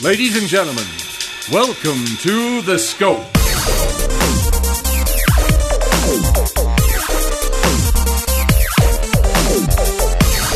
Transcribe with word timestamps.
Ladies 0.00 0.36
and 0.40 0.46
gentlemen, 0.46 0.84
welcome 1.50 2.04
to 2.18 2.62
The 2.62 2.78
Scope. 2.78 3.18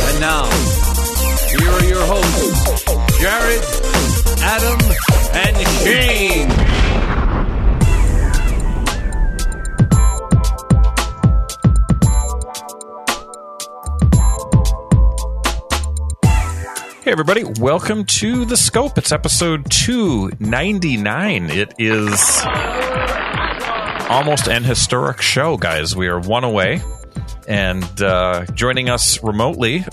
And 0.07 0.19
now, 0.21 0.49
here 1.59 1.69
are 1.69 1.83
your 1.83 2.05
hosts, 2.05 2.85
Jared, 3.19 3.63
Adam, 4.39 4.79
and 5.33 5.67
Shane. 5.83 6.82
Everybody, 17.13 17.43
welcome 17.59 18.03
to 18.05 18.43
The 18.43 18.57
Scope. 18.57 18.97
It's 18.97 19.11
episode 19.11 19.69
299. 19.69 21.51
It 21.51 21.75
is 21.77 22.41
almost 24.09 24.47
an 24.47 24.63
historic 24.63 25.21
show, 25.21 25.55
guys. 25.55 25.95
We 25.95 26.07
are 26.07 26.19
one 26.19 26.43
away. 26.43 26.81
And 27.47 28.01
uh, 28.01 28.47
joining 28.55 28.89
us 28.89 29.21
remotely, 29.21 29.85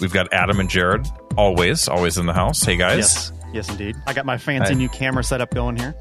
we've 0.00 0.12
got 0.12 0.30
Adam 0.30 0.60
and 0.60 0.68
Jared, 0.68 1.06
always, 1.38 1.88
always 1.88 2.18
in 2.18 2.26
the 2.26 2.34
house. 2.34 2.62
Hey, 2.62 2.76
guys. 2.76 2.98
Yes, 2.98 3.32
yes, 3.54 3.68
indeed. 3.70 3.96
I 4.06 4.12
got 4.12 4.26
my 4.26 4.36
fancy 4.36 4.74
Hi. 4.74 4.78
new 4.78 4.90
camera 4.90 5.24
setup 5.24 5.54
going 5.54 5.78
here. 5.78 5.92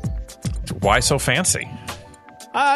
Why 0.81 0.99
so 0.99 1.17
fancy? 1.17 1.65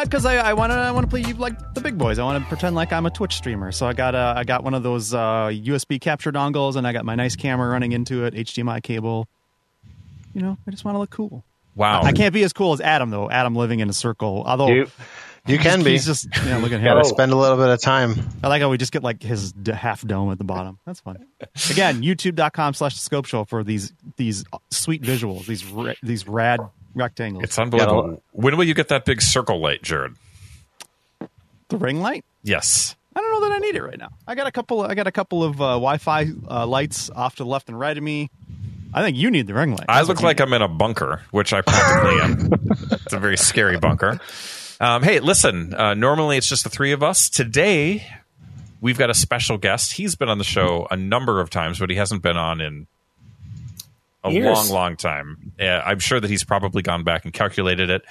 Because 0.04 0.24
I, 0.26 0.36
I 0.36 0.52
want 0.52 0.72
to, 0.72 0.76
I 0.78 0.90
want 0.90 1.04
to 1.04 1.10
play 1.10 1.22
you 1.22 1.34
like 1.34 1.74
the 1.74 1.80
big 1.80 1.98
boys. 1.98 2.18
I 2.18 2.24
want 2.24 2.42
to 2.42 2.48
pretend 2.48 2.76
like 2.76 2.92
I'm 2.92 3.06
a 3.06 3.10
Twitch 3.10 3.34
streamer. 3.34 3.72
So 3.72 3.86
I 3.86 3.92
got, 3.92 4.14
uh, 4.14 4.34
I 4.36 4.44
got 4.44 4.62
one 4.64 4.74
of 4.74 4.82
those 4.82 5.12
uh, 5.14 5.46
USB 5.52 6.00
capture 6.00 6.30
dongles, 6.32 6.76
and 6.76 6.86
I 6.86 6.92
got 6.92 7.04
my 7.04 7.14
nice 7.14 7.36
camera 7.36 7.68
running 7.68 7.92
into 7.92 8.24
it, 8.24 8.34
HDMI 8.34 8.82
cable. 8.82 9.28
You 10.34 10.42
know, 10.42 10.56
I 10.66 10.70
just 10.70 10.84
want 10.84 10.94
to 10.94 10.98
look 10.98 11.10
cool. 11.10 11.44
Wow. 11.74 12.02
I 12.02 12.12
can't 12.12 12.34
be 12.34 12.42
as 12.44 12.52
cool 12.52 12.72
as 12.74 12.80
Adam 12.80 13.10
though. 13.10 13.30
Adam 13.30 13.54
living 13.56 13.80
in 13.80 13.88
a 13.88 13.92
circle, 13.94 14.44
although 14.46 14.68
You, 14.68 14.86
you 15.46 15.58
can 15.58 15.82
be. 15.82 15.92
he's 15.92 16.04
just, 16.06 16.26
you 16.44 16.50
know, 16.50 16.58
look 16.58 16.70
at 16.72 16.80
him. 16.80 16.84
Gotta 16.84 17.04
spend 17.04 17.32
a 17.32 17.36
little 17.36 17.56
bit 17.56 17.68
of 17.68 17.80
time. 17.80 18.14
I 18.42 18.48
like 18.48 18.60
how 18.62 18.68
we 18.70 18.76
just 18.78 18.92
get 18.92 19.02
like 19.02 19.22
his 19.22 19.52
d- 19.52 19.72
half 19.72 20.06
dome 20.06 20.30
at 20.30 20.38
the 20.38 20.44
bottom. 20.44 20.78
That's 20.84 21.00
fun. 21.00 21.16
Again, 21.70 22.02
youtube.com 22.02 22.74
slash 22.74 22.94
the 22.94 23.00
scope 23.00 23.24
show 23.26 23.44
for 23.44 23.64
these 23.64 23.92
these 24.16 24.44
sweet 24.70 25.02
visuals, 25.02 25.46
these 25.46 25.64
ra- 25.64 25.94
these 26.02 26.28
rad 26.28 26.60
rectangles. 26.94 27.44
It's 27.44 27.58
unbelievable. 27.58 28.10
Yeah. 28.12 28.16
when 28.32 28.56
will 28.56 28.64
you 28.64 28.74
get 28.74 28.88
that 28.88 29.04
big 29.04 29.22
circle 29.22 29.60
light, 29.60 29.82
Jared? 29.82 30.14
the 31.72 31.78
ring 31.78 32.00
light. 32.00 32.24
Yes. 32.44 32.94
I 33.16 33.20
don't 33.20 33.32
know 33.32 33.48
that 33.48 33.54
I 33.54 33.58
need 33.58 33.74
it 33.74 33.82
right 33.82 33.98
now. 33.98 34.10
I 34.26 34.34
got 34.34 34.46
a 34.46 34.52
couple. 34.52 34.82
I 34.82 34.94
got 34.94 35.06
a 35.06 35.12
couple 35.12 35.42
of 35.42 35.60
uh, 35.60 35.74
Wi-Fi 35.74 36.26
uh, 36.48 36.66
lights 36.66 37.10
off 37.10 37.36
to 37.36 37.44
the 37.44 37.48
left 37.48 37.68
and 37.68 37.78
right 37.78 37.96
of 37.96 38.02
me. 38.02 38.30
I 38.94 39.02
think 39.02 39.16
you 39.16 39.30
need 39.30 39.46
the 39.46 39.54
ring 39.54 39.70
light. 39.70 39.86
I 39.88 39.96
That's 39.96 40.08
look 40.08 40.22
like 40.22 40.38
need. 40.38 40.44
I'm 40.44 40.52
in 40.52 40.62
a 40.62 40.68
bunker, 40.68 41.22
which 41.30 41.52
I 41.52 41.62
practically 41.62 42.20
am. 42.20 42.50
It's 43.04 43.12
a 43.12 43.18
very 43.18 43.36
scary 43.36 43.78
bunker. 43.78 44.20
Um, 44.80 45.02
hey, 45.02 45.20
listen. 45.20 45.74
Uh, 45.74 45.94
normally 45.94 46.36
it's 46.36 46.48
just 46.48 46.64
the 46.64 46.70
three 46.70 46.92
of 46.92 47.02
us. 47.02 47.28
Today 47.28 48.06
we've 48.80 48.98
got 48.98 49.10
a 49.10 49.14
special 49.14 49.58
guest. 49.58 49.92
He's 49.92 50.14
been 50.14 50.28
on 50.28 50.38
the 50.38 50.44
show 50.44 50.86
a 50.90 50.96
number 50.96 51.40
of 51.40 51.50
times, 51.50 51.78
but 51.78 51.90
he 51.90 51.96
hasn't 51.96 52.22
been 52.22 52.36
on 52.36 52.60
in 52.60 52.86
a 54.24 54.30
Years. 54.30 54.46
long, 54.56 54.68
long 54.70 54.96
time. 54.96 55.52
Uh, 55.60 55.64
I'm 55.64 55.98
sure 55.98 56.20
that 56.20 56.28
he's 56.30 56.44
probably 56.44 56.82
gone 56.82 57.02
back 57.04 57.24
and 57.24 57.32
calculated 57.34 57.90
it. 57.90 58.02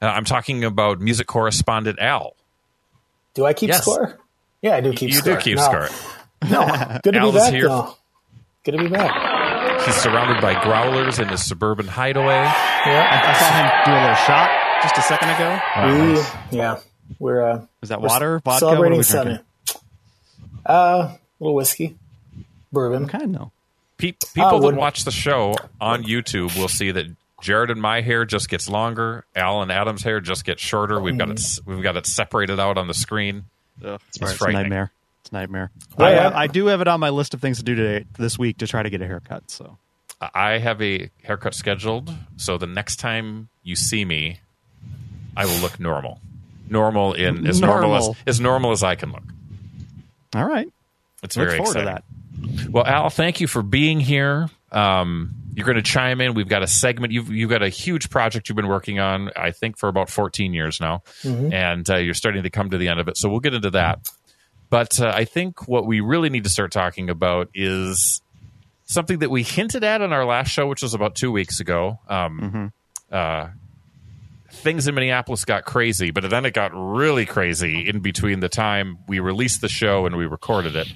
Uh, 0.00 0.06
I'm 0.06 0.24
talking 0.24 0.64
about 0.64 1.00
music 1.00 1.26
correspondent 1.26 1.98
Al. 2.00 2.34
Do 3.34 3.44
I 3.46 3.52
keep 3.52 3.68
Yes. 3.68 3.82
score? 3.82 4.18
Yeah, 4.60 4.76
I 4.76 4.80
do 4.80 4.92
keep 4.92 5.10
you 5.10 5.16
score. 5.16 5.32
You 5.34 5.38
do 5.38 5.42
keep 5.44 5.56
no. 5.56 5.62
score. 5.62 5.88
No, 6.48 6.98
good 7.02 7.14
to 7.14 7.20
Al 7.20 7.30
be 7.32 7.38
is 7.38 7.44
back. 7.44 7.52
here. 7.52 7.68
though. 7.68 7.94
Good 8.64 8.72
to 8.72 8.78
be 8.78 8.88
back. 8.88 9.80
He's 9.86 9.94
surrounded 9.96 10.40
by 10.40 10.60
growlers 10.62 11.18
in 11.18 11.28
his 11.28 11.44
suburban 11.44 11.86
hideaway. 11.88 12.26
Yeah, 12.34 13.24
I 13.24 13.38
saw 13.38 13.52
him 13.56 13.84
do 13.84 13.92
a 13.92 14.00
little 14.00 14.16
shot 14.16 14.50
just 14.82 14.98
a 14.98 15.02
second 15.02 15.30
ago. 15.30 15.60
we, 16.52 16.56
yeah, 16.58 16.78
we're 17.18 17.42
uh, 17.42 17.66
Is 17.82 17.88
that 17.88 18.00
water, 18.00 18.40
vodka? 18.44 18.58
celebrating 18.60 18.98
what 18.98 19.06
seven. 19.06 19.40
Uh, 20.64 21.14
a 21.14 21.18
little 21.40 21.54
whiskey, 21.56 21.96
bourbon. 22.72 23.08
Kind 23.08 23.24
of 23.24 23.30
no. 23.30 23.52
Pe- 24.02 24.12
people 24.34 24.60
that 24.60 24.74
watch 24.74 25.04
the 25.04 25.10
show 25.10 25.54
on 25.80 26.02
YouTube 26.04 26.56
will 26.58 26.68
see 26.68 26.90
that 26.90 27.06
Jared 27.40 27.70
and 27.70 27.80
my 27.80 28.00
hair 28.00 28.24
just 28.24 28.48
gets 28.48 28.68
longer. 28.68 29.24
Al 29.34 29.62
and 29.62 29.70
Adam's 29.72 30.02
hair 30.02 30.20
just 30.20 30.44
gets 30.44 30.60
shorter. 30.62 31.00
We've 31.00 31.16
got 31.16 31.30
it. 31.30 31.40
We've 31.66 31.82
got 31.82 31.96
it 31.96 32.06
separated 32.06 32.58
out 32.60 32.78
on 32.78 32.86
the 32.88 32.94
screen. 32.94 33.44
Ugh, 33.84 34.00
It's 34.08 34.18
it's 34.20 34.40
a 34.42 34.52
nightmare. 34.52 34.92
It's 35.22 35.30
a 35.30 35.34
nightmare. 35.34 35.70
Yeah, 35.98 36.04
I, 36.04 36.10
yeah. 36.12 36.30
I 36.34 36.46
do 36.48 36.66
have 36.66 36.80
it 36.80 36.88
on 36.88 37.00
my 37.00 37.10
list 37.10 37.32
of 37.34 37.40
things 37.40 37.58
to 37.58 37.64
do 37.64 37.74
today, 37.74 38.04
this 38.18 38.38
week 38.38 38.58
to 38.58 38.66
try 38.66 38.82
to 38.82 38.90
get 38.90 39.00
a 39.02 39.06
haircut. 39.06 39.50
So 39.50 39.78
I 40.34 40.58
have 40.58 40.80
a 40.82 41.10
haircut 41.22 41.54
scheduled, 41.54 42.12
so 42.36 42.58
the 42.58 42.66
next 42.66 42.96
time 42.96 43.48
you 43.64 43.74
see 43.76 44.04
me, 44.04 44.40
I 45.36 45.46
will 45.46 45.58
look 45.60 45.80
normal. 45.80 46.20
Normal 46.68 47.12
in 47.14 47.46
as 47.46 47.60
normal, 47.60 47.94
as 47.96 48.02
Normal. 48.04 48.16
as 48.26 48.40
normal 48.40 48.70
as 48.72 48.82
I 48.82 48.94
can 48.94 49.10
look. 49.12 49.22
all 50.34 50.44
right, 50.46 50.68
It's 51.22 51.36
look 51.36 51.46
very 51.48 51.58
forward 51.58 51.76
exciting. 51.76 51.88
to 51.88 51.94
that. 51.94 52.04
Well, 52.70 52.86
Al, 52.86 53.10
thank 53.10 53.40
you 53.40 53.46
for 53.46 53.62
being 53.62 54.00
here. 54.00 54.48
Um, 54.70 55.34
you're 55.54 55.66
going 55.66 55.76
to 55.76 55.82
chime 55.82 56.20
in. 56.20 56.34
We've 56.34 56.48
got 56.48 56.62
a 56.62 56.66
segment. 56.66 57.12
You've 57.12 57.30
you've 57.30 57.50
got 57.50 57.62
a 57.62 57.68
huge 57.68 58.08
project 58.10 58.48
you've 58.48 58.56
been 58.56 58.68
working 58.68 58.98
on. 58.98 59.30
I 59.36 59.50
think 59.50 59.78
for 59.78 59.88
about 59.88 60.08
14 60.08 60.54
years 60.54 60.80
now, 60.80 61.02
and 61.52 61.88
uh, 61.90 61.96
you're 61.96 62.14
starting 62.14 62.42
to 62.44 62.50
come 62.50 62.70
to 62.70 62.78
the 62.78 62.88
end 62.88 63.00
of 63.00 63.08
it. 63.08 63.18
So 63.18 63.28
we'll 63.28 63.40
get 63.40 63.54
into 63.54 63.70
that. 63.70 64.08
But 64.70 64.98
uh, 65.00 65.12
I 65.14 65.26
think 65.26 65.68
what 65.68 65.86
we 65.86 66.00
really 66.00 66.30
need 66.30 66.44
to 66.44 66.50
start 66.50 66.72
talking 66.72 67.10
about 67.10 67.50
is 67.52 68.22
something 68.86 69.18
that 69.18 69.30
we 69.30 69.42
hinted 69.42 69.84
at 69.84 70.00
on 70.00 70.12
our 70.14 70.24
last 70.24 70.48
show, 70.50 70.66
which 70.66 70.82
was 70.82 70.94
about 70.94 71.14
two 71.14 71.30
weeks 71.30 71.60
ago. 71.60 72.00
Um, 72.08 72.72
uh, 73.10 73.48
things 74.50 74.86
in 74.86 74.94
Minneapolis 74.94 75.44
got 75.44 75.64
crazy, 75.64 76.10
but 76.10 76.28
then 76.28 76.44
it 76.46 76.54
got 76.54 76.72
really 76.74 77.26
crazy 77.26 77.88
in 77.88 78.00
between 78.00 78.40
the 78.40 78.48
time 78.48 78.98
we 79.08 79.18
released 79.18 79.60
the 79.60 79.68
show 79.68 80.06
and 80.06 80.16
we 80.16 80.26
recorded 80.26 80.76
it. 80.76 80.88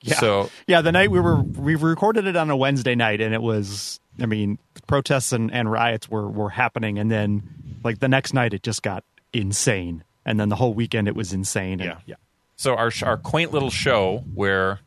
Yeah. 0.00 0.14
So 0.16 0.50
Yeah, 0.66 0.80
the 0.82 0.92
night 0.92 1.10
we 1.10 1.20
were 1.20 1.40
we 1.40 1.74
recorded 1.74 2.26
it 2.26 2.36
on 2.36 2.50
a 2.50 2.56
Wednesday 2.56 2.94
night, 2.94 3.20
and 3.20 3.34
it 3.34 3.42
was 3.42 4.00
I 4.20 4.26
mean 4.26 4.58
protests 4.86 5.32
and, 5.32 5.52
and 5.52 5.70
riots 5.70 6.10
were 6.10 6.28
were 6.28 6.50
happening, 6.50 6.98
and 6.98 7.10
then 7.10 7.78
like 7.84 7.98
the 8.00 8.08
next 8.08 8.34
night 8.34 8.54
it 8.54 8.62
just 8.62 8.82
got 8.82 9.04
insane, 9.32 10.04
and 10.24 10.40
then 10.40 10.48
the 10.48 10.56
whole 10.56 10.74
weekend 10.74 11.08
it 11.08 11.14
was 11.14 11.32
insane. 11.32 11.80
And, 11.80 11.90
Yeah. 11.90 11.98
yeah. 12.06 12.14
So 12.56 12.74
our 12.74 12.90
our 13.02 13.16
quaint 13.16 13.52
little 13.52 13.70
show 13.70 14.24
where 14.34 14.80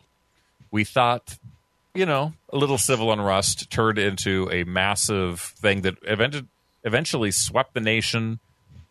we 0.71 0.83
thought, 0.83 1.37
you 1.93 2.05
know, 2.05 2.33
a 2.49 2.57
little 2.57 2.77
civil 2.77 3.11
unrest 3.11 3.69
turned 3.69 3.97
into 3.97 4.49
a 4.51 4.63
massive 4.63 5.39
thing 5.39 5.81
that 5.81 5.95
eventually 6.03 6.47
eventually 6.83 7.31
swept 7.31 7.73
the 7.73 7.79
nation, 7.81 8.39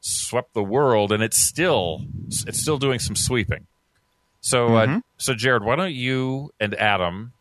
swept 0.01 0.55
the 0.55 0.63
world, 0.63 1.11
and 1.13 1.23
it's 1.23 1.39
still 1.39 2.03
it's 2.29 2.61
still 2.61 2.79
doing 2.79 2.99
some 2.99 3.17
sweeping. 3.17 3.67
So, 4.41 4.77
uh, 4.77 5.01
so 5.19 5.35
Jared, 5.35 5.63
why 5.65 5.77
don't 5.77 5.93
you 5.95 6.53
and 6.61 6.75
Adam 6.75 7.33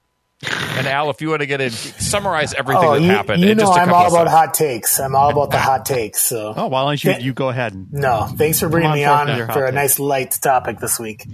and 0.41 0.88
Al, 0.88 1.09
if 1.09 1.22
you 1.22 1.30
want 1.30 1.41
to 1.41 1.46
get 1.46 1.62
in, 1.62 1.72
summarize 1.72 2.53
everything 2.53 2.84
Oh, 2.85 2.94
that 2.96 3.02
you, 3.02 3.09
happened. 3.09 3.44
you 3.44 3.50
in 3.52 3.58
know 3.58 3.66
just 3.66 3.78
a 3.78 3.81
I'm 3.81 3.94
all 3.94 4.08
about 4.08 4.12
seconds. 4.28 4.31
hot 4.31 4.53
takes. 4.53 5.00
I'm 5.00 5.16
all 5.16 5.30
about 5.31 5.52
the 5.52 5.59
hot 5.59 5.86
takes. 5.86 6.22
So 6.22 6.53
Oh, 6.57 6.68
why 6.68 6.84
don't 6.84 7.03
you 7.03 7.12
Yeah. 7.12 7.18
you 7.19 7.34
go 7.34 7.50
ahead? 7.50 7.74
And, 7.74 7.91
no, 7.94 8.25
thanks 8.38 8.59
for 8.59 8.69
bringing 8.69 8.90
on 8.90 9.28
me 9.28 9.36
forth 9.36 9.50
on 9.50 9.53
for 9.53 9.66
a 9.66 9.72
nice 9.72 10.00
light 10.00 10.31
topic 10.41 10.80
this 10.80 11.00
week. 11.00 11.25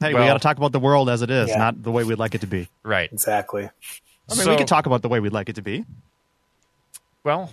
hey, 0.00 0.12
Well- 0.14 0.22
we 0.22 0.28
got 0.28 0.34
to 0.34 0.38
talk 0.40 0.56
about 0.56 0.72
the 0.72 0.80
world 0.80 1.08
as 1.08 1.22
it 1.22 1.30
is, 1.30 1.48
Yeah. 1.48 1.58
not 1.58 1.82
the 1.82 1.90
way 1.92 2.04
we'd 2.04 2.18
like 2.18 2.34
it 2.34 2.40
to 2.42 2.46
be. 2.46 2.68
right. 2.82 3.12
Exactly. 3.12 3.64
I 3.64 4.34
mean, 4.34 4.44
So- 4.44 4.50
we 4.50 4.56
could 4.56 4.68
talk 4.68 4.86
about 4.86 5.02
the 5.02 5.08
way 5.08 5.20
we'd 5.20 5.32
like 5.32 5.48
it 5.48 5.56
to 5.56 5.62
be. 5.62 5.84
Well, 7.24 7.52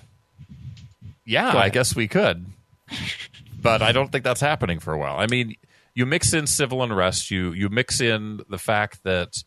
yeah, 1.26 1.56
I 1.58 1.70
guess 1.70 1.96
we 1.96 2.08
could. 2.08 2.46
But 3.62 3.82
I 3.82 3.92
don't 3.92 4.12
think 4.12 4.24
that's 4.24 4.42
happening 4.42 4.80
for 4.80 4.94
a 4.94 4.98
while. 4.98 5.18
I 5.20 5.28
mean, 5.28 5.56
you 5.94 6.06
mix 6.06 6.34
in 6.34 6.48
civil 6.48 6.84
unrest, 6.84 7.32
you 7.32 7.52
you 7.52 7.70
mix 7.70 8.02
in 8.02 8.42
the 8.50 8.58
fact 8.58 9.04
that 9.04 9.44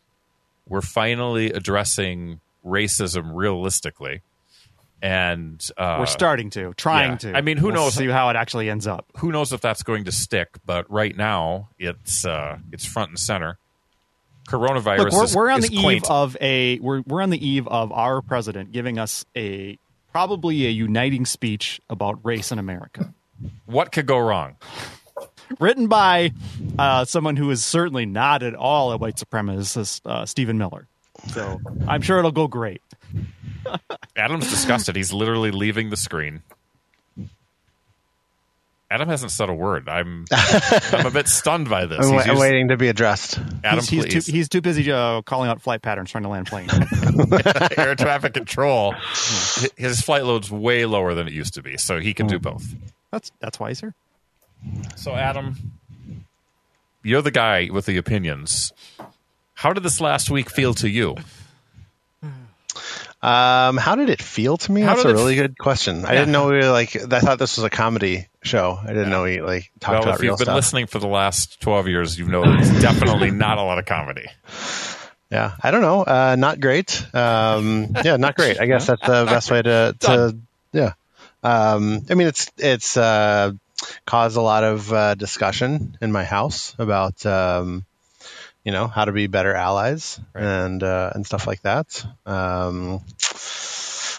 we're 0.67 0.81
finally 0.81 1.51
addressing 1.51 2.39
racism 2.65 3.31
realistically. 3.33 4.21
And 5.01 5.61
uh, 5.77 5.97
we're 5.99 6.05
starting 6.05 6.49
to, 6.51 6.73
trying 6.75 7.11
yeah. 7.11 7.17
to. 7.17 7.37
I 7.37 7.41
mean, 7.41 7.57
who 7.57 7.67
We'll 7.67 7.75
knows? 7.75 7.95
See 7.95 8.07
how 8.07 8.29
it 8.29 8.37
actually 8.37 8.69
ends 8.69 8.87
up. 8.87 9.05
who 9.17 9.33
knows 9.33 9.51
if 9.51 9.59
that's 9.59 9.83
going 9.83 10.05
to 10.05 10.13
stick, 10.13 10.47
but 10.65 10.89
right 10.89 11.15
now 11.15 11.69
it's 11.77 12.25
uh, 12.25 12.57
it's 12.71 12.85
front 12.85 13.09
and 13.09 13.19
center. 13.19 13.57
Coronavirus 14.47 14.97
Look, 14.99 15.11
we're, 15.13 15.23
is, 15.23 15.35
we're 15.35 15.49
on 15.49 15.61
the 15.61 15.69
quaint. 15.69 16.05
eve 16.05 16.09
of 16.09 16.37
a 16.39 16.79
we're 16.79 17.01
we're 17.01 17.21
on 17.21 17.31
the 17.31 17.45
eve 17.45 17.67
of 17.67 17.91
our 17.91 18.21
president 18.21 18.71
giving 18.71 18.97
us 18.97 19.25
a 19.35 19.77
probably 20.13 20.67
a 20.67 20.69
uniting 20.69 21.25
speech 21.25 21.81
about 21.89 22.19
race 22.23 22.51
in 22.51 22.59
America, 22.59 23.13
what 23.65 23.91
could 23.91 24.05
go 24.05 24.19
wrong? 24.19 24.55
Written 25.59 25.87
by 25.87 26.31
uh, 26.77 27.05
someone 27.05 27.35
who 27.35 27.49
is 27.51 27.63
certainly 27.63 28.05
not 28.05 28.43
at 28.43 28.55
all 28.55 28.91
a 28.91 28.97
white 28.97 29.15
supremacist, 29.15 30.01
uh, 30.05 30.25
Stephen 30.25 30.57
Miller. 30.57 30.87
So 31.29 31.59
I'm 31.87 32.01
sure 32.01 32.19
it'll 32.19 32.31
go 32.31 32.47
great. 32.47 32.81
Adam's 34.15 34.49
disgusted. 34.49 34.95
He's 34.95 35.13
literally 35.13 35.51
leaving 35.51 35.89
the 35.89 35.97
screen. 35.97 36.41
Adam 38.91 39.09
hasn't 39.09 39.31
said 39.31 39.49
a 39.49 39.53
word. 39.53 39.89
I'm 39.89 40.25
I'm 40.31 41.07
a 41.07 41.11
bit 41.11 41.27
stunned 41.27 41.67
by 41.67 41.87
this. 41.87 41.97
I'm, 41.99 42.13
He's 42.13 42.27
wa- 42.27 42.31
used- 42.33 42.39
waiting 42.39 42.67
to 42.67 42.77
be 42.77 42.89
addressed. 42.89 43.39
Adam, 43.63 43.79
he's, 43.79 43.89
he's 43.89 44.03
please. 44.05 44.25
too 44.25 44.31
he's 44.31 44.49
too 44.49 44.61
busy 44.61 44.91
uh, 44.91 45.23
calling 45.23 45.49
out 45.49 45.61
flight 45.63 45.81
patterns 45.81 46.11
trying 46.11 46.23
to 46.25 46.29
land 46.29 46.45
planes. 46.45 46.71
air 47.77 47.95
traffic 47.95 48.35
control. 48.35 48.93
His 49.77 49.99
flight 50.01 50.25
load's 50.25 50.51
way 50.51 50.85
lower 50.85 51.15
than 51.15 51.27
it 51.27 51.33
used 51.33 51.55
to 51.55 51.63
be, 51.63 51.77
so 51.77 51.99
he 51.99 52.13
can 52.13 52.27
do 52.27 52.37
both. 52.37 52.63
That's 53.11 53.31
that's 53.39 53.59
why 53.59 53.69
he's 53.69 53.79
here. 53.79 53.95
So, 54.95 55.15
Adam, 55.15 55.73
you're 57.03 57.21
the 57.21 57.31
guy 57.31 57.69
with 57.71 57.85
the 57.85 57.97
opinions. 57.97 58.71
How 59.55 59.73
did 59.73 59.83
this 59.83 59.99
last 60.01 60.29
week 60.29 60.49
feel 60.49 60.73
to 60.75 60.89
you? 60.89 61.15
Um, 63.21 63.77
how 63.77 63.95
did 63.95 64.09
it 64.09 64.21
feel 64.21 64.57
to 64.57 64.71
me? 64.71 64.81
How 64.81 64.95
That's 64.95 65.05
a 65.05 65.13
really 65.13 65.39
f- 65.39 65.43
good 65.43 65.57
question. 65.57 66.03
I 66.03 66.11
didn't 66.13 66.33
know 66.33 66.47
we 66.47 66.57
were 66.57 66.71
like. 66.71 66.93
I 66.95 67.21
thought 67.21 67.39
this 67.39 67.55
was 67.55 67.63
a 67.63 67.69
comedy 67.69 68.27
show. 68.43 68.77
I 68.81 68.87
didn't 68.87 69.11
know 69.11 69.23
we 69.23 69.41
like 69.41 69.71
talked 69.79 69.93
Well, 69.99 70.03
about 70.03 70.15
if 70.15 70.21
real 70.21 70.31
you've 70.33 70.39
been 70.39 70.45
stuff. 70.47 70.55
listening 70.55 70.87
for 70.87 70.99
the 70.99 71.07
last 71.07 71.61
12 71.61 71.87
years, 71.87 72.19
you 72.19 72.27
know 72.27 72.43
there's 72.43 72.69
definitely 72.81 73.31
not 73.31 73.57
a 73.59 73.63
lot 73.63 73.79
of 73.79 73.85
comedy. 73.85 74.25
Yeah, 75.31 75.53
I 75.63 75.71
don't 75.71 75.81
know. 75.81 76.01
Uh, 76.01 76.35
not 76.37 76.59
great. 76.59 77.01
Um, 77.15 77.95
yeah, 78.03 78.17
not 78.17 78.35
great. 78.35 78.59
I 78.59 78.65
guess 78.65 78.87
that's 78.87 79.01
the 79.07 79.23
best 79.25 79.49
way 79.49 79.61
to 79.61 79.95
to 80.01 80.37
yeah. 80.73 80.93
Um, 81.43 82.01
I 82.09 82.15
mean, 82.15 82.27
it's 82.27 82.51
it's 82.57 82.97
uh, 82.97 83.53
caused 84.05 84.37
a 84.37 84.41
lot 84.41 84.63
of 84.63 84.91
uh, 84.93 85.15
discussion 85.15 85.97
in 86.01 86.11
my 86.11 86.23
house 86.23 86.75
about 86.79 87.25
um, 87.25 87.85
you 88.63 88.71
know 88.71 88.87
how 88.87 89.05
to 89.05 89.11
be 89.11 89.27
better 89.27 89.53
allies 89.53 90.19
and 90.33 90.81
uh, 90.83 91.11
and 91.13 91.25
stuff 91.25 91.47
like 91.47 91.61
that. 91.63 92.05
Um, 92.25 93.01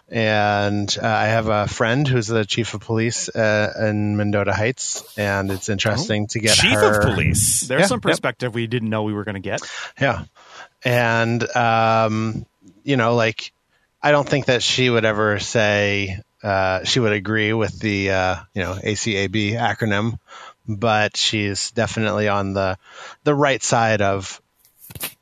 and 0.09 0.97
uh, 1.03 1.07
I 1.07 1.27
have 1.27 1.49
a 1.49 1.67
friend 1.67 2.07
who's 2.07 2.27
the 2.27 2.45
chief 2.45 2.75
of 2.75 2.81
police 2.83 3.29
uh, 3.31 3.73
in 3.89 4.17
Mendota 4.17 4.53
Heights, 4.53 5.03
and 5.17 5.51
it's 5.51 5.69
interesting 5.71 6.27
to 6.29 6.41
get 6.41 6.57
Chief 6.57 6.73
her. 6.73 7.01
of 7.01 7.15
police. 7.15 7.63
There's 7.63 7.83
Yeah, 7.83 7.87
some 7.87 7.97
yep. 7.99 8.03
perspective 8.03 8.55
we 8.55 8.67
didn't 8.67 8.91
know 8.91 9.05
we 9.05 9.15
were 9.15 9.25
going 9.25 9.37
to 9.37 9.41
get. 9.41 9.61
Yeah. 10.01 10.25
And, 10.85 11.43
um, 11.57 12.45
you 12.85 12.97
know, 12.99 13.15
like, 13.15 13.53
I 14.03 14.11
don't 14.11 14.29
think 14.29 14.47
that 14.47 14.63
she 14.63 14.91
would 14.91 15.07
ever 15.07 15.39
say 15.39 16.21
uh, 16.45 16.85
she 16.85 17.01
would 17.01 17.13
agree 17.13 17.53
with 17.53 17.79
the, 17.81 18.11
uh, 18.11 18.37
you 18.55 18.63
know, 18.63 18.75
ACAB 18.75 19.53
acronym, 19.55 20.19
but 20.69 21.17
she's 21.17 21.71
definitely 21.73 22.29
on 22.29 22.53
the 22.53 22.79
the 23.25 23.35
right 23.35 23.63
side 23.63 24.03
of 24.03 24.41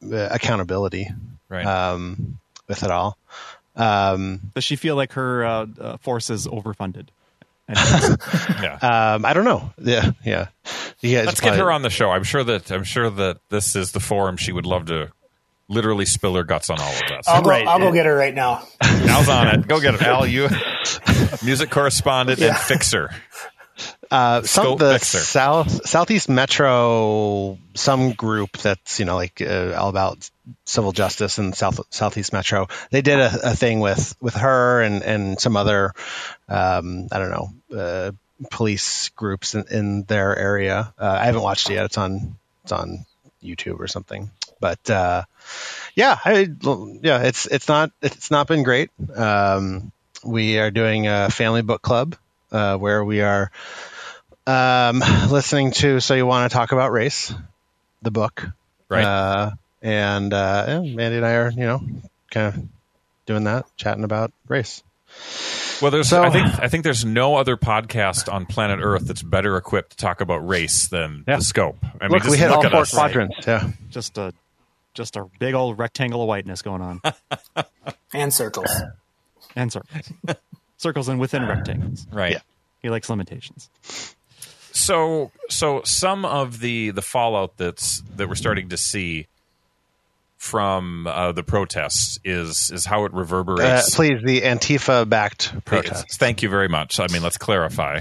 uh, 0.02 0.28
accountability 0.30 1.08
Right. 1.48 1.64
um, 1.66 2.38
with 2.68 2.82
it 2.82 2.90
all. 2.90 3.16
Um, 3.76 4.40
Does 4.54 4.64
she 4.64 4.76
feel 4.76 4.96
like 4.96 5.12
her 5.12 5.44
uh, 5.44 5.66
uh, 5.80 5.96
force 5.98 6.28
is 6.30 6.46
overfunded? 6.46 7.08
Yeah. 8.62 9.14
um, 9.14 9.24
I 9.24 9.32
don't 9.32 9.44
know. 9.44 9.72
Yeah, 9.78 10.10
yeah. 10.24 10.48
You 11.00 11.16
guys 11.16 11.26
Let's 11.26 11.40
get 11.40 11.56
her 11.58 11.70
on 11.72 11.82
the 11.82 11.90
show. 11.90 12.10
I'm 12.10 12.22
sure 12.24 12.44
that 12.44 12.70
I'm 12.70 12.84
sure 12.84 13.08
that 13.08 13.38
this 13.48 13.74
is 13.76 13.92
the 13.92 14.00
forum 14.00 14.36
she 14.36 14.52
would 14.52 14.66
love 14.66 14.86
to 14.86 15.10
literally 15.68 16.04
spill 16.04 16.34
her 16.34 16.44
guts 16.44 16.68
on 16.70 16.78
all 16.80 16.92
of 16.92 17.02
us. 17.18 17.26
I'll 17.28 17.42
go. 17.42 17.48
Right. 17.50 17.66
I'll 17.66 17.78
go 17.78 17.92
get 17.92 18.04
her 18.06 18.14
right 18.14 18.34
now. 18.34 18.62
Al's 18.82 19.28
on 19.28 19.48
it. 19.48 19.66
Go 19.66 19.80
get 19.80 19.94
it, 19.94 20.02
Al. 20.02 20.26
You 20.26 20.48
music 21.44 21.70
correspondent 21.70 22.40
and 22.40 22.56
fixer. 22.56 23.10
Uh, 24.10 24.42
some 24.42 24.76
the 24.76 24.92
Mixer. 24.92 25.18
South 25.18 25.86
Southeast 25.86 26.28
Metro, 26.28 27.58
some 27.74 28.12
group 28.12 28.58
that's 28.58 28.98
you 28.98 29.06
know 29.06 29.16
like 29.16 29.40
uh, 29.40 29.74
all 29.76 29.88
about 29.88 30.28
civil 30.66 30.92
justice 30.92 31.38
in 31.38 31.54
South 31.54 31.80
Southeast 31.90 32.32
Metro. 32.32 32.68
They 32.90 33.00
did 33.00 33.18
a, 33.18 33.52
a 33.52 33.56
thing 33.56 33.80
with 33.80 34.14
with 34.20 34.34
her 34.34 34.82
and 34.82 35.02
and 35.02 35.40
some 35.40 35.56
other 35.56 35.92
um, 36.48 37.08
I 37.10 37.18
don't 37.18 37.30
know 37.30 37.78
uh, 37.78 38.12
police 38.50 39.08
groups 39.10 39.54
in, 39.54 39.64
in 39.70 40.02
their 40.04 40.36
area. 40.36 40.92
Uh, 40.98 41.18
I 41.20 41.24
haven't 41.24 41.42
watched 41.42 41.70
it 41.70 41.74
yet. 41.74 41.86
It's 41.86 41.98
on 41.98 42.36
it's 42.64 42.72
on 42.72 43.06
YouTube 43.42 43.80
or 43.80 43.88
something. 43.88 44.30
But 44.60 44.90
uh, 44.90 45.24
yeah, 45.94 46.18
I, 46.24 46.48
yeah, 47.02 47.22
it's 47.22 47.46
it's 47.46 47.68
not 47.68 47.92
it's 48.02 48.30
not 48.30 48.46
been 48.46 48.62
great. 48.62 48.90
Um, 49.14 49.90
we 50.24 50.58
are 50.58 50.70
doing 50.70 51.06
a 51.08 51.30
family 51.30 51.62
book 51.62 51.82
club 51.82 52.16
uh, 52.50 52.76
where 52.76 53.04
we 53.04 53.20
are 53.22 53.50
um, 54.46 55.00
listening 55.30 55.72
to 55.72 56.00
So 56.00 56.14
You 56.14 56.26
Want 56.26 56.50
to 56.50 56.54
Talk 56.56 56.72
About 56.72 56.92
Race, 56.92 57.32
the 58.02 58.10
book. 58.10 58.46
Right. 58.88 59.04
Uh, 59.04 59.50
and 59.80 60.32
uh, 60.32 60.64
yeah, 60.68 60.80
Mandy 60.80 61.16
and 61.16 61.26
I 61.26 61.32
are, 61.34 61.50
you 61.50 61.64
know, 61.64 61.80
kind 62.30 62.46
of 62.54 62.62
doing 63.26 63.44
that, 63.44 63.66
chatting 63.76 64.04
about 64.04 64.32
race. 64.48 64.82
Well, 65.80 65.90
there's 65.90 66.08
So- 66.08 66.22
I 66.22 66.30
think 66.30 66.46
I 66.60 66.68
think 66.68 66.84
there's 66.84 67.04
no 67.04 67.34
other 67.36 67.56
podcast 67.56 68.32
on 68.32 68.46
planet 68.46 68.78
Earth 68.82 69.02
that's 69.06 69.22
better 69.22 69.56
equipped 69.56 69.90
to 69.90 69.96
talk 69.96 70.20
about 70.20 70.46
race 70.46 70.86
than 70.86 71.24
Yeah. 71.26 71.36
the 71.38 71.42
Scope. 71.44 71.78
I 71.82 72.04
mean, 72.04 72.12
Look, 72.12 72.22
just 72.22 72.30
we 72.30 72.38
hit 72.38 72.50
look 72.50 72.64
all 72.64 72.70
four 72.70 72.80
us. 72.82 72.94
quadrants. 72.94 73.46
Yeah. 73.46 73.70
just 73.90 74.16
a 74.18 74.32
just 74.94 75.16
a 75.16 75.24
big 75.38 75.54
old 75.54 75.78
rectangle 75.78 76.20
of 76.22 76.28
whiteness 76.28 76.62
going 76.62 76.82
on, 76.82 77.00
And 78.14 78.32
circles. 78.32 78.70
And 79.56 79.72
circles, 79.72 80.12
circles, 80.78 81.08
and 81.08 81.18
within 81.20 81.46
rectangles. 81.46 82.06
Right. 82.12 82.32
Yeah. 82.32 82.40
He 82.82 82.90
likes 82.90 83.08
limitations. 83.10 83.68
So 84.72 85.30
so 85.48 85.82
some 85.84 86.24
of 86.24 86.60
the 86.60 86.90
the 86.90 87.02
fallout 87.02 87.56
that's 87.58 88.02
that 88.16 88.28
we're 88.28 88.34
starting 88.34 88.70
to 88.70 88.76
see 88.76 89.26
from 90.38 91.06
uh, 91.06 91.32
the 91.32 91.42
protests 91.42 92.18
is 92.24 92.70
is 92.72 92.84
how 92.84 93.04
it 93.04 93.12
Uh, 93.12 93.16
reverberates. 93.18 93.94
please, 93.94 94.20
the 94.24 94.40
Antifa 94.42 95.08
backed 95.08 95.64
protests. 95.64 96.00
It's- 96.02 96.16
Thank 96.16 96.42
you 96.42 96.48
very 96.48 96.68
much. 96.68 96.98
I 96.98 97.06
mean, 97.08 97.22
let's 97.22 97.38
clarify. 97.38 98.00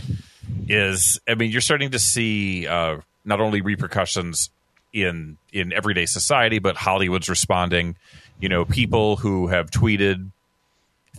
Is 0.68 1.20
I 1.28 1.36
mean, 1.36 1.52
you're 1.52 1.62
starting 1.62 1.92
to 1.92 2.00
see 2.00 2.68
uh, 2.68 2.98
not 3.26 3.42
only 3.42 3.62
repercussions 3.62 4.50
in 4.94 5.38
in 5.54 5.72
everyday 5.74 6.06
society, 6.06 6.60
but 6.60 6.76
Hollywood's 6.78 7.30
responding. 7.30 7.96
You 8.40 8.50
know, 8.50 8.66
people 8.66 9.18
who 9.18 9.48
have 9.48 9.70
tweeted 9.70 10.32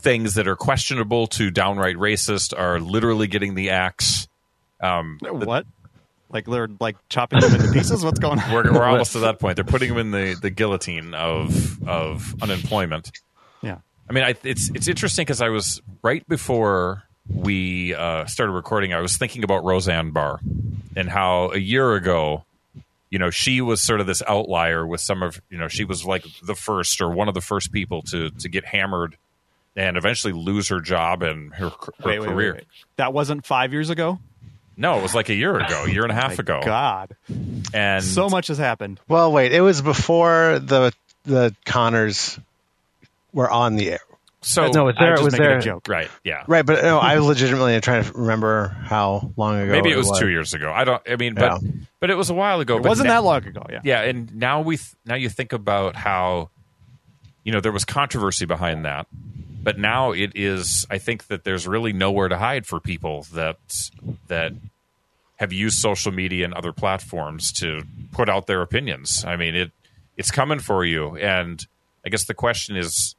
things 0.02 0.34
that 0.34 0.48
are 0.48 0.56
questionable 0.56 1.26
to 1.28 1.50
downright 1.50 1.96
racist 1.96 2.58
are 2.58 2.80
literally 2.80 3.26
getting 3.26 3.54
the 3.54 3.70
axe. 3.70 4.28
Um, 4.80 5.18
what? 5.22 5.66
Like 6.30 6.46
they're 6.46 6.68
like 6.80 6.96
chopping 7.08 7.40
them 7.40 7.54
into 7.54 7.70
pieces? 7.72 8.04
What's 8.04 8.18
going 8.18 8.40
on? 8.40 8.52
we're, 8.52 8.72
we're 8.72 8.84
almost 8.84 9.12
to 9.12 9.20
that 9.20 9.38
point. 9.38 9.56
They're 9.56 9.64
putting 9.64 9.90
them 9.90 9.98
in 9.98 10.10
the, 10.10 10.36
the 10.40 10.50
guillotine 10.50 11.14
of 11.14 11.86
of 11.86 12.34
unemployment. 12.42 13.12
Yeah. 13.60 13.78
I 14.08 14.12
mean, 14.12 14.24
I, 14.24 14.34
it's 14.42 14.70
it's 14.74 14.88
interesting 14.88 15.24
because 15.24 15.42
I 15.42 15.50
was 15.50 15.80
right 16.02 16.26
before 16.28 17.04
we 17.28 17.94
uh, 17.94 18.26
started 18.26 18.52
recording. 18.52 18.92
I 18.94 19.00
was 19.00 19.16
thinking 19.16 19.44
about 19.44 19.64
Roseanne 19.64 20.10
Barr 20.10 20.40
and 20.96 21.08
how 21.08 21.50
a 21.52 21.58
year 21.58 21.94
ago, 21.94 22.44
you 23.10 23.18
know, 23.18 23.30
she 23.30 23.60
was 23.60 23.80
sort 23.82 24.00
of 24.00 24.06
this 24.06 24.22
outlier 24.26 24.86
with 24.86 25.02
some 25.02 25.22
of 25.22 25.40
you 25.50 25.58
know 25.58 25.68
she 25.68 25.84
was 25.84 26.06
like 26.06 26.24
the 26.42 26.54
first 26.54 27.00
or 27.02 27.10
one 27.10 27.28
of 27.28 27.34
the 27.34 27.40
first 27.42 27.72
people 27.72 28.02
to 28.02 28.30
to 28.30 28.48
get 28.48 28.64
hammered 28.64 29.16
and 29.76 29.96
eventually 29.96 30.32
lose 30.32 30.68
her 30.68 30.80
job 30.80 31.22
and 31.22 31.52
her, 31.54 31.68
her 31.70 31.92
Wait, 32.04 32.20
wait, 32.20 32.28
career. 32.28 32.52
wait, 32.52 32.60
wait. 32.60 32.66
That 32.96 33.12
wasn't 33.12 33.46
five 33.46 33.72
years 33.72 33.90
ago. 33.90 34.18
No, 34.76 34.98
it 34.98 35.02
was 35.02 35.14
like 35.14 35.28
a 35.28 35.34
year 35.34 35.56
ago, 35.58 35.84
a 35.84 35.90
year 35.90 36.02
and 36.02 36.10
a 36.10 36.14
half 36.14 36.30
My 36.38 36.42
ago, 36.42 36.60
God, 36.64 37.14
and 37.74 38.02
so 38.02 38.28
much 38.30 38.46
has 38.48 38.56
happened. 38.56 39.00
Well, 39.06 39.30
wait, 39.30 39.52
it 39.52 39.60
was 39.60 39.82
before 39.82 40.58
the 40.58 40.92
the 41.24 41.54
Connors 41.66 42.38
were 43.34 43.50
on 43.50 43.76
the 43.76 43.90
air. 43.92 44.00
so 44.40 44.70
no, 44.70 44.88
it's 44.88 44.98
I 44.98 45.04
there. 45.04 45.12
was 45.12 45.20
It 45.20 45.24
was 45.24 45.34
there. 45.34 45.58
a 45.58 45.62
joke. 45.62 45.88
right, 45.88 46.08
yeah, 46.24 46.44
Right, 46.48 46.64
but 46.64 46.82
no, 46.82 46.98
I 46.98 47.18
legitimately 47.18 47.74
am 47.74 47.80
trying 47.82 48.04
to 48.04 48.12
remember 48.14 48.68
how 48.68 49.30
long 49.36 49.60
ago. 49.60 49.70
Maybe 49.72 49.90
it 49.90 49.96
was 49.96 50.10
two 50.18 50.30
years 50.30 50.54
ago. 50.54 50.72
I 50.74 50.84
don't. 50.84 51.02
I 51.08 51.16
mean, 51.16 51.34
but 51.34 51.62
Yeah. 51.62 51.70
but 52.00 52.08
it 52.10 52.14
was 52.16 52.30
a 52.30 52.34
while 52.34 52.60
ago. 52.60 52.78
It 52.78 52.82
wasn't 52.82 53.08
na- 53.08 53.14
that 53.20 53.24
long 53.24 53.44
ago. 53.46 53.66
Yeah. 53.70 53.80
Yeah, 53.84 54.00
and 54.00 54.34
now 54.34 54.62
we 54.62 54.78
th- 54.78 54.88
now 55.04 55.16
you 55.16 55.28
think 55.28 55.52
about 55.52 55.96
how 55.96 56.48
you 57.44 57.52
know 57.52 57.60
there 57.60 57.72
was 57.72 57.84
controversy 57.84 58.46
behind 58.46 58.86
that, 58.86 59.06
but 59.62 59.78
now 59.78 60.12
it 60.12 60.32
is. 60.34 60.86
I 60.90 60.98
think 60.98 61.26
that 61.28 61.44
there's 61.44 61.66
really 61.66 61.92
nowhere 61.92 62.28
to 62.28 62.36
hide 62.38 62.66
for 62.66 62.80
people 62.80 63.26
that 63.32 63.58
that 64.28 64.52
have 65.36 65.52
used 65.52 65.78
social 65.78 66.12
media 66.12 66.44
and 66.44 66.54
other 66.54 66.72
platforms 66.72 67.52
to 67.52 67.82
put 68.12 68.28
out 68.28 68.46
their 68.46 68.62
opinions. 68.62 69.24
I 69.24 69.36
mean, 69.36 69.54
it 69.54 69.72
it's 70.16 70.30
coming 70.30 70.58
for 70.60 70.84
you, 70.84 71.16
and 71.16 71.64
I 72.04 72.08
guess 72.10 72.24
the 72.26 72.34
question 72.34 72.76
is, 72.76 73.14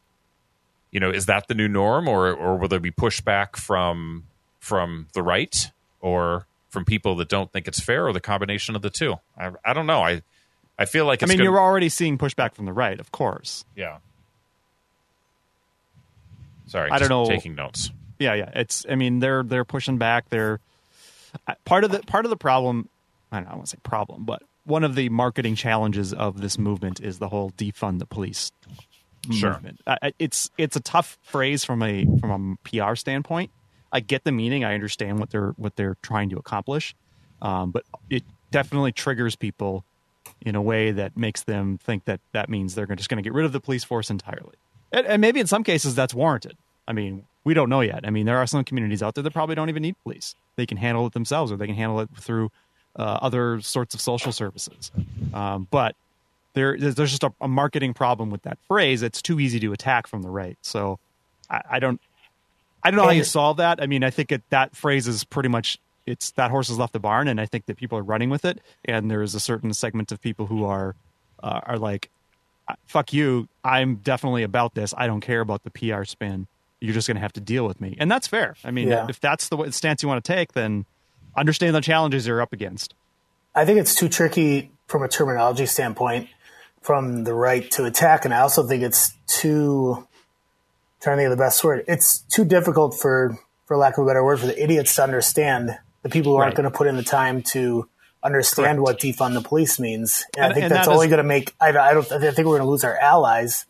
you 0.92 1.00
know, 1.00 1.10
is 1.10 1.26
that 1.26 1.48
the 1.48 1.56
new 1.56 1.68
norm, 1.68 2.08
or 2.08 2.32
or 2.34 2.58
will 2.58 2.68
there 2.68 2.80
be 2.80 2.92
pushback 2.92 3.56
from 3.56 4.26
from 4.60 5.08
the 5.14 5.24
right 5.24 5.72
or 6.00 6.48
from 6.70 6.86
people 6.86 7.16
that 7.18 7.30
don't 7.30 7.52
think 7.52 7.68
it's 7.68 7.80
fair, 7.80 8.08
or 8.08 8.14
the 8.14 8.20
combination 8.22 8.76
of 8.76 8.82
the 8.82 8.90
two? 8.90 9.16
I, 9.38 9.52
I 9.66 9.74
don't 9.74 9.88
know. 9.88 10.02
I 10.04 10.22
I 10.78 10.86
feel 10.86 11.06
like 11.06 11.22
I 11.24 11.26
mean, 11.26 11.38
gonna- 11.38 11.50
you're 11.50 11.60
already 11.60 11.90
seeing 11.90 12.18
pushback 12.18 12.54
from 12.56 12.66
the 12.66 12.74
right, 12.74 13.00
of 13.00 13.12
course. 13.12 13.66
yeah. 13.76 13.98
Sorry, 16.74 16.90
I 16.90 16.98
don't 16.98 17.08
know. 17.10 17.26
Taking 17.28 17.54
notes. 17.54 17.92
Yeah, 18.18 18.34
yeah. 18.34 18.50
It's. 18.56 18.84
I 18.90 18.96
mean, 18.96 19.20
they're 19.20 19.44
they're 19.44 19.64
pushing 19.64 20.00
back. 20.00 20.28
They're 20.32 20.60
part 21.66 21.84
of 21.84 21.92
the 21.92 22.00
part 22.00 22.26
of 22.26 22.30
the 22.32 22.36
problem. 22.38 22.90
I 23.32 23.42
don't, 23.42 23.50
want 23.50 23.66
to 23.66 23.70
say 23.70 23.78
problem, 23.84 24.26
but 24.26 24.42
one 24.66 24.84
of 24.84 24.96
the 24.96 25.10
marketing 25.10 25.54
challenges 25.56 26.14
of 26.14 26.42
this 26.42 26.58
movement 26.58 27.00
is 27.00 27.20
the 27.20 27.30
whole 27.30 27.52
defund 27.52 28.00
the 28.00 28.06
police 28.08 28.52
Sure. 29.32 29.52
movement. 29.54 29.82
I- 29.88 30.14
it's 30.18 30.50
it's 30.58 30.76
a 30.76 30.80
tough 30.82 31.20
phrase 31.22 31.64
from 31.64 31.84
a 31.84 32.06
from 32.20 32.58
a 32.66 32.70
PR 32.70 32.96
standpoint. 32.96 33.52
I 33.92 34.00
get 34.00 34.24
the 34.24 34.32
meaning. 34.32 34.64
I 34.64 34.74
understand 34.74 35.20
what 35.20 35.30
they're 35.30 35.52
what 35.58 35.76
they're 35.76 35.96
trying 36.02 36.30
to 36.32 36.38
accomplish, 36.38 36.96
um, 37.42 37.70
but 37.70 37.84
it 38.10 38.24
definitely 38.52 38.92
triggers 38.94 39.36
people 39.36 39.84
in 40.42 40.56
a 40.56 40.62
way 40.62 40.92
that 40.92 41.16
makes 41.16 41.44
them 41.44 41.78
think 41.78 42.06
that 42.06 42.20
that 42.32 42.50
means 42.50 42.74
they're 42.76 42.88
just 42.96 43.10
going 43.10 43.22
to 43.22 43.24
get 43.24 43.34
rid 43.34 43.46
of 43.46 43.52
the 43.52 43.60
police 43.62 43.84
force 43.84 44.10
entirely. 44.10 44.56
and, 44.92 45.06
and 45.08 45.22
maybe 45.22 45.40
in 45.40 45.48
some 45.48 45.64
cases 45.64 45.96
that's 45.96 46.14
warranted. 46.14 46.56
I 46.88 46.94
mean, 46.94 47.26
we 47.44 47.54
don't 47.54 47.70
know 47.70 47.82
yet. 47.82 48.02
I 48.04 48.10
mean, 48.10 48.26
there 48.26 48.38
are 48.38 48.48
some 48.48 48.64
communities 48.64 49.04
out 49.04 49.16
there 49.16 49.24
that 49.24 49.32
probably 49.32 49.56
don't 49.56 49.70
even 49.70 49.84
need 49.84 49.96
police. 50.04 50.36
They 50.56 50.66
can 50.66 50.78
handle 50.78 51.06
it 51.08 51.14
themselves, 51.14 51.52
or 51.52 51.58
they 51.58 51.66
can 51.66 51.76
handle 51.76 52.00
it 52.00 52.10
through 52.18 52.52
uh, 52.98 53.20
other 53.22 53.60
sorts 53.62 53.94
of 53.94 54.02
social 54.02 54.32
services. 54.32 54.92
Um, 55.34 55.68
but 55.72 55.96
there, 56.54 56.78
there's 56.78 57.12
just 57.12 57.24
a, 57.24 57.34
a, 57.42 57.48
marketing 57.48 57.94
problem 57.94 58.30
with 58.30 58.44
that 58.44 58.60
phrase. 58.68 59.02
It's 59.02 59.22
too 59.22 59.40
easy 59.40 59.60
to 59.62 59.74
attack 59.74 60.06
from 60.06 60.22
the 60.22 60.30
right. 60.30 60.58
So 60.62 61.00
I, 61.50 61.62
I 61.72 61.80
don't, 61.80 62.00
I 62.84 62.92
don't 62.92 62.98
know 62.98 63.06
how 63.06 63.10
you 63.10 63.24
solve 63.24 63.58
that. 63.58 63.82
I 63.82 63.88
mean, 63.88 64.04
I 64.04 64.12
think 64.12 64.32
it, 64.32 64.44
that 64.50 64.76
phrase 64.76 65.08
is 65.08 65.24
pretty 65.24 65.50
much 65.50 65.80
it's 66.06 66.32
that 66.32 66.52
horse 66.52 66.68
has 66.68 66.78
left 66.78 66.94
the 66.94 67.00
barn, 67.00 67.28
and 67.28 67.40
I 67.40 67.46
think 67.46 67.66
that 67.68 67.78
people 67.78 67.98
are 67.98 68.04
running 68.04 68.30
with 68.30 68.46
it. 68.46 68.60
And 68.86 69.10
there 69.10 69.22
is 69.22 69.36
a 69.36 69.40
certain 69.40 69.74
segment 69.74 70.12
of 70.12 70.22
people 70.22 70.46
who 70.46 70.66
are 70.66 70.96
uh, 71.42 71.62
are 71.64 71.78
like, 71.78 72.10
"Fuck 72.86 73.14
you! 73.14 73.48
I'm 73.64 73.96
definitely 73.96 74.44
about 74.44 74.74
this. 74.76 74.94
I 74.98 75.08
don't 75.08 75.22
care 75.22 75.42
about 75.42 75.64
the 75.64 75.72
PR 75.72 76.04
spin. 76.04 76.48
You're 76.84 76.94
just 76.94 77.08
going 77.08 77.16
to 77.16 77.22
have 77.22 77.34
to 77.34 77.42
deal 77.42 77.66
with 77.66 77.80
me." 77.82 77.96
And 78.00 78.12
that's 78.12 78.28
fair. 78.28 78.56
I 78.64 78.72
mean, 78.72 78.90
yeah. 78.90 79.08
if 79.10 79.20
that's 79.20 79.50
the 79.50 79.72
stance 79.72 80.04
you 80.04 80.10
want 80.10 80.24
to 80.24 80.34
take, 80.34 80.54
then 80.54 80.86
understand 81.36 81.76
the 81.76 81.82
challenges 81.82 82.28
you're 82.28 82.42
up 82.42 82.54
against. 82.54 82.94
I 83.56 83.66
think 83.66 83.80
it's 83.80 83.96
too 83.96 84.10
tricky 84.10 84.72
from 84.88 85.04
a 85.04 85.08
terminology 85.08 85.66
standpoint 85.66 86.28
from 86.82 87.24
the 87.24 87.34
right 87.34 87.70
to 87.72 87.86
attack, 87.86 88.26
and 88.26 88.34
I 88.34 88.42
also 88.42 88.68
think 88.68 88.84
it's 88.84 89.14
too 89.26 90.06
trying 91.04 91.18
to 91.18 91.24
think 91.24 91.32
of 91.32 91.38
the 91.38 91.44
best 91.44 91.64
word. 91.64 91.84
It's 91.88 92.20
too 92.20 92.46
difficult 92.46 92.96
for, 92.96 93.38
for 93.66 93.78
lack 93.78 93.98
of 93.98 94.06
a 94.06 94.08
better 94.08 94.24
word, 94.24 94.40
for 94.40 94.48
the 94.48 94.64
idiots 94.64 94.96
to 94.96 95.04
understand. 95.04 95.78
The 96.02 96.10
people 96.10 96.34
who 96.34 96.38
aren't 96.38 96.56
going 96.56 96.70
to 96.70 96.76
put 96.76 96.88
in 96.88 96.98
the 96.98 97.04
time 97.04 97.42
to 97.44 97.88
understand 98.22 98.78
Correct. 98.78 98.82
what 98.82 99.00
defund 99.00 99.34
the 99.36 99.42
police 99.42 99.80
means. 99.80 100.26
And, 100.36 100.44
and 100.44 100.52
I 100.52 100.54
think 100.54 100.64
and 100.66 100.72
that's 100.74 100.88
that 100.88 100.94
only 100.94 101.08
going 101.08 101.18
to 101.18 101.24
make. 101.24 101.54
I, 101.62 101.70
I, 101.70 101.94
don't. 101.94 102.12
I 102.12 102.20
think 102.20 102.40
we're 102.40 102.58
going 102.58 102.62
to 102.62 102.70
lose 102.70 102.84
our 102.84 102.98
allies. 102.98 103.66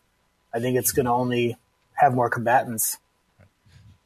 I 0.53 0.59
think 0.59 0.77
it's 0.77 0.91
going 0.91 1.05
to 1.05 1.11
only 1.11 1.57
have 1.93 2.13
more 2.13 2.29
combatants. 2.29 2.97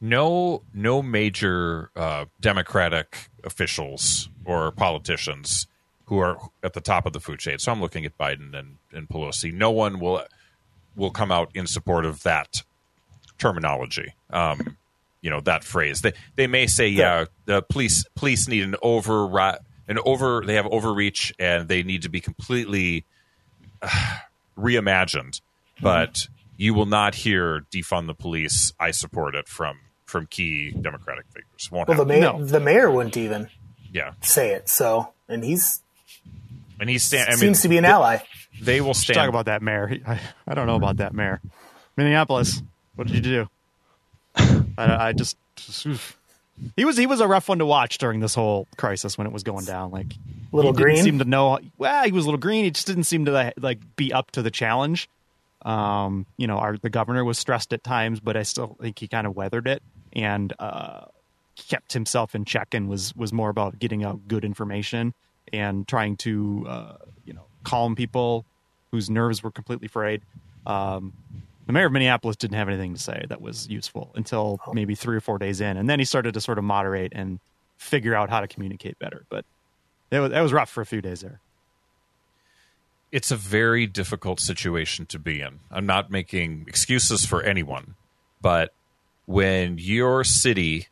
No, 0.00 0.62
no 0.72 1.02
major 1.02 1.90
uh, 1.96 2.26
Democratic 2.40 3.30
officials 3.44 4.28
or 4.44 4.70
politicians 4.70 5.66
who 6.06 6.18
are 6.18 6.38
at 6.62 6.72
the 6.72 6.80
top 6.80 7.04
of 7.04 7.12
the 7.12 7.20
food 7.20 7.38
chain. 7.38 7.58
So 7.58 7.72
I'm 7.72 7.80
looking 7.80 8.04
at 8.04 8.16
Biden 8.16 8.56
and, 8.56 8.76
and 8.92 9.08
Pelosi. 9.08 9.52
No 9.52 9.70
one 9.70 10.00
will 10.00 10.22
will 10.96 11.10
come 11.10 11.30
out 11.30 11.50
in 11.54 11.66
support 11.66 12.04
of 12.04 12.22
that 12.24 12.62
terminology. 13.38 14.14
Um, 14.30 14.76
you 15.20 15.30
know 15.30 15.40
that 15.40 15.64
phrase. 15.64 16.00
They 16.00 16.12
they 16.36 16.46
may 16.46 16.66
say, 16.66 16.88
yeah, 16.88 17.26
the 17.44 17.62
police 17.62 18.04
police 18.14 18.48
need 18.48 18.62
an 18.64 18.76
over 18.82 19.26
an 19.88 19.98
over. 20.04 20.42
They 20.44 20.54
have 20.54 20.66
overreach 20.66 21.34
and 21.38 21.68
they 21.68 21.82
need 21.82 22.02
to 22.02 22.08
be 22.08 22.20
completely 22.20 23.04
uh, 23.82 23.88
reimagined. 24.56 25.40
Mm-hmm. 25.40 25.84
But 25.84 26.28
you 26.56 26.74
will 26.74 26.86
not 26.86 27.14
hear 27.14 27.66
defund 27.72 28.06
the 28.06 28.14
police. 28.14 28.72
I 28.78 28.92
support 28.92 29.34
it 29.34 29.48
from 29.48 29.78
from 30.08 30.26
key 30.26 30.70
Democratic 30.70 31.26
figures. 31.26 31.70
Won't 31.70 31.88
well, 31.88 31.98
the 31.98 32.06
mayor 32.06 32.20
no. 32.20 32.44
the 32.44 32.60
mayor 32.60 32.90
wouldn't 32.90 33.16
even 33.16 33.48
yeah 33.92 34.12
say 34.22 34.52
it. 34.52 34.68
So 34.68 35.12
and 35.28 35.44
he's 35.44 35.82
and 36.80 36.88
he's 36.88 37.04
stand, 37.04 37.28
I 37.28 37.32
mean, 37.32 37.38
seems 37.38 37.62
to 37.62 37.68
be 37.68 37.76
an 37.76 37.84
ally. 37.84 38.18
They 38.60 38.80
will 38.80 38.94
stand. 38.94 39.16
talk 39.16 39.28
about 39.28 39.46
that 39.46 39.62
mayor. 39.62 39.98
I, 40.06 40.20
I 40.46 40.54
don't 40.54 40.66
know 40.66 40.76
about 40.76 40.96
that 40.96 41.14
mayor. 41.14 41.40
Minneapolis. 41.96 42.62
What 42.96 43.06
did 43.06 43.16
you 43.16 43.22
do? 43.22 43.48
I, 44.78 45.08
I 45.08 45.12
just, 45.12 45.36
he 46.76 46.84
was 46.84 46.96
he 46.96 47.06
was 47.06 47.20
a 47.20 47.28
rough 47.28 47.48
one 47.48 47.58
to 47.58 47.66
watch 47.66 47.98
during 47.98 48.20
this 48.20 48.34
whole 48.34 48.66
crisis 48.76 49.16
when 49.16 49.26
it 49.26 49.32
was 49.32 49.42
going 49.42 49.64
down. 49.64 49.90
Like 49.90 50.06
little 50.52 50.72
he 50.72 50.82
green 50.82 51.02
seemed 51.02 51.20
to 51.20 51.24
know. 51.24 51.58
Well, 51.76 52.04
he 52.04 52.12
was 52.12 52.24
a 52.24 52.28
little 52.28 52.40
green. 52.40 52.64
He 52.64 52.70
just 52.70 52.86
didn't 52.86 53.04
seem 53.04 53.26
to 53.26 53.52
like 53.60 53.80
be 53.96 54.12
up 54.12 54.30
to 54.32 54.42
the 54.42 54.50
challenge. 54.50 55.08
Um, 55.62 56.26
you 56.36 56.46
know, 56.46 56.58
our 56.58 56.78
the 56.78 56.90
governor 56.90 57.24
was 57.24 57.38
stressed 57.38 57.72
at 57.72 57.84
times, 57.84 58.20
but 58.20 58.36
I 58.36 58.42
still 58.44 58.76
think 58.80 58.98
he 58.98 59.08
kind 59.08 59.26
of 59.26 59.36
weathered 59.36 59.66
it 59.66 59.82
and 60.22 60.52
uh, 60.58 61.06
kept 61.56 61.92
himself 61.92 62.34
in 62.34 62.44
check 62.44 62.74
and 62.74 62.88
was 62.88 63.14
was 63.16 63.32
more 63.32 63.50
about 63.50 63.78
getting 63.78 64.04
out 64.04 64.28
good 64.28 64.44
information 64.44 65.14
and 65.52 65.86
trying 65.88 66.16
to 66.16 66.66
uh, 66.68 66.96
you 67.24 67.32
know 67.32 67.44
calm 67.64 67.94
people 67.94 68.44
whose 68.90 69.08
nerves 69.10 69.42
were 69.42 69.50
completely 69.50 69.88
frayed. 69.88 70.22
Um, 70.66 71.12
the 71.66 71.72
mayor 71.72 71.86
of 71.86 71.92
Minneapolis 71.92 72.36
didn't 72.36 72.56
have 72.56 72.68
anything 72.68 72.94
to 72.94 73.00
say 73.00 73.26
that 73.28 73.42
was 73.42 73.68
useful 73.68 74.10
until 74.14 74.58
oh. 74.66 74.72
maybe 74.72 74.94
three 74.94 75.16
or 75.16 75.20
four 75.20 75.38
days 75.38 75.60
in, 75.60 75.76
and 75.76 75.88
then 75.88 75.98
he 75.98 76.04
started 76.04 76.34
to 76.34 76.40
sort 76.40 76.58
of 76.58 76.64
moderate 76.64 77.12
and 77.14 77.40
figure 77.76 78.14
out 78.14 78.30
how 78.30 78.40
to 78.40 78.48
communicate 78.48 78.98
better. 78.98 79.24
But 79.28 79.44
it 80.10 80.20
was, 80.20 80.32
it 80.32 80.40
was 80.40 80.52
rough 80.52 80.70
for 80.70 80.80
a 80.80 80.86
few 80.86 81.02
days 81.02 81.20
there. 81.20 81.40
It's 83.12 83.30
a 83.30 83.36
very 83.36 83.86
difficult 83.86 84.40
situation 84.40 85.06
to 85.06 85.18
be 85.18 85.40
in. 85.40 85.60
I'm 85.70 85.86
not 85.86 86.10
making 86.10 86.64
excuses 86.68 87.24
for 87.24 87.42
anyone, 87.42 87.94
but 88.40 88.72
when 89.28 89.76
your 89.76 90.24
city, 90.24 90.88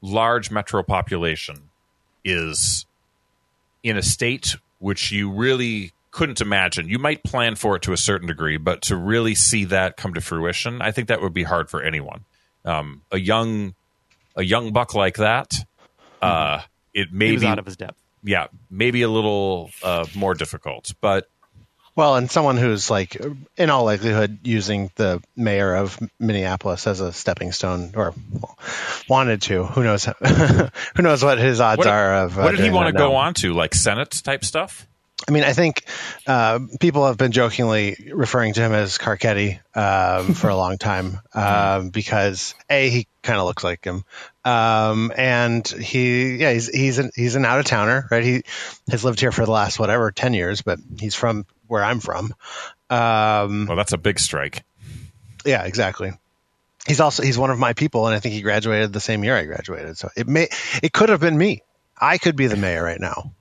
large 0.00 0.48
metro 0.48 0.80
population, 0.84 1.70
is 2.24 2.86
in 3.82 3.96
a 3.96 4.02
state 4.02 4.54
which 4.78 5.10
you 5.10 5.28
really 5.28 5.90
couldn't 6.12 6.40
imagine. 6.40 6.88
You 6.88 7.00
might 7.00 7.24
plan 7.24 7.56
for 7.56 7.74
it 7.74 7.82
to 7.82 7.92
a 7.92 7.96
certain 7.96 8.28
degree, 8.28 8.58
but 8.58 8.80
to 8.82 8.96
really 8.96 9.34
see 9.34 9.64
that 9.64 9.96
come 9.96 10.14
to 10.14 10.20
fruition, 10.20 10.80
I 10.80 10.92
think 10.92 11.08
that 11.08 11.20
would 11.20 11.34
be 11.34 11.42
hard 11.42 11.68
for 11.68 11.82
anyone. 11.82 12.24
Um, 12.64 13.02
a 13.10 13.18
young, 13.18 13.74
a 14.36 14.44
young 14.44 14.72
buck 14.72 14.94
like 14.94 15.16
that, 15.16 15.52
uh, 16.22 16.60
it 16.94 17.12
may 17.12 17.34
be 17.34 17.44
out 17.44 17.58
of 17.58 17.66
his 17.66 17.76
depth. 17.76 18.00
Yeah, 18.22 18.46
maybe 18.70 19.02
a 19.02 19.10
little 19.10 19.70
uh, 19.82 20.06
more 20.14 20.34
difficult, 20.34 20.92
but 21.00 21.28
well, 21.96 22.16
and 22.16 22.30
someone 22.30 22.58
who's 22.58 22.90
like, 22.90 23.16
in 23.56 23.70
all 23.70 23.84
likelihood, 23.84 24.38
using 24.42 24.90
the 24.96 25.22
mayor 25.34 25.74
of 25.74 25.98
Minneapolis 26.20 26.86
as 26.86 27.00
a 27.00 27.12
stepping 27.12 27.52
stone, 27.52 27.92
or 27.96 28.14
wanted 29.08 29.42
to. 29.42 29.64
Who 29.64 29.82
knows? 29.82 30.04
who 30.94 31.02
knows 31.02 31.24
what 31.24 31.38
his 31.38 31.60
odds 31.60 31.78
what, 31.78 31.86
are 31.86 32.24
of? 32.24 32.38
Uh, 32.38 32.42
what 32.42 32.50
did 32.50 32.60
he 32.60 32.70
want 32.70 32.94
to 32.94 32.98
go 32.98 33.16
on 33.16 33.32
to? 33.34 33.54
Like 33.54 33.74
Senate 33.74 34.10
type 34.22 34.44
stuff? 34.44 34.86
I 35.26 35.32
mean, 35.32 35.44
I 35.44 35.54
think 35.54 35.84
uh, 36.26 36.60
people 36.78 37.06
have 37.06 37.16
been 37.16 37.32
jokingly 37.32 38.10
referring 38.12 38.52
to 38.54 38.60
him 38.60 38.72
as 38.72 38.98
Carcetti 38.98 39.58
um, 39.74 40.34
for 40.34 40.50
a 40.50 40.56
long 40.56 40.76
time 40.76 41.18
um, 41.34 41.88
because 41.88 42.54
a 42.68 42.90
he 42.90 43.06
kind 43.22 43.40
of 43.40 43.46
looks 43.46 43.64
like 43.64 43.84
him, 43.84 44.04
um, 44.46 45.12
and 45.16 45.66
he 45.66 46.36
yeah 46.36 46.52
he's 46.52 46.68
he's 46.68 46.98
an, 46.98 47.10
he's 47.16 47.34
an 47.34 47.44
out 47.44 47.58
of 47.58 47.64
towner, 47.64 48.06
right? 48.12 48.22
He 48.22 48.42
has 48.88 49.04
lived 49.04 49.18
here 49.18 49.32
for 49.32 49.44
the 49.44 49.50
last 49.50 49.80
whatever 49.80 50.12
ten 50.12 50.34
years, 50.34 50.62
but 50.62 50.78
he's 50.98 51.16
from 51.16 51.46
where 51.66 51.82
I'm 51.82 51.98
from. 51.98 52.32
Um, 52.88 53.66
well, 53.66 53.76
that's 53.76 53.92
a 53.92 53.98
big 53.98 54.20
strike. 54.20 54.62
Yeah, 55.44 55.64
exactly. 55.64 56.12
He's 56.86 57.00
also 57.00 57.24
he's 57.24 57.36
one 57.36 57.50
of 57.50 57.58
my 57.58 57.72
people, 57.72 58.06
and 58.06 58.14
I 58.14 58.20
think 58.20 58.34
he 58.34 58.40
graduated 58.40 58.92
the 58.92 59.00
same 59.00 59.24
year 59.24 59.36
I 59.36 59.46
graduated. 59.46 59.98
So 59.98 60.10
it 60.16 60.28
may 60.28 60.46
it 60.80 60.92
could 60.92 61.08
have 61.08 61.20
been 61.20 61.36
me. 61.36 61.62
I 62.00 62.18
could 62.18 62.36
be 62.36 62.46
the 62.46 62.56
mayor 62.56 62.84
right 62.84 63.00
now. 63.00 63.32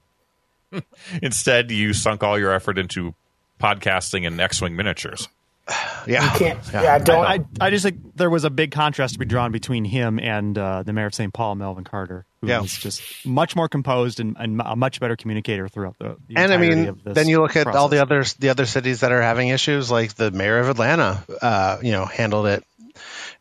Instead, 1.21 1.69
you 1.69 1.93
sunk 1.93 2.23
all 2.23 2.39
your 2.39 2.51
effort 2.51 2.79
into 2.79 3.13
podcasting 3.61 4.25
and 4.25 4.41
X-wing 4.41 4.75
miniatures. 4.75 5.27
Yeah, 6.07 6.37
yeah. 6.39 6.59
yeah 6.71 6.99
don't. 6.99 7.25
I, 7.25 7.39
I, 7.59 7.71
just 7.71 7.83
think 7.83 8.15
there 8.15 8.29
was 8.29 8.43
a 8.43 8.51
big 8.51 8.69
contrast 8.69 9.13
to 9.13 9.19
be 9.19 9.25
drawn 9.25 9.51
between 9.51 9.83
him 9.83 10.19
and 10.19 10.55
uh, 10.55 10.83
the 10.83 10.93
mayor 10.93 11.07
of 11.07 11.15
St. 11.15 11.33
Paul, 11.33 11.55
Melvin 11.55 11.83
Carter, 11.83 12.27
who 12.41 12.47
yeah. 12.47 12.61
was 12.61 12.71
just 12.77 13.25
much 13.25 13.55
more 13.55 13.67
composed 13.67 14.19
and, 14.19 14.37
and, 14.39 14.61
a 14.63 14.75
much 14.75 14.99
better 14.99 15.15
communicator 15.15 15.67
throughout 15.67 15.97
the. 15.97 16.17
the 16.27 16.35
and 16.37 16.53
I 16.53 16.57
mean, 16.57 17.01
then 17.05 17.27
you 17.27 17.41
look 17.41 17.55
at 17.55 17.63
process. 17.63 17.81
all 17.81 17.87
the 17.87 18.03
other 18.03 18.23
the 18.37 18.49
other 18.49 18.67
cities 18.67 18.99
that 18.99 19.11
are 19.11 19.21
having 19.23 19.47
issues, 19.47 19.89
like 19.89 20.13
the 20.13 20.29
mayor 20.29 20.59
of 20.59 20.69
Atlanta. 20.69 21.25
Uh, 21.41 21.79
you 21.81 21.91
know, 21.91 22.05
handled 22.05 22.45
it 22.45 22.63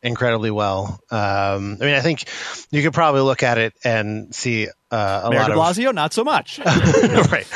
incredibly 0.02 0.50
well. 0.50 1.00
Um, 1.11 1.78
I 1.81 1.85
mean, 1.85 1.95
I 1.95 2.00
think 2.00 2.25
you 2.71 2.83
could 2.83 2.95
probably 2.95 3.23
look 3.23 3.43
at 3.43 3.59
it 3.59 3.75
and 3.85 4.35
see 4.35 4.69
uh, 4.90 5.23
a 5.25 5.31
Mayor 5.31 5.40
lot 5.40 5.49
de 5.49 5.54
Blasio, 5.54 5.88
of, 5.88 5.95
not 5.95 6.12
so 6.12 6.23
much. 6.25 6.59
right. 6.64 7.47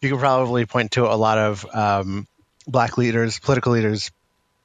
You 0.00 0.10
could 0.10 0.18
probably 0.18 0.66
point 0.66 0.92
to 0.92 1.04
a 1.04 1.14
lot 1.14 1.38
of 1.38 1.66
um, 1.74 2.26
black 2.66 2.98
leaders, 2.98 3.38
political 3.38 3.72
leaders, 3.72 4.10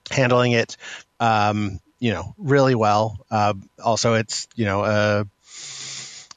handling 0.10 0.53
it, 0.53 0.77
um, 1.19 1.79
you 2.00 2.12
know, 2.12 2.33
really 2.38 2.75
well. 2.75 3.17
Uh, 3.31 3.53
also, 3.83 4.15
it's 4.15 4.48
you 4.55 4.65
know 4.65 4.83
a 4.83 5.25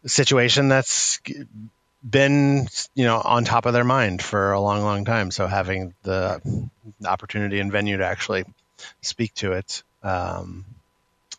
situation 0.07 0.69
that's 0.69 1.21
been 2.09 2.69
you 2.95 3.05
know 3.05 3.21
on 3.23 3.45
top 3.45 3.67
of 3.67 3.73
their 3.73 3.85
mind 3.85 4.23
for 4.23 4.53
a 4.53 4.61
long, 4.61 4.83
long 4.83 5.05
time. 5.05 5.31
So 5.31 5.47
having 5.47 5.95
the 6.03 6.41
opportunity 7.05 7.61
and 7.61 7.73
venue 7.73 7.97
to 7.99 8.07
actually 8.07 8.45
speak 9.01 9.35
to 9.35 9.53
it 9.53 9.83
um, 10.03 10.65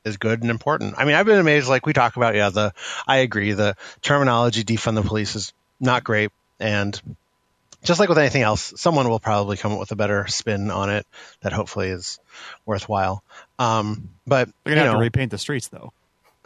is 0.04 0.18
good 0.18 0.42
and 0.42 0.52
important. 0.52 0.96
I 0.98 1.06
mean, 1.06 1.16
I've 1.16 1.26
been 1.26 1.40
amazed. 1.40 1.70
Like 1.70 1.86
we 1.86 1.94
talk 1.94 2.18
about, 2.18 2.36
yeah, 2.36 2.50
the 2.50 2.74
I 3.08 3.18
agree. 3.18 3.54
The 3.54 3.76
terminology 4.02 4.64
defund 4.64 4.96
the 4.96 5.04
police 5.04 5.36
is 5.36 5.54
not 5.80 6.04
great, 6.04 6.32
and 6.60 7.00
just 7.88 8.00
like 8.00 8.10
with 8.10 8.18
anything 8.18 8.42
else, 8.42 8.74
someone 8.76 9.10
will 9.10 9.20
probably 9.20 9.56
come 9.58 9.72
up 9.72 9.80
with 9.80 9.92
a 9.92 9.96
better 9.96 10.28
spin 10.28 10.70
on 10.72 10.90
it 10.90 11.08
that 11.42 11.54
hopefully 11.54 11.88
is 11.88 12.20
worthwhile. 12.66 13.24
Um, 13.58 14.10
but 14.28 14.50
they're 14.64 14.76
gonna 14.76 14.86
have 14.86 14.94
know, 14.94 15.00
to 15.00 15.04
repaint 15.04 15.32
the 15.32 15.38
streets, 15.38 15.70
though. 15.70 15.94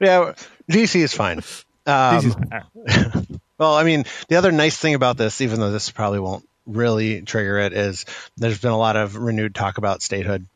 yeah, 0.00 0.34
DC 0.70 0.96
is 0.96 1.14
fine. 1.14 1.42
Um, 1.86 2.34
well, 3.58 3.74
I 3.74 3.84
mean, 3.84 4.04
the 4.28 4.36
other 4.36 4.52
nice 4.52 4.76
thing 4.76 4.94
about 4.94 5.16
this, 5.16 5.40
even 5.40 5.60
though 5.60 5.70
this 5.70 5.90
probably 5.90 6.18
won't 6.18 6.46
really 6.66 7.22
trigger 7.22 7.58
it 7.58 7.72
is 7.72 8.04
there's 8.36 8.60
been 8.60 8.70
a 8.70 8.78
lot 8.78 8.96
of 8.96 9.16
renewed 9.16 9.54
talk 9.54 9.78
about 9.78 10.00
statehood 10.00 10.46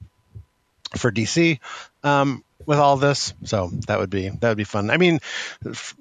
for 0.97 1.11
DC 1.11 1.59
um, 2.05 2.45
with 2.65 2.79
all 2.79 2.97
this. 2.97 3.35
So 3.45 3.71
that 3.87 3.99
would 3.99 4.11
be 4.11 4.29
that 4.29 4.49
would 4.49 4.57
be 4.57 4.65
fun. 4.65 4.91
I 4.91 4.97
mean, 4.97 5.21
f- 5.65 5.97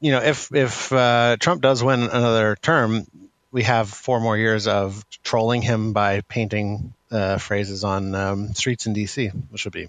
you 0.00 0.12
know, 0.12 0.22
if 0.22 0.52
if 0.54 0.92
uh, 0.92 1.36
Trump 1.38 1.62
does 1.62 1.82
win 1.82 2.02
another 2.02 2.56
term, 2.60 3.06
we 3.50 3.62
have 3.62 3.88
four 3.88 4.20
more 4.20 4.36
years 4.36 4.66
of 4.66 5.04
trolling 5.22 5.62
him 5.62 5.92
by 5.92 6.20
painting 6.22 6.92
uh, 7.10 7.38
phrases 7.38 7.84
on 7.84 8.14
um, 8.14 8.54
streets 8.54 8.86
in 8.86 8.94
DC, 8.94 9.32
which 9.50 9.64
would 9.64 9.72
be 9.72 9.88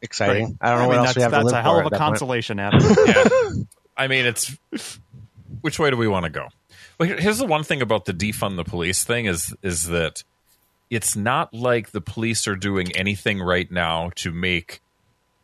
exciting. 0.00 0.44
Right. 0.44 0.56
I 0.60 0.70
don't 0.70 0.78
know 0.82 0.88
what 0.88 0.96
mean, 0.96 1.06
else 1.06 1.16
we 1.16 1.22
that's, 1.22 1.32
have 1.32 1.42
to 1.42 1.44
that's 1.44 1.52
live 1.52 1.54
a 1.54 1.62
hell 1.62 1.80
for 1.80 1.86
of 1.86 1.92
a 1.92 1.96
consolation, 1.96 2.60
Adam. 2.60 2.80
yeah. 3.06 3.28
I 3.96 4.06
mean, 4.06 4.26
it's 4.26 4.56
which 5.60 5.78
way 5.78 5.90
do 5.90 5.96
we 5.96 6.06
want 6.06 6.24
to 6.24 6.30
go? 6.30 6.48
Well, 6.98 7.08
here's 7.08 7.38
the 7.38 7.46
one 7.46 7.64
thing 7.64 7.82
about 7.82 8.04
the 8.04 8.12
defund 8.12 8.56
the 8.56 8.64
police 8.64 9.04
thing 9.04 9.26
is 9.26 9.54
is 9.62 9.84
that 9.84 10.22
it's 10.90 11.16
not 11.16 11.52
like 11.52 11.90
the 11.90 12.00
police 12.00 12.46
are 12.46 12.56
doing 12.56 12.92
anything 12.92 13.40
right 13.40 13.70
now 13.70 14.10
to 14.16 14.32
make 14.32 14.80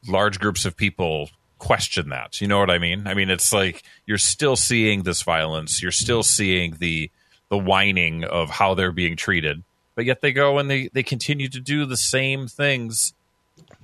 large 0.06 0.38
groups 0.38 0.64
of 0.64 0.76
people 0.76 1.30
question 1.64 2.10
that. 2.10 2.40
You 2.40 2.48
know 2.48 2.58
what 2.58 2.70
I 2.70 2.78
mean? 2.78 3.06
I 3.06 3.14
mean, 3.14 3.30
it's 3.30 3.52
like 3.52 3.82
you're 4.06 4.18
still 4.18 4.56
seeing 4.56 5.02
this 5.02 5.22
violence. 5.22 5.82
You're 5.82 5.90
still 5.92 6.22
seeing 6.22 6.76
the 6.78 7.10
the 7.48 7.58
whining 7.58 8.24
of 8.24 8.50
how 8.50 8.74
they're 8.74 8.92
being 8.92 9.16
treated, 9.16 9.62
but 9.94 10.04
yet 10.04 10.20
they 10.20 10.32
go 10.32 10.58
and 10.58 10.70
they 10.70 10.88
they 10.92 11.02
continue 11.02 11.48
to 11.48 11.60
do 11.60 11.86
the 11.86 11.96
same 11.96 12.46
things 12.48 13.14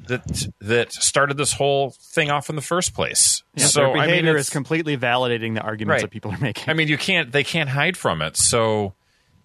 that 0.08 0.48
that 0.60 0.92
started 0.92 1.36
this 1.36 1.52
whole 1.54 1.90
thing 1.90 2.30
off 2.30 2.50
in 2.50 2.56
the 2.56 2.62
first 2.62 2.94
place. 2.94 3.42
Yeah, 3.54 3.66
so 3.66 3.80
their 3.80 3.88
I 3.88 3.92
mean, 3.92 4.06
behavior 4.06 4.36
is 4.36 4.50
completely 4.50 4.96
validating 4.96 5.54
the 5.54 5.60
arguments 5.60 6.02
Right. 6.02 6.02
that 6.02 6.10
people 6.10 6.32
are 6.32 6.38
making. 6.38 6.68
I 6.68 6.74
mean, 6.74 6.88
you 6.88 6.98
can't. 6.98 7.32
They 7.32 7.44
can't 7.44 7.68
hide 7.70 7.96
from 7.96 8.22
it. 8.22 8.36
So, 8.36 8.94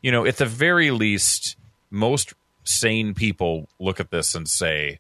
you 0.02 0.12
know, 0.12 0.26
at 0.26 0.38
the 0.38 0.46
very 0.46 0.92
least, 0.92 1.56
most 1.92 2.34
sane 2.64 3.14
people 3.14 3.70
look 3.80 4.00
at 4.00 4.10
this 4.12 4.34
and 4.34 4.48
say, 4.50 5.00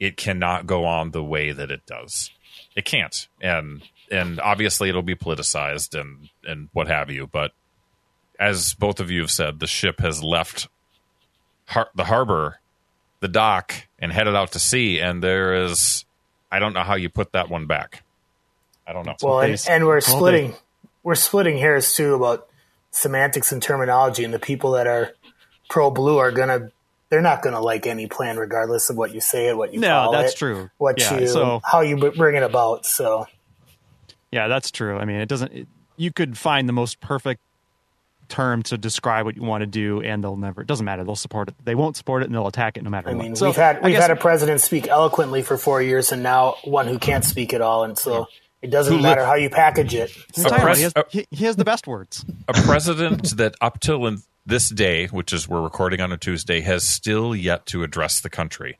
it 0.00 0.16
cannot 0.16 0.66
go 0.66 0.84
on 0.84 1.12
the 1.12 1.22
way 1.22 1.52
that 1.52 1.70
it 1.70 1.86
does. 1.86 2.30
It 2.76 2.84
can't, 2.84 3.26
and 3.40 3.82
and 4.10 4.38
obviously 4.38 4.88
it'll 4.88 5.02
be 5.02 5.16
politicized 5.16 5.98
and 5.98 6.28
and 6.44 6.68
what 6.72 6.88
have 6.88 7.10
you. 7.10 7.26
But 7.26 7.52
as 8.38 8.74
both 8.74 9.00
of 9.00 9.10
you 9.10 9.20
have 9.22 9.30
said, 9.30 9.58
the 9.58 9.66
ship 9.66 10.00
has 10.00 10.22
left 10.22 10.68
har- 11.66 11.90
the 11.94 12.04
harbor, 12.04 12.60
the 13.20 13.28
dock, 13.28 13.74
and 13.98 14.12
headed 14.12 14.34
out 14.34 14.52
to 14.52 14.58
sea. 14.58 15.00
And 15.00 15.22
there 15.22 15.64
is, 15.64 16.04
I 16.50 16.58
don't 16.58 16.74
know 16.74 16.82
how 16.82 16.94
you 16.94 17.08
put 17.08 17.32
that 17.32 17.48
one 17.48 17.66
back. 17.66 18.02
I 18.86 18.92
don't 18.92 19.06
know. 19.06 19.16
Well, 19.22 19.40
and, 19.40 19.64
and 19.68 19.86
we're 19.86 20.00
splitting 20.00 20.54
we're 21.02 21.14
splitting 21.14 21.58
hairs 21.58 21.94
too 21.94 22.14
about 22.14 22.48
semantics 22.90 23.52
and 23.52 23.62
terminology, 23.62 24.24
and 24.24 24.32
the 24.32 24.38
people 24.38 24.72
that 24.72 24.86
are 24.86 25.12
pro 25.68 25.90
blue 25.90 26.18
are 26.18 26.30
gonna 26.30 26.70
they're 27.08 27.22
not 27.22 27.42
gonna 27.42 27.60
like 27.60 27.86
any 27.86 28.06
plan 28.06 28.36
regardless 28.36 28.90
of 28.90 28.96
what 28.96 29.14
you 29.14 29.20
say 29.20 29.48
it, 29.48 29.56
what 29.56 29.72
you 29.72 29.80
no, 29.80 29.88
call 29.88 30.12
that's 30.12 30.32
it, 30.34 30.38
true. 30.38 30.70
what 30.78 30.98
yeah, 31.00 31.20
you 31.20 31.26
so 31.28 31.60
how 31.64 31.80
you 31.80 31.96
bring 32.12 32.36
it 32.36 32.42
about. 32.42 32.84
So 32.86 33.26
yeah, 34.32 34.48
that's 34.48 34.70
true. 34.70 34.96
I 34.98 35.04
mean, 35.04 35.16
it 35.16 35.28
doesn't. 35.28 35.52
It, 35.52 35.68
you 35.96 36.12
could 36.12 36.36
find 36.36 36.68
the 36.68 36.72
most 36.72 37.00
perfect 37.00 37.40
term 38.28 38.62
to 38.64 38.76
describe 38.76 39.24
what 39.24 39.36
you 39.36 39.42
want 39.42 39.62
to 39.62 39.66
do, 39.66 40.02
and 40.02 40.22
they'll 40.22 40.36
never. 40.36 40.60
It 40.60 40.66
doesn't 40.66 40.84
matter. 40.84 41.04
They'll 41.04 41.14
support 41.14 41.48
it. 41.48 41.54
They 41.64 41.74
won't 41.74 41.96
support 41.96 42.22
it, 42.22 42.26
and 42.26 42.34
they'll 42.34 42.48
attack 42.48 42.76
it 42.76 42.82
no 42.82 42.90
matter 42.90 43.08
I 43.08 43.14
what. 43.14 43.22
mean, 43.22 43.36
So, 43.36 43.46
we've 43.46 43.56
had 43.56 43.82
we've 43.82 43.92
guess- 43.92 44.02
had 44.02 44.10
a 44.10 44.16
president 44.16 44.60
speak 44.60 44.88
eloquently 44.88 45.42
for 45.42 45.56
four 45.56 45.80
years, 45.80 46.12
and 46.12 46.22
now 46.22 46.56
one 46.64 46.86
who 46.88 46.98
can't 46.98 47.24
speak 47.24 47.54
at 47.54 47.60
all, 47.60 47.84
and 47.84 47.96
so 47.96 48.26
it 48.62 48.70
doesn't 48.70 49.00
matter 49.00 49.24
how 49.24 49.34
you 49.36 49.48
package 49.48 49.94
it. 49.94 50.10
He's 50.34 50.44
a 50.44 50.50
pres- 50.50 50.76
he, 50.78 50.82
has, 50.82 50.92
he, 51.08 51.26
he 51.30 51.44
has 51.44 51.56
the 51.56 51.64
best 51.64 51.86
words. 51.86 52.24
a 52.48 52.52
president 52.52 53.36
that 53.36 53.54
up 53.60 53.78
till 53.80 54.06
in 54.06 54.22
this 54.46 54.68
day, 54.70 55.06
which 55.08 55.32
is 55.32 55.48
we're 55.48 55.60
recording 55.60 56.00
on 56.00 56.12
a 56.12 56.16
Tuesday, 56.16 56.60
has 56.60 56.84
still 56.84 57.34
yet 57.34 57.66
to 57.66 57.82
address 57.82 58.20
the 58.20 58.30
country 58.30 58.78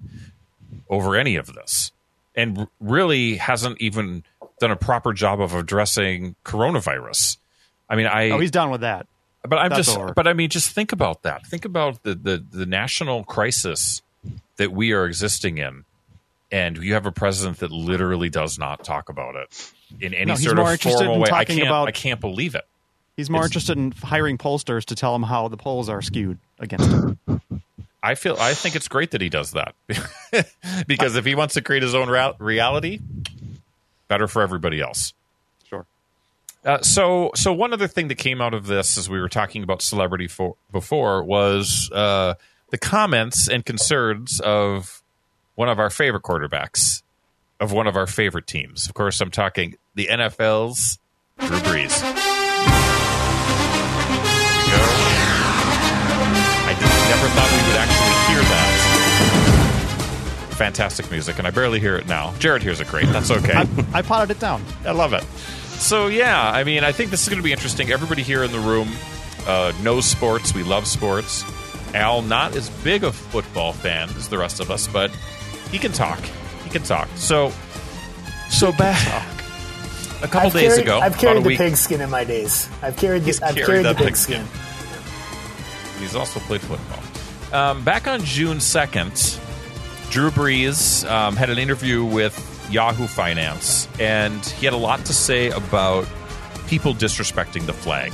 over 0.89 1.17
any 1.17 1.37
of 1.37 1.53
this, 1.55 1.93
and 2.35 2.69
really 2.81 3.37
hasn't 3.37 3.81
even 3.81 4.23
done 4.61 4.71
a 4.71 4.77
proper 4.77 5.13
job 5.13 5.41
of 5.41 5.55
addressing 5.55 6.37
coronavirus. 6.45 7.39
I 7.91 7.97
mean, 7.97 8.07
I 8.07 8.31
Oh, 8.31 8.39
he's 8.39 8.51
done 8.51 8.71
with 8.71 8.81
that. 8.83 9.07
but 9.43 9.59
I'm 9.59 9.71
That's 9.71 9.87
just, 9.87 9.99
over. 9.99 10.13
but 10.15 10.27
I 10.27 10.33
mean, 10.33 10.49
just 10.51 10.71
think 10.71 10.93
about 10.93 11.23
that. 11.25 11.47
Think 11.47 11.65
about 11.65 12.03
the, 12.05 12.15
the 12.15 12.45
the 12.51 12.67
national 12.67 13.25
crisis 13.25 14.03
that 14.57 14.73
we 14.73 14.93
are 14.93 15.05
existing 15.07 15.59
in, 15.59 15.85
and 16.51 16.77
you 16.79 16.95
have 16.95 17.07
a 17.07 17.13
president 17.13 17.59
that 17.59 17.71
literally 17.71 18.29
does 18.31 18.59
not 18.59 18.85
talk 18.85 19.09
about 19.09 19.35
it 19.37 19.73
in 20.01 20.15
any 20.15 20.27
No, 20.31 20.35
sort 20.37 20.59
of 20.59 20.81
formal 20.81 21.19
way. 21.21 21.29
I 21.29 21.43
talking 21.45 21.57
can't, 21.59 21.69
about- 21.69 21.89
I 21.89 21.93
can't 21.93 22.21
believe 22.21 22.55
it. 22.55 22.65
He's 23.17 23.31
more 23.31 23.41
It's- 23.41 23.51
interested 23.51 23.79
in 23.79 23.93
hiring 23.93 24.39
pollsters 24.39 24.85
to 24.87 24.95
tell 24.95 25.15
him 25.15 25.23
how 25.23 25.49
the 25.49 25.57
polls 25.57 25.89
are 25.89 26.03
skewed 26.03 26.39
against 26.59 26.91
him. 26.91 27.19
I 28.03 28.15
feel 28.15 28.37
I 28.39 28.55
think 28.55 28.77
it's 28.77 28.87
great 28.89 29.11
that 29.13 29.21
he 29.21 29.29
does 29.29 29.53
that 29.53 29.75
because 30.87 31.17
if 31.17 31.25
he 31.25 31.35
wants 31.35 31.55
to 31.55 31.63
create 31.63 31.83
his 31.83 31.95
own 31.95 32.09
rea- 32.09 32.35
reality, 32.39 33.01
better 34.07 34.29
for 34.29 34.43
everybody 34.43 34.81
else. 34.81 35.13
Sure. 35.69 35.87
Uh, 36.65 36.81
so, 36.83 37.33
so 37.35 37.53
one 37.53 37.73
other 37.73 37.89
thing 37.89 38.07
that 38.09 38.15
came 38.17 38.41
out 38.41 38.55
of 38.55 38.67
this, 38.67 38.97
as 38.97 39.09
we 39.11 39.21
were 39.21 39.29
talking 39.29 39.65
about 39.65 39.83
celebrity 39.83 40.29
for, 40.29 40.55
before, 40.71 41.25
was 41.25 41.91
uh, 41.93 42.35
the 42.71 42.79
comments 42.79 43.49
and 43.49 43.65
concerns 43.65 44.39
of 44.41 45.03
one 45.57 45.69
of 45.69 45.81
our 45.81 45.91
favorite 45.91 46.23
quarterbacks 46.23 47.03
of 47.59 47.73
one 47.73 47.87
of 47.89 47.97
our 47.97 48.07
favorite 48.07 48.47
teams. 48.47 48.87
Of 48.87 48.95
course, 48.95 49.21
I'm 49.21 49.31
talking 49.33 49.75
the 49.97 50.07
NFL's 50.09 50.99
Drew 51.41 51.59
Brees. 51.59 52.36
Never 57.27 57.41
thought 57.41 57.51
we 57.51 57.59
would 57.69 57.79
actually 57.81 58.15
hear 58.33 58.43
that. 58.43 58.71
Fantastic 60.57 61.11
music, 61.11 61.39
and 61.39 61.47
I 61.47 61.51
barely 61.51 61.81
hear 61.81 61.97
it 61.97 62.07
now. 62.07 62.33
Jared 62.39 62.63
hears 62.63 62.81
it 62.81 62.89
great. 62.89 63.07
That's 63.07 63.31
okay. 63.31 63.53
I, 63.55 63.67
I 63.95 64.03
potted 64.03 64.37
it 64.37 64.41
down. 64.41 64.63
I 64.85 64.93
love 64.93 65.13
it. 65.13 65.23
So 65.79 66.07
yeah, 66.07 66.51
I 66.51 66.65
mean, 66.65 66.85
I 66.85 66.93
think 66.93 67.11
this 67.11 67.23
is 67.23 67.29
going 67.29 67.39
to 67.39 67.45
be 67.45 67.53
interesting. 67.53 67.91
Everybody 67.91 68.23
here 68.23 68.43
in 68.45 68.53
the 68.53 68.61
room 68.61 68.89
uh, 69.47 69.73
knows 69.83 70.07
sports. 70.07 70.55
We 70.55 70.63
love 70.63 70.87
sports. 70.87 71.45
Al, 71.95 72.23
not 72.23 72.57
as 72.57 72.71
big 72.83 73.05
a 73.05 73.13
football 73.13 73.73
fan 73.73 74.09
as 74.11 74.29
the 74.29 74.39
rest 74.39 74.61
of 74.61 74.71
us, 74.71 74.87
but 74.87 75.11
he 75.71 75.79
can 75.79 75.93
talk. 75.93 76.21
He 76.65 76.71
can 76.71 76.83
talk. 76.83 77.09
So, 77.17 77.53
so 78.49 78.73
back 78.73 79.07
a 80.23 80.29
couple 80.29 80.49
I've 80.49 80.53
days 80.53 80.73
carried, 80.73 80.83
ago, 80.83 81.01
I've 81.01 81.19
carried 81.19 81.45
the 81.45 81.57
pigskin 81.57 82.01
in 82.01 82.11
my 82.11 82.25
days. 82.25 82.69
I've 82.83 82.97
carried 82.97 83.23
He's 83.23 83.41
the, 83.41 83.47
I've 83.47 83.55
carried 83.55 83.67
carried 83.67 83.87
the 83.87 83.93
that 83.95 84.03
pigskin. 84.03 84.43
pigskin. 84.47 86.01
he's 86.01 86.17
also 86.17 86.41
played 86.41 86.61
football. 86.63 87.03
Um, 87.53 87.85
back 87.85 88.07
on 88.07 88.25
June 88.25 88.61
second, 88.61 89.13
Drew 90.11 90.31
Brees 90.31 91.09
um, 91.09 91.37
had 91.37 91.51
an 91.51 91.59
interview 91.59 92.05
with 92.05 92.35
Yahoo 92.71 93.07
Finance, 93.07 93.89
and 94.01 94.45
he 94.45 94.67
had 94.67 94.75
a 94.75 94.79
lot 94.79 95.05
to 95.07 95.13
say 95.13 95.51
about 95.51 96.07
people 96.67 96.95
disrespecting 96.95 97.67
the 97.67 97.73
flag. 97.73 98.13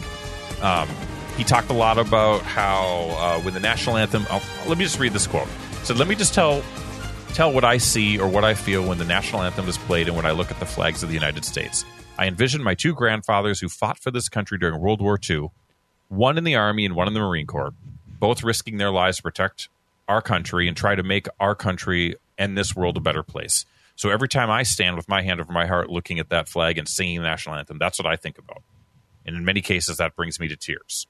Um, 0.62 0.88
he 1.37 1.45
talked 1.45 1.71
a 1.71 1.75
lot 1.75 1.99
about 1.99 2.42
how 2.42 3.16
uh, 3.18 3.40
when 3.40 3.55
the 3.55 3.61
national 3.61 3.97
anthem. 3.97 4.27
Oh, 4.31 4.42
let 4.68 4.79
me 4.79 4.85
just 4.85 4.99
read 4.99 5.12
this 5.12 5.27
quote. 5.27 5.49
So 5.83 5.95
"Let 5.95 6.09
me 6.09 6.14
just 6.14 6.35
tell 6.35 6.62
tell 7.33 7.53
what 7.53 7.64
I 7.64 7.79
see 7.79 8.18
or 8.18 8.29
what 8.29 8.45
I 8.45 8.55
feel 8.55 8.87
when 8.87 8.99
the 8.99 9.05
national 9.05 9.42
anthem 9.42 9.66
is 9.68 9.79
played 9.79 10.07
and 10.07 10.16
when 10.16 10.27
I 10.27 10.33
look 10.33 10.51
at 10.51 10.61
the 10.61 10.66
flags 10.66 11.03
of 11.03 11.09
the 11.09 11.14
United 11.14 11.45
States. 11.45 11.85
I 12.18 12.27
envision 12.27 12.62
my 12.62 12.75
two 12.75 12.95
grandfathers 12.95 13.61
who 13.61 13.68
fought 13.71 13.99
for 13.99 14.11
this 14.11 14.29
country 14.29 14.59
during 14.59 14.79
World 14.79 15.01
War 15.01 15.18
II, 15.29 15.49
one 16.09 16.37
in 16.37 16.45
the 16.45 16.57
Army 16.57 16.85
and 16.85 16.95
one 16.95 17.09
in 17.09 17.14
the 17.14 17.21
Marine 17.21 17.47
Corps, 17.47 17.73
both 18.23 18.45
risking 18.45 18.77
their 18.77 18.93
lives 18.93 19.17
to 19.17 19.23
protect 19.25 19.69
our 20.07 20.23
country 20.23 20.69
and 20.69 20.77
try 20.77 20.95
to 20.95 21.03
make 21.03 21.27
our 21.41 21.57
country 21.57 22.15
and 22.39 22.57
this 22.57 22.77
world 22.77 22.97
a 22.97 23.01
better 23.01 23.25
place. 23.25 23.65
So 23.97 24.11
every 24.11 24.29
time 24.29 24.49
I 24.49 24.63
stand 24.63 24.95
with 24.97 25.09
my 25.09 25.23
hand 25.23 25.41
over 25.41 25.53
my 25.53 25.67
heart 25.67 25.91
looking 25.91 26.21
at 26.21 26.29
that 26.29 26.49
flag 26.49 26.79
and 26.79 26.89
singing 26.89 27.17
the 27.17 27.27
national 27.27 27.57
anthem, 27.57 27.79
that's 27.79 27.99
what 27.99 28.07
I 28.07 28.15
think 28.15 28.39
about. 28.39 28.63
And 29.27 29.35
in 29.35 29.45
many 29.45 29.61
cases, 29.61 29.97
that 29.97 30.15
brings 30.15 30.39
me 30.39 30.47
to 30.47 30.57
tears. 30.57 31.09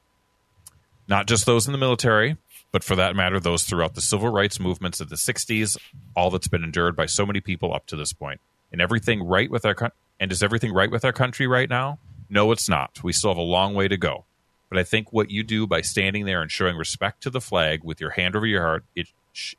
Not 1.06 1.26
just 1.26 1.44
those 1.44 1.66
in 1.66 1.72
the 1.72 1.78
military, 1.78 2.38
but 2.70 2.82
for 2.82 2.96
that 2.96 3.14
matter, 3.14 3.38
those 3.38 3.64
throughout 3.64 3.94
the 3.94 4.00
civil 4.00 4.30
rights 4.30 4.58
movements 4.58 4.98
of 4.98 5.10
the 5.10 5.16
60s, 5.16 5.76
all 6.16 6.30
that's 6.30 6.48
been 6.48 6.64
endured 6.64 6.96
by 6.96 7.04
so 7.04 7.26
many 7.26 7.42
people 7.42 7.74
up 7.74 7.84
to 7.88 7.96
this 7.96 8.14
point. 8.14 8.40
And 8.72 8.80
everything 8.80 9.22
right 9.22 9.50
with 9.50 9.66
our. 9.66 9.76
And 10.18 10.32
is 10.32 10.42
everything 10.42 10.72
right 10.72 10.90
with 10.90 11.04
our 11.04 11.12
country 11.12 11.46
right 11.46 11.68
now? 11.68 11.98
No, 12.30 12.52
it's 12.52 12.70
not. 12.70 13.04
We 13.04 13.12
still 13.12 13.32
have 13.32 13.36
a 13.36 13.42
long 13.42 13.74
way 13.74 13.86
to 13.86 13.98
go. 13.98 14.24
But 14.72 14.78
I 14.78 14.84
think 14.84 15.12
what 15.12 15.30
you 15.30 15.42
do 15.42 15.66
by 15.66 15.82
standing 15.82 16.24
there 16.24 16.40
and 16.40 16.50
showing 16.50 16.78
respect 16.78 17.22
to 17.24 17.30
the 17.30 17.42
flag 17.42 17.84
with 17.84 18.00
your 18.00 18.08
hand 18.08 18.34
over 18.34 18.46
your 18.46 18.62
heart, 18.62 18.84
it 18.96 19.06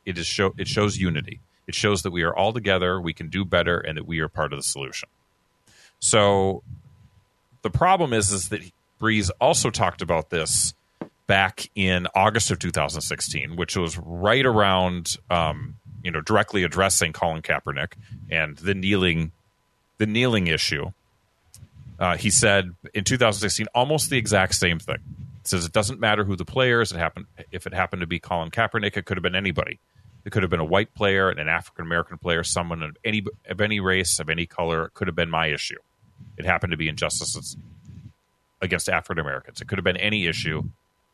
it 0.08 0.17
is 0.17 0.26
show 0.26 0.56
it 0.58 0.67
shows 0.67 0.97
unity. 0.97 1.39
It 1.67 1.76
shows 1.76 2.02
that 2.02 2.10
we 2.10 2.23
are 2.23 2.36
all 2.36 2.52
together, 2.52 2.99
we 2.99 3.13
can 3.13 3.30
do 3.30 3.45
better, 3.45 3.78
and 3.78 3.95
that 3.95 4.08
we 4.08 4.21
are 4.21 4.28
part 4.28 4.54
of 4.54 4.58
the 4.58 4.63
solution. 4.63 5.08
So 5.99 6.63
the 7.62 7.69
problem 7.69 8.12
is 8.12 8.32
is 8.32 8.49
that 8.49 8.62
Brees 8.99 9.30
also 9.39 9.69
talked 9.69 10.02
about 10.02 10.32
this 10.32 10.73
back 11.28 11.69
in 11.76 12.08
August 12.15 12.49
of 12.49 12.58
2016, 12.58 13.56
which 13.56 13.78
was 13.78 13.99
right 13.99 14.47
around 14.47 15.17
um, 15.30 15.76
you 16.04 16.10
know 16.10 16.21
directly 16.21 16.63
addressing 16.63 17.13
Colin 17.13 17.43
Kaepernick 17.43 17.93
and 18.32 18.58
the 18.58 18.73
kneeling 18.73 19.32
the 19.99 20.08
kneeling 20.08 20.47
issue. 20.47 20.91
Uh, 21.99 22.17
he 22.17 22.29
said 22.29 22.71
in 22.93 23.03
2016 23.03 23.67
almost 23.73 24.10
the 24.10 24.17
exact 24.17 24.56
same 24.56 24.79
thing. 24.79 24.97
says 25.43 25.65
it 25.65 25.71
doesn't 25.71 25.99
matter 25.99 26.23
who 26.23 26.36
the 26.36 26.45
player 26.45 26.82
is. 26.82 26.91
It 26.91 26.97
happened 26.97 27.27
if 27.51 27.67
it 27.67 27.73
happened 27.73 28.01
to 28.01 28.08
be 28.08 28.19
Colin 28.19 28.51
Kaepernick, 28.51 28.97
it 28.97 29.06
could 29.06 29.17
have 29.17 29.23
been 29.23 29.36
anybody. 29.36 29.79
It 30.25 30.32
could 30.32 30.43
have 30.43 30.49
been 30.49 30.60
a 30.60 30.65
white 30.65 30.93
player, 30.93 31.29
an 31.29 31.49
African 31.49 31.86
American 31.86 32.17
player, 32.17 32.43
someone 32.43 32.82
of 32.82 32.97
any 33.03 33.23
of 33.47 33.62
any 33.62 33.79
race, 33.79 34.19
of 34.19 34.29
any 34.29 34.45
color. 34.45 34.86
It 34.86 34.93
could 34.93 35.08
have 35.08 35.15
been 35.15 35.29
my 35.29 35.47
issue. 35.47 35.79
It 36.38 36.45
happened 36.45 36.71
to 36.71 36.77
be 36.77 36.88
injustices 36.88 37.58
against 38.62 38.88
African 38.88 39.19
Americans. 39.19 39.62
It 39.62 39.67
could 39.67 39.77
have 39.77 39.84
been 39.84 39.97
any 39.97 40.25
issue. 40.25 40.63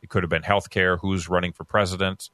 It 0.01 0.09
could 0.09 0.23
have 0.23 0.29
been 0.29 0.43
health 0.43 0.69
care, 0.69 0.97
who's 0.97 1.27
running 1.27 1.51
for 1.51 1.63
president. 1.63 2.29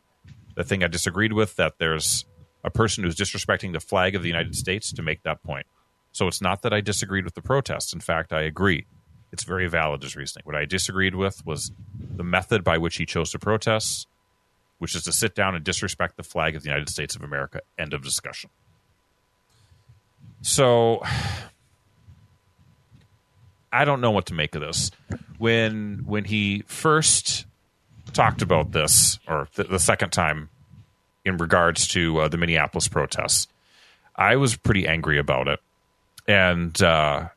The 0.55 0.63
thing 0.63 0.83
I 0.83 0.87
disagreed 0.87 1.33
with 1.33 1.55
that 1.55 1.75
there's 1.79 2.25
a 2.63 2.69
person 2.69 3.03
who's 3.03 3.15
disrespecting 3.15 3.73
the 3.73 3.79
flag 3.79 4.15
of 4.15 4.21
the 4.21 4.27
United 4.27 4.55
States 4.55 4.91
to 4.93 5.01
make 5.01 5.23
that 5.23 5.41
point. 5.43 5.65
So 6.15 6.29
it's 6.29 6.39
not 6.39 6.61
that 6.61 6.71
I 6.71 6.79
disagreed 6.79 7.25
with 7.25 7.33
the 7.33 7.41
protests. 7.41 7.91
In 7.91 7.99
fact, 7.99 8.31
I 8.31 8.43
agree. 8.43 8.85
It's 9.33 9.43
very 9.43 9.67
valid 9.67 10.01
as 10.05 10.15
reasoning. 10.15 10.43
What 10.45 10.55
I 10.55 10.63
disagreed 10.63 11.13
with 11.13 11.45
was 11.45 11.73
the 11.99 12.23
method 12.23 12.63
by 12.63 12.77
which 12.77 12.95
he 12.95 13.05
chose 13.05 13.31
to 13.31 13.39
protest, 13.39 14.07
which 14.77 14.95
is 14.95 15.03
to 15.03 15.11
sit 15.11 15.35
down 15.35 15.55
and 15.55 15.65
disrespect 15.65 16.15
the 16.15 16.23
flag 16.23 16.55
of 16.55 16.63
the 16.63 16.69
United 16.69 16.87
States 16.87 17.17
of 17.17 17.21
America. 17.21 17.59
End 17.77 17.93
of 17.93 18.01
discussion. 18.01 18.49
So 20.41 21.03
I 23.73 23.83
don't 23.83 23.99
know 23.99 24.11
what 24.11 24.27
to 24.27 24.33
make 24.33 24.55
of 24.55 24.61
this. 24.61 24.91
When 25.37 26.03
when 26.05 26.23
he 26.23 26.63
first 26.65 27.45
talked 28.13 28.41
about 28.41 28.71
this, 28.71 29.19
or 29.27 29.49
the, 29.55 29.65
the 29.65 29.79
second 29.79 30.11
time 30.11 30.47
in 31.25 31.35
regards 31.35 31.89
to 31.89 32.19
uh, 32.19 32.27
the 32.29 32.37
Minneapolis 32.37 32.87
protests, 32.87 33.49
I 34.15 34.37
was 34.37 34.55
pretty 34.55 34.87
angry 34.87 35.19
about 35.19 35.49
it, 35.49 35.59
and 36.27 36.81
uh, 36.81 37.27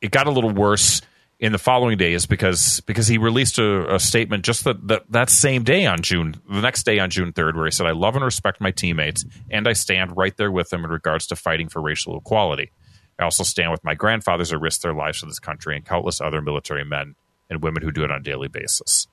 it 0.00 0.10
got 0.10 0.26
a 0.26 0.30
little 0.30 0.50
worse 0.50 1.00
in 1.40 1.52
the 1.52 1.58
following 1.58 1.98
days 1.98 2.26
because 2.26 2.80
because 2.86 3.08
he 3.08 3.18
released 3.18 3.58
a, 3.58 3.94
a 3.94 3.98
statement 3.98 4.44
just 4.44 4.64
that, 4.64 4.86
that 4.88 5.02
that 5.10 5.30
same 5.30 5.64
day 5.64 5.84
on 5.84 6.00
June 6.00 6.34
the 6.48 6.60
next 6.60 6.84
day 6.84 6.98
on 6.98 7.10
June 7.10 7.32
third 7.32 7.56
where 7.56 7.66
he 7.66 7.70
said 7.70 7.86
I 7.86 7.92
love 7.92 8.14
and 8.14 8.24
respect 8.24 8.60
my 8.60 8.70
teammates 8.70 9.24
and 9.50 9.66
I 9.66 9.72
stand 9.72 10.16
right 10.16 10.36
there 10.36 10.52
with 10.52 10.70
them 10.70 10.84
in 10.84 10.90
regards 10.90 11.26
to 11.28 11.36
fighting 11.36 11.68
for 11.68 11.82
racial 11.82 12.16
equality. 12.16 12.70
I 13.18 13.24
also 13.24 13.42
stand 13.44 13.70
with 13.70 13.84
my 13.84 13.94
grandfathers 13.94 14.50
who 14.50 14.58
risked 14.58 14.82
their 14.82 14.94
lives 14.94 15.18
for 15.18 15.26
this 15.26 15.38
country 15.38 15.76
and 15.76 15.84
countless 15.84 16.20
other 16.20 16.40
military 16.40 16.84
men 16.84 17.14
and 17.50 17.62
women 17.62 17.82
who 17.82 17.92
do 17.92 18.04
it 18.04 18.10
on 18.10 18.20
a 18.20 18.22
daily 18.22 18.48
basis. 18.48 19.06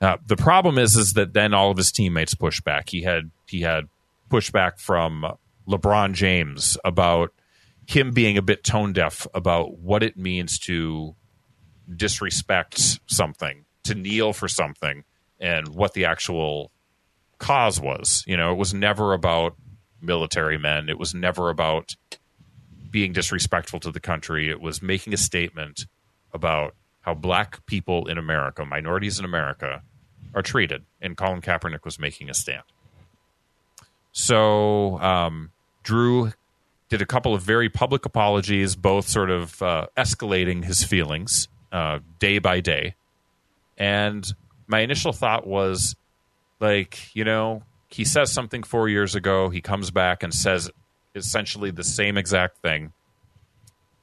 Uh, 0.00 0.16
the 0.26 0.36
problem 0.36 0.78
is, 0.78 0.96
is 0.96 1.12
that 1.12 1.32
then 1.32 1.54
all 1.54 1.70
of 1.70 1.76
his 1.76 1.92
teammates 1.92 2.34
pushed 2.34 2.64
back. 2.64 2.90
He 2.90 3.02
had 3.02 3.30
he 3.46 3.60
had 3.60 3.88
pushback 4.30 4.80
from 4.80 5.24
LeBron 5.68 6.14
James 6.14 6.76
about 6.84 7.32
him 7.86 8.12
being 8.12 8.36
a 8.36 8.42
bit 8.42 8.64
tone 8.64 8.92
deaf 8.92 9.26
about 9.34 9.78
what 9.78 10.02
it 10.02 10.16
means 10.16 10.58
to 10.60 11.14
disrespect 11.94 13.00
something, 13.06 13.64
to 13.84 13.94
kneel 13.94 14.32
for 14.32 14.48
something, 14.48 15.04
and 15.40 15.68
what 15.68 15.94
the 15.94 16.04
actual 16.04 16.70
cause 17.38 17.80
was. 17.80 18.24
You 18.26 18.36
know, 18.36 18.52
it 18.52 18.56
was 18.56 18.72
never 18.72 19.12
about 19.12 19.56
military 20.00 20.58
men. 20.58 20.88
It 20.88 20.98
was 20.98 21.14
never 21.14 21.50
about 21.50 21.96
being 22.90 23.12
disrespectful 23.12 23.80
to 23.80 23.90
the 23.90 24.00
country. 24.00 24.48
It 24.48 24.60
was 24.60 24.80
making 24.80 25.14
a 25.14 25.18
statement 25.18 25.86
about 26.32 26.74
how 27.00 27.14
black 27.14 27.64
people 27.66 28.06
in 28.06 28.18
America, 28.18 28.64
minorities 28.64 29.18
in 29.18 29.24
America, 29.24 29.82
are 30.34 30.42
treated. 30.42 30.84
And 31.00 31.16
Colin 31.16 31.42
Kaepernick 31.42 31.84
was 31.84 31.98
making 31.98 32.30
a 32.30 32.34
stand. 32.34 32.62
So 34.12 34.98
um, 35.00 35.50
Drew 35.82 36.32
did 36.94 37.02
a 37.02 37.06
couple 37.06 37.34
of 37.34 37.42
very 37.42 37.68
public 37.68 38.06
apologies, 38.06 38.76
both 38.76 39.08
sort 39.08 39.28
of 39.28 39.60
uh, 39.60 39.84
escalating 39.96 40.64
his 40.64 40.84
feelings 40.84 41.48
uh, 41.72 41.98
day 42.20 42.38
by 42.38 42.60
day. 42.60 42.94
And 43.76 44.24
my 44.68 44.78
initial 44.78 45.12
thought 45.12 45.44
was 45.44 45.96
like, 46.60 47.12
you 47.12 47.24
know, 47.24 47.64
he 47.88 48.04
says 48.04 48.30
something 48.30 48.62
four 48.62 48.88
years 48.88 49.16
ago, 49.16 49.48
he 49.50 49.60
comes 49.60 49.90
back 49.90 50.22
and 50.22 50.32
says 50.32 50.70
essentially 51.16 51.72
the 51.72 51.82
same 51.82 52.16
exact 52.16 52.58
thing. 52.58 52.92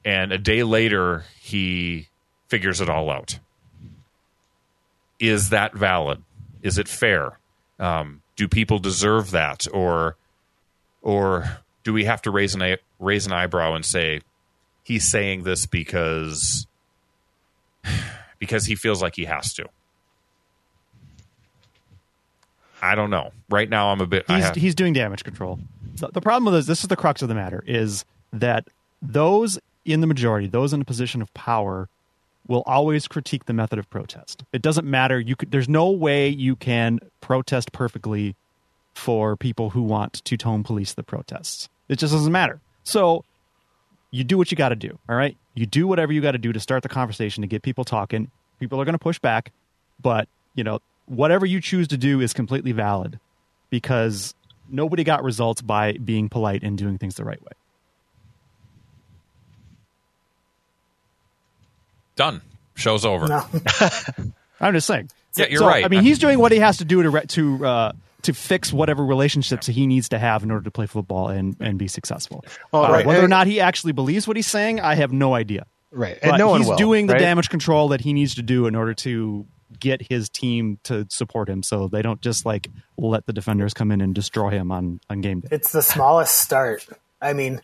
And 0.04 0.30
a 0.30 0.36
day 0.36 0.62
later, 0.62 1.24
he 1.40 2.08
figures 2.48 2.82
it 2.82 2.90
all 2.90 3.08
out. 3.08 3.38
Is 5.18 5.48
that 5.48 5.72
valid? 5.72 6.22
Is 6.60 6.76
it 6.76 6.88
fair? 6.88 7.38
Um, 7.78 8.20
do 8.36 8.48
people 8.48 8.78
deserve 8.78 9.30
that, 9.30 9.66
or 9.72 10.18
or 11.00 11.62
do 11.84 11.92
we 11.92 12.04
have 12.04 12.22
to 12.22 12.30
raise 12.30 12.54
an 12.54 12.76
raise 12.98 13.26
an 13.26 13.32
eyebrow 13.32 13.74
and 13.74 13.84
say 13.84 14.20
he's 14.82 15.10
saying 15.10 15.44
this 15.44 15.66
because 15.66 16.66
because 18.38 18.66
he 18.66 18.74
feels 18.74 19.02
like 19.02 19.16
he 19.16 19.24
has 19.24 19.52
to? 19.54 19.68
I 22.80 22.96
don't 22.96 23.10
know. 23.10 23.30
Right 23.48 23.70
now, 23.70 23.92
I'm 23.92 24.00
a 24.00 24.06
bit. 24.06 24.24
He's 24.28 24.42
have, 24.42 24.56
he's 24.56 24.74
doing 24.74 24.92
damage 24.92 25.22
control. 25.22 25.60
The, 25.96 26.08
the 26.08 26.20
problem 26.20 26.46
with 26.46 26.54
this, 26.54 26.66
this 26.66 26.80
is 26.82 26.88
the 26.88 26.96
crux 26.96 27.22
of 27.22 27.28
the 27.28 27.34
matter, 27.34 27.62
is 27.66 28.04
that 28.32 28.66
those 29.00 29.58
in 29.84 30.00
the 30.00 30.06
majority, 30.06 30.48
those 30.48 30.72
in 30.72 30.80
a 30.80 30.84
position 30.84 31.22
of 31.22 31.32
power, 31.34 31.88
will 32.48 32.62
always 32.66 33.06
critique 33.06 33.46
the 33.46 33.52
method 33.52 33.78
of 33.78 33.88
protest. 33.88 34.42
It 34.52 34.62
doesn't 34.62 34.88
matter. 34.88 35.20
You 35.20 35.36
could, 35.36 35.52
there's 35.52 35.68
no 35.68 35.90
way 35.90 36.28
you 36.28 36.56
can 36.56 36.98
protest 37.20 37.72
perfectly 37.72 38.34
for 38.94 39.36
people 39.36 39.70
who 39.70 39.82
want 39.82 40.14
to 40.24 40.36
tone 40.36 40.62
police 40.62 40.94
the 40.94 41.02
protests. 41.02 41.68
It 41.88 41.98
just 41.98 42.12
doesn't 42.12 42.32
matter. 42.32 42.60
So 42.84 43.24
you 44.10 44.24
do 44.24 44.36
what 44.38 44.50
you 44.50 44.56
got 44.56 44.70
to 44.70 44.76
do. 44.76 44.98
All 45.08 45.16
right, 45.16 45.36
you 45.54 45.66
do 45.66 45.86
whatever 45.86 46.12
you 46.12 46.20
got 46.20 46.32
to 46.32 46.38
do 46.38 46.52
to 46.52 46.60
start 46.60 46.82
the 46.82 46.88
conversation 46.88 47.42
to 47.42 47.46
get 47.46 47.62
people 47.62 47.84
talking. 47.84 48.30
People 48.60 48.80
are 48.80 48.84
going 48.84 48.94
to 48.94 48.98
push 48.98 49.18
back, 49.18 49.52
but 50.00 50.28
you 50.54 50.64
know 50.64 50.80
whatever 51.06 51.44
you 51.46 51.60
choose 51.60 51.88
to 51.88 51.96
do 51.96 52.20
is 52.20 52.32
completely 52.32 52.72
valid 52.72 53.18
because 53.70 54.34
nobody 54.68 55.04
got 55.04 55.24
results 55.24 55.60
by 55.62 55.92
being 55.94 56.28
polite 56.28 56.62
and 56.62 56.78
doing 56.78 56.98
things 56.98 57.16
the 57.16 57.24
right 57.24 57.42
way. 57.42 57.52
Done. 62.16 62.42
Show's 62.74 63.04
over. 63.04 63.28
No. 63.28 63.44
I'm 64.60 64.74
just 64.74 64.86
saying. 64.86 65.10
Yeah, 65.36 65.46
you're 65.48 65.58
So, 65.60 65.66
right. 65.66 65.84
I 65.84 65.88
mean, 65.88 66.02
he's 66.02 66.18
doing 66.18 66.38
what 66.38 66.52
he 66.52 66.58
has 66.58 66.78
to 66.78 66.84
do 66.84 67.02
to 67.02 67.10
re- 67.10 67.26
to 67.28 67.66
uh, 67.66 67.92
to 68.22 68.32
fix 68.32 68.72
whatever 68.72 69.04
relationships 69.04 69.66
he 69.66 69.86
needs 69.86 70.08
to 70.10 70.18
have 70.18 70.42
in 70.42 70.50
order 70.50 70.64
to 70.64 70.70
play 70.70 70.86
football 70.86 71.28
and, 71.28 71.56
and 71.60 71.78
be 71.78 71.88
successful. 71.88 72.44
Well, 72.70 72.84
Uh, 72.86 72.92
right. 72.92 73.06
Whether 73.06 73.24
or 73.24 73.28
not 73.28 73.46
he 73.46 73.60
actually 73.60 73.92
believes 73.92 74.26
what 74.28 74.36
he's 74.36 74.46
saying, 74.46 74.80
I 74.80 74.94
have 74.94 75.12
no 75.12 75.34
idea. 75.34 75.66
Right. 75.90 76.18
And 76.22 76.30
But 76.30 76.36
no 76.38 76.48
one 76.48 76.60
he's 76.60 76.68
will, 76.70 76.76
doing 76.76 77.06
the 77.06 77.14
right? 77.14 77.18
damage 77.20 77.48
control 77.50 77.88
that 77.88 78.00
he 78.00 78.12
needs 78.12 78.34
to 78.36 78.42
do 78.42 78.66
in 78.66 78.74
order 78.74 78.94
to 78.94 79.46
get 79.80 80.00
his 80.02 80.28
team 80.28 80.78
to 80.84 81.06
support 81.10 81.48
him, 81.48 81.62
so 81.62 81.88
they 81.88 82.02
don't 82.02 82.20
just 82.20 82.46
like 82.46 82.68
let 82.96 83.26
the 83.26 83.32
defenders 83.32 83.74
come 83.74 83.90
in 83.90 84.00
and 84.00 84.14
destroy 84.14 84.50
him 84.50 84.70
on 84.70 85.00
on 85.10 85.20
game 85.20 85.40
day. 85.40 85.48
It's 85.50 85.72
the 85.72 85.82
smallest 85.82 86.34
start. 86.38 86.86
I 87.20 87.32
mean, 87.32 87.60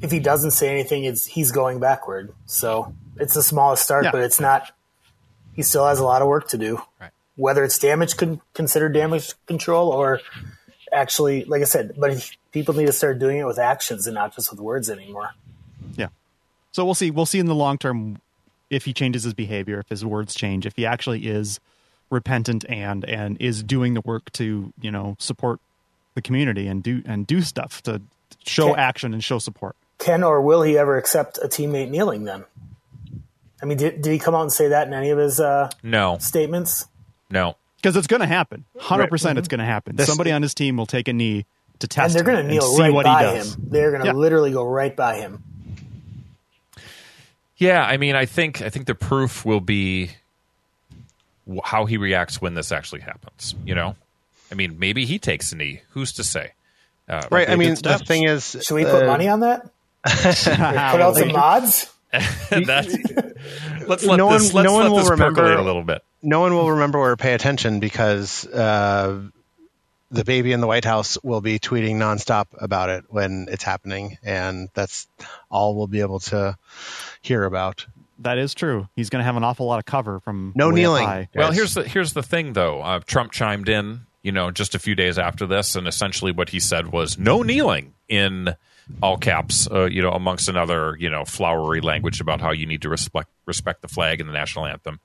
if 0.00 0.10
he 0.10 0.20
doesn't 0.20 0.52
say 0.52 0.70
anything, 0.70 1.04
it's 1.04 1.26
he's 1.26 1.50
going 1.52 1.80
backward. 1.80 2.32
So 2.46 2.94
it's 3.16 3.34
the 3.34 3.42
smallest 3.42 3.82
start, 3.82 4.04
Yeah. 4.04 4.12
but 4.12 4.22
it's 4.22 4.40
not. 4.40 4.70
He 5.52 5.62
still 5.62 5.86
has 5.86 5.98
a 5.98 6.04
lot 6.04 6.22
of 6.22 6.28
work 6.28 6.48
to 6.50 6.58
do. 6.58 6.80
Right. 7.00 7.10
Whether 7.38 7.62
it's 7.62 7.78
damage 7.78 8.16
con- 8.16 8.40
considered 8.52 8.92
damage 8.92 9.32
control 9.46 9.88
or 9.90 10.20
actually, 10.92 11.44
like 11.44 11.62
I 11.62 11.66
said, 11.66 11.94
but 11.96 12.30
people 12.52 12.74
need 12.74 12.86
to 12.86 12.92
start 12.92 13.18
doing 13.18 13.38
it 13.38 13.46
with 13.46 13.58
actions 13.58 14.06
and 14.06 14.14
not 14.14 14.34
just 14.34 14.50
with 14.50 14.60
words 14.60 14.90
anymore. 14.90 15.30
Yeah. 15.96 16.08
So 16.72 16.84
we'll 16.84 16.94
see. 16.94 17.10
We'll 17.10 17.26
see 17.26 17.38
in 17.38 17.46
the 17.46 17.54
long 17.54 17.78
term 17.78 18.20
if 18.70 18.84
he 18.84 18.92
changes 18.92 19.22
his 19.22 19.34
behavior, 19.34 19.78
if 19.78 19.88
his 19.88 20.04
words 20.04 20.34
change, 20.34 20.66
if 20.66 20.74
he 20.76 20.84
actually 20.84 21.28
is 21.28 21.60
repentant 22.10 22.64
and 22.68 23.04
and 23.04 23.40
is 23.40 23.62
doing 23.62 23.94
the 23.94 24.00
work 24.00 24.32
to 24.32 24.72
you 24.80 24.90
know 24.90 25.14
support 25.18 25.60
the 26.14 26.22
community 26.22 26.66
and 26.66 26.82
do 26.82 27.02
and 27.06 27.26
do 27.26 27.40
stuff 27.40 27.82
to 27.84 28.02
show 28.44 28.72
Okay. 28.72 28.80
action 28.80 29.14
and 29.14 29.22
show 29.22 29.38
support. 29.38 29.76
Can 29.98 30.24
or 30.24 30.40
will 30.42 30.62
he 30.62 30.76
ever 30.76 30.96
accept 30.96 31.38
a 31.38 31.48
teammate 31.48 31.90
kneeling? 31.90 32.24
Then, 32.24 32.44
I 33.62 33.66
mean, 33.66 33.78
did, 33.78 34.02
did 34.02 34.12
he 34.12 34.18
come 34.18 34.34
out 34.34 34.42
and 34.42 34.52
say 34.52 34.68
that 34.68 34.86
in 34.86 34.94
any 34.94 35.10
of 35.10 35.18
his 35.18 35.38
uh, 35.40 35.70
no, 35.82 36.18
statements? 36.18 36.86
No. 37.30 37.56
Because 37.76 37.94
it's 37.96 38.08
going 38.08 38.20
to 38.22 38.26
happen. 38.26 38.64
Hundred 38.78 39.08
percent, 39.08 39.38
it's 39.38 39.46
going 39.48 39.60
to 39.60 39.64
happen. 39.64 39.94
This- 39.96 40.06
Somebody 40.08 40.32
on 40.32 40.42
his 40.42 40.52
team 40.54 40.76
will 40.76 40.86
take 40.86 41.06
a 41.08 41.12
knee 41.12 41.46
to 41.78 41.86
test 41.86 42.16
And 42.16 42.26
they're 42.26 42.34
going 42.34 42.44
to 42.44 42.52
kneel 42.52 42.62
see 42.74 42.82
right 42.82 42.92
what 42.92 43.04
by 43.04 43.24
he 43.30 43.36
does. 43.38 43.54
him. 43.54 43.66
They're 43.70 43.90
going 43.90 44.00
to 44.02 44.06
Yeah. 44.08 44.12
literally 44.14 44.50
go 44.50 44.64
right 44.66 44.94
by 44.96 45.16
him. 45.18 45.42
Yeah, 47.56 47.82
I 47.84 47.96
mean, 47.96 48.14
I 48.14 48.26
think 48.26 48.62
I 48.62 48.70
think 48.70 48.86
the 48.86 48.94
proof 48.94 49.44
will 49.44 49.60
be 49.60 50.10
how 51.64 51.86
he 51.86 51.96
reacts 51.96 52.40
when 52.40 52.54
this 52.54 52.70
actually 52.72 53.00
happens. 53.00 53.54
You 53.64 53.74
know, 53.74 53.96
I 54.50 54.54
mean, 54.54 54.78
maybe 54.78 55.04
he 55.06 55.18
takes 55.18 55.52
a 55.52 55.56
knee. 55.56 55.82
Who's 55.90 56.12
to 56.14 56.24
say? 56.24 56.52
Uh, 57.08 57.26
Right. 57.30 57.48
I 57.48 57.56
mean, 57.56 57.74
the 57.74 57.98
thing 58.04 58.24
is, 58.24 58.56
Should 58.62 58.74
we 58.74 58.84
put 58.84 59.04
uh, 59.04 59.06
money 59.06 59.28
on 59.28 59.40
that? 59.40 59.70
Put 60.04 60.48
out 61.00 61.16
some 61.16 61.32
mods? 61.32 61.92
that's, 62.50 62.96
let's 63.86 64.04
let 64.04 64.16
No 64.16 64.32
this, 64.32 64.52
one- 64.52 64.64
let's 64.64 64.66
no 64.66 64.72
one 64.72 64.82
let 64.84 64.90
will 64.90 64.96
this 64.98 65.10
remember- 65.10 65.42
percolate 65.42 65.58
a 65.60 65.62
little 65.62 65.82
bit. 65.84 66.02
no 66.22 66.40
one 66.40 66.54
will 66.54 66.70
remember 66.72 66.98
or 66.98 67.16
pay 67.16 67.34
attention 67.34 67.80
because 67.80 68.46
uh, 68.46 69.20
the 70.10 70.24
baby 70.24 70.52
in 70.52 70.60
the 70.60 70.66
White 70.66 70.84
House 70.86 71.18
will 71.22 71.40
be 71.42 71.58
tweeting 71.58 71.96
nonstop 71.96 72.46
about 72.58 72.88
it 72.88 73.04
when 73.08 73.46
it's 73.50 73.62
happening, 73.62 74.16
and 74.22 74.68
that's 74.74 75.06
all 75.50 75.74
we'll 75.76 75.86
be 75.86 76.00
able 76.00 76.20
to 76.20 76.56
hear 77.20 77.44
about. 77.44 77.84
That 78.20 78.38
is 78.38 78.54
true. 78.54 78.88
He's 78.96 79.10
going 79.10 79.20
to 79.20 79.24
have 79.24 79.36
an 79.36 79.44
awful 79.44 79.66
lot 79.66 79.78
of 79.78 79.84
cover 79.84 80.18
from 80.20 80.52
No 80.56 80.70
kneeling. 80.70 81.04
high. 81.06 81.28
Well, 81.34 81.52
here's 81.52 81.74
the 81.74 81.84
here's 81.86 82.14
the 82.14 82.22
thing 82.22 82.54
though. 82.54 82.80
Uh, 82.82 83.00
Trump 83.06 83.30
chimed 83.32 83.68
in, 83.68 84.00
you 84.22 84.32
know, 84.32 84.50
just 84.50 84.74
a 84.74 84.78
few 84.78 84.94
days 84.96 85.18
after 85.18 85.46
this, 85.46 85.76
and 85.76 85.86
essentially 85.86 86.32
what 86.32 86.48
he 86.48 86.58
said 86.58 86.88
was 86.90 87.18
no 87.18 87.42
kneeling 87.42 87.92
in 88.08 88.56
all 89.02 89.16
caps, 89.16 89.68
uh, 89.70 89.84
you 89.84 90.02
know, 90.02 90.12
amongst 90.12 90.48
another, 90.48 90.96
you 90.98 91.10
know, 91.10 91.24
flowery 91.24 91.80
language 91.80 92.20
about 92.20 92.40
how 92.40 92.50
you 92.52 92.66
need 92.66 92.82
to 92.82 92.88
respect 92.88 93.30
respect 93.46 93.82
the 93.82 93.88
flag 93.88 94.20
and 94.20 94.28
the 94.28 94.32
national 94.32 94.66
anthem. 94.66 95.00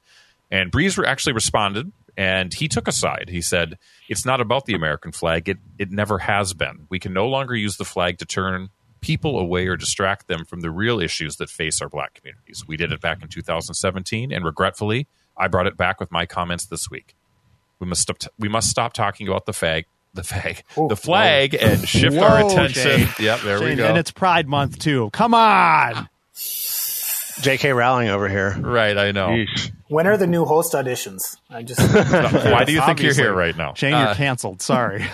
And 0.52 0.72
Brees 0.72 0.98
re- 0.98 1.08
actually 1.08 1.34
responded, 1.34 1.92
and 2.18 2.54
he 2.54 2.68
took 2.68 2.88
a 2.88 2.92
side. 2.92 3.30
He 3.30 3.42
said, 3.42 3.78
"It's 4.10 4.26
not 4.26 4.42
about 4.42 4.66
the 4.66 4.74
American 4.74 5.12
flag. 5.12 5.50
It 5.50 5.58
it 5.78 5.92
never 5.92 6.20
has 6.20 6.54
been. 6.54 6.88
We 6.90 7.00
can 7.00 7.14
no 7.14 7.28
longer 7.28 7.56
use 7.56 7.78
the 7.78 7.86
flag 7.86 8.18
to 8.20 8.26
turn." 8.26 8.70
People 9.02 9.38
away 9.38 9.68
or 9.68 9.76
distract 9.76 10.30
them 10.30 10.46
from 10.46 10.62
the 10.62 10.72
real 10.72 11.02
issues 11.02 11.36
that 11.36 11.50
face 11.50 11.82
our 11.82 11.90
black 11.90 12.14
communities. 12.14 12.64
We 12.66 12.78
did 12.78 12.94
it 12.94 13.02
back 13.02 13.22
in 13.22 13.28
2017, 13.28 14.32
and 14.32 14.46
regretfully, 14.46 15.08
I 15.36 15.50
brought 15.50 15.68
it 15.68 15.76
back 15.76 16.00
with 16.00 16.10
my 16.10 16.26
comments 16.26 16.66
this 16.66 16.90
week. 16.90 17.14
We 17.80 17.88
must 17.88 18.02
stop. 18.02 18.18
we 18.40 18.48
must 18.48 18.70
stop 18.70 18.94
talking 18.94 19.28
about 19.28 19.46
the 19.46 19.52
flag, 19.52 19.86
the 20.14 20.24
flag, 20.24 20.64
the 20.90 20.96
flag, 20.96 21.56
and 21.60 21.88
shift 21.88 22.18
our 22.18 22.46
attention. 22.46 23.08
Shane. 23.08 23.10
Yep, 23.20 23.42
there 23.42 23.60
we 23.62 23.76
go. 23.76 23.88
And 23.88 23.98
it's 23.98 24.12
Pride 24.12 24.48
Month 24.48 24.80
too. 24.80 25.10
Come 25.12 25.34
on. 25.34 26.08
J.K. 27.42 27.74
Rowling 27.74 28.10
over 28.10 28.30
here. 28.30 28.56
right, 28.60 28.96
I 28.96 29.12
know. 29.12 29.30
Yeesh. 29.30 29.72
When 29.88 30.06
are 30.08 30.18
the 30.18 30.28
new 30.28 30.46
host 30.46 30.74
auditions? 30.74 31.38
I 31.50 31.64
just 31.64 31.80
Why 31.94 32.64
do 32.64 32.72
you 32.72 32.82
think 32.82 33.02
you're 33.02 33.14
here 33.14 33.34
right 33.34 33.56
now? 33.58 33.74
Shane, 33.74 33.94
Uh, 33.94 34.06
you're 34.06 34.16
canceled. 34.16 34.62
Sorry. 34.62 35.06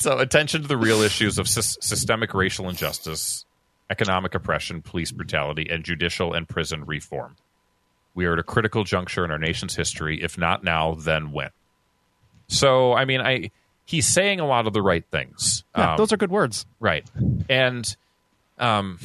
So, 0.00 0.16
attention 0.18 0.62
to 0.62 0.68
the 0.68 0.78
real 0.78 1.02
issues 1.02 1.36
of 1.36 1.44
sys- 1.46 1.76
systemic 1.82 2.32
racial 2.32 2.70
injustice, 2.70 3.44
economic 3.90 4.34
oppression, 4.34 4.80
police 4.80 5.12
brutality, 5.12 5.68
and 5.70 5.84
judicial 5.84 6.32
and 6.32 6.48
prison 6.48 6.86
reform. 6.86 7.36
We 8.14 8.24
are 8.24 8.32
at 8.32 8.38
a 8.38 8.42
critical 8.42 8.84
juncture 8.84 9.26
in 9.26 9.30
our 9.30 9.38
nation's 9.38 9.76
history. 9.76 10.22
If 10.22 10.38
not 10.38 10.64
now, 10.64 10.94
then 10.94 11.32
when? 11.32 11.50
So, 12.48 12.94
I 12.94 13.04
mean, 13.04 13.20
I 13.20 13.50
he's 13.90 14.06
saying 14.06 14.38
a 14.38 14.46
lot 14.46 14.68
of 14.68 14.72
the 14.72 14.80
right 14.82 15.04
things. 15.10 15.64
Yeah, 15.76 15.92
Um, 15.92 15.96
those 15.98 16.12
are 16.12 16.16
good 16.16 16.30
words. 16.30 16.64
Right. 16.78 17.04
And 17.48 17.84
um 18.58 18.98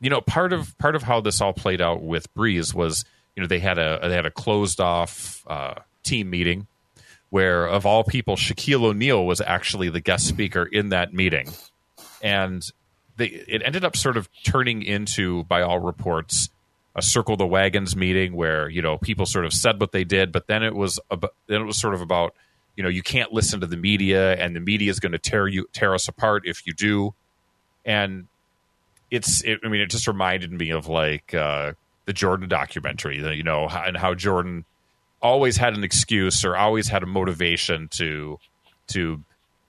you 0.00 0.10
know, 0.10 0.20
part 0.20 0.52
of 0.52 0.78
part 0.78 0.94
of 0.94 1.02
how 1.02 1.20
this 1.20 1.40
all 1.40 1.52
played 1.52 1.80
out 1.80 2.02
with 2.02 2.32
Brees 2.34 2.72
was, 2.72 3.04
you 3.34 3.42
know, 3.42 3.48
they 3.48 3.58
had 3.58 3.78
a 3.78 3.98
they 4.02 4.14
had 4.14 4.26
a 4.26 4.30
closed 4.30 4.80
off 4.80 5.44
uh, 5.48 5.74
team 6.04 6.30
meeting 6.30 6.68
where 7.30 7.66
of 7.66 7.84
all 7.84 8.04
people 8.04 8.36
Shaquille 8.36 8.84
O'Neal 8.84 9.26
was 9.26 9.40
actually 9.40 9.90
the 9.90 10.00
guest 10.00 10.26
speaker 10.26 10.64
in 10.64 10.90
that 10.90 11.12
meeting. 11.12 11.48
And 12.22 12.62
they 13.16 13.26
it 13.26 13.62
ended 13.64 13.84
up 13.84 13.96
sort 13.96 14.16
of 14.16 14.28
turning 14.44 14.82
into 14.82 15.42
by 15.44 15.62
all 15.62 15.80
reports 15.80 16.48
a 16.94 17.02
circle 17.02 17.36
the 17.36 17.46
wagons 17.46 17.96
meeting 17.96 18.34
where, 18.34 18.68
you 18.68 18.82
know, 18.82 18.98
people 18.98 19.26
sort 19.26 19.44
of 19.44 19.52
said 19.52 19.80
what 19.80 19.92
they 19.92 20.04
did, 20.04 20.30
but 20.32 20.46
then 20.46 20.62
it 20.62 20.74
was 20.74 20.98
about, 21.10 21.34
then 21.48 21.60
it 21.60 21.64
was 21.64 21.76
sort 21.76 21.94
of 21.94 22.00
about 22.00 22.34
you 22.78 22.82
know 22.82 22.88
you 22.88 23.02
can't 23.02 23.32
listen 23.32 23.60
to 23.60 23.66
the 23.66 23.76
media 23.76 24.34
and 24.36 24.56
the 24.56 24.60
media 24.60 24.90
is 24.90 25.00
going 25.00 25.12
to 25.12 25.18
tear 25.18 25.46
you 25.46 25.66
tear 25.74 25.94
us 25.94 26.08
apart 26.08 26.44
if 26.46 26.66
you 26.66 26.72
do. 26.72 27.12
And 27.84 28.28
it's 29.10 29.42
it, 29.42 29.60
i 29.64 29.68
mean 29.68 29.80
it 29.80 29.90
just 29.90 30.06
reminded 30.06 30.52
me 30.52 30.70
of 30.70 30.86
like 30.86 31.32
uh 31.32 31.72
the 32.04 32.12
jordan 32.12 32.46
documentary 32.46 33.20
the, 33.20 33.34
you 33.34 33.42
know 33.42 33.66
and 33.66 33.96
how 33.96 34.14
jordan 34.14 34.66
always 35.20 35.56
had 35.56 35.74
an 35.74 35.84
excuse 35.84 36.44
or 36.44 36.56
always 36.56 36.88
had 36.88 37.02
a 37.02 37.06
motivation 37.06 37.88
to 37.88 38.38
to 38.88 39.22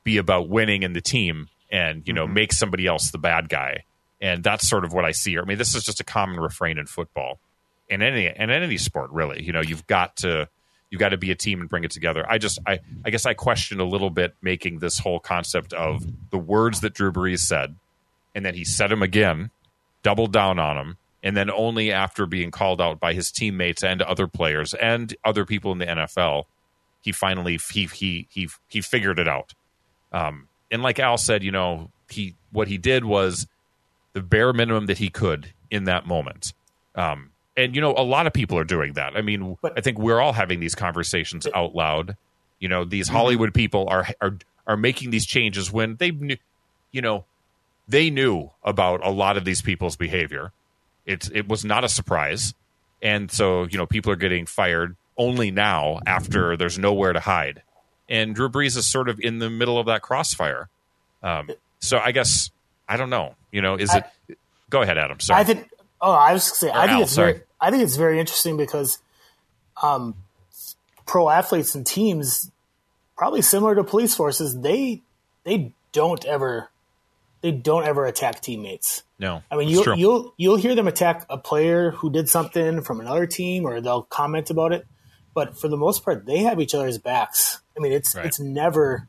be 0.04 0.18
about 0.18 0.50
winning 0.50 0.84
in 0.84 0.94
the 0.94 1.02
team 1.02 1.50
and 1.72 2.08
you 2.08 2.14
know 2.14 2.28
make 2.28 2.54
somebody 2.54 2.88
else 2.88 3.12
the 3.12 3.18
bad 3.18 3.50
guy. 3.50 3.84
And 4.22 4.44
that's 4.44 4.68
sort 4.68 4.84
of 4.84 4.94
what 4.94 5.06
i 5.06 5.12
see 5.12 5.32
here. 5.32 5.42
I 5.42 5.46
mean 5.46 5.58
this 5.58 5.76
is 5.76 5.84
just 5.84 6.00
a 6.00 6.04
common 6.04 6.40
refrain 6.40 6.78
in 6.78 6.86
football 6.86 7.40
in 7.90 8.02
any 8.02 8.28
in 8.28 8.50
any 8.50 8.78
sport 8.78 9.12
really. 9.12 9.44
You 9.44 9.54
know 9.54 9.62
you've 9.62 9.88
got 9.88 10.18
to 10.18 10.50
you've 10.90 11.00
got 11.00 11.10
to 11.10 11.18
be 11.18 11.32
a 11.32 11.36
team 11.36 11.62
and 11.62 11.70
bring 11.70 11.84
it 11.84 11.92
together 11.92 12.26
i 12.30 12.38
just 12.38 12.60
i 12.66 12.80
i 13.06 13.10
guess 13.10 13.26
i 13.26 13.34
question 13.34 13.80
a 13.80 13.86
little 13.86 14.10
bit 14.10 14.36
making 14.42 14.80
this 14.80 15.00
whole 15.00 15.20
concept 15.20 15.74
of 15.74 16.06
the 16.32 16.38
words 16.38 16.82
that 16.82 16.94
drew 16.94 17.12
brees 17.12 17.40
said 17.40 17.76
and 18.36 18.46
then 18.46 18.54
he 18.54 18.64
said 18.64 18.90
them 18.90 19.04
again 19.04 19.52
doubled 20.04 20.34
down 20.34 20.60
on 20.60 20.76
them 20.76 20.98
and 21.22 21.36
then 21.36 21.52
only 21.52 21.92
after 21.92 22.26
being 22.26 22.52
called 22.52 22.80
out 22.80 23.00
by 23.00 23.14
his 23.14 23.32
teammates 23.32 23.84
and 23.84 24.02
other 24.02 24.28
players 24.28 24.74
and 24.76 25.16
other 25.24 25.46
people 25.46 25.72
in 25.72 25.78
the 25.78 25.86
nfl 25.86 26.46
he 27.02 27.12
finally 27.12 27.60
he 27.72 27.86
he 27.88 28.28
he 28.30 28.50
he 28.68 28.82
figured 28.82 29.20
it 29.20 29.28
out 29.28 29.54
um 30.12 30.48
and 30.72 30.82
like 30.82 31.00
al 31.00 31.18
said 31.18 31.44
you 31.44 31.52
know 31.52 31.90
he 32.10 32.36
what 32.52 32.68
he 32.68 32.78
did 32.78 33.06
was 33.06 33.48
the 34.14 34.22
bare 34.22 34.54
minimum 34.54 34.88
that 34.88 34.98
he 34.98 35.10
could 35.10 35.54
in 35.70 35.86
that 35.86 36.06
moment. 36.06 36.54
Um, 36.96 37.32
and 37.60 37.76
you 37.76 37.82
know, 37.82 37.94
a 37.96 38.04
lot 38.04 38.28
of 38.28 38.34
people 38.34 38.58
are 38.58 38.64
doing 38.64 38.94
that. 38.94 39.16
I 39.16 39.22
mean, 39.22 39.58
But- 39.62 39.78
I 39.78 39.82
think 39.82 39.98
we're 40.00 40.20
all 40.20 40.34
having 40.34 40.60
these 40.60 40.76
conversations 40.76 41.48
out 41.54 41.76
loud. 41.76 42.16
You 42.60 42.68
know, 42.70 42.84
these 42.86 43.08
Hollywood 43.08 43.54
people 43.54 43.88
are 43.90 44.08
are 44.22 44.38
are 44.68 44.78
making 44.78 45.10
these 45.12 45.26
changes 45.26 45.72
when 45.72 45.96
they 45.98 46.12
knew, 46.12 46.38
you 46.92 47.02
know, 47.02 47.26
they 47.88 48.10
knew 48.10 48.52
about 48.64 49.06
a 49.06 49.10
lot 49.10 49.38
of 49.38 49.46
these 49.46 49.62
people's 49.62 49.96
behavior. 49.96 50.52
It 51.06 51.30
it 51.34 51.48
was 51.48 51.66
not 51.66 51.84
a 51.84 51.90
surprise, 51.90 52.54
and 53.02 53.32
so 53.32 53.64
you 53.64 53.78
know, 53.78 53.86
people 53.86 54.12
are 54.12 54.16
getting 54.18 54.46
fired 54.46 54.96
only 55.18 55.52
now 55.52 56.00
after 56.06 56.56
there's 56.56 56.78
nowhere 56.80 57.14
to 57.14 57.20
hide. 57.20 57.62
And 58.08 58.34
Drew 58.36 58.50
Brees 58.50 58.76
is 58.78 58.88
sort 58.88 59.10
of 59.10 59.20
in 59.20 59.40
the 59.40 59.50
middle 59.50 59.78
of 59.78 59.86
that 59.88 60.02
crossfire. 60.02 60.70
Um, 61.24 61.50
so 61.80 62.00
I 62.00 62.12
guess 62.12 62.52
I 62.88 62.98
don't 62.98 63.10
know. 63.10 63.36
You 63.52 63.62
know, 63.62 63.76
is 63.76 63.94
it? 63.94 64.04
Go 64.70 64.82
ahead, 64.82 64.98
Adam. 64.98 65.20
Sorry. 65.20 65.40
I 65.40 65.44
think. 65.44 65.70
Oh, 66.02 66.12
I 66.12 66.34
was 66.34 66.44
saying. 66.44 66.74
I 66.74 66.82
think 66.88 66.98
Al, 66.98 67.02
it's 67.04 67.12
sorry. 67.14 67.34
very. 67.34 67.44
I 67.62 67.72
think 67.72 67.84
it's 67.84 67.96
very 67.98 68.20
interesting 68.20 68.58
because, 68.58 69.00
um, 69.82 70.16
pro 71.06 71.30
athletes 71.30 71.76
and 71.76 71.86
teams, 71.86 72.52
probably 73.18 73.42
similar 73.42 73.76
to 73.76 73.84
police 73.84 74.16
forces, 74.16 74.60
they 74.62 75.02
they 75.44 75.74
don't 75.92 76.24
ever, 76.26 76.70
they 77.42 77.52
don't 77.52 77.86
ever 77.86 78.06
attack 78.06 78.42
teammates. 78.42 79.04
no, 79.18 79.42
I 79.52 79.56
mean, 79.58 79.68
you'll 79.70 79.84
true. 79.84 79.96
you'll 79.96 80.34
you'll 80.38 80.58
hear 80.58 80.76
them 80.76 80.88
attack 80.88 81.26
a 81.30 81.38
player 81.38 81.92
who 81.92 82.10
did 82.12 82.30
something 82.30 82.82
from 82.82 83.00
another 83.02 83.26
team, 83.26 83.66
or 83.66 83.82
they'll 83.82 84.04
comment 84.04 84.50
about 84.50 84.72
it. 84.74 84.86
But 85.34 85.58
for 85.60 85.68
the 85.68 85.78
most 85.78 86.04
part, 86.04 86.26
they 86.26 86.40
have 86.40 86.60
each 86.60 86.74
other's 86.76 86.98
backs. 86.98 87.62
I 87.78 87.80
mean, 87.82 87.92
it's 87.92 88.16
Right. 88.16 88.26
it's 88.26 88.40
never. 88.40 89.08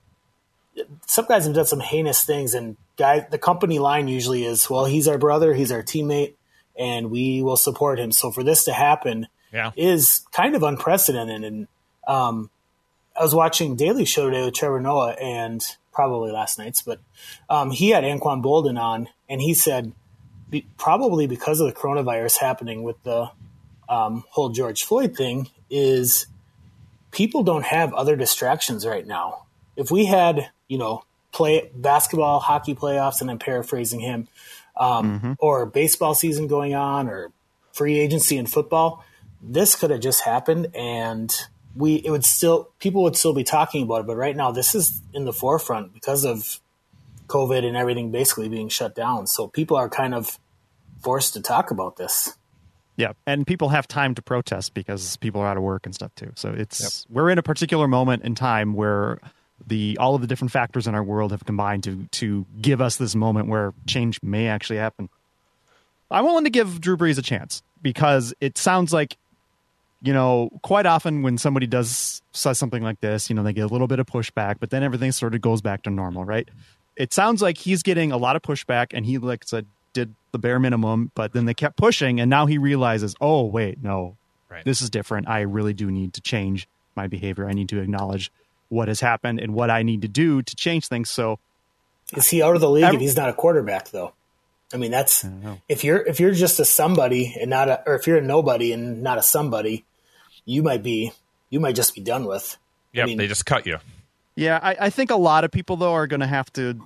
Some 1.07 1.27
guys 1.27 1.45
have 1.45 1.55
done 1.55 1.67
some 1.67 1.81
heinous 1.81 2.25
things, 2.25 2.55
and 2.55 2.77
guys, 2.97 3.25
the 3.31 3.39
company 3.39 3.79
line 3.79 4.07
usually 4.09 4.45
is, 4.45 4.71
"Well, 4.71 4.85
he's 4.87 5.09
our 5.09 5.19
brother, 5.19 5.53
he's 5.53 5.73
our 5.73 5.83
teammate, 5.83 6.35
and 6.81 7.11
we 7.11 7.43
will 7.43 7.57
support 7.57 8.01
him." 8.01 8.11
So 8.11 8.33
for 8.33 8.43
this 8.43 8.65
to 8.65 8.73
happen, 8.73 9.29
Yeah. 9.53 9.73
is 9.77 10.23
kind 10.33 10.55
of 10.57 10.63
unprecedented. 10.63 11.45
And 11.45 11.69
um, 12.09 12.51
I 13.19 13.23
was 13.23 13.35
watching 13.35 13.77
Daily 13.77 14.05
Show 14.05 14.31
today 14.31 14.45
with 14.45 14.55
Trevor 14.55 14.81
Noah, 14.81 15.13
and 15.21 15.63
probably 15.93 16.31
last 16.33 16.59
night's, 16.59 16.83
but 16.83 17.01
um, 17.49 17.71
he 17.73 17.91
had 17.91 18.05
Anquan 18.05 18.43
Boldin 18.43 18.81
on, 18.81 19.09
and 19.29 19.41
he 19.41 19.55
said 19.55 19.93
be, 20.49 20.67
probably 20.79 21.27
because 21.27 21.61
of 21.61 21.67
the 21.67 21.73
coronavirus 21.73 22.39
happening 22.39 22.83
with 22.85 23.03
the 23.03 23.31
um, 23.89 24.25
whole 24.31 24.49
George 24.51 24.85
Floyd 24.85 25.17
thing, 25.17 25.49
is 25.69 26.27
people 27.11 27.43
don't 27.43 27.65
have 27.65 27.93
other 27.93 28.17
distractions 28.17 28.87
right 28.87 29.07
now. 29.07 29.47
If 29.77 29.91
we 29.91 30.07
had, 30.07 30.51
you 30.69 30.79
know, 30.79 31.03
play 31.33 31.71
basketball, 31.75 32.39
hockey 32.39 32.75
playoffs, 32.75 33.21
and 33.21 33.31
I'm 33.31 33.39
paraphrasing 33.39 34.01
him, 34.01 34.29
um, 34.81 35.37
or 35.39 35.67
baseball 35.67 36.15
season 36.15 36.49
going 36.49 36.75
on, 36.75 37.09
or 37.09 37.31
free 37.73 38.01
agency 38.01 38.37
in 38.37 38.47
football, 38.47 39.05
this 39.41 39.77
could 39.77 39.91
have 39.91 40.01
just 40.01 40.23
happened, 40.23 40.69
and 40.75 41.33
we 41.77 41.97
it 41.97 42.11
would 42.11 42.25
still 42.25 42.71
people 42.81 43.03
would 43.05 43.17
still 43.17 43.35
be 43.35 43.45
talking 43.45 43.85
about 43.85 44.01
it. 44.01 44.07
But 44.07 44.17
right 44.17 44.35
now, 44.35 44.51
this 44.51 44.75
is 44.75 45.01
in 45.15 45.25
the 45.25 45.33
forefront 45.33 45.95
because 45.95 46.25
of 46.25 46.61
COVID 47.29 47.65
and 47.65 47.77
everything 47.77 48.11
basically 48.11 48.49
being 48.49 48.69
shut 48.69 48.95
down. 48.95 49.27
So 49.27 49.47
people 49.47 49.77
are 49.77 49.89
kind 49.89 50.15
of 50.15 50.39
forced 51.03 51.35
to 51.35 51.41
talk 51.41 51.71
about 51.71 51.97
this. 51.97 52.37
Yeah, 52.97 53.13
and 53.27 53.47
people 53.47 53.71
have 53.71 53.89
time 53.89 54.15
to 54.17 54.23
protest 54.23 54.75
because 54.75 55.17
people 55.19 55.41
are 55.41 55.47
out 55.47 55.57
of 55.57 55.63
work 55.63 55.87
and 55.87 55.95
stuff 55.95 56.15
too. 56.17 56.33
So 56.35 56.51
it's 56.51 57.07
we're 57.09 57.31
in 57.31 57.39
a 57.39 57.43
particular 57.43 57.89
moment 57.89 58.25
in 58.25 58.35
time 58.35 58.75
where 58.75 59.21
the 59.71 59.97
all 59.99 60.15
of 60.15 60.21
the 60.21 60.27
different 60.27 60.53
factors 60.53 60.87
in 60.87 60.95
our 60.95 61.03
world 61.03 61.31
have 61.31 61.47
combined 61.47 61.85
to 61.85 62.07
to 62.13 62.45
give 62.61 62.83
us 62.83 62.97
this 62.97 63.15
moment 63.15 63.49
where 63.49 63.73
change 63.87 64.23
may 64.23 64.49
actually 64.49 64.77
happen. 64.79 65.09
I'm 66.11 66.25
willing 66.25 66.45
to 66.45 66.51
give 66.51 66.81
Drew 66.81 66.97
Brees 66.99 67.17
a 67.19 67.23
chance 67.23 67.63
because 67.81 68.35
it 68.41 68.59
sounds 68.59 68.93
like 68.93 69.17
you 70.03 70.13
know 70.13 70.51
quite 70.63 70.85
often 70.87 71.23
when 71.23 71.39
somebody 71.39 71.67
does 71.67 72.21
says 72.33 72.59
something 72.59 72.83
like 72.83 73.01
this, 73.01 73.31
you 73.31 73.37
know 73.37 73.43
they 73.43 73.53
get 73.55 73.65
a 73.65 73.69
little 73.73 73.87
bit 73.87 73.99
of 73.99 74.07
pushback, 74.07 74.57
but 74.61 74.69
then 74.71 74.83
everything 74.83 75.13
sort 75.13 75.35
of 75.35 75.41
goes 75.41 75.63
back 75.63 75.83
to 75.85 75.91
normal, 75.91 76.25
right? 76.25 76.49
It 76.97 77.15
sounds 77.15 77.41
like 77.41 77.57
he's 77.57 77.83
getting 77.83 78.13
a 78.13 78.19
lot 78.19 78.37
of 78.37 78.43
pushback, 78.43 78.89
and 78.93 79.07
he 79.07 79.17
like 79.19 79.45
said 79.45 79.65
did 79.93 80.15
the 80.33 80.39
bare 80.39 80.61
minimum, 80.61 81.11
but 81.15 81.33
then 81.33 81.47
they 81.47 81.55
kept 81.55 81.77
pushing, 81.77 82.21
and 82.21 82.29
now 82.29 82.47
he 82.47 82.59
realizes, 82.59 83.15
oh 83.21 83.45
wait, 83.45 83.83
no, 83.83 84.17
Right. 84.49 84.65
this 84.65 84.83
is 84.83 84.91
different. 84.91 85.29
I 85.29 85.43
really 85.43 85.73
do 85.73 85.91
need 85.93 86.15
to 86.15 86.21
change 86.21 86.69
my 86.97 87.07
behavior. 87.07 87.49
I 87.49 87.53
need 87.53 87.69
to 87.69 87.79
acknowledge 87.81 88.33
what 88.71 88.89
has 88.89 89.01
happened 89.01 89.39
and 89.41 89.53
what 89.53 89.69
I 89.71 89.83
need 89.83 90.01
to 90.03 90.09
do 90.09 90.41
to 90.41 90.57
change 90.57 90.89
things. 90.89 91.11
So 91.11 91.39
Is 92.17 92.29
he 92.29 92.43
out 92.43 92.55
of 92.55 92.63
the 92.63 92.71
league 92.71 92.85
Ev- 92.85 92.95
if 92.95 93.01
he's 93.01 93.17
not 93.17 93.29
a 93.29 93.35
quarterback 93.35 93.91
though? 93.91 94.15
I 94.73 94.77
mean, 94.77 94.93
that's 94.93 95.27
if 95.69 95.85
you're 95.85 95.99
if 96.07 96.21
you're 96.21 96.33
just 96.33 96.59
a 96.61 96.65
somebody 96.65 97.37
and 97.39 97.51
not 97.51 97.69
a, 97.69 97.83
or 97.87 97.97
if 97.97 98.07
you're 98.07 98.19
a 98.19 98.23
nobody 98.23 98.73
and 98.73 99.03
not 99.03 99.19
a 99.19 99.23
somebody, 99.23 99.85
you 100.45 100.63
might 100.63 100.83
be 100.83 101.13
you 101.51 101.61
might 101.61 101.75
just 101.75 101.95
be 101.95 102.01
done 102.01 102.25
with. 102.25 102.57
Yep, 102.93 103.03
I 103.03 103.07
mean, 103.07 103.19
they 103.19 103.27
just 103.27 103.47
cut 103.47 103.67
you. 103.67 103.79
Yeah, 104.37 104.59
I, 104.63 104.77
I 104.81 104.91
think 104.91 105.11
a 105.11 105.17
lot 105.17 105.45
of 105.45 105.51
people 105.51 105.77
though 105.77 105.93
are 105.93 106.07
going 106.07 106.21
to 106.21 106.27
have 106.27 106.53
to. 106.55 106.81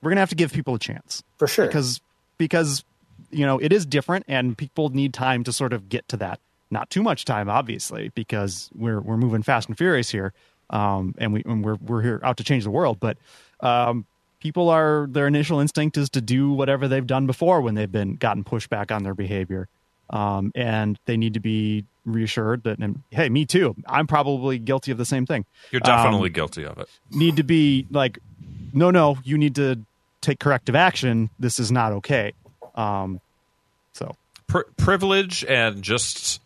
We're 0.00 0.10
going 0.10 0.16
to 0.16 0.20
have 0.20 0.30
to 0.30 0.36
give 0.36 0.52
people 0.52 0.76
a 0.76 0.78
chance 0.78 1.22
for 1.38 1.46
sure. 1.46 1.66
because 1.66 2.00
because 2.38 2.84
you 3.30 3.44
know 3.46 3.58
it 3.58 3.72
is 3.72 3.84
different 3.84 4.24
and 4.28 4.56
people 4.56 4.88
need 4.90 5.12
time 5.12 5.42
to 5.44 5.52
sort 5.52 5.72
of 5.72 5.88
get 5.88 6.06
to 6.08 6.16
that. 6.18 6.38
Not 6.70 6.88
too 6.88 7.02
much 7.02 7.24
time, 7.24 7.50
obviously, 7.50 8.10
because 8.14 8.70
we're 8.74 9.00
we're 9.00 9.16
moving 9.16 9.42
fast 9.42 9.68
and 9.68 9.76
furious 9.76 10.10
here, 10.10 10.32
um, 10.72 11.14
and 11.18 11.32
we 11.32 11.42
and 11.44 11.64
we're 11.64 11.76
we're 11.76 12.02
here 12.02 12.20
out 12.24 12.38
to 12.38 12.44
change 12.44 12.64
the 12.64 12.70
world. 12.70 12.98
But 12.98 13.16
um, 13.60 14.06
people 14.40 14.68
are 14.70 15.06
their 15.10 15.26
initial 15.26 15.60
instinct 15.60 15.96
is 15.96 16.10
to 16.10 16.20
do 16.20 16.50
whatever 16.52 16.88
they've 16.88 17.06
done 17.06 17.26
before 17.26 17.60
when 17.60 17.74
they've 17.76 17.90
been 17.92 18.16
gotten 18.16 18.42
pushback 18.44 18.90
on 18.90 19.04
their 19.04 19.14
behavior, 19.14 19.68
um, 20.10 20.50
and 20.54 20.98
they 21.06 21.16
need 21.16 21.34
to 21.34 21.40
be 21.40 21.84
reassured 22.04 22.64
that 22.64 22.78
and, 22.80 23.00
hey, 23.10 23.28
me 23.28 23.44
too. 23.46 23.76
I'm 23.86 24.08
probably 24.08 24.58
guilty 24.58 24.90
of 24.90 24.98
the 24.98 25.04
same 25.04 25.24
thing. 25.24 25.44
You're 25.70 25.80
definitely 25.80 26.30
Um, 26.30 26.32
guilty 26.32 26.64
of 26.64 26.76
it. 26.78 26.88
need 27.12 27.36
to 27.36 27.44
be 27.44 27.86
like, 27.92 28.18
no, 28.72 28.90
no, 28.90 29.18
you 29.22 29.38
need 29.38 29.54
to 29.54 29.78
take 30.20 30.40
corrective 30.40 30.74
action. 30.74 31.30
This 31.38 31.60
is 31.60 31.70
not 31.70 31.92
okay. 31.92 32.32
Um, 32.74 33.20
so 33.92 34.16
Pri 34.48 34.64
privilege 34.76 35.44
and 35.44 35.80
just 35.84 36.41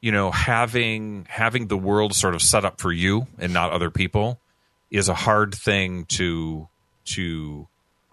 you 0.00 0.12
know 0.12 0.30
having 0.30 1.26
having 1.28 1.68
the 1.68 1.76
world 1.76 2.14
sort 2.14 2.34
of 2.34 2.42
set 2.42 2.64
up 2.64 2.80
for 2.80 2.92
you 2.92 3.26
and 3.38 3.52
not 3.52 3.72
other 3.72 3.90
people 3.90 4.40
is 4.90 5.08
a 5.08 5.14
hard 5.14 5.54
thing 5.54 6.04
to 6.06 6.68
to 7.04 7.68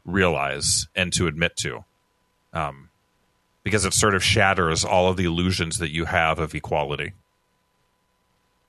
realize 0.05 0.87
and 0.95 1.11
to 1.13 1.27
admit 1.27 1.55
to. 1.57 1.83
Um, 2.53 2.89
because 3.63 3.83
it 3.83 3.93
sort 3.93 4.15
of 4.15 4.23
shatters 4.23 4.85
all 4.85 5.09
of 5.09 5.17
the 5.17 5.25
illusions 5.25 5.79
that 5.79 5.91
you 5.91 6.05
have 6.05 6.39
of 6.39 6.55
equality. 6.55 7.13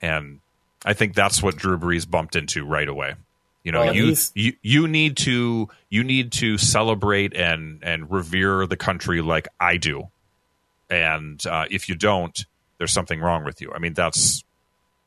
And 0.01 0.41
i 0.85 0.93
think 0.93 1.13
that's 1.13 1.43
what 1.43 1.57
drew 1.57 1.77
brees 1.77 2.09
bumped 2.09 2.35
into 2.35 2.65
right 2.65 2.87
away. 2.87 3.15
You 3.63 3.71
know 3.71 3.85
Well, 3.85 3.95
you, 3.95 4.15
you 4.33 4.53
you 4.61 4.87
need 4.87 5.17
to 5.17 5.69
you 5.89 6.03
need 6.03 6.31
to 6.33 6.57
celebrate 6.57 7.33
and 7.35 7.79
and 7.83 8.09
revere 8.09 8.65
the 8.65 8.77
country 8.77 9.21
like 9.21 9.47
i 9.59 9.77
do. 9.77 10.09
And 10.89 11.45
uh, 11.45 11.65
if 11.69 11.87
you 11.87 11.93
don't, 11.93 12.45
there's 12.79 12.91
something 12.91 13.19
wrong 13.19 13.43
with 13.43 13.61
you. 13.61 13.71
I 13.73 13.77
mean, 13.77 13.93
that's 13.93 14.43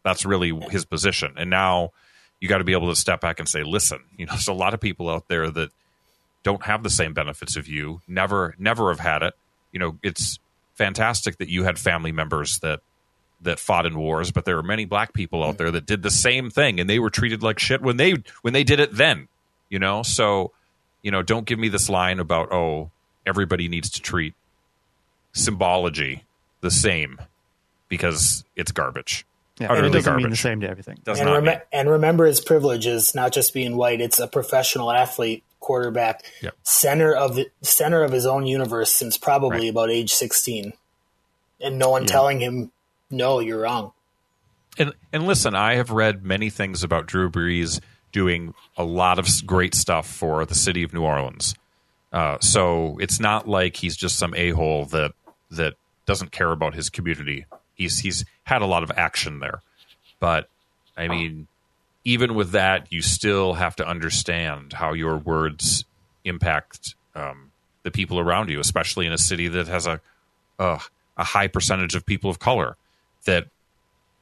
that's 0.05 0.25
really 0.25 0.53
his 0.71 0.85
position. 0.85 1.35
And 1.37 1.51
now 1.51 1.91
you 2.41 2.49
got 2.49 2.59
to 2.59 2.65
be 2.65 2.73
able 2.73 2.89
to 2.89 2.97
step 2.97 3.21
back 3.21 3.41
and 3.41 3.49
say, 3.49 3.65
listen, 3.65 4.01
you 4.17 4.27
know, 4.27 4.33
there's 4.33 4.49
a 4.49 4.53
lot 4.53 4.75
of 4.75 4.81
people 4.81 5.09
out 5.09 5.29
there 5.29 5.51
that 5.51 5.71
don't 6.43 6.63
have 6.65 6.83
the 6.83 6.91
same 6.91 7.15
benefits 7.15 7.57
of 7.57 7.67
you, 7.67 8.01
never 8.07 8.55
never 8.59 8.91
have 8.91 9.01
had 9.01 9.23
it. 9.23 9.35
You 9.73 9.81
know, 9.81 9.99
it's 10.03 10.39
fantastic 10.75 11.39
that 11.39 11.49
you 11.49 11.65
had 11.65 11.79
family 11.79 12.13
members 12.13 12.59
that 12.61 12.81
that 13.41 13.59
fought 13.59 13.87
in 13.87 13.99
wars, 13.99 14.31
but 14.31 14.45
there 14.45 14.57
are 14.59 14.63
many 14.63 14.85
black 14.85 15.13
people 15.13 15.43
out 15.43 15.59
there 15.59 15.71
that 15.73 15.87
did 15.87 16.03
the 16.03 16.11
same 16.11 16.49
thing 16.51 16.79
and 16.79 16.89
they 16.89 17.01
were 17.01 17.11
treated 17.11 17.43
like 17.43 17.59
shit 17.59 17.83
when 17.83 17.97
they 17.97 18.15
when 18.43 18.53
they 18.53 18.65
did 18.65 18.81
it 18.81 18.95
then. 18.95 19.29
You 19.69 19.79
know, 19.79 20.03
so 20.03 20.53
you 21.01 21.11
know, 21.11 21.23
don't 21.23 21.47
give 21.47 21.59
me 21.59 21.69
this 21.69 21.89
line 21.89 22.21
about 22.21 22.53
oh, 22.53 22.91
everybody 23.25 23.69
needs 23.69 23.89
to 23.91 24.03
treat 24.03 24.35
symbology 25.33 26.25
the 26.61 26.71
same 26.71 27.19
because 27.97 28.43
it's 28.57 28.73
garbage. 28.73 29.27
yeah, 29.61 29.67
and 29.67 29.73
Utterly 29.79 29.89
it 29.91 29.93
doesn't 29.93 30.13
mean 30.17 30.23
the 30.23 30.29
garbage. 30.29 30.41
same 30.41 30.61
to 30.63 30.69
everything. 30.71 30.99
Does 31.05 31.19
and, 31.21 31.29
not 31.29 31.35
rem- 31.35 31.45
mean. 31.45 31.61
and 31.75 31.91
remember 31.91 32.25
his 32.25 32.41
privilege 32.41 32.87
is 32.87 33.15
not 33.15 33.33
just 33.33 33.53
being 33.53 33.77
white; 33.77 34.01
it's 34.01 34.19
a 34.19 34.27
professional 34.27 34.91
athlete, 34.91 35.45
quarterback, 35.61 36.25
Yep. 36.41 36.55
center 36.63 37.15
of 37.15 37.35
the 37.35 37.51
center 37.61 38.03
of 38.03 38.13
his 38.13 38.25
own 38.25 38.47
universe 38.47 38.91
since 38.91 39.19
probably 39.19 39.59
Right. 39.59 39.69
about 39.71 39.91
age 39.91 40.13
sixteen, 40.13 40.73
and 41.61 41.79
no 41.79 41.91
one 41.91 42.07
telling 42.07 42.41
him, 42.41 42.73
"No, 43.11 43.41
you're 43.41 43.61
wrong." 43.61 43.93
And 44.79 44.95
and 45.13 45.27
listen, 45.27 45.55
I 45.55 45.75
have 45.75 45.91
read 45.91 46.25
many 46.25 46.49
things 46.49 46.83
about 46.83 47.05
Drew 47.07 47.31
Brees 47.31 47.79
doing 48.11 48.55
a 48.79 48.85
lot 48.85 49.19
of 49.19 49.27
great 49.47 49.75
stuff 49.75 50.07
for 50.07 50.47
the 50.47 50.55
city 50.55 50.83
of 50.83 50.95
New 50.95 51.03
Orleans. 51.03 51.55
Uh, 52.11 52.39
so 52.41 52.97
it's 53.01 53.21
not 53.21 53.47
like 53.49 53.77
he's 53.77 53.97
just 53.97 54.19
some 54.19 54.35
a 54.35 54.51
hole 54.51 54.87
that 54.87 55.13
that 55.51 55.75
doesn't 56.07 56.33
care 56.33 56.51
about 56.53 56.75
his 56.75 56.89
community. 56.91 57.45
He's 57.75 57.99
he's 58.01 58.25
had 58.45 58.63
a 58.63 58.67
lot 58.67 58.83
of 58.83 58.93
action 58.97 59.41
there, 59.41 59.63
but 60.21 60.49
I 60.97 61.09
mean, 61.09 61.47
even 62.05 62.35
with 62.35 62.51
that, 62.53 62.93
you 62.93 63.01
still 63.03 63.55
have 63.55 63.77
to 63.77 63.87
understand 63.87 64.73
how 64.75 64.93
your 64.93 65.17
words 65.17 65.85
impact 66.25 66.95
um, 67.15 67.51
the 67.83 67.91
people 67.91 68.19
around 68.19 68.51
you, 68.51 68.61
especially 68.61 69.07
in 69.07 69.13
a 69.13 69.19
city 69.19 69.49
that 69.49 69.69
has 69.69 69.87
a 69.87 70.01
a, 70.59 70.81
a 71.17 71.25
high 71.25 71.49
percentage 71.49 71.95
of 71.95 72.05
people 72.05 72.31
of 72.31 72.39
color 72.39 72.77
that 73.25 73.47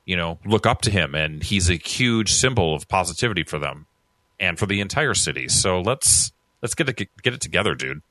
you 0.04 0.16
know 0.16 0.38
look 0.44 0.66
up 0.66 0.82
to 0.82 0.90
him, 0.90 1.14
and 1.14 1.42
he's 1.42 1.68
a 1.68 1.74
huge 1.74 2.32
symbol 2.32 2.74
of 2.74 2.88
positivity 2.88 3.42
for 3.42 3.58
them 3.58 3.86
and 4.38 4.58
for 4.58 4.66
the 4.66 4.80
entire 4.80 5.14
city. 5.14 5.48
So 5.48 5.80
let's 5.80 6.32
let's 6.62 6.74
get 6.74 6.88
it 6.88 7.08
get 7.22 7.34
it 7.34 7.40
together, 7.40 7.74
dude. 7.74 8.02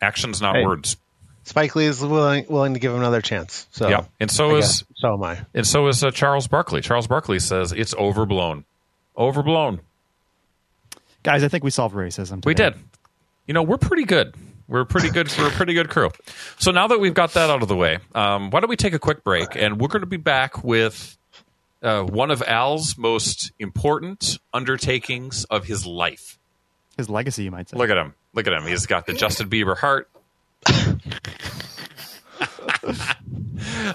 Actions, 0.00 0.40
not 0.40 0.56
Hey. 0.56 0.64
words. 0.64 0.96
Spike 1.50 1.74
Lee 1.74 1.86
is 1.86 2.00
willing 2.00 2.46
willing 2.48 2.74
to 2.74 2.80
give 2.80 2.92
him 2.92 2.98
another 3.00 3.20
chance. 3.20 3.66
So 3.72 3.88
Yeah, 3.88 4.04
and 4.20 4.30
so 4.30 4.50
I 4.54 4.58
is 4.58 4.64
guess- 4.82 4.84
so 4.98 5.14
am 5.14 5.22
I. 5.24 5.44
and 5.52 5.66
so 5.66 5.88
is 5.88 6.02
uh, 6.04 6.10
Charles 6.12 6.46
Barkley. 6.46 6.80
Charles 6.80 7.06
Barkley 7.08 7.40
says 7.40 7.72
it's 7.72 7.92
overblown, 7.94 8.64
overblown. 9.18 9.80
Guys, 11.22 11.44
I 11.44 11.48
think 11.48 11.64
we 11.64 11.70
solved 11.70 11.94
racism. 11.94 12.44
We 12.44 12.54
did. 12.54 12.74
You 13.46 13.54
know, 13.54 13.62
we're 13.62 13.78
pretty 13.78 14.04
good. 14.04 14.34
We're 14.68 14.84
pretty 14.84 15.10
good 15.10 15.28
for 15.30 15.46
a 15.48 15.50
pretty 15.50 15.74
good 15.74 15.90
crew. 15.90 16.10
So 16.58 16.70
now 16.70 16.86
that 16.86 17.00
we've 17.00 17.12
got 17.14 17.32
that 17.34 17.50
out 17.50 17.62
of 17.62 17.68
the 17.68 17.74
way, 17.76 17.98
um, 18.14 18.50
why 18.50 18.60
don't 18.60 18.70
we 18.70 18.76
take 18.76 18.94
a 18.94 18.98
quick 19.00 19.24
break? 19.24 19.48
And 19.56 19.80
we're 19.80 19.88
going 19.88 20.02
to 20.02 20.06
be 20.06 20.16
back 20.16 20.62
with 20.62 21.18
uh, 21.82 22.04
one 22.04 22.30
of 22.30 22.42
Al's 22.46 22.96
most 22.96 23.50
important 23.58 24.38
undertakings 24.54 25.44
of 25.46 25.64
his 25.64 25.84
life. 25.84 26.38
His 26.96 27.10
legacy, 27.10 27.42
you 27.44 27.50
might 27.50 27.68
say. 27.68 27.76
Look 27.76 27.90
at 27.90 27.96
him. 27.96 28.14
Look 28.32 28.46
at 28.46 28.52
him. 28.52 28.64
He's 28.66 28.86
got 28.86 29.06
the 29.06 29.12
Justin 29.14 29.50
Bieber 29.50 29.76
heart. 29.76 30.08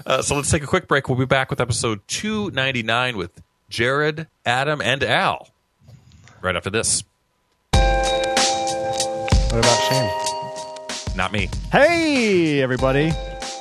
Uh, 0.06 0.22
so 0.22 0.36
let's 0.36 0.50
take 0.50 0.62
a 0.62 0.66
quick 0.66 0.88
break. 0.88 1.08
We'll 1.08 1.18
be 1.18 1.24
back 1.24 1.50
with 1.50 1.60
episode 1.60 2.00
299 2.08 3.16
with 3.16 3.42
Jared, 3.68 4.26
Adam, 4.44 4.80
and 4.80 5.02
Al 5.02 5.48
right 6.42 6.56
after 6.56 6.70
this. 6.70 7.02
What 7.72 9.58
about 9.58 9.82
Shane? 9.88 11.16
Not 11.16 11.32
me. 11.32 11.48
Hey, 11.72 12.60
everybody. 12.60 13.12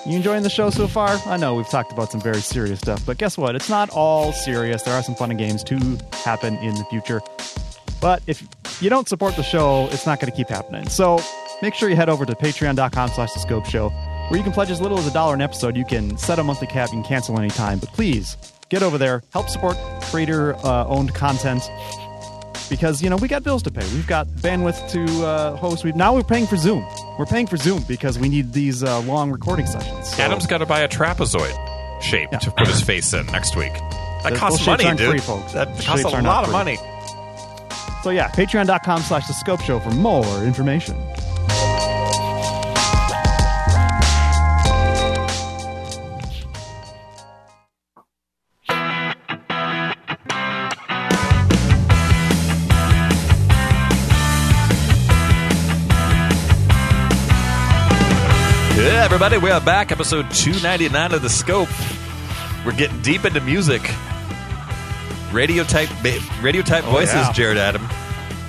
You 0.05 0.15
enjoying 0.17 0.43
the 0.43 0.49
show 0.49 0.69
so 0.69 0.87
far? 0.87 1.17
I 1.25 1.37
know 1.37 1.55
we've 1.55 1.69
talked 1.69 1.91
about 1.91 2.11
some 2.11 2.21
very 2.21 2.41
serious 2.41 2.79
stuff, 2.79 3.03
but 3.05 3.17
guess 3.17 3.37
what? 3.37 3.55
It's 3.55 3.69
not 3.69 3.89
all 3.89 4.33
serious. 4.33 4.83
There 4.83 4.93
are 4.93 5.01
some 5.01 5.15
fun 5.15 5.31
and 5.31 5.39
games 5.39 5.63
to 5.63 5.75
happen 6.23 6.55
in 6.57 6.75
the 6.75 6.85
future. 6.91 7.21
But 8.01 8.21
if 8.27 8.47
you 8.81 8.89
don't 8.89 9.07
support 9.09 9.35
the 9.35 9.41
show, 9.41 9.87
it's 9.91 10.05
not 10.05 10.19
going 10.19 10.29
to 10.29 10.35
keep 10.37 10.49
happening. 10.49 10.87
So 10.89 11.19
make 11.61 11.73
sure 11.73 11.89
you 11.89 11.95
head 11.95 12.09
over 12.09 12.25
to 12.25 12.33
patreon.com 12.33 13.09
slash 13.09 13.33
the 13.33 13.39
scope 13.39 13.65
show, 13.65 13.89
where 14.29 14.37
you 14.37 14.43
can 14.43 14.53
pledge 14.53 14.71
as 14.71 14.81
little 14.81 14.97
as 14.99 15.07
a 15.07 15.13
dollar 15.13 15.33
an 15.33 15.41
episode. 15.41 15.75
You 15.75 15.85
can 15.85 16.17
set 16.17 16.39
a 16.39 16.43
monthly 16.43 16.67
cap, 16.67 16.89
you 16.89 16.95
can 16.95 17.03
cancel 17.03 17.37
anytime. 17.39 17.79
But 17.79 17.89
please 17.89 18.37
get 18.69 18.83
over 18.83 18.97
there, 18.97 19.23
help 19.31 19.49
support 19.49 19.77
creator 20.03 20.55
uh, 20.65 20.85
owned 20.87 21.13
content 21.13 21.69
because 22.69 23.01
you 23.01 23.09
know 23.09 23.15
we 23.17 23.27
got 23.27 23.43
bills 23.43 23.61
to 23.63 23.71
pay. 23.71 23.85
We've 23.93 24.07
got 24.07 24.27
bandwidth 24.27 24.89
to 24.91 25.25
uh, 25.25 25.55
host. 25.57 25.83
We 25.83 25.91
now 25.93 26.15
we're 26.15 26.23
paying 26.23 26.47
for 26.47 26.57
Zoom. 26.57 26.85
We're 27.19 27.25
paying 27.25 27.47
for 27.47 27.57
Zoom 27.57 27.83
because 27.87 28.17
we 28.19 28.29
need 28.29 28.53
these 28.53 28.83
uh, 28.83 28.99
long 29.01 29.31
recording 29.31 29.65
sessions. 29.67 30.09
So 30.15 30.23
Adam's 30.23 30.47
got 30.47 30.57
to 30.59 30.65
buy 30.65 30.81
a 30.81 30.87
trapezoid 30.87 31.53
shape 32.01 32.31
to 32.31 32.51
put 32.51 32.67
his 32.67 32.81
face 32.81 33.13
in 33.13 33.25
next 33.27 33.55
week. 33.55 33.71
That 34.23 34.31
Those- 34.31 34.39
costs 34.39 34.65
money, 34.65 34.83
dude. 34.95 35.09
free, 35.09 35.19
folks. 35.19 35.53
That 35.53 35.67
costs 35.81 36.03
a 36.05 36.09
lot 36.21 36.43
of 36.45 36.51
money. 36.51 36.77
So 38.01 38.09
yeah, 38.11 38.29
patreon.com 38.29 39.01
slash 39.01 39.27
the 39.27 39.33
scope 39.33 39.61
show 39.61 39.79
for 39.79 39.91
more 39.91 40.43
information. 40.43 40.95
Everybody, 59.15 59.37
we 59.37 59.49
are 59.49 59.61
back. 59.61 59.93
Episode 59.93 60.29
299 60.29 61.13
of 61.13 61.21
The 61.21 61.29
Scope. 61.29 61.69
We're 62.65 62.75
getting 62.75 63.01
deep 63.01 63.23
into 63.23 63.39
music. 63.39 63.89
Radio 65.31 65.63
type, 65.63 65.87
radio 66.43 66.61
type 66.61 66.85
oh, 66.85 66.91
voices, 66.91 67.15
yeah. 67.15 67.31
Jared 67.31 67.57
Adam. 67.57 67.81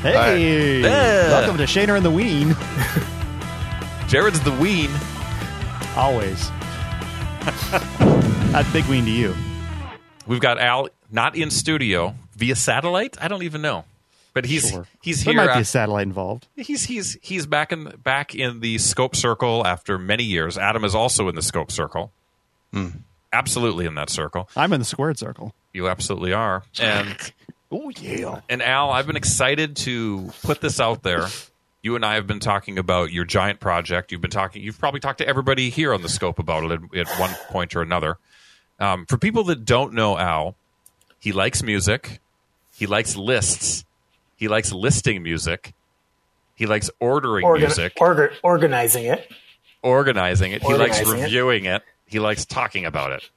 Hey, 0.03 0.81
Yeah. 0.81 1.29
welcome 1.29 1.57
to 1.59 1.67
Shaner 1.67 1.95
and 1.95 2.05
the 2.05 2.11
Ween. 2.11 2.49
Jared's 4.09 4.41
the 4.41 4.51
ween. 4.51 4.91
Always. 5.95 6.51
That's 8.51 8.73
big 8.73 8.87
ween 8.87 9.05
to 9.05 9.11
you. 9.13 9.37
We've 10.27 10.41
got 10.41 10.59
Al 10.59 10.89
not 11.13 11.37
in 11.37 11.53
studio 11.53 12.17
via 12.35 12.57
satellite. 12.57 13.17
I 13.21 13.29
don't 13.29 13.45
even 13.45 13.63
know. 13.63 13.85
But 14.37 14.45
he's 14.45 14.71
Sure. 14.71 14.87
he's 15.03 15.25
There 15.25 15.33
here. 15.35 15.47
might 15.47 15.55
be 15.55 15.61
a 15.63 15.65
satellite 15.65 16.07
involved. 16.07 16.47
he's 16.57 16.85
he's 16.85 17.17
he's 17.23 17.47
back 17.47 17.73
in 17.73 17.85
back 18.05 18.35
in 18.35 18.61
the 18.61 18.77
scope 18.79 19.17
circle 19.17 19.67
after 19.67 19.99
many 19.99 20.25
years. 20.25 20.59
Adam 20.59 20.85
is 20.85 20.95
also 20.95 21.29
in 21.29 21.35
the 21.35 21.43
scope 21.43 21.73
circle. 21.73 22.13
Mm. 22.75 23.01
Absolutely 23.33 23.87
in 23.87 23.95
that 23.95 24.11
circle. 24.11 24.49
I'm 24.55 24.73
in 24.75 24.79
the 24.81 24.85
squared 24.85 25.19
circle. 25.19 25.55
You 25.73 25.89
absolutely 25.89 26.33
are. 26.35 26.63
And 26.79 27.17
Oh 27.73 27.91
yeah. 27.91 28.43
and 28.51 28.63
Al, 28.63 28.91
I've 28.91 29.07
been 29.07 29.17
excited 29.17 29.75
to 29.79 30.31
put 30.43 30.61
this 30.61 30.79
out 30.81 31.03
there. 31.03 31.27
You 31.83 31.97
and 31.97 32.05
I 32.05 32.15
have 32.17 32.27
been 32.27 32.41
talking 32.41 32.79
about 32.79 33.11
your 33.13 33.25
giant 33.25 33.59
project. 33.61 34.13
You've 34.13 34.21
been 34.21 34.31
talking. 34.31 34.63
You've 34.63 34.79
probably 34.79 35.01
talked 35.01 35.19
to 35.19 35.27
everybody 35.27 35.71
here 35.71 35.95
on 35.95 36.03
the 36.03 36.09
scope 36.11 36.39
about 36.39 36.65
it 36.71 36.73
at, 36.95 37.09
at 37.09 37.21
one 37.21 37.31
point 37.49 37.75
or 37.75 37.81
another. 37.81 38.19
Um, 38.79 39.07
for 39.07 39.17
people 39.17 39.45
that 39.45 39.65
don't 39.65 39.95
know 39.95 40.19
Al, 40.19 40.55
he 41.19 41.33
likes 41.33 41.63
music. 41.63 42.21
He 42.77 42.87
likes 42.87 43.17
lists. 43.17 43.86
He 44.37 44.49
likes 44.49 44.73
listing 44.73 45.23
music. 45.23 45.73
He 46.55 46.67
likes 46.67 46.91
ordering 47.01 47.45
Organ- 47.45 47.67
music, 47.67 47.95
orga- 47.97 48.33
organizing 48.43 49.05
it. 49.07 49.31
organizing 49.83 50.53
it. 50.53 50.63
He 50.63 50.69
likes 50.75 50.99
Organizing 50.99 51.19
it. 51.21 51.25
reviewing 51.25 51.65
it. 51.67 51.83
He 52.07 52.19
likes 52.19 52.45
talking 52.45 52.85
about 52.87 53.13
it. 53.13 53.29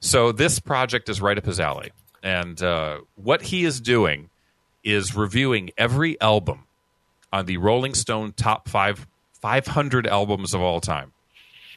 So 0.00 0.30
this 0.32 0.60
project 0.60 1.08
is 1.08 1.20
right 1.20 1.36
up 1.38 1.44
his 1.44 1.58
alley. 1.58 1.90
And 2.22 2.60
uh, 2.62 2.98
what 3.16 3.42
he 3.42 3.64
is 3.64 3.80
doing 3.80 4.30
is 4.84 5.16
reviewing 5.16 5.70
every 5.76 6.20
album 6.20 6.64
on 7.32 7.46
the 7.46 7.56
Rolling 7.56 7.94
Stone 7.94 8.34
top 8.34 8.68
five 8.68 9.06
500 9.40 10.06
albums 10.06 10.54
of 10.54 10.60
all 10.60 10.80
time 10.80 11.12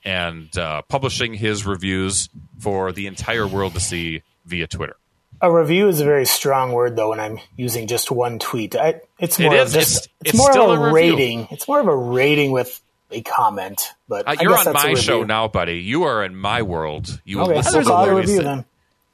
and 0.05 0.55
uh, 0.57 0.81
publishing 0.83 1.33
his 1.33 1.65
reviews 1.65 2.29
for 2.59 2.91
the 2.91 3.05
entire 3.07 3.45
world 3.47 3.73
to 3.73 3.79
see 3.79 4.21
via 4.45 4.65
Twitter. 4.67 4.95
A 5.41 5.51
review 5.51 5.87
is 5.87 6.01
a 6.01 6.05
very 6.05 6.25
strong 6.25 6.71
word, 6.73 6.95
though. 6.95 7.09
When 7.11 7.19
I'm 7.19 7.39
using 7.55 7.87
just 7.87 8.11
one 8.11 8.39
tweet, 8.39 8.75
I, 8.75 9.01
it's 9.19 9.39
more 9.39 9.55
is. 9.55 9.73
of 9.73 9.79
just 9.81 9.91
It's- 9.91 10.07
it's, 10.21 10.29
it's 10.31 10.37
more 10.37 10.51
still 10.51 10.71
of 10.71 10.79
a 10.81 10.83
a 10.85 10.91
rating. 10.93 11.47
It's 11.51 11.67
more 11.67 11.79
of 11.79 11.87
a 11.87 11.95
rating 11.95 12.51
with 12.51 12.81
a 13.11 13.21
comment. 13.21 13.93
But 14.07 14.27
Uh, 14.27 14.31
I 14.37 14.41
you're 14.41 14.51
guess 14.55 14.67
on 14.67 14.73
that's 14.73 14.85
my 14.85 14.93
show 14.95 15.23
now, 15.23 15.47
buddy. 15.47 15.79
You 15.79 16.03
are 16.03 16.23
in 16.25 16.35
my 16.35 16.61
world. 16.61 17.21
You 17.23 17.37
will 17.37 17.45
Okay, 17.45 17.55
listen 17.57 17.73
there's 17.73 17.87
to 17.87 17.93
a 17.93 17.95
what 17.95 18.09
review 18.15 18.37
say. 18.37 18.43
then. 18.43 18.65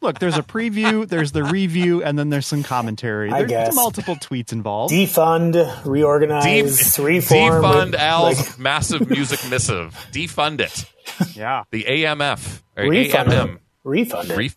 Look, 0.01 0.19
there's 0.19 0.37
a 0.37 0.43
preview, 0.43 1.07
there's 1.07 1.31
the 1.31 1.43
review, 1.43 2.03
and 2.03 2.17
then 2.19 2.29
there's 2.29 2.45
some 2.45 2.61
commentary. 2.63 3.31
I 3.31 3.39
There's 3.39 3.49
guess. 3.49 3.75
multiple 3.75 4.15
tweets 4.15 4.51
involved. 4.51 4.93
Defund, 4.93 5.85
reorganize, 5.85 6.95
Def- 6.95 7.05
reform. 7.05 7.63
defund 7.63 7.91
but, 7.91 7.99
Al's 7.99 8.49
like, 8.49 8.59
massive 8.59 9.09
music 9.09 9.39
missive. 9.49 9.93
Defund 10.11 10.59
it. 10.59 10.85
yeah. 11.35 11.63
The 11.71 11.83
AMF 11.85 12.61
or 12.77 12.83
refund 12.89 13.29
AMM. 13.31 13.55
it. 13.55 13.61
Refund 13.83 14.31
it. 14.31 14.37
Ref- 14.37 14.55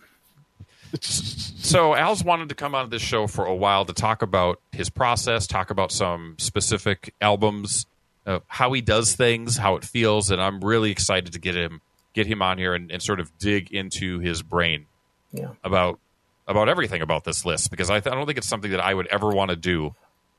so 1.68 1.94
Al's 1.94 2.24
wanted 2.24 2.48
to 2.48 2.54
come 2.54 2.74
on 2.74 2.88
this 2.90 3.02
show 3.02 3.26
for 3.26 3.44
a 3.44 3.54
while 3.54 3.84
to 3.84 3.92
talk 3.92 4.22
about 4.22 4.60
his 4.72 4.88
process, 4.88 5.46
talk 5.46 5.70
about 5.70 5.92
some 5.92 6.36
specific 6.38 7.14
albums, 7.20 7.86
uh, 8.26 8.40
how 8.46 8.72
he 8.72 8.80
does 8.80 9.14
things, 9.14 9.56
how 9.56 9.76
it 9.76 9.84
feels, 9.84 10.30
and 10.30 10.40
I'm 10.40 10.60
really 10.60 10.90
excited 10.90 11.32
to 11.34 11.38
get 11.38 11.54
him 11.54 11.80
get 12.14 12.26
him 12.26 12.42
on 12.42 12.58
here 12.58 12.74
and, 12.74 12.90
and 12.90 13.02
sort 13.02 13.20
of 13.20 13.36
dig 13.38 13.72
into 13.72 14.18
his 14.18 14.42
brain 14.42 14.86
yeah. 15.32 15.50
about 15.62 15.98
about 16.46 16.68
everything 16.68 17.02
about 17.02 17.24
this 17.24 17.44
list 17.44 17.70
because 17.70 17.90
I, 17.90 18.00
th- 18.00 18.10
I 18.12 18.16
don't 18.16 18.26
think 18.26 18.38
it's 18.38 18.48
something 18.48 18.70
that 18.70 18.80
I 18.80 18.94
would 18.94 19.06
ever 19.08 19.28
want 19.28 19.50
to 19.50 19.56
do. 19.56 19.94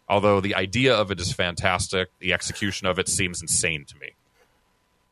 Although 0.07 0.41
the 0.41 0.55
idea 0.55 0.95
of 0.95 1.11
it 1.11 1.19
is 1.19 1.32
fantastic, 1.32 2.09
the 2.17 2.34
execution 2.34 2.88
of 2.88 2.97
it 2.97 3.07
seems 3.07 3.43
insane 3.43 3.86
to 3.86 3.95
me. 3.99 4.13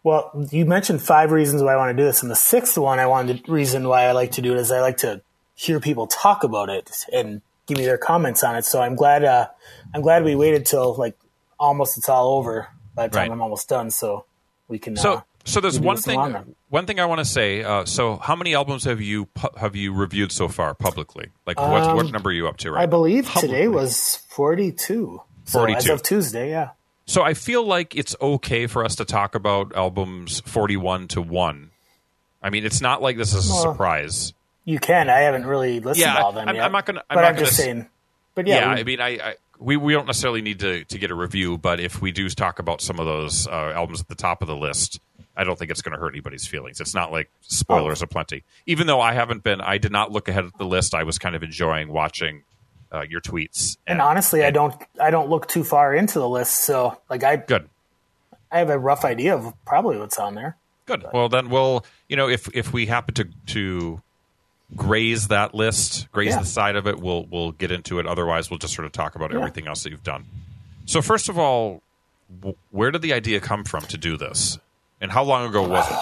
Well, 0.04 0.48
you 0.52 0.66
mentioned 0.66 1.04
five 1.04 1.32
reasons 1.32 1.62
why 1.62 1.74
I 1.74 1.76
want 1.76 1.96
to 1.96 2.02
do 2.02 2.06
this, 2.06 2.24
and 2.24 2.32
the 2.32 2.36
sixth 2.36 2.78
one 2.78 2.98
I 2.98 3.06
wanted 3.06 3.46
to, 3.46 3.52
reason 3.52 3.88
why 3.88 4.06
I 4.06 4.14
like 4.14 4.32
to 4.34 4.42
do 4.42 4.54
it 4.54 4.60
is 4.60 4.72
I 4.72 4.82
like 4.82 4.98
to 4.98 5.22
hear 5.58 5.80
people 5.80 6.06
talk 6.06 6.44
about 6.44 6.70
it 6.70 7.06
and 7.12 7.42
give 7.66 7.78
me 7.78 7.84
their 7.84 7.98
comments 7.98 8.44
on 8.44 8.56
it. 8.56 8.64
So 8.64 8.80
I'm 8.82 8.96
glad 8.96 9.26
uh, 9.26 9.48
I'm 9.94 10.02
glad 10.02 10.24
we 10.24 10.36
waited 10.36 10.66
till 10.66 10.94
like 10.96 11.18
almost 11.60 11.98
it's 11.98 12.08
all 12.08 12.38
over 12.38 12.68
by 12.94 13.08
the 13.08 13.14
time 13.14 13.24
Right. 13.24 13.32
I'm 13.32 13.42
almost 13.42 13.68
done, 13.68 13.92
so 13.92 14.26
we 14.68 14.80
can. 14.80 14.96
So, 14.96 15.14
uh, 15.16 15.22
so 15.46 15.60
there's 15.60 15.80
one 15.80 15.98
thing. 15.98 16.56
One 16.70 16.86
thing 16.86 17.00
I 17.00 17.06
want 17.06 17.20
to 17.20 17.26
say. 17.26 17.64
Uh, 17.64 17.86
so, 17.86 18.18
how 18.18 18.36
many 18.36 18.54
albums 18.54 18.84
have 18.84 19.02
you 19.02 19.26
pu- 19.26 19.58
have 19.58 19.76
you 19.76 19.94
reviewed 19.94 20.32
so 20.32 20.48
far 20.48 20.74
publicly? 20.74 21.28
Like, 21.46 21.60
what 21.60 21.96
what 21.96 22.12
number 22.12 22.30
are 22.30 22.34
you 22.34 22.48
up 22.48 22.58
to 22.58 22.72
right? 22.72 22.80
Um, 22.80 22.84
I 22.84 22.86
believe 22.86 23.32
today 23.34 23.68
was 23.68 24.18
42. 24.30 25.22
So 25.46 25.64
as 25.66 25.86
42. 25.86 25.94
of 25.94 26.04
Tuesday, 26.04 26.50
yeah. 26.50 26.72
so, 27.06 27.24
I 27.24 27.34
feel 27.34 27.66
like 27.66 27.96
it's 27.96 28.16
okay 28.22 28.68
for 28.68 28.84
us 28.84 28.96
to 28.98 29.06
talk 29.06 29.34
about 29.34 29.74
albums 29.76 30.42
41 30.42 31.08
to 31.10 31.22
one. 31.22 31.72
I 32.44 32.50
mean, 32.50 32.66
it's 32.66 32.82
not 32.82 33.02
like 33.02 33.16
this 33.18 33.34
is 33.34 33.50
a 33.50 33.54
Well, 33.54 33.62
surprise. 33.72 34.34
You 34.68 34.80
can. 34.80 35.10
I 35.10 35.20
haven't 35.20 35.46
really 35.46 35.80
listened 35.80 36.02
Yeah, 36.06 36.16
to 36.16 36.24
all 36.24 36.30
of 36.30 36.36
them 36.36 36.48
I'm- 36.50 36.56
yet. 36.58 36.66
I'm 36.66 36.72
not 36.74 36.86
gonna- 36.86 37.04
I'm 37.10 37.16
but 37.16 37.22
not 37.22 37.30
I'm 37.32 37.38
just 37.38 37.54
s- 37.54 37.58
saying. 37.58 37.88
But 38.36 38.46
Yeah, 38.48 38.56
yeah, 38.56 38.74
we- 38.76 38.80
I 38.82 38.84
mean, 38.84 39.00
I, 39.02 39.08
I 39.30 39.36
we 39.60 39.78
we 39.78 39.94
don't 39.94 40.06
necessarily 40.06 40.42
need 40.42 40.60
to 40.60 40.84
to 40.84 40.98
get 41.00 41.10
a 41.10 41.16
review, 41.16 41.58
but 41.58 41.80
if 41.80 42.02
we 42.02 42.12
do 42.12 42.30
talk 42.30 42.60
about 42.60 42.82
some 42.82 43.00
of 43.00 43.06
those 43.06 43.48
uh, 43.48 43.72
albums 43.74 44.02
at 44.02 44.08
the 44.10 44.16
top 44.16 44.42
of 44.42 44.48
the 44.50 44.56
list, 44.58 45.00
I 45.38 45.44
don't 45.46 45.58
think 45.58 45.72
it's 45.72 45.82
going 45.82 45.94
to 45.94 46.00
hurt 46.00 46.14
anybody's 46.14 46.46
feelings. 46.46 46.82
It's 46.82 46.94
not 46.94 47.12
like 47.12 47.30
spoilers 47.42 48.02
Oh. 48.04 48.06
aplenty. 48.06 48.44
Even 48.66 48.86
though 48.88 49.00
I 49.02 49.14
haven't 49.14 49.42
been, 49.42 49.62
I 49.62 49.78
did 49.78 49.92
not 49.92 50.12
look 50.12 50.28
ahead 50.28 50.46
at 50.46 50.58
the 50.58 50.66
list. 50.66 50.94
I 50.94 51.04
was 51.04 51.18
kind 51.18 51.36
of 51.36 51.44
enjoying 51.44 51.88
watching 51.88 52.44
uh, 52.92 53.04
your 53.10 53.22
tweets. 53.22 53.78
and 53.88 54.02
honestly, 54.02 54.44
I 54.44 54.52
don't. 54.52 54.76
I 55.02 55.10
don't 55.12 55.30
look 55.30 55.48
too 55.48 55.64
far 55.64 55.96
into 55.96 56.20
the 56.20 56.28
list, 56.30 56.56
so 56.66 57.00
like 57.10 57.24
I, 57.24 57.38
good. 57.38 57.70
I 58.52 58.60
have 58.60 58.70
a 58.70 58.78
rough 58.78 59.04
idea 59.06 59.34
of 59.36 59.54
probably 59.66 59.98
what's 59.98 60.18
on 60.20 60.36
there. 60.36 60.56
Good. 60.86 61.06
Well, 61.14 61.28
then 61.30 61.50
we'll, 61.50 61.86
you 62.08 62.16
know, 62.16 62.30
if 62.30 62.48
if 62.54 62.72
we 62.72 62.86
happen 62.86 63.14
to 63.16 63.26
to 63.48 64.02
graze 64.76 65.30
that 65.30 65.54
list, 65.56 66.12
graze 66.12 66.32
Yeah. 66.34 66.40
the 66.40 66.46
side 66.46 66.76
of 66.76 66.88
it, 66.88 67.00
we'll 67.00 67.26
we'll 67.32 67.52
get 67.52 67.72
into 67.72 68.00
it. 68.00 68.06
Otherwise, 68.08 68.50
we'll 68.50 68.60
just 68.60 68.74
sort 68.74 68.86
of 68.86 68.92
talk 68.92 69.16
about 69.16 69.32
Yeah. 69.32 69.38
everything 69.38 69.68
else 69.68 69.84
that 69.84 69.92
you've 69.92 70.04
done. 70.04 70.26
So, 70.86 71.02
first 71.02 71.30
of 71.30 71.38
all, 71.38 71.82
w- 72.42 72.58
where 72.72 72.92
did 72.92 73.02
the 73.02 73.14
idea 73.14 73.40
come 73.40 73.64
from 73.64 73.84
to 73.88 73.98
do 73.98 74.18
this, 74.18 74.58
and 75.02 75.12
how 75.12 75.24
long 75.24 75.48
ago 75.48 75.68
was 75.68 75.86
it? 75.90 75.98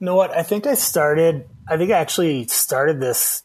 You 0.00 0.06
know 0.06 0.14
what? 0.16 0.30
I 0.36 0.42
think 0.42 0.66
I 0.66 0.74
started. 0.74 1.48
I 1.68 1.76
think 1.76 1.90
I 1.92 1.98
actually 1.98 2.46
started 2.46 3.00
this 3.00 3.42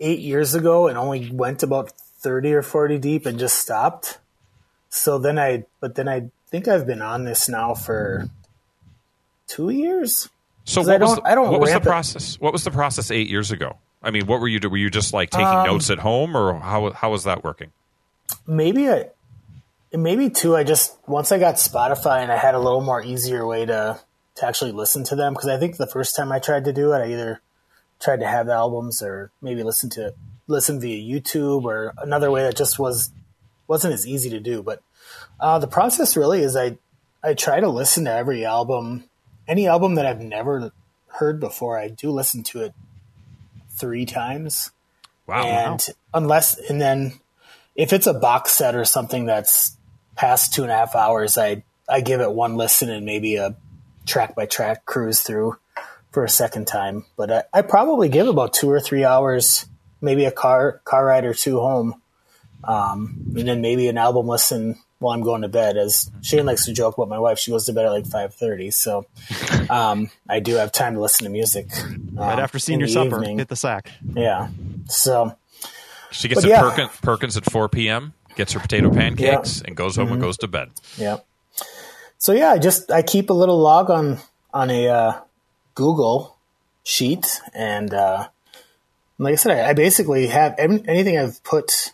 eight 0.00 0.20
years 0.20 0.54
ago 0.54 0.86
and 0.88 0.96
only 0.96 1.30
went 1.32 1.62
about 1.62 1.92
thirty 2.20 2.52
or 2.54 2.62
forty 2.62 2.98
deep 2.98 3.26
and 3.26 3.38
just 3.38 3.58
stopped. 3.58 4.18
So 4.90 5.18
then 5.18 5.38
I, 5.38 5.64
but 5.80 5.94
then 5.94 6.08
I 6.08 6.30
think 6.48 6.66
I've 6.68 6.86
been 6.86 7.00
on 7.02 7.24
this 7.24 7.48
now 7.48 7.74
for 7.74 8.28
two 9.46 9.70
years. 9.70 10.28
So, 10.64 10.82
what 10.82 10.90
I 11.02 11.04
was 11.04 11.16
the, 11.16 11.22
I 11.24 11.34
don't 11.34 11.50
what 11.50 11.60
was 11.60 11.72
the 11.72 11.80
process? 11.80 12.38
What 12.40 12.52
was 12.52 12.64
the 12.64 12.70
process 12.70 13.10
eight 13.10 13.28
years 13.28 13.50
ago? 13.50 13.78
I 14.02 14.10
mean, 14.10 14.26
what 14.26 14.40
were 14.40 14.48
you? 14.48 14.60
Were 14.68 14.76
you 14.76 14.90
just 14.90 15.12
like 15.12 15.30
taking 15.30 15.46
Um, 15.46 15.66
notes 15.66 15.90
at 15.90 15.98
home, 15.98 16.36
or 16.36 16.58
how 16.58 16.90
how 16.92 17.10
was 17.10 17.24
that 17.24 17.44
working? 17.44 17.72
maybe 18.46 18.88
I, 18.88 19.06
maybe 19.92 20.30
too. 20.30 20.56
I 20.56 20.64
just 20.64 20.96
once 21.06 21.32
I 21.32 21.38
got 21.38 21.56
Spotify 21.56 22.22
and 22.22 22.30
I 22.30 22.36
had 22.36 22.54
a 22.54 22.58
little 22.60 22.80
more 22.80 23.02
easier 23.02 23.46
way 23.46 23.66
to 23.66 24.00
to 24.36 24.46
actually 24.46 24.72
listen 24.72 25.04
to 25.04 25.16
them 25.16 25.32
because 25.34 25.48
I 25.48 25.58
think 25.58 25.76
the 25.76 25.86
first 25.86 26.14
time 26.16 26.30
I 26.32 26.38
tried 26.38 26.64
to 26.66 26.72
do 26.72 26.92
it, 26.92 26.98
I 26.98 27.10
either 27.12 27.40
tried 28.00 28.20
to 28.20 28.26
have 28.26 28.46
the 28.46 28.52
albums 28.52 29.02
or 29.02 29.30
maybe 29.42 29.62
listen 29.62 29.90
to 29.90 30.14
listen 30.46 30.80
via 30.80 30.96
YouTube 30.96 31.64
or 31.64 31.92
another 31.98 32.30
way 32.30 32.42
that 32.42 32.56
just 32.56 32.78
was 32.78 33.10
wasn't 33.66 33.94
as 33.94 34.06
easy 34.06 34.30
to 34.30 34.40
do. 34.40 34.62
But 34.62 34.82
uh, 35.40 35.58
the 35.58 35.66
process 35.66 36.16
really 36.16 36.42
is 36.42 36.56
I 36.56 36.78
I 37.22 37.34
try 37.34 37.60
to 37.60 37.68
listen 37.68 38.04
to 38.04 38.12
every 38.12 38.44
album, 38.46 39.04
any 39.50 39.66
album 39.66 39.96
that 39.96 40.06
I've 40.06 40.20
never 40.20 40.72
heard 41.08 41.40
before. 41.40 41.76
I 41.76 41.88
do 41.88 42.10
listen 42.10 42.42
to 42.44 42.62
it 42.62 42.72
three 43.70 44.06
times 44.06 44.70
Wow. 45.26 45.44
and 45.46 45.88
unless 46.12 46.58
and 46.58 46.80
then 46.80 47.12
if 47.76 47.92
it's 47.92 48.06
a 48.06 48.14
box 48.14 48.52
set 48.52 48.74
or 48.74 48.84
something 48.84 49.26
that's 49.26 49.76
past 50.16 50.52
two 50.52 50.62
and 50.64 50.72
a 50.72 50.74
half 50.74 50.94
hours 50.94 51.38
i 51.38 51.62
i 51.88 52.00
give 52.00 52.20
it 52.20 52.30
one 52.32 52.56
listen 52.56 52.90
and 52.90 53.06
maybe 53.06 53.36
a 53.36 53.54
track 54.06 54.34
by 54.34 54.44
track 54.44 54.84
cruise 54.84 55.20
through 55.20 55.56
for 56.10 56.24
a 56.24 56.28
second 56.28 56.66
time 56.66 57.04
but 57.16 57.32
i, 57.32 57.42
I 57.54 57.62
probably 57.62 58.08
give 58.10 58.26
about 58.26 58.52
two 58.52 58.68
or 58.68 58.80
three 58.80 59.04
hours 59.04 59.66
maybe 60.02 60.24
a 60.26 60.32
car 60.32 60.82
car 60.84 61.06
ride 61.06 61.24
or 61.24 61.32
two 61.32 61.60
home 61.60 62.02
um, 62.64 63.32
and 63.36 63.48
then 63.48 63.60
maybe 63.62 63.88
an 63.88 63.96
album 63.98 64.26
listen 64.26 64.76
while 65.00 65.12
i'm 65.14 65.22
going 65.22 65.42
to 65.42 65.48
bed 65.48 65.76
as 65.76 66.10
shane 66.22 66.46
likes 66.46 66.64
to 66.66 66.72
joke 66.72 66.96
about 66.96 67.08
my 67.08 67.18
wife 67.18 67.38
she 67.38 67.50
goes 67.50 67.64
to 67.66 67.72
bed 67.72 67.84
at 67.86 67.90
like 67.90 68.04
5.30 68.04 68.72
so 68.72 69.06
um, 69.68 70.08
i 70.28 70.38
do 70.40 70.54
have 70.54 70.70
time 70.72 70.94
to 70.94 71.00
listen 71.00 71.24
to 71.24 71.30
music 71.30 71.66
Right 72.12 72.34
um, 72.34 72.38
after 72.40 72.58
seeing 72.58 72.80
in 72.80 72.88
supper, 72.88 73.16
evening. 73.16 73.38
hit 73.38 73.48
the 73.48 73.56
sack. 73.56 73.90
yeah 74.14 74.48
so 74.86 75.34
She 76.12 76.28
gets 76.28 76.42
but 76.42 76.44
at 76.44 76.50
yeah. 76.50 76.60
Perkins, 76.62 76.90
Perkins 77.02 77.36
at 77.36 77.50
4 77.50 77.68
p.m., 77.68 78.12
gets 78.36 78.52
her 78.52 78.60
potato 78.60 78.90
pancakes, 78.90 79.60
and 79.62 79.76
goes 79.76 79.96
home 79.96 80.06
Mm-hmm. 80.06 80.12
and 80.14 80.22
goes 80.22 80.36
to 80.38 80.48
bed. 80.48 80.70
Yeah. 80.96 81.18
So 82.18 82.32
yeah, 82.32 82.50
I 82.50 82.58
just 82.58 82.90
I 82.90 83.02
keep 83.02 83.30
a 83.30 83.32
little 83.32 83.58
log 83.58 83.90
on 83.90 84.18
on 84.52 84.70
a 84.70 84.88
uh, 84.88 85.12
Google 85.74 86.36
sheet, 86.82 87.40
and 87.54 87.94
uh, 87.94 88.28
like 89.18 89.32
I 89.32 89.36
said, 89.36 89.52
I, 89.58 89.70
I 89.70 89.72
basically 89.72 90.26
have 90.26 90.54
anything 90.58 91.16
I've 91.16 91.42
put 91.44 91.92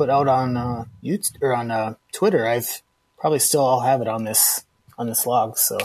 put 0.00 0.08
out 0.08 0.28
on 0.28 0.56
uh, 0.56 0.84
YouTube 1.04 1.36
or 1.42 1.54
on 1.54 1.70
uh, 1.70 1.94
Twitter. 2.10 2.46
I've 2.46 2.80
probably 3.18 3.38
still 3.38 3.60
all 3.60 3.80
have 3.80 4.00
it 4.00 4.08
on 4.08 4.24
this 4.24 4.64
on 4.96 5.06
this 5.06 5.26
log. 5.26 5.58
So 5.58 5.76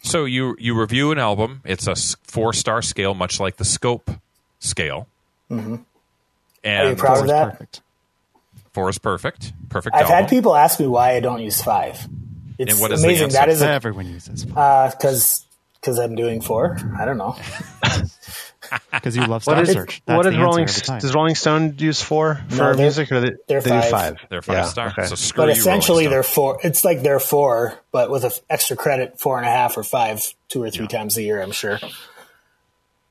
So 0.00 0.26
you 0.26 0.54
you 0.60 0.80
review 0.80 1.10
an 1.10 1.18
album. 1.18 1.60
It's 1.64 1.88
a 1.88 1.96
four 2.22 2.52
star 2.52 2.82
scale, 2.82 3.14
much 3.14 3.40
like 3.40 3.56
the 3.56 3.64
Scope 3.64 4.12
scale. 4.60 5.08
Mm-hmm. 5.50 5.74
are 5.74 5.74
you 5.74 5.82
And 6.62 6.98
proud 6.98 7.22
of 7.22 7.26
that? 7.26 7.50
Perfect. 7.50 7.80
Four 8.74 8.90
is 8.90 8.98
perfect. 8.98 9.52
Perfect. 9.70 9.96
I've 9.96 10.02
album. 10.02 10.16
had 10.18 10.28
people 10.30 10.54
ask 10.54 10.78
me 10.78 10.86
why 10.86 11.16
I 11.16 11.20
don't 11.20 11.40
use 11.40 11.60
five. 11.60 12.06
It's 12.58 12.72
And 12.74 12.80
what 12.80 12.92
is 12.92 13.02
amazing. 13.02 13.24
answer? 13.24 13.38
That 13.38 13.48
is 13.48 13.60
Everyone 13.60 14.06
uses 14.06 14.44
because 14.44 15.44
because 15.80 15.98
I'm 15.98 16.14
doing 16.14 16.40
four. 16.42 16.78
I 16.96 17.04
don't 17.04 17.18
know. 17.18 17.34
because 18.92 19.16
you 19.16 19.22
love 19.22 19.46
What 19.46 19.54
Star 19.54 19.62
is, 19.62 19.72
Search. 19.72 20.02
That's 20.06 20.16
what 20.16 20.22
the 20.24 20.28
is 20.30 20.34
answer 20.34 20.44
Rolling 20.44 21.00
does 21.00 21.14
Rolling 21.14 21.34
Stone 21.34 21.74
use 21.78 22.00
four 22.02 22.40
for 22.48 22.54
they're- 22.56 22.74
music 22.76 23.10
or 23.12 23.20
they, 23.20 23.30
they're 23.46 23.60
they 23.60 23.70
five. 23.70 23.82
do 23.84 23.90
five? 23.90 24.16
They're 24.30 24.42
five 24.42 24.56
yeah, 24.56 24.64
star. 24.64 24.86
okay. 24.88 25.04
So 25.06 25.14
screw 25.14 25.42
But 25.44 25.50
essentially, 25.50 26.04
Rolling 26.04 26.10
they're 26.10 26.22
four. 26.22 26.58
It's 26.62 26.84
like 26.84 27.02
they're 27.02 27.20
four, 27.20 27.78
but 27.92 28.10
with 28.10 28.24
an 28.24 28.32
extra 28.50 28.76
credit, 28.76 29.18
four 29.20 29.38
and 29.38 29.46
a 29.46 29.50
half 29.50 29.76
or 29.76 29.82
five, 29.82 30.22
two 30.48 30.62
or 30.62 30.70
three 30.70 30.86
times 30.88 31.16
a 31.16 31.22
year. 31.22 31.40
I'm 31.42 31.52
sure. 31.52 31.78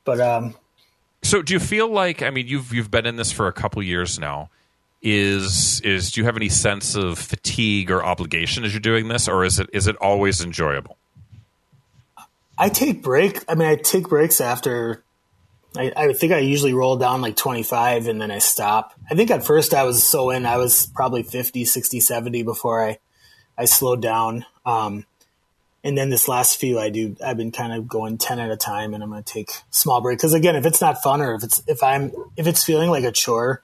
But 0.05 0.19
um, 0.21 0.55
So 1.23 1.41
do 1.41 1.53
you 1.53 1.59
feel 1.59 1.89
like 1.89 2.21
I 2.21 2.29
mean 2.29 2.47
you've 2.47 2.73
you've 2.73 2.89
been 2.91 3.05
in 3.05 3.15
this 3.15 3.31
for 3.31 3.47
a 3.47 3.53
couple 3.53 3.81
years 3.83 4.19
now? 4.19 4.49
Is 5.01 5.79
is 5.81 6.11
do 6.11 6.21
you 6.21 6.25
have 6.25 6.37
any 6.37 6.49
sense 6.49 6.95
of 6.95 7.19
fatigue 7.19 7.91
or 7.91 8.03
obligation 8.03 8.63
as 8.63 8.73
you're 8.73 8.79
doing 8.79 9.07
this, 9.09 9.27
or 9.27 9.45
is 9.45 9.59
it 9.59 9.69
is 9.71 9.85
it 9.87 9.95
always 9.97 10.41
enjoyable? 10.41 10.97
I 12.57 12.69
take 12.69 13.03
break. 13.03 13.43
I 13.47 13.53
mean, 13.53 13.67
I 13.67 13.75
take 13.75 14.09
breaks 14.09 14.41
after. 14.41 15.03
I, 15.77 15.91
I 15.95 16.13
think 16.13 16.33
I 16.33 16.39
usually 16.39 16.73
roll 16.73 16.97
down 16.97 17.21
like 17.21 17.35
25 17.35 18.07
and 18.07 18.21
then 18.21 18.31
I 18.31 18.39
stop. 18.39 18.93
I 19.09 19.15
think 19.15 19.31
at 19.31 19.45
first 19.45 19.73
I 19.73 19.83
was 19.83 20.03
so 20.03 20.29
in, 20.29 20.45
I 20.45 20.57
was 20.57 20.87
probably 20.87 21.23
50, 21.23 21.65
60, 21.65 21.99
70 21.99 22.43
before 22.43 22.83
I, 22.83 22.99
I 23.57 23.65
slowed 23.65 24.01
down. 24.01 24.45
Um, 24.65 25.05
and 25.83 25.97
then 25.97 26.09
this 26.09 26.27
last 26.27 26.59
few, 26.59 26.79
I 26.79 26.89
do, 26.89 27.15
I've 27.23 27.37
been 27.37 27.51
kind 27.51 27.73
of 27.73 27.87
going 27.87 28.17
10 28.17 28.39
at 28.39 28.51
a 28.51 28.57
time 28.57 28.93
and 28.93 29.03
I'm 29.03 29.09
going 29.09 29.23
to 29.23 29.33
take 29.33 29.51
small 29.69 30.01
break. 30.01 30.19
Cause 30.19 30.33
again, 30.33 30.55
if 30.55 30.65
it's 30.65 30.81
not 30.81 31.01
fun 31.01 31.21
or 31.21 31.35
if 31.35 31.43
it's, 31.43 31.61
if 31.67 31.81
I'm, 31.83 32.11
if 32.35 32.47
it's 32.47 32.63
feeling 32.63 32.89
like 32.89 33.03
a 33.03 33.11
chore, 33.11 33.63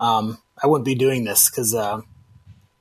um, 0.00 0.38
I 0.62 0.66
wouldn't 0.66 0.84
be 0.84 0.94
doing 0.94 1.24
this. 1.24 1.48
Cause, 1.48 1.74
uh, 1.74 2.00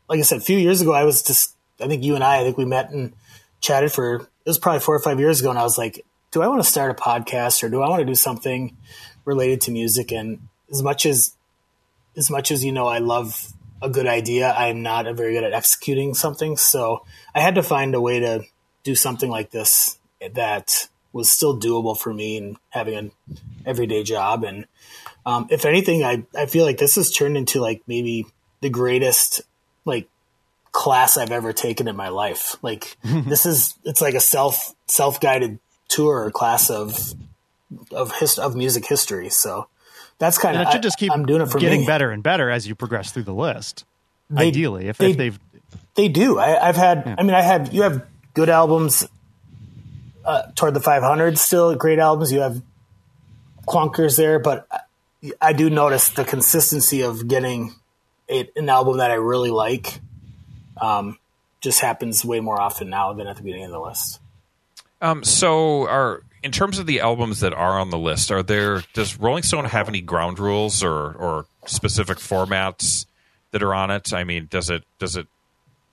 like 0.09 0.19
I 0.19 0.24
said, 0.24 0.39
a 0.39 0.41
few 0.41 0.57
years 0.57 0.82
ago, 0.82 0.93
I 0.93 1.03
was 1.03 1.24
just, 1.24 1.55
I 1.80 1.88
think 1.88 2.03
you 2.03 2.15
and 2.15 2.24
I, 2.24 2.41
I 2.41 2.43
think 2.43 2.57
we 2.57 2.65
met 2.65 2.91
and 2.91 3.13
chatted 3.61 3.91
for, 3.91 4.15
it 4.15 4.49
was 4.49 4.59
probably 4.59 4.82
four 4.82 4.95
or 4.95 4.99
five 4.99 5.19
years 5.19 5.39
ago. 5.39 5.49
And 5.49 5.59
I 5.59 5.63
was 5.63 5.78
like, 5.78 6.05
do 6.34 6.41
I 6.41 6.47
want 6.47 6.61
to 6.63 6.67
start 6.67 6.89
a 6.89 6.95
podcast 6.95 7.63
or 7.63 7.69
do 7.69 7.81
I 7.84 7.89
want 7.89 8.01
to 8.01 8.05
do 8.05 8.15
something 8.15 8.75
related 9.23 9.61
to 9.61 9.71
music? 9.71 10.11
And 10.11 10.47
as 10.71 10.81
much 10.81 11.05
as, 11.05 11.36
as 12.17 12.31
much 12.31 12.49
as, 12.49 12.65
you 12.65 12.71
know, 12.71 12.88
I 12.88 12.97
love 12.97 13.53
a 13.84 13.89
good 13.89 14.07
idea, 14.07 14.51
I'm 14.51 14.81
not 14.81 15.05
a 15.05 15.13
very 15.13 15.34
good 15.34 15.43
at 15.43 15.53
executing 15.53 16.15
something. 16.15 16.57
So 16.57 17.05
I 17.36 17.39
had 17.39 17.55
to 17.55 17.63
find 17.63 17.93
a 17.93 18.01
way 18.01 18.19
to 18.19 18.43
do 18.84 18.95
something 18.95 19.29
like 19.29 19.51
this 19.51 19.99
that 20.34 20.88
was 21.11 21.29
still 21.29 21.59
doable 21.59 21.95
for 21.95 22.11
me 22.11 22.38
and 22.38 22.57
having 22.71 22.95
an 22.95 23.11
everyday 23.63 24.01
job. 24.01 24.43
And 24.43 24.65
um, 25.27 25.47
if 25.51 25.65
anything, 25.65 26.03
I, 26.03 26.23
I 26.36 26.47
feel 26.47 26.65
like 26.65 26.79
this 26.79 26.95
has 26.95 27.11
turned 27.11 27.38
into 27.38 27.61
like 27.61 27.84
maybe 27.86 28.25
the 28.61 28.69
greatest 28.69 29.41
like 29.86 30.09
class 30.71 31.15
I've 31.15 31.31
ever 31.31 31.53
taken 31.53 31.88
in 31.88 31.95
my 31.95 32.09
life. 32.09 32.55
Like 32.63 32.97
this 33.03 33.45
is 33.45 33.75
it's 33.84 34.01
like 34.01 34.15
a 34.15 34.19
self 34.19 34.73
self 34.88 35.21
guided 35.21 35.59
tour 35.94 36.24
or 36.26 36.32
class 36.32 36.70
of 36.70 37.14
of 37.91 38.12
his, 38.18 38.38
of 38.38 38.56
music 38.56 38.86
history. 38.86 39.30
So 39.30 39.68
that's 40.20 40.38
kind 40.38 40.56
of 40.58 40.68
it 40.68 40.72
should 40.72 40.84
just 40.84 40.98
keep 41.00 41.12
I'm 41.12 41.26
doing 41.26 41.41
it 41.41 41.48
for 41.50 41.60
getting 41.60 41.82
me. 41.82 41.88
better 41.88 42.12
and 42.12 42.22
better 42.24 42.50
as 42.50 42.68
you 42.68 42.76
progress 42.76 43.12
through 43.12 43.24
the 43.24 43.34
list. 43.34 43.86
They- 44.30 44.48
Ideally, 44.48 44.88
if, 44.88 44.98
they- 44.98 45.12
if 45.12 45.18
they've 45.18 45.39
They 45.96 46.08
do. 46.08 46.38
I, 46.39 46.68
I've 46.70 46.76
had. 46.76 47.16
I 47.18 47.24
mean, 47.24 47.34
I 47.36 47.41
have. 47.41 47.74
You 47.74 47.82
have 47.84 48.06
good 48.34 48.50
albums 48.50 49.08
uh, 50.26 50.44
toward 50.56 50.74
the 50.74 50.80
500. 50.80 51.38
Still 51.38 51.76
great 51.76 52.00
albums. 52.00 52.32
You 52.32 52.39
have 52.41 52.62
clunkers 53.68 54.18
there, 54.18 54.39
but 54.39 54.68
I, 54.72 54.80
I 55.41 55.54
do 55.54 55.70
notice 55.70 56.10
the 56.10 56.26
consistency 56.26 57.02
of 57.02 57.28
getting 57.28 57.74
a, 58.30 58.50
an 58.56 58.70
album 58.70 58.98
that 58.98 59.12
I 59.12 59.16
really 59.16 59.52
like. 59.52 60.00
Um, 60.82 61.18
just 61.62 61.80
happens 61.80 62.26
way 62.26 62.39
more 62.39 62.60
often 62.60 62.89
now 62.89 63.14
than 63.14 63.26
at 63.28 63.38
the 63.38 63.41
beginning 63.44 63.66
of 63.66 63.72
the 63.72 63.80
list. 63.80 64.20
Um, 65.04 65.24
so 65.24 65.88
are 65.88 66.24
in 66.41 66.51
terms 66.51 66.80
of 66.80 66.86
the 66.88 66.99
albums 67.01 67.41
that 67.41 67.54
are 67.54 67.80
on 67.80 67.89
the 67.89 67.97
list, 67.97 68.32
are 68.32 68.41
there 68.41 68.84
does 68.93 69.20
Rolling 69.20 69.43
Stone 69.43 69.66
have 69.66 69.88
any 69.88 70.01
ground 70.01 70.39
rules 70.39 70.82
or 70.84 71.12
or 71.14 71.45
specific 71.66 72.18
formats 72.18 73.06
that 73.51 73.62
are 73.62 73.74
on 73.76 73.91
it? 73.91 74.14
I 74.14 74.24
mean, 74.24 74.47
does 74.49 74.70
it 74.70 74.84
does 74.99 75.16
it 75.16 75.28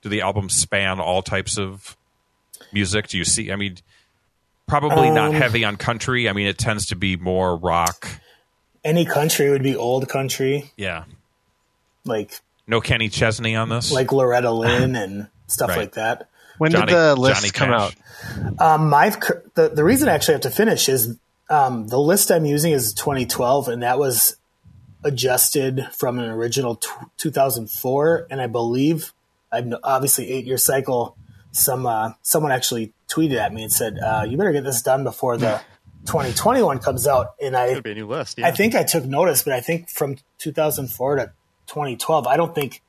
do 0.01 0.09
the 0.09 0.21
albums 0.21 0.55
span 0.55 0.99
all 0.99 1.21
types 1.21 1.57
of 1.57 1.95
music? 2.71 3.07
Do 3.09 3.17
you 3.17 3.25
see? 3.25 3.51
I 3.51 3.55
mean, 3.57 3.77
probably 4.67 5.09
not 5.11 5.29
Um, 5.29 5.33
heavy 5.35 5.63
on 5.65 5.75
country. 5.75 6.29
I 6.29 6.33
mean, 6.33 6.47
it 6.47 6.57
tends 6.57 6.85
to 6.87 6.95
be 6.95 7.17
more 7.17 7.55
rock. 7.57 8.07
Any 8.83 9.05
country 9.05 9.49
would 9.51 9.61
be 9.61 9.75
old 9.75 10.07
country, 10.09 10.71
Yeah, 10.77 11.03
like 12.05 12.39
no 12.65 12.81
Kenny 12.81 13.09
Chesney 13.09 13.55
on 13.55 13.69
this. 13.69 13.91
like 13.91 14.11
Loretta 14.11 14.51
Lynn 14.53 14.95
and 14.95 15.27
stuff 15.47 15.69
Right. 15.69 15.77
like 15.79 15.91
that. 15.93 16.29
When 16.57 16.71
Johnny, 16.71 16.87
did 16.87 16.95
the 16.95 17.15
list 17.15 17.53
come 17.53 17.71
out? 17.71 17.95
Um, 18.59 18.89
my 18.89 19.09
the 19.55 19.71
the 19.73 19.83
reason 19.83 20.09
I 20.09 20.13
actually 20.13 20.33
have 20.35 20.41
to 20.41 20.51
finish 20.51 20.89
is 20.89 21.17
um, 21.49 21.87
the 21.87 21.99
list 21.99 22.31
I'm 22.31 22.45
using 22.45 22.71
is 22.71 22.93
2012, 22.93 23.67
and 23.67 23.83
that 23.83 23.99
was 23.99 24.37
adjusted 25.03 25.87
from 25.91 26.19
an 26.19 26.29
original 26.29 26.75
t- 26.75 26.89
2004, 27.17 28.27
and 28.29 28.39
I 28.41 28.47
believe 28.47 29.13
I've 29.51 29.73
obviously 29.83 30.29
eight 30.31 30.45
year 30.45 30.57
cycle. 30.57 31.17
Some 31.51 31.85
uh, 31.85 32.13
someone 32.21 32.51
actually 32.51 32.93
tweeted 33.09 33.37
at 33.37 33.53
me 33.53 33.63
and 33.63 33.73
said, 33.73 33.97
uh, 33.99 34.25
"You 34.27 34.37
better 34.37 34.53
get 34.53 34.63
this 34.63 34.81
done 34.81 35.03
before 35.03 35.37
the 35.37 35.61
2021 36.05 36.79
comes 36.79 37.07
out." 37.07 37.33
And 37.41 37.57
I 37.57 37.79
be 37.81 37.91
a 37.91 37.95
new 37.95 38.07
list. 38.07 38.39
Yeah. 38.39 38.47
I 38.47 38.51
think 38.51 38.73
I 38.75 38.83
took 38.83 39.05
notice, 39.05 39.43
but 39.43 39.53
I 39.53 39.59
think 39.59 39.89
from 39.89 40.17
2004 40.37 41.15
to 41.17 41.31
2012, 41.67 42.27
I 42.27 42.37
don't 42.37 42.55
think 42.55 42.81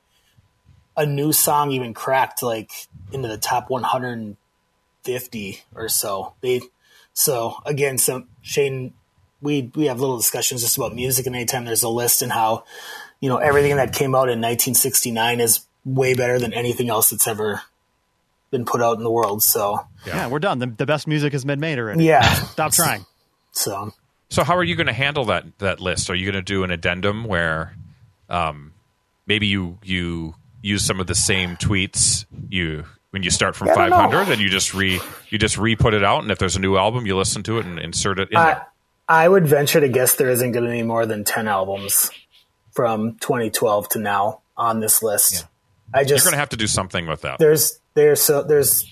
a 0.95 1.05
new 1.05 1.31
song 1.31 1.71
even 1.71 1.93
cracked 1.93 2.43
like 2.43 2.71
into 3.11 3.27
the 3.27 3.37
top 3.37 3.69
150 3.69 5.61
or 5.75 5.89
so. 5.89 6.33
They 6.41 6.61
so 7.13 7.55
again, 7.65 7.97
so 7.97 8.25
Shane, 8.41 8.93
we 9.41 9.71
we 9.75 9.85
have 9.85 9.99
little 9.99 10.17
discussions 10.17 10.61
just 10.61 10.77
about 10.77 10.95
music, 10.95 11.25
and 11.25 11.35
anytime 11.35 11.65
there's 11.65 11.83
a 11.83 11.89
list 11.89 12.21
and 12.21 12.31
how 12.31 12.63
you 13.19 13.29
know 13.29 13.37
everything 13.37 13.75
that 13.77 13.93
came 13.93 14.15
out 14.15 14.29
in 14.29 14.39
1969 14.41 15.39
is 15.39 15.65
way 15.85 16.13
better 16.13 16.39
than 16.39 16.53
anything 16.53 16.89
else 16.89 17.09
that's 17.09 17.27
ever 17.27 17.61
been 18.51 18.65
put 18.65 18.81
out 18.81 18.97
in 18.97 19.03
the 19.03 19.11
world. 19.11 19.43
So 19.43 19.85
yeah, 20.05 20.27
we're 20.27 20.39
done. 20.39 20.59
The, 20.59 20.67
the 20.67 20.85
best 20.85 21.07
music 21.07 21.33
has 21.33 21.43
been 21.43 21.59
made 21.59 21.77
already. 21.79 22.05
yeah, 22.05 22.21
Stop 22.23 22.71
trying. 22.71 23.05
so 23.51 23.93
So 24.29 24.43
how 24.43 24.55
are 24.55 24.63
you 24.63 24.75
going 24.75 24.87
to 24.87 24.93
handle 24.93 25.25
that 25.25 25.45
that 25.59 25.79
list? 25.79 26.09
Are 26.09 26.15
you 26.15 26.25
going 26.25 26.35
to 26.35 26.41
do 26.41 26.63
an 26.63 26.71
addendum 26.71 27.25
where 27.25 27.75
um, 28.29 28.73
maybe 29.27 29.47
you 29.47 29.77
you 29.83 30.35
use 30.63 30.83
some 30.83 30.99
of 30.99 31.05
the 31.05 31.13
same 31.13 31.55
tweets 31.57 32.25
you 32.49 32.85
when 33.11 33.21
you 33.21 33.29
start 33.29 33.55
from 33.55 33.69
I 33.69 33.75
500 33.75 34.25
know. 34.25 34.31
and 34.31 34.41
you 34.41 34.49
just 34.49 34.73
re 34.73 34.99
you 35.29 35.37
just 35.37 35.57
re 35.59 35.75
put 35.75 35.93
it 35.93 36.03
out 36.03 36.23
and 36.23 36.31
if 36.31 36.39
there's 36.39 36.55
a 36.55 36.59
new 36.59 36.77
album 36.77 37.05
you 37.05 37.15
listen 37.15 37.43
to 37.43 37.59
it 37.59 37.65
and 37.67 37.77
insert 37.77 38.17
it 38.17 38.29
in 38.31 38.37
I, 38.37 38.45
there. 38.45 38.67
I 39.07 39.29
would 39.29 39.45
venture 39.45 39.79
to 39.81 39.89
guess 39.89 40.15
there 40.15 40.29
isn't 40.29 40.51
going 40.53 40.65
to 40.65 40.71
be 40.71 40.81
more 40.81 41.05
than 41.05 41.23
10 41.23 41.47
albums 41.47 42.09
from 42.71 43.17
2012 43.19 43.89
to 43.89 43.99
now 43.99 44.39
on 44.57 44.79
this 44.79 45.03
list. 45.03 45.45
I 45.93 46.03
just 46.05 46.23
You're 46.23 46.31
going 46.31 46.37
to 46.37 46.39
have 46.39 46.49
to 46.49 46.57
do 46.57 46.65
something 46.67 47.05
with 47.05 47.21
that. 47.21 47.37
there's 47.37 47.79
there's 47.93 48.21
so 48.21 48.41
there's 48.41 48.89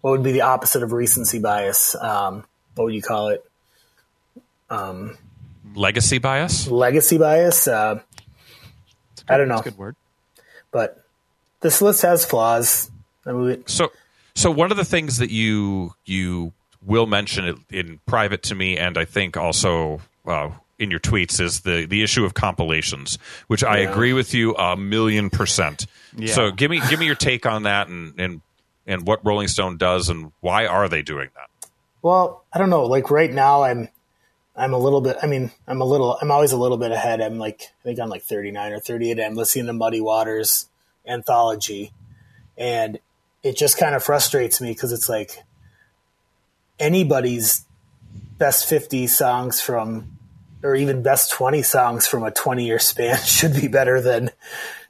what 0.00 0.12
would 0.12 0.22
be 0.22 0.32
the 0.32 0.40
opposite 0.40 0.82
of 0.82 0.92
recency 0.92 1.38
bias? 1.38 1.94
Um, 1.94 2.44
what 2.74 2.86
would 2.86 2.94
you 2.94 3.02
call 3.02 3.28
it? 3.28 3.44
Legacy 5.74 6.18
bias? 6.18 6.66
Legacy 6.68 7.18
bias? 7.18 7.68
Uh, 7.68 8.00
I 9.28 9.36
don't 9.36 9.48
know, 9.48 9.56
That's 9.56 9.68
a 9.68 9.70
good 9.70 9.78
word. 9.78 9.96
But 10.70 11.04
this 11.60 11.80
list 11.82 12.02
has 12.02 12.24
flaws. 12.24 12.90
I 13.26 13.32
mean, 13.32 13.66
So 13.66 13.90
so 14.34 14.50
one 14.50 14.70
of 14.70 14.76
the 14.76 14.84
things 14.84 15.18
that 15.18 15.30
you 15.30 15.94
you 16.04 16.52
will 16.84 17.06
mention 17.06 17.62
in 17.70 18.00
private 18.06 18.42
to 18.44 18.54
me 18.54 18.78
and 18.78 18.96
I 18.96 19.04
think 19.04 19.36
also 19.36 20.00
uh, 20.26 20.50
in 20.78 20.90
your 20.90 21.00
tweets 21.00 21.40
is 21.40 21.60
the 21.60 21.84
the 21.86 22.02
issue 22.02 22.24
of 22.24 22.32
compilations, 22.34 23.18
which 23.48 23.62
I 23.62 23.80
Yeah. 23.80 23.90
agree 23.90 24.12
with 24.14 24.32
you 24.32 24.54
a 24.54 24.76
million 24.76 25.28
percent. 25.30 25.86
Yeah. 26.16 26.32
So 26.34 26.50
give 26.50 26.70
me 26.70 26.80
give 26.88 26.98
me 26.98 27.06
your 27.06 27.14
take 27.16 27.44
on 27.46 27.64
that 27.64 27.88
and 27.88 28.18
and 28.18 28.40
and 28.86 29.06
what 29.06 29.24
Rolling 29.24 29.48
Stone 29.48 29.76
does 29.76 30.08
and 30.08 30.32
why 30.40 30.66
are 30.66 30.88
they 30.88 31.02
doing 31.02 31.28
that? 31.34 31.68
Well, 32.02 32.44
I 32.52 32.58
don't 32.58 32.70
know. 32.70 32.86
Like 32.86 33.10
right 33.10 33.30
now, 33.30 33.62
I'm 33.62 33.88
I'm 34.60 34.74
a 34.74 34.78
little 34.78 35.00
bit. 35.00 35.16
I 35.22 35.26
mean, 35.26 35.50
I'm 35.66 35.80
a 35.80 35.84
little. 35.84 36.18
I'm 36.20 36.30
always 36.30 36.52
a 36.52 36.56
little 36.56 36.76
bit 36.76 36.92
ahead. 36.92 37.20
I'm 37.20 37.38
like 37.38 37.62
I 37.80 37.82
think 37.84 37.98
I'm 38.00 38.08
like 38.10 38.22
39 38.22 38.72
or 38.72 38.78
38. 38.80 39.18
I'm 39.20 39.34
listening 39.34 39.66
to 39.66 39.72
Muddy 39.72 40.00
Waters 40.00 40.68
anthology, 41.06 41.92
and 42.58 42.98
it 43.42 43.56
just 43.56 43.78
kind 43.78 43.94
of 43.94 44.04
frustrates 44.04 44.60
me 44.60 44.70
because 44.72 44.92
it's 44.92 45.08
like 45.08 45.42
anybody's 46.78 47.64
best 48.38 48.66
50 48.68 49.06
songs 49.06 49.60
from, 49.60 50.18
or 50.62 50.74
even 50.74 51.02
best 51.02 51.30
20 51.32 51.62
songs 51.62 52.06
from 52.06 52.22
a 52.22 52.30
20 52.30 52.64
year 52.64 52.78
span 52.78 53.16
should 53.24 53.54
be 53.54 53.68
better 53.68 54.00
than 54.00 54.30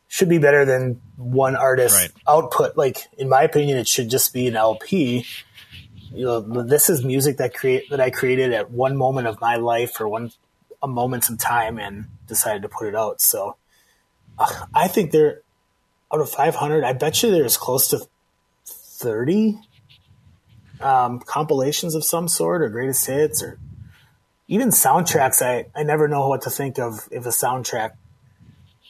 should 0.08 0.28
be 0.28 0.38
better 0.38 0.64
than 0.64 1.00
one 1.16 1.54
artist 1.54 1.94
Right. 1.96 2.10
output. 2.26 2.76
Like 2.76 3.06
in 3.16 3.28
my 3.28 3.42
opinion, 3.42 3.78
it 3.78 3.86
should 3.86 4.10
just 4.10 4.32
be 4.32 4.48
an 4.48 4.56
LP 4.56 5.24
you 6.12 6.24
know 6.24 6.40
this 6.40 6.90
is 6.90 7.04
music 7.04 7.36
that 7.38 7.54
create 7.54 7.90
that 7.90 8.00
I 8.00 8.10
created 8.10 8.52
at 8.52 8.70
one 8.70 8.96
moment 8.96 9.26
of 9.26 9.40
my 9.40 9.56
life 9.56 10.00
or 10.00 10.08
one 10.08 10.32
a 10.82 10.88
moments 10.88 11.28
in 11.28 11.36
time 11.36 11.78
and 11.78 12.06
decided 12.26 12.62
to 12.62 12.68
put 12.68 12.88
it 12.88 12.94
out. 12.94 13.20
So 13.20 13.56
I 14.74 14.88
think 14.88 15.10
they're 15.10 15.42
out 16.12 16.20
of 16.20 16.30
500. 16.30 16.84
I 16.84 16.92
bet 16.92 17.22
you 17.22 17.30
there's 17.30 17.56
close 17.56 17.88
to 17.88 18.06
30 18.66 19.58
um, 20.80 21.20
compilations 21.20 21.94
of 21.94 22.04
some 22.04 22.28
sort 22.28 22.62
or 22.62 22.68
greatest 22.68 23.06
hits 23.06 23.42
or 23.42 23.58
even 24.48 24.70
soundtracks. 24.70 25.42
I, 25.42 25.66
I 25.78 25.82
never 25.82 26.08
know 26.08 26.28
what 26.28 26.42
to 26.42 26.50
think 26.50 26.78
of 26.78 27.06
if 27.10 27.26
a 27.26 27.30
soundtrack 27.30 27.92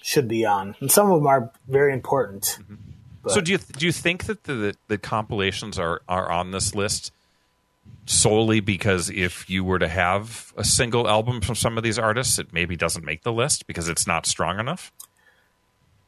should 0.03 0.29
be 0.29 0.47
on. 0.47 0.77
And 0.81 0.91
some 0.91 1.11
of 1.11 1.18
them 1.18 1.27
are 1.27 1.51
very 1.68 1.93
important. 1.93 2.59
But- 3.23 3.33
So 3.33 3.41
do 3.41 3.53
you 3.53 3.59
do 3.59 3.87
you 3.87 3.93
think 3.93 4.25
that 4.25 4.45
the 4.45 4.75
the, 4.89 4.99
compilations 4.99 5.79
are 5.79 6.01
are 6.09 6.31
on 6.31 6.53
this 6.53 6.75
list 6.75 7.12
solely 8.07 8.61
because 8.61 9.11
if 9.11 9.49
you 9.49 9.62
were 9.62 9.79
to 9.79 9.89
have 9.89 10.53
a 10.57 10.64
single 10.64 11.09
album 11.09 11.41
from 11.41 11.55
some 11.55 11.77
of 11.77 11.85
these 11.85 11.99
artists, 11.99 12.39
it 12.39 12.53
maybe 12.53 12.77
doesn't 12.77 13.05
make 13.05 13.23
the 13.23 13.33
list 13.33 13.66
because 13.66 13.89
it's 13.89 14.07
not 14.07 14.27
strong 14.27 14.59
enough? 14.59 14.91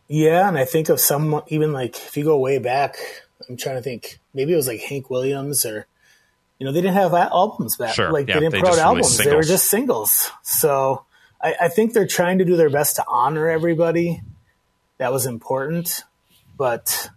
Yeah, 0.09 0.49
and 0.49 0.59
I 0.59 0.65
think 0.65 0.89
of 0.89 1.01
some 1.01 1.43
even 1.49 1.73
like 1.73 1.97
if 1.97 2.17
you 2.17 2.25
go 2.25 2.39
way 2.39 2.59
back, 2.59 2.97
I'm 3.49 3.57
trying 3.57 3.77
to 3.77 3.83
think. 3.83 4.19
Maybe 4.35 4.53
it 4.53 4.57
was 4.57 4.67
like 4.67 4.81
Hank 4.81 5.11
Williams 5.11 5.65
or 5.65 5.87
you 6.59 6.67
know 6.67 6.73
they 6.73 6.81
didn't 6.81 6.95
have 6.95 7.15
albums 7.15 7.77
back. 7.77 7.95
Sure, 7.95 8.11
like 8.13 8.29
yeah, 8.29 8.35
they 8.35 8.41
didn't 8.41 8.53
they 8.53 8.61
put 8.61 8.71
out 8.71 8.79
albums; 8.79 9.17
they 9.19 9.35
were 9.35 9.43
just 9.43 9.69
singles. 9.69 10.31
So 10.43 11.05
I, 11.41 11.55
I 11.63 11.69
think 11.69 11.93
they're 11.93 12.07
trying 12.07 12.39
to 12.39 12.45
do 12.45 12.57
their 12.57 12.71
best 12.71 12.97
to 12.97 13.05
honor 13.07 13.49
everybody. 13.49 14.23
That 14.99 15.13
was 15.13 15.27
important, 15.27 16.05
but 16.63 17.11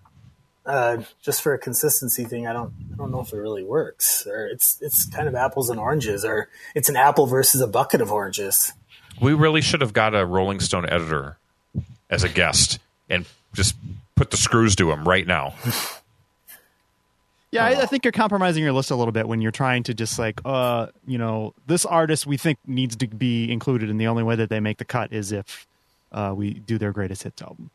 uh, 0.65 1.03
just 1.21 1.43
for 1.43 1.53
a 1.53 1.59
consistency 1.59 2.25
thing, 2.25 2.47
I 2.47 2.53
don't 2.53 2.73
I 2.91 2.97
don't 2.97 3.11
know 3.11 3.19
if 3.19 3.31
it 3.31 3.37
really 3.37 3.63
works. 3.63 4.25
Or 4.25 4.47
it's 4.47 4.81
it's 4.81 5.05
kind 5.05 5.27
of 5.27 5.35
apples 5.35 5.69
and 5.69 5.79
oranges, 5.79 6.25
or 6.25 6.49
it's 6.73 6.89
an 6.89 6.95
apple 6.95 7.27
versus 7.27 7.61
a 7.61 7.67
bucket 7.67 8.01
of 8.01 8.11
oranges. 8.11 8.73
We 9.21 9.33
really 9.33 9.61
should 9.61 9.81
have 9.81 9.93
got 9.93 10.15
a 10.15 10.25
Rolling 10.25 10.59
Stone 10.59 10.89
editor 10.89 11.37
as 12.09 12.23
a 12.23 12.29
guest 12.29 12.79
and 13.07 13.27
just 13.53 13.75
put 14.15 14.31
the 14.31 14.37
screws 14.37 14.75
to 14.77 14.89
him 14.91 15.07
right 15.07 15.27
now. 15.27 15.53
Yeah, 17.51 17.65
I, 17.65 17.83
I 17.83 17.85
think 17.85 18.03
you're 18.03 18.11
compromising 18.11 18.63
your 18.63 18.73
list 18.73 18.89
a 18.89 18.95
little 18.95 19.11
bit 19.11 19.27
when 19.27 19.41
you're 19.41 19.51
trying 19.51 19.83
to 19.83 19.93
just 19.93 20.17
like, 20.17 20.41
uh, 20.43 20.87
you 21.05 21.19
know, 21.19 21.53
this 21.67 21.85
artist 21.85 22.25
we 22.25 22.37
think 22.37 22.57
needs 22.65 22.95
to 22.95 23.07
be 23.07 23.51
included, 23.51 23.91
and 23.91 24.01
the 24.01 24.07
only 24.07 24.23
way 24.23 24.35
that 24.37 24.49
they 24.49 24.59
make 24.59 24.79
the 24.79 24.85
cut 24.85 25.13
is 25.13 25.31
if 25.31 25.67
uh, 26.11 26.33
we 26.35 26.55
do 26.55 26.79
their 26.79 26.91
greatest 26.91 27.21
hits 27.21 27.43
album. 27.43 27.69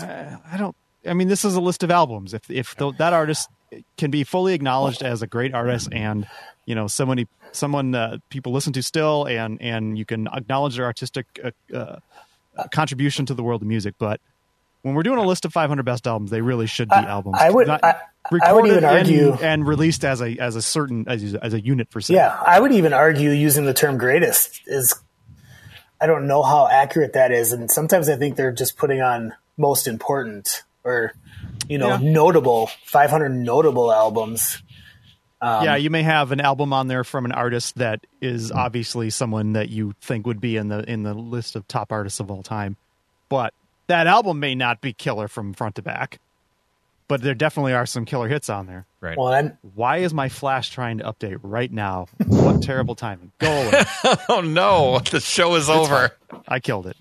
Uh, 0.00 0.36
I 0.50 0.56
don't. 0.56 0.74
I 1.06 1.14
mean, 1.14 1.28
this 1.28 1.44
is 1.44 1.54
a 1.54 1.60
list 1.60 1.82
of 1.82 1.90
albums. 1.90 2.34
If 2.34 2.50
if 2.50 2.76
th- 2.76 2.94
that 2.98 3.12
artist 3.12 3.48
can 3.96 4.10
be 4.10 4.24
fully 4.24 4.54
acknowledged 4.54 5.02
as 5.02 5.22
a 5.22 5.26
great 5.26 5.54
artist, 5.54 5.88
and 5.92 6.26
you 6.66 6.74
know, 6.74 6.86
somebody, 6.86 7.26
someone 7.52 7.94
uh, 7.94 8.18
people 8.30 8.52
listen 8.52 8.72
to 8.74 8.82
still, 8.82 9.24
and 9.26 9.60
and 9.60 9.98
you 9.98 10.04
can 10.04 10.28
acknowledge 10.28 10.76
their 10.76 10.84
artistic 10.84 11.26
uh, 11.42 11.50
uh, 11.76 11.96
contribution 12.70 13.26
to 13.26 13.34
the 13.34 13.42
world 13.42 13.62
of 13.62 13.68
music, 13.68 13.94
but 13.98 14.20
when 14.82 14.94
we're 14.94 15.02
doing 15.04 15.18
a 15.18 15.22
list 15.24 15.44
of 15.44 15.52
500 15.52 15.84
best 15.84 16.06
albums, 16.08 16.30
they 16.32 16.40
really 16.40 16.66
should 16.66 16.88
be 16.88 16.96
albums. 16.96 17.36
I 17.40 17.50
would- 17.50 17.68
not 17.68 17.84
I- 17.84 17.96
I 18.44 18.52
would 18.52 18.66
even 18.66 18.84
argue- 18.84 19.32
and, 19.32 19.40
and 19.42 19.66
released 19.66 20.04
as 20.04 20.20
a 20.20 20.36
as 20.38 20.54
a 20.54 20.62
certain 20.62 21.04
as, 21.08 21.34
as 21.34 21.54
a 21.54 21.60
unit 21.60 21.88
for 21.90 22.00
sale. 22.00 22.16
Yeah, 22.16 22.36
I 22.46 22.60
would 22.60 22.70
even 22.72 22.92
argue 22.92 23.30
using 23.30 23.64
the 23.64 23.74
term 23.74 23.98
greatest 23.98 24.60
is 24.66 24.94
I 26.00 26.06
don't 26.06 26.26
know 26.28 26.42
how 26.42 26.68
accurate 26.68 27.12
that 27.14 27.32
is 27.32 27.52
and 27.52 27.68
sometimes 27.70 28.08
I 28.08 28.16
think 28.16 28.36
they're 28.36 28.52
just 28.52 28.76
putting 28.76 29.00
on 29.00 29.34
most 29.56 29.88
important 29.88 30.62
or 30.84 31.12
you 31.68 31.78
know, 31.78 31.88
Yeah. 31.90 31.98
notable 32.02 32.68
500 32.84 33.28
notable 33.30 33.92
albums. 33.92 34.62
Um, 35.40 35.64
yeah, 35.64 35.76
you 35.76 35.90
may 35.90 36.02
have 36.02 36.30
an 36.32 36.40
album 36.40 36.72
on 36.72 36.86
there 36.86 37.02
from 37.02 37.24
an 37.24 37.32
artist 37.32 37.76
that 37.76 38.06
is 38.20 38.52
obviously 38.52 39.10
someone 39.10 39.54
that 39.54 39.70
you 39.70 39.94
think 40.00 40.24
would 40.26 40.40
be 40.40 40.56
in 40.56 40.68
the 40.68 40.88
in 40.88 41.02
the 41.02 41.14
list 41.14 41.56
of 41.56 41.66
top 41.66 41.90
artists 41.90 42.20
of 42.20 42.30
all 42.30 42.42
time, 42.44 42.76
but 43.28 43.52
that 43.88 44.06
album 44.06 44.38
may 44.38 44.54
not 44.54 44.80
be 44.80 44.92
killer 44.92 45.26
from 45.28 45.52
front 45.52 45.74
to 45.76 45.82
back. 45.82 46.18
But 47.08 47.20
there 47.22 47.34
definitely 47.34 47.74
are 47.74 47.84
some 47.84 48.04
killer 48.04 48.28
hits 48.28 48.48
on 48.48 48.66
there. 48.66 48.86
Right. 49.00 49.18
Well, 49.18 49.28
I'm 49.34 49.58
Why 49.74 49.98
is 49.98 50.14
my 50.14 50.28
flash 50.28 50.70
trying 50.70 50.98
to 50.98 51.04
update 51.12 51.40
right 51.42 51.70
now? 51.70 52.06
What 52.26 52.62
terrible 52.62 52.94
timing! 52.94 53.32
Go 53.38 53.50
away! 53.50 53.82
oh 54.28 54.40
no, 54.40 55.00
the 55.00 55.20
show 55.20 55.56
is 55.56 55.68
over. 55.68 56.12
I 56.46 56.60
killed 56.60 56.86
it. 56.86 56.96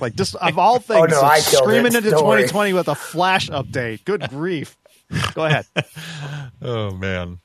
Like 0.00 0.14
just 0.14 0.34
of 0.36 0.58
all 0.58 0.78
things, 0.78 1.00
Oh, 1.12 1.20
no, 1.20 1.22
I 1.22 1.40
killed 1.40 1.64
screaming 1.64 1.92
it. 1.92 1.96
into 1.96 2.10
Don't 2.10 2.26
worry. 2.26 2.42
2020 2.42 2.72
with 2.72 2.88
a 2.88 2.94
flash 2.94 3.48
update. 3.50 4.04
Good 4.04 4.28
grief! 4.30 4.76
Go 5.34 5.44
ahead. 5.44 5.66
Oh 6.62 6.92
man. 6.92 7.40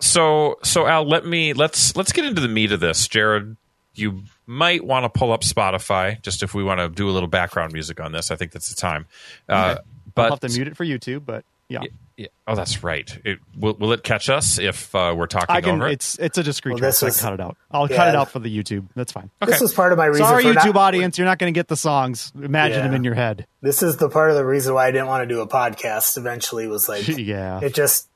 So 0.00 0.56
so 0.62 0.86
Al, 0.86 1.04
let 1.08 1.26
me 1.26 1.52
let's 1.52 1.94
let's 1.96 2.12
get 2.12 2.24
into 2.24 2.40
the 2.40 2.48
meat 2.48 2.72
of 2.72 2.80
this. 2.80 3.06
Jared, 3.08 3.56
you 3.94 4.22
might 4.46 4.84
want 4.84 5.04
to 5.04 5.08
pull 5.08 5.32
up 5.32 5.42
Spotify 5.42 6.20
just 6.22 6.42
if 6.42 6.54
we 6.54 6.62
want 6.64 6.80
to 6.80 6.88
do 6.88 7.08
a 7.08 7.12
little 7.12 7.28
background 7.28 7.72
music 7.72 8.00
on 8.00 8.12
this. 8.12 8.30
I 8.30 8.36
think 8.36 8.52
that's 8.52 8.68
the 8.72 8.80
time. 8.80 9.06
Uh, 9.48 9.52
I'll 9.76 9.78
but 10.14 10.30
have 10.30 10.40
to 10.40 10.48
mute 10.48 10.68
it 10.68 10.76
for 10.76 10.84
YouTube, 10.84 11.24
but 11.26 11.44
yeah, 11.68 11.80
yeah, 12.16 12.26
oh, 12.46 12.54
that's 12.54 12.82
right. 12.84 13.10
It, 13.24 13.38
will, 13.58 13.74
will 13.74 13.92
it 13.92 14.02
catch 14.02 14.28
us 14.28 14.58
if 14.58 14.94
uh, 14.94 15.14
we're 15.16 15.26
talking 15.26 15.54
I 15.56 15.60
can. 15.60 15.76
over? 15.76 15.88
it? 15.88 15.92
It's 15.94 16.18
it's 16.18 16.38
a 16.38 16.42
discreet 16.42 16.72
Well, 16.72 16.78
track, 16.80 16.94
this 16.94 17.20
I 17.20 17.22
cut 17.22 17.32
it 17.34 17.40
out. 17.40 17.56
I'll 17.70 17.90
yeah. 17.90 17.96
cut 17.96 18.08
it 18.08 18.14
out 18.14 18.30
for 18.30 18.38
the 18.38 18.54
YouTube. 18.56 18.86
That's 18.94 19.12
fine. 19.12 19.30
Okay. 19.42 19.52
this 19.52 19.60
was 19.60 19.72
part 19.74 19.92
of 19.92 19.98
my 19.98 20.06
reason 20.06 20.24
Sorry, 20.26 20.42
for 20.44 20.50
YouTube 20.52 20.74
not, 20.74 20.76
audience, 20.76 21.18
you're 21.18 21.26
not 21.26 21.38
going 21.38 21.52
to 21.52 21.58
get 21.58 21.68
the 21.68 21.76
songs. 21.76 22.32
Imagine 22.40 22.78
Yeah. 22.78 22.82
them 22.84 22.94
in 22.94 23.04
your 23.04 23.14
head. 23.14 23.46
This 23.60 23.82
is 23.82 23.96
the 23.96 24.08
part 24.08 24.30
of 24.30 24.36
the 24.36 24.44
reason 24.44 24.74
why 24.74 24.88
I 24.88 24.90
didn't 24.90 25.06
want 25.08 25.26
to 25.28 25.34
do 25.34 25.40
a 25.40 25.46
podcast 25.48 26.16
eventually 26.18 26.66
was 26.68 26.88
like 26.88 27.06
yeah, 27.18 27.60
it 27.62 27.74
just 27.74 28.08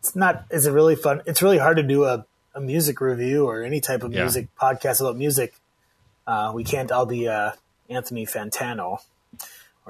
it's 0.00 0.14
not 0.16 0.44
is 0.50 0.66
it 0.66 0.72
really 0.72 0.96
fun 0.96 1.22
it's 1.26 1.42
really 1.42 1.58
hard 1.58 1.76
to 1.76 1.82
do 1.82 2.04
a, 2.04 2.24
a 2.54 2.60
music 2.60 3.00
review 3.00 3.46
or 3.46 3.62
any 3.62 3.80
type 3.80 4.02
of 4.04 4.12
Yeah. 4.12 4.22
music 4.22 4.48
podcast 4.60 5.00
about 5.00 5.16
music 5.16 5.54
uh, 6.26 6.52
we 6.54 6.62
can't 6.64 6.92
all 6.92 7.04
be 7.06 7.26
uh, 7.28 7.50
anthony 7.90 8.24
fantano 8.24 8.98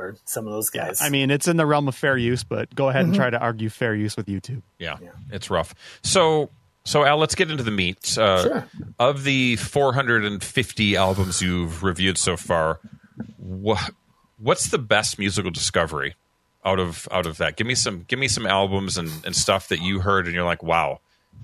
or 0.00 0.16
some 0.24 0.46
of 0.46 0.52
those 0.52 0.70
guys 0.70 1.00
I 1.02 1.08
mean, 1.08 1.30
it's 1.30 1.48
in 1.48 1.56
the 1.56 1.66
realm 1.66 1.88
of 1.88 1.94
fair 1.94 2.16
use, 2.16 2.44
but 2.44 2.74
go 2.74 2.88
ahead 2.88 3.04
and 3.04 3.14
try 3.14 3.30
to 3.30 3.38
argue 3.38 3.68
fair 3.68 3.94
use 3.94 4.16
with 4.16 4.26
YouTube. 4.26 4.62
Yeah, 4.78 4.96
it's 5.30 5.50
rough. 5.50 5.74
So, 6.02 6.50
so 6.84 7.04
Al, 7.04 7.18
let's 7.18 7.34
get 7.34 7.50
into 7.50 7.62
the 7.62 7.70
meat. 7.70 8.16
Uh, 8.18 8.42
Sure. 8.42 8.68
Of 8.98 9.24
the 9.24 9.56
450 9.56 10.96
albums 10.96 11.40
you've 11.42 11.82
reviewed 11.82 12.18
so 12.18 12.36
far, 12.36 12.80
what 13.36 13.90
what's 14.38 14.68
the 14.70 14.78
best 14.78 15.18
musical 15.18 15.50
discovery 15.50 16.14
out 16.64 16.78
of 16.80 17.08
out 17.10 17.26
of 17.26 17.38
that? 17.38 17.56
Give 17.56 17.66
me 17.66 17.74
some 17.74 18.04
give 18.08 18.18
me 18.18 18.28
some 18.28 18.46
albums 18.46 18.96
and, 18.98 19.10
and 19.24 19.34
stuff 19.36 19.68
that 19.68 19.80
you 19.80 20.00
heard 20.00 20.26
and 20.26 20.34
you're 20.34 20.44
like, 20.44 20.62
wow, 20.62 21.00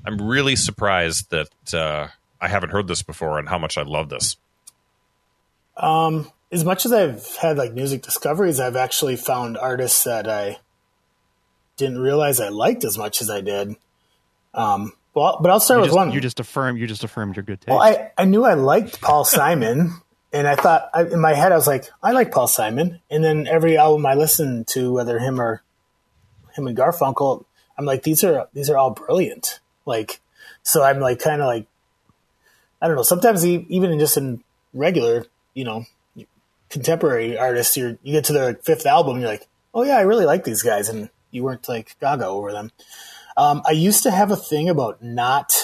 I'm 0.07 0.21
really 0.21 0.57
surprised 0.57 1.31
that 1.31 1.75
uh, 1.75 2.09
I 2.41 2.49
haven't 2.49 2.71
heard 2.71 2.89
this 2.89 3.03
before 3.03 3.39
and 3.39 3.49
how 3.49 3.59
much 3.59 3.77
I 3.79 3.83
love 3.83 4.09
this. 4.09 4.37
um, 5.77 6.31
as 6.53 6.65
much 6.65 6.85
as 6.87 6.93
i've 6.93 7.37
had 7.37 7.57
like 7.57 7.73
music 7.73 8.03
discoveries 8.03 8.61
i've 8.61 8.77
actually 8.77 9.17
found 9.17 9.57
artists 9.59 10.05
that 10.05 10.29
i 10.29 10.59
didn't 11.77 11.99
realize 11.99 12.41
i 12.41 12.49
liked 12.49 12.85
as 12.85 12.97
much 12.97 13.21
as 13.21 13.31
i 13.31 13.41
did 13.41 13.77
um, 14.55 14.93
well, 15.15 15.39
but 15.41 15.51
i'll 15.51 15.61
start 15.61 15.79
You 15.79 15.83
with 15.83 15.89
just, 15.89 15.97
one 15.97 16.13
you 16.13 16.21
just 16.21 16.41
affirm. 16.41 16.77
You 16.77 16.87
just 16.87 17.05
affirmed 17.05 17.37
your 17.37 17.43
good 17.43 17.61
taste. 17.61 17.71
Well, 17.71 17.81
I, 17.81 18.11
I 18.17 18.25
knew 18.25 18.45
I 18.45 18.55
liked 18.55 19.01
Paul 19.01 19.25
Simon, 19.25 19.93
and 20.33 20.47
I 20.47 20.57
thought 20.57 20.91
I, 20.93 21.05
in 21.05 21.21
my 21.21 21.35
head 21.35 21.53
I 21.53 21.57
was 21.57 21.67
like, 21.67 21.91
I 22.03 22.13
like 22.13 22.33
Paul 22.33 22.49
Simon. 22.49 23.01
And 23.11 23.23
then 23.23 23.47
every 23.47 23.77
album 23.77 24.05
I 24.07 24.15
listened 24.15 24.67
to, 24.69 24.93
whether 24.93 25.19
him 25.21 25.41
or 25.41 25.63
him 26.55 26.67
and 26.67 26.77
Garfunkel, 26.77 27.45
I'm 27.79 27.85
like, 27.85 28.03
these 28.03 28.25
are 28.25 28.49
these 28.53 28.71
are 28.71 28.77
all 28.77 28.91
brilliant. 28.91 29.61
Like, 29.87 30.21
so 30.63 30.83
I'm 30.83 30.99
like, 30.99 31.21
kind 31.21 31.41
of 31.41 31.47
like, 31.47 31.67
I 32.83 32.89
don't 32.89 32.97
know. 32.97 33.03
Sometimes 33.03 33.47
even 33.47 33.93
in 33.93 33.99
just 33.99 34.17
in 34.17 34.43
regular, 34.73 35.27
you 35.55 35.65
know, 35.65 35.85
contemporary 36.75 37.39
artists, 37.39 37.77
you 37.77 37.99
you 38.03 38.13
get 38.13 38.25
to 38.25 38.33
their 38.35 38.55
fifth 38.57 38.85
album, 38.85 39.19
you're 39.21 39.29
like, 39.31 39.47
oh 39.73 39.85
yeah, 39.85 39.97
I 39.97 40.03
really 40.03 40.27
like 40.27 40.45
these 40.45 40.61
guys, 40.63 40.89
and 40.91 41.09
you 41.31 41.43
weren't 41.45 41.67
like 41.69 41.97
gaga 42.01 42.27
over 42.27 42.53
them. 42.53 42.71
Um, 43.37 43.63
I 43.67 43.71
used 43.71 44.03
to 44.03 44.11
have 44.11 44.31
a 44.31 44.37
thing 44.37 44.69
about 44.69 45.03
not 45.03 45.55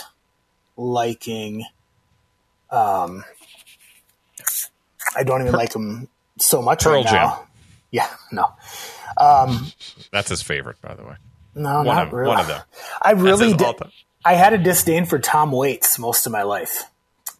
liking. 0.76 1.64
Um, 2.70 3.24
I 5.16 5.24
don't 5.24 5.40
even 5.42 5.52
like 5.52 5.72
them 5.72 6.08
so 6.38 6.62
much 6.62 6.84
Pearl 6.84 7.02
right 7.02 7.12
now. 7.12 7.46
Yeah, 7.90 8.08
no, 8.30 8.46
That's 10.12 10.28
his 10.28 10.42
favorite, 10.42 10.80
by 10.80 10.94
the 10.94 11.02
way. 11.02 11.16
no, 11.56 11.78
One 11.78 11.86
not 11.86 12.06
of 12.06 12.12
really. 12.12 12.28
one 12.28 12.38
of 12.40 12.46
them. 12.46 12.62
I 13.02 13.12
really 13.12 13.52
did. 13.52 13.76
I 14.24 14.34
had 14.34 14.52
a 14.52 14.58
disdain 14.58 15.06
for 15.06 15.18
Tom 15.18 15.50
Waits 15.50 15.98
most 15.98 16.26
of 16.26 16.32
my 16.32 16.42
life, 16.44 16.84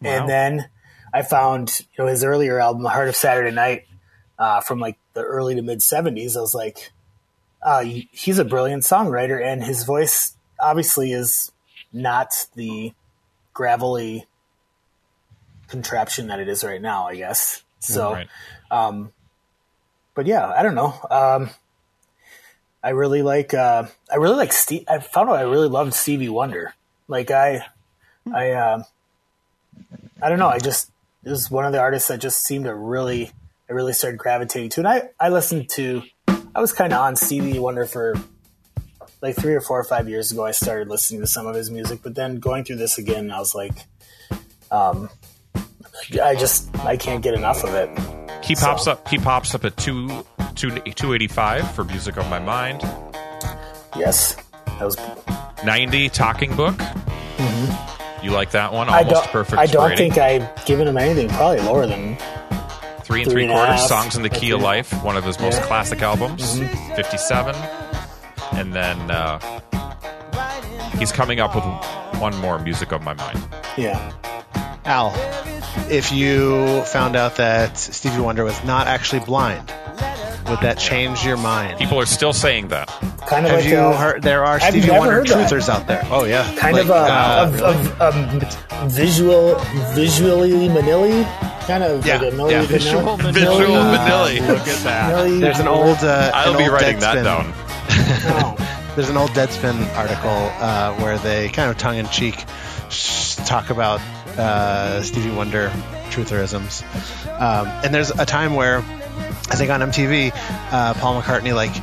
and 0.03 0.27
then 0.27 0.67
I 1.13 1.21
found 1.23 1.79
you 1.79 2.03
know 2.03 2.07
his 2.09 2.23
earlier 2.23 2.59
album, 2.59 2.83
"The 2.83 2.89
Heart 2.89 3.09
of 3.09 3.15
Saturday 3.15 3.51
Night," 3.51 3.85
uh, 4.39 4.61
from 4.61 4.79
like 4.79 4.97
the 5.13 5.21
early 5.21 5.55
to 5.55 5.61
mid 5.61 5.79
'70s. 5.79 6.37
I 6.37 6.41
was 6.41 6.55
like, 6.55 6.91
uh, 7.61 7.83
he's 7.83 8.39
a 8.39 8.45
brilliant 8.45 8.83
songwriter, 8.83 9.43
and 9.43 9.63
his 9.63 9.83
voice 9.83 10.35
obviously 10.59 11.11
is 11.11 11.51
not 11.93 12.47
the 12.55 12.93
gravelly 13.53 14.25
contraption 15.67 16.27
that 16.27 16.39
it 16.39 16.47
is 16.47 16.63
right 16.63 16.81
now. 16.81 17.07
I 17.07 17.15
guess 17.15 17.63
so. 17.79 18.13
Right. 18.13 18.27
But 20.13 20.27
yeah, 20.27 20.47
I 20.49 20.63
don't 20.63 20.75
know. 20.75 20.93
Um, 21.09 21.49
I 22.83 22.89
really 22.89 23.21
like. 23.21 23.53
Uh, 23.53 23.85
I 24.11 24.15
really 24.15 24.35
like 24.35 24.53
Steve. 24.53 24.85
I 24.87 24.99
found 24.99 25.29
out 25.29 25.37
I 25.37 25.43
really 25.43 25.69
loved 25.69 25.93
Stevie 25.93 26.29
Wonder. 26.29 26.73
Like 27.07 27.31
I, 27.31 27.65
I, 28.33 28.51
um 28.51 28.85
I 30.21 30.29
don't 30.29 30.39
know. 30.39 30.47
I 30.47 30.59
just 30.59 30.91
it 31.23 31.29
was 31.29 31.51
one 31.51 31.65
of 31.65 31.71
the 31.71 31.79
artists 31.79 32.07
that 32.09 32.19
just 32.19 32.43
seemed 32.43 32.65
to 32.65 32.75
really. 32.75 33.31
I 33.69 33.73
really 33.73 33.93
started 33.93 34.17
gravitating 34.17 34.69
to. 34.71 34.81
And 34.81 34.87
I 34.87 35.09
I 35.19 35.29
listened 35.29 35.69
to 35.71 36.03
I 36.53 36.59
was 36.59 36.73
kind 36.73 36.91
of 36.91 36.99
on 36.99 37.15
Stevie 37.15 37.57
Wonder 37.57 37.85
for 37.85 38.15
like 39.21 39.35
three 39.35 39.53
or 39.53 39.61
four 39.61 39.79
or 39.79 39.83
five 39.83 40.09
years 40.09 40.31
ago. 40.31 40.45
I 40.45 40.51
started 40.51 40.89
listening 40.89 41.21
to 41.21 41.27
some 41.27 41.47
of 41.47 41.55
his 41.55 41.71
music, 41.71 42.01
but 42.03 42.15
then 42.15 42.39
going 42.39 42.65
through 42.65 42.77
this 42.77 42.97
again, 42.97 43.31
I 43.31 43.39
was 43.39 43.55
like, 43.55 43.85
um, 44.71 45.09
I 46.21 46.35
just 46.35 46.75
I 46.79 46.97
can't 46.97 47.23
get 47.23 47.33
enough 47.33 47.63
of 47.63 47.73
it. 47.73 47.89
He 48.43 48.55
pops 48.55 48.87
up. 48.87 49.07
He 49.07 49.17
pops 49.17 49.53
up 49.55 49.63
at 49.63 49.77
two, 49.77 50.07
two, 50.55 50.71
285 50.71 51.71
for 51.73 51.83
music 51.83 52.17
on 52.17 52.29
my 52.29 52.39
mind. 52.39 52.81
Yes, 53.95 54.35
that 54.65 54.83
was. 54.83 54.97
90 55.63 56.09
talking 56.09 56.55
book. 56.55 56.75
You 58.21 58.31
like 58.31 58.51
that 58.51 58.71
one? 58.73 58.87
Mm-hmm. 58.87 58.95
I 58.95 58.99
Almost 58.99 59.23
don't. 59.23 59.31
perfect. 59.31 59.57
I 59.59 59.65
don't 59.65 59.89
rating. 59.89 60.11
think 60.13 60.17
I've 60.17 60.65
given 60.65 60.87
him 60.87 60.97
anything. 60.97 61.29
Probably 61.29 61.59
lower 61.61 61.85
than 61.87 62.17
three 63.03 63.23
and 63.23 63.31
three 63.31 63.33
three 63.33 63.43
and 63.45 63.51
quarters 63.53 63.79
half. 63.79 63.87
songs 63.89 64.15
in 64.15 64.21
the 64.23 64.29
key 64.29 64.51
of 64.51 64.61
life. 64.61 64.91
One 65.03 65.17
of 65.17 65.23
his 65.23 65.39
most 65.39 65.53
Yeah. 65.55 65.59
Mm-hmm. 65.59 65.67
classic 65.67 66.01
albums. 66.01 66.59
57, 66.95 67.55
and 68.53 68.73
then 68.73 69.09
uh, 69.09 69.39
he's 70.99 71.11
coming 71.11 71.39
up 71.39 71.55
with 71.55 71.63
one 72.21 72.35
more 72.37 72.59
music 72.59 72.91
of 72.91 73.01
my 73.01 73.13
mind. 73.13 73.43
yeah. 73.77 74.11
Al, 74.85 75.13
if 75.91 76.11
you 76.11 76.81
found 76.85 77.15
out 77.15 77.35
that 77.35 77.77
Stevie 77.77 78.19
Wonder 78.21 78.43
was 78.43 78.63
not 78.63 78.87
actually 78.87 79.19
blind, 79.23 79.71
would 80.51 80.59
that 80.61 80.77
change 80.77 81.25
your 81.25 81.37
mind? 81.37 81.79
People 81.79 81.99
are 81.99 82.05
still 82.05 82.33
saying 82.33 82.67
that. 82.69 82.87
Kind 83.27 83.45
of 83.45 83.51
Have 83.51 83.61
like 83.61 83.65
you 83.69 83.77
a, 83.79 83.95
heard? 83.95 84.21
There 84.21 84.43
are 84.45 84.59
Stevie 84.59 84.89
Wonder 84.91 85.11
heard 85.15 85.27
that. 85.27 85.49
truthers 85.51 85.69
out 85.69 85.87
there. 85.87 86.05
Oh 86.11 86.25
yeah, 86.25 86.43
kind 86.55 86.75
Like, 86.75 86.83
of 86.85 86.89
a, 86.91 86.93
uh, 86.93 87.45
of, 87.47 87.61
of, 87.61 88.01
um, 88.81 88.89
visual, 88.89 89.55
visually 89.95 90.51
manili, 90.69 91.23
kind 91.65 91.83
of 91.83 92.05
Yeah, 92.05 92.17
like 92.17 92.33
a 92.33 92.51
yeah. 92.51 92.61
Visual 92.63 93.17
vanilli. 93.17 93.17
manili. 93.17 93.33
Visual 93.33 93.57
Milli- 93.67 93.97
manili. 94.39 94.47
Look 94.47 94.67
at 94.67 94.83
that. 94.83 95.13
milli- 95.15 95.39
There's 95.39 95.59
an 95.59 95.67
old. 95.67 95.97
Uh, 95.99 96.31
I'll 96.33 96.51
an 96.51 96.57
be 96.57 96.63
old 96.63 96.73
writing 96.73 96.99
that 96.99 97.17
Deadspin- 97.17 97.23
down. 97.23 97.53
Oh, 97.89 98.55
There's 98.95 99.09
an 99.09 99.15
old 99.17 99.29
Deadspin 99.31 99.95
article 99.95 100.29
uh, 100.59 100.93
where 100.95 101.17
they 101.19 101.47
kind 101.49 101.69
of 101.71 101.77
tongue 101.77 101.95
in 101.97 102.07
cheek 102.09 102.43
sh- 102.89 103.35
talk 103.35 103.69
about 103.69 104.01
uh, 104.37 105.01
Stevie 105.01 105.31
Wonder 105.31 105.69
trutherisms. 106.09 106.83
Um, 107.39 107.67
and 107.85 107.93
there's 107.93 108.09
a 108.11 108.25
time 108.25 108.53
where 108.55 108.83
I 109.49 109.55
think 109.55 109.69
on 109.69 109.81
MTV, 109.81 110.31
uh, 110.71 110.93
Paul 110.95 111.21
McCartney 111.21 111.53
like. 111.53 111.75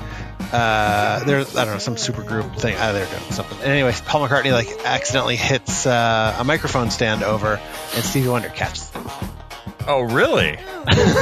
Uh, 0.51 1.23
there's 1.25 1.55
I 1.57 1.67
don't 1.67 1.75
know 1.75 1.79
some 1.79 1.99
super 1.99 2.23
group 2.23 2.57
thing. 2.57 2.75
Uh, 2.75 2.93
they're 2.93 3.05
doing 3.05 3.33
something. 3.33 3.59
And 3.59 3.67
anyway, 3.67 3.93
Paul 4.07 4.27
McCartney 4.27 4.51
like 4.51 4.69
accidentally 4.87 5.37
hits 5.37 5.85
uh, 5.85 6.37
a 6.39 6.45
microphone 6.45 6.91
stand 6.91 7.23
over, 7.23 7.61
and 7.95 8.05
Stevie 8.05 8.29
Wonder 8.29 8.49
catches 8.49 8.91
it. 8.95 9.03
Oh, 9.87 10.03
really? 10.03 10.59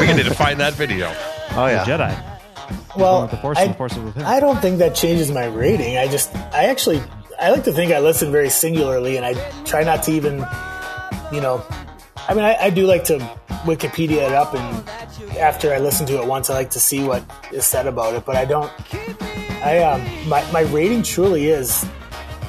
we 0.00 0.12
need 0.12 0.26
to 0.26 0.34
find 0.34 0.60
that 0.60 0.74
video. 0.74 1.06
Oh 1.52 1.66
yeah, 1.66 1.84
Jedi. 1.84 2.96
well, 2.96 3.26
the 3.28 3.36
force, 3.36 3.58
I, 3.58 3.68
the 3.68 3.74
force 3.74 3.96
with 3.96 4.14
him. 4.14 4.26
I 4.26 4.40
don't 4.40 4.60
think 4.60 4.78
that 4.78 4.94
changes 4.94 5.30
my 5.30 5.46
rating. 5.46 5.96
I 5.96 6.08
just, 6.08 6.34
I 6.52 6.64
actually, 6.64 7.00
I 7.40 7.50
like 7.50 7.64
to 7.64 7.72
think 7.72 7.92
I 7.92 8.00
listen 8.00 8.32
very 8.32 8.50
singularly, 8.50 9.16
and 9.16 9.24
I 9.24 9.34
try 9.62 9.84
not 9.84 10.02
to 10.04 10.12
even, 10.12 10.44
you 11.32 11.40
know, 11.40 11.64
I 12.28 12.34
mean, 12.34 12.44
I, 12.44 12.56
I 12.56 12.70
do 12.70 12.86
like 12.86 13.04
to 13.04 13.18
Wikipedia 13.64 14.26
it 14.26 14.32
up, 14.32 14.54
and 14.54 14.88
after 15.38 15.72
I 15.72 15.78
listen 15.78 16.06
to 16.06 16.20
it 16.20 16.26
once, 16.26 16.50
I 16.50 16.54
like 16.54 16.70
to 16.70 16.80
see 16.80 17.04
what 17.04 17.24
is 17.52 17.64
said 17.64 17.86
about 17.86 18.14
it. 18.14 18.24
But 18.24 18.36
I 18.36 18.44
don't. 18.44 18.72
I 19.62 19.78
um, 19.82 20.28
my 20.28 20.48
my 20.52 20.62
rating 20.62 21.02
truly 21.02 21.48
is. 21.48 21.86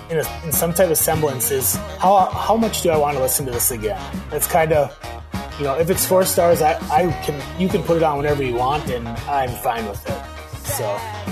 In, 0.10 0.20
a, 0.20 0.46
in 0.46 0.54
some 0.54 0.74
type 0.74 0.90
of 0.90 0.98
semblance 0.98 1.52
is 1.52 1.76
how 2.00 2.28
how 2.28 2.56
much 2.56 2.82
do 2.82 2.92
I 2.92 2.98
want 2.98 3.18
to 3.18 3.22
listen 3.22 3.46
to 3.48 3.52
this 3.52 3.72
again? 3.72 4.02
It's 4.32 4.48
kind 4.48 4.72
of 4.72 4.98
you 5.60 5.66
know 5.66 5.78
if 5.78 5.90
it's 5.90 6.06
four 6.06 6.24
stars, 6.24 6.62
I, 6.62 6.76
I 6.90 7.12
can 7.24 7.60
you 7.60 7.68
can 7.68 7.84
put 7.84 7.98
it 7.98 8.04
on 8.04 8.16
whenever 8.16 8.42
you 8.42 8.56
want, 8.56 8.90
and 8.90 9.06
I'm 9.06 9.50
fine 9.50 9.86
with 9.86 10.02
it. 10.08 10.66
So 10.66 10.84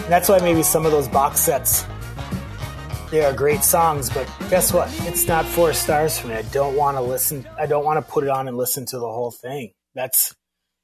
that's 0.09 0.27
why 0.27 0.39
maybe 0.39 0.61
some 0.61 0.85
of 0.85 0.91
those 0.91 1.07
box 1.07 1.39
sets 1.39 1.85
they 3.15 3.23
are 3.23 3.31
great 3.31 3.63
songs, 3.63 4.09
but 4.09 4.29
guess 4.49 4.73
what? 4.73 4.89
It's 5.07 5.25
not 5.25 5.45
four 5.45 5.71
stars 5.71 6.19
for 6.19 6.27
me. 6.27 6.33
I 6.33 6.41
don't 6.41 6.75
want 6.75 6.97
to 6.97 7.01
listen. 7.01 7.47
I 7.57 7.65
don't 7.65 7.85
want 7.85 8.05
to 8.05 8.11
put 8.11 8.25
it 8.25 8.29
on 8.29 8.49
and 8.49 8.57
listen 8.57 8.85
to 8.87 8.99
the 8.99 9.07
whole 9.07 9.31
thing. 9.31 9.71
That's 9.93 10.35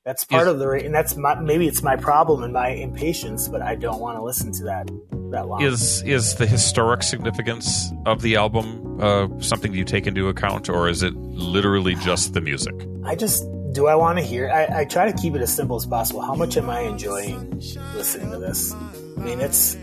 that's 0.05 0.23
part 0.23 0.43
Is- 0.47 0.53
of 0.53 0.59
the 0.59 0.69
and 0.69 0.95
that's 0.95 1.17
my, 1.17 1.37
maybe 1.37 1.67
it's 1.67 1.83
my 1.83 1.97
problem 1.97 2.41
and 2.43 2.53
my 2.53 2.69
impatience, 2.69 3.49
but 3.49 3.61
I 3.61 3.75
don't 3.75 3.99
want 3.99 4.17
to 4.17 4.23
listen 4.23 4.53
to 4.53 4.63
that 4.63 4.89
that 5.31 5.49
long. 5.49 5.61
Is 5.61 6.03
is 6.03 6.35
the 6.35 6.47
historic 6.47 7.03
significance 7.03 7.91
of 8.05 8.21
the 8.21 8.37
album 8.37 9.01
uh, 9.01 9.27
something 9.41 9.73
you 9.73 9.83
take 9.83 10.07
into 10.07 10.29
account, 10.29 10.69
or 10.69 10.87
is 10.87 11.03
it 11.03 11.13
literally 11.15 11.95
just 11.95 12.33
the 12.33 12.39
music? 12.39 12.75
I 13.03 13.15
just 13.15 13.43
do 13.73 13.87
I 13.87 13.95
want 13.95 14.19
to 14.19 14.23
hear? 14.23 14.49
I, 14.49 14.81
I 14.81 14.85
try 14.85 15.11
to 15.11 15.17
keep 15.21 15.35
it 15.35 15.41
as 15.41 15.53
simple 15.53 15.75
as 15.75 15.85
possible. 15.85 16.21
How 16.21 16.35
much 16.35 16.55
am 16.55 16.69
I 16.69 16.79
enjoying 16.79 17.51
listening 17.93 18.31
to 18.31 18.37
this? 18.39 18.73
I 18.73 19.19
mean, 19.19 19.41
it's. 19.41 19.75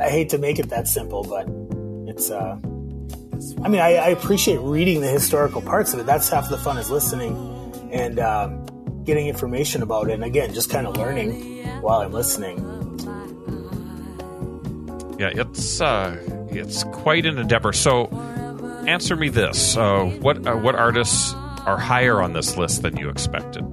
I 0.00 0.10
hate 0.10 0.28
to 0.28 0.38
make 0.38 0.60
it 0.60 0.70
that 0.70 0.86
simple, 0.86 1.24
but 1.24 1.48
it's. 2.18 2.30
uh 2.30 2.58
I 3.64 3.68
mean, 3.68 3.80
I, 3.80 3.94
I 3.94 4.08
appreciate 4.08 4.58
reading 4.58 5.00
the 5.00 5.06
historical 5.08 5.62
parts 5.62 5.94
of 5.94 6.00
it. 6.00 6.06
That's 6.06 6.28
half 6.28 6.48
the 6.48 6.58
fun 6.58 6.76
is 6.76 6.90
listening 6.90 7.36
and 7.92 8.18
um, 8.18 8.66
getting 9.04 9.28
information 9.28 9.82
about 9.82 10.10
it. 10.10 10.14
And 10.14 10.24
again, 10.24 10.52
just 10.52 10.70
kind 10.70 10.86
of 10.88 10.96
learning 10.96 11.64
while 11.80 12.00
I'm 12.00 12.12
listening. 12.12 12.58
Yeah, 15.18 15.30
it's 15.34 15.80
uh, 15.80 16.16
it's 16.50 16.82
quite 16.84 17.26
an 17.26 17.38
endeavor. 17.38 17.72
So, 17.72 18.06
answer 18.86 19.14
me 19.16 19.28
this: 19.28 19.76
uh, 19.76 20.04
what 20.20 20.44
uh, 20.46 20.56
what 20.56 20.74
artists 20.74 21.32
are 21.64 21.78
higher 21.78 22.20
on 22.20 22.32
this 22.32 22.56
list 22.56 22.82
than 22.82 22.96
you 22.96 23.08
expected? 23.08 23.64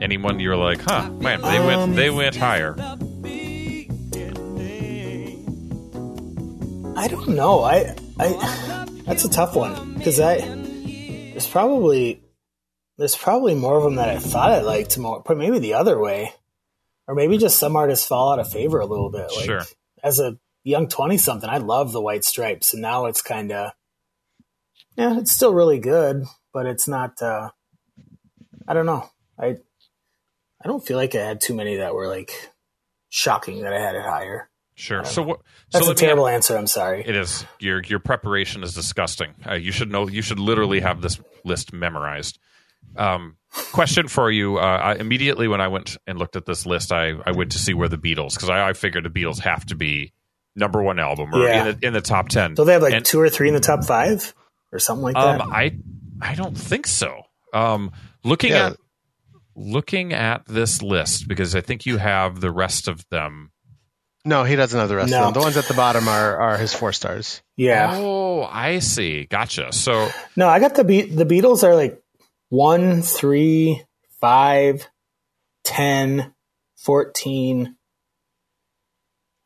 Anyone 0.00 0.40
you're 0.40 0.56
like, 0.56 0.80
huh, 0.80 1.10
man, 1.10 1.42
they 1.42 1.58
Um, 1.58 1.66
went 1.66 1.96
they 1.96 2.10
went 2.10 2.36
higher. 2.36 2.74
I 7.00 7.08
don't 7.08 7.28
know. 7.30 7.62
I 7.62 7.96
I 8.18 8.86
that's 9.06 9.24
a 9.24 9.30
tough 9.30 9.56
one 9.56 9.94
because 9.94 10.20
I 10.20 10.36
there's 10.36 11.46
probably 11.46 12.22
there's 12.98 13.16
probably 13.16 13.54
more 13.54 13.78
of 13.78 13.84
them 13.84 13.94
that 13.94 14.10
I 14.10 14.18
thought 14.18 14.50
I 14.50 14.60
liked 14.60 14.98
more, 14.98 15.22
but 15.24 15.38
maybe 15.38 15.58
the 15.60 15.72
other 15.72 15.98
way, 15.98 16.34
or 17.08 17.14
maybe 17.14 17.38
just 17.38 17.58
some 17.58 17.74
artists 17.74 18.06
fall 18.06 18.34
out 18.34 18.38
of 18.38 18.52
favor 18.52 18.80
a 18.80 18.84
little 18.84 19.10
bit. 19.10 19.30
Like, 19.34 19.46
Sure. 19.46 19.62
As 20.04 20.20
a 20.20 20.36
young 20.62 20.88
twenty 20.88 21.16
something, 21.16 21.48
I 21.48 21.56
love 21.56 21.92
the 21.92 22.02
White 22.02 22.22
Stripes, 22.22 22.74
and 22.74 22.82
now 22.82 23.06
it's 23.06 23.22
kind 23.22 23.50
of 23.50 23.72
yeah, 24.94 25.18
it's 25.18 25.32
still 25.32 25.54
really 25.54 25.78
good, 25.78 26.26
but 26.52 26.66
it's 26.66 26.86
not. 26.86 27.22
uh 27.22 27.48
I 28.68 28.74
don't 28.74 28.84
know. 28.84 29.08
I 29.38 29.56
I 30.62 30.68
don't 30.68 30.86
feel 30.86 30.98
like 30.98 31.14
I 31.14 31.24
had 31.24 31.40
too 31.40 31.54
many 31.54 31.76
that 31.76 31.94
were 31.94 32.08
like 32.08 32.50
shocking 33.08 33.62
that 33.62 33.72
I 33.72 33.80
had 33.80 33.94
it 33.94 34.04
higher. 34.04 34.49
Sure. 34.80 35.04
So 35.04 35.20
what? 35.22 35.40
That's 35.72 35.84
so 35.84 35.92
a 35.92 35.94
terrible 35.94 36.26
answer. 36.26 36.56
I'm 36.56 36.66
sorry. 36.66 37.04
It 37.06 37.14
is 37.14 37.44
your 37.58 37.82
your 37.82 37.98
preparation 37.98 38.62
is 38.62 38.72
disgusting. 38.74 39.34
Uh, 39.46 39.54
you 39.54 39.72
should 39.72 39.90
know. 39.92 40.08
You 40.08 40.22
should 40.22 40.38
literally 40.38 40.80
have 40.80 41.02
this 41.02 41.20
list 41.44 41.72
memorized. 41.74 42.38
Um, 42.96 43.36
question 43.72 44.08
for 44.08 44.30
you: 44.30 44.56
uh, 44.56 44.60
I, 44.62 44.94
Immediately 44.94 45.48
when 45.48 45.60
I 45.60 45.68
went 45.68 45.98
and 46.06 46.18
looked 46.18 46.34
at 46.34 46.46
this 46.46 46.64
list, 46.64 46.92
I, 46.92 47.12
I 47.26 47.32
went 47.32 47.52
to 47.52 47.58
see 47.58 47.74
where 47.74 47.88
the 47.90 47.98
Beatles 47.98 48.34
because 48.34 48.48
I, 48.48 48.70
I 48.70 48.72
figured 48.72 49.04
the 49.04 49.10
Beatles 49.10 49.40
have 49.40 49.66
to 49.66 49.74
be 49.76 50.12
number 50.56 50.82
one 50.82 50.98
album 50.98 51.34
or 51.34 51.44
Yeah. 51.46 51.66
in, 51.68 51.78
the, 51.80 51.86
in 51.88 51.92
the 51.92 52.00
top 52.00 52.30
ten. 52.30 52.56
So 52.56 52.64
they 52.64 52.72
have 52.72 52.82
like 52.82 52.94
And- 52.94 53.04
two 53.04 53.20
or 53.20 53.28
three 53.28 53.48
in 53.48 53.54
the 53.54 53.60
top 53.60 53.84
five 53.84 54.34
or 54.72 54.78
something 54.78 55.02
like 55.02 55.14
that. 55.14 55.42
Um, 55.42 55.52
I 55.52 55.76
I 56.22 56.34
don't 56.34 56.56
think 56.56 56.86
so. 56.86 57.22
Um, 57.52 57.92
looking 58.24 58.52
Yeah. 58.52 58.68
at 58.68 58.76
looking 59.54 60.12
at 60.14 60.46
this 60.46 60.80
list 60.82 61.28
because 61.28 61.54
I 61.54 61.60
think 61.60 61.84
you 61.86 61.98
have 61.98 62.40
the 62.40 62.50
rest 62.50 62.88
of 62.88 63.06
them. 63.10 63.50
No, 64.24 64.44
he 64.44 64.54
doesn't 64.56 64.78
have 64.78 64.88
the 64.88 64.96
rest 64.96 65.10
No. 65.10 65.18
of 65.20 65.24
them. 65.26 65.32
The 65.34 65.40
ones 65.40 65.56
at 65.56 65.64
the 65.64 65.74
bottom 65.74 66.06
are, 66.08 66.36
are 66.36 66.56
his 66.58 66.74
four 66.74 66.92
stars. 66.92 67.40
yeah. 67.56 67.90
Oh, 67.96 68.42
I 68.42 68.78
see. 68.80 69.24
Gotcha. 69.24 69.72
So 69.72 70.08
No, 70.36 70.48
I 70.48 70.60
got 70.60 70.74
the 70.74 70.84
Be- 70.84 71.02
the 71.08 71.24
Beatles 71.24 71.62
are 71.64 71.74
like 71.74 72.02
one, 72.50 73.00
three, 73.02 73.82
five, 74.20 74.86
ten, 75.64 76.34
fourteen, 76.76 77.76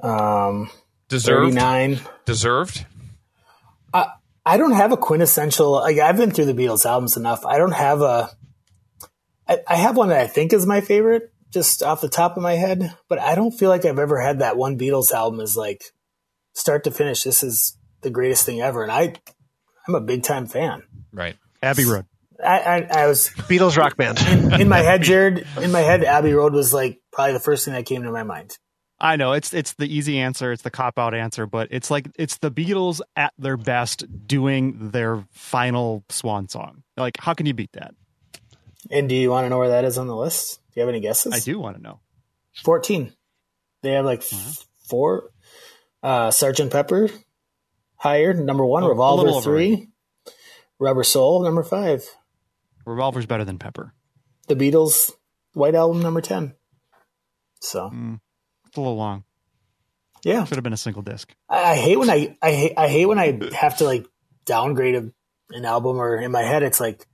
um, 0.02 0.70
deserved. 1.08 1.54
39. 1.54 2.00
Deserved. 2.24 2.86
I 4.46 4.58
don't 4.58 4.72
have 4.72 4.92
a 4.92 4.98
quintessential. 4.98 5.70
Like 5.72 5.98
I've 5.98 6.18
been 6.18 6.30
through 6.30 6.44
the 6.44 6.52
Beatles 6.52 6.84
albums 6.84 7.16
enough. 7.16 7.46
I 7.46 7.56
don't 7.56 7.72
have 7.72 8.02
a. 8.02 8.28
I, 9.48 9.60
I 9.66 9.76
have 9.76 9.96
one 9.96 10.10
that 10.10 10.20
I 10.20 10.26
think 10.26 10.52
is 10.52 10.66
my 10.66 10.82
favorite, 10.82 11.32
just 11.54 11.82
off 11.82 12.02
the 12.02 12.08
top 12.08 12.36
of 12.36 12.42
my 12.42 12.54
head. 12.54 12.94
But 13.08 13.20
I 13.20 13.34
don't 13.34 13.52
feel 13.52 13.70
like 13.70 13.86
I've 13.86 13.98
ever 13.98 14.20
had 14.20 14.40
that 14.40 14.56
one 14.58 14.78
Beatles 14.78 15.12
album 15.12 15.40
is 15.40 15.56
like 15.56 15.82
start 16.52 16.84
to 16.84 16.90
finish. 16.90 17.22
This 17.22 17.42
is 17.42 17.78
the 18.02 18.10
greatest 18.10 18.44
thing 18.44 18.60
ever, 18.60 18.82
and 18.82 18.92
I, 18.92 19.14
I'm 19.88 19.94
a 19.94 20.00
big 20.00 20.24
time 20.24 20.46
fan. 20.46 20.82
Right. 21.12 21.36
Abbey 21.62 21.86
Road. 21.86 22.04
I, 22.44 22.58
I, 22.58 22.88
I 22.90 23.06
was 23.06 23.28
Beatles 23.28 23.78
rock 23.78 23.96
band. 23.96 24.20
in 24.60 24.68
my 24.68 24.80
head, 24.80 25.02
Jared. 25.04 25.46
In 25.60 25.72
my 25.72 25.80
head, 25.80 26.04
Abbey 26.04 26.32
Road 26.32 26.52
was 26.52 26.74
like 26.74 27.00
probably 27.12 27.32
the 27.32 27.40
first 27.40 27.64
thing 27.64 27.72
that 27.74 27.86
came 27.86 28.02
to 28.02 28.10
my 28.10 28.24
mind. 28.24 28.58
I 29.00 29.16
know 29.16 29.32
it's 29.32 29.52
it's 29.52 29.74
the 29.74 29.86
easy 29.86 30.18
answer, 30.18 30.52
it's 30.52 30.62
the 30.62 30.70
cop 30.70 30.98
out 30.98 31.14
answer, 31.14 31.46
but 31.46 31.68
it's 31.70 31.90
like 31.90 32.08
it's 32.16 32.38
the 32.38 32.50
Beatles 32.50 33.00
at 33.16 33.32
their 33.38 33.56
best 33.56 34.04
doing 34.26 34.90
their 34.90 35.24
final 35.32 36.04
swan 36.08 36.48
song. 36.48 36.82
Like, 36.96 37.16
how 37.18 37.34
can 37.34 37.46
you 37.46 37.54
beat 37.54 37.72
that? 37.72 37.94
And 38.90 39.08
do 39.08 39.14
you 39.14 39.30
want 39.30 39.44
to 39.46 39.48
know 39.50 39.58
where 39.58 39.70
that 39.70 39.84
is 39.84 39.98
on 39.98 40.06
the 40.06 40.16
list? 40.16 40.60
Do 40.72 40.80
you 40.80 40.86
have 40.86 40.88
any 40.88 41.00
guesses? 41.00 41.32
I 41.32 41.38
do 41.40 41.58
want 41.58 41.76
to 41.76 41.82
know. 41.82 42.00
14. 42.64 43.12
They 43.82 43.92
have 43.92 44.04
like 44.04 44.22
four. 44.88 45.30
Uh, 46.02 46.30
Sergeant 46.30 46.70
Pepper, 46.70 47.08
higher. 47.96 48.34
Number 48.34 48.64
one. 48.64 48.82
Oh, 48.84 48.88
Revolver, 48.88 49.40
three. 49.40 49.88
Rubber 50.78 51.04
Soul, 51.04 51.42
number 51.42 51.62
five. 51.62 52.04
Revolver's 52.84 53.26
better 53.26 53.44
than 53.44 53.58
Pepper. 53.58 53.94
The 54.48 54.56
Beatles, 54.56 55.10
White 55.54 55.74
Album, 55.74 56.02
number 56.02 56.20
10. 56.20 56.54
So, 57.60 57.86
It's 58.66 58.76
a 58.76 58.80
little 58.80 58.96
long. 58.96 59.24
yeah. 60.22 60.44
Should 60.44 60.56
have 60.56 60.64
been 60.64 60.74
a 60.74 60.76
single 60.76 61.00
disc. 61.02 61.32
I, 61.48 61.72
I 61.72 61.74
hate 61.76 61.96
when 61.98 62.10
I, 62.10 62.36
I 62.42 62.52
hate, 62.52 62.72
I 62.76 62.88
hate 62.88 63.06
when 63.06 63.18
I 63.18 63.40
have 63.54 63.78
to 63.78 63.84
like 63.84 64.06
downgrade 64.44 64.96
a, 64.96 65.10
an 65.56 65.64
album 65.64 65.96
or 65.96 66.16
in 66.16 66.30
my 66.32 66.42
head, 66.42 66.62
it's 66.62 66.80
like, 66.80 67.06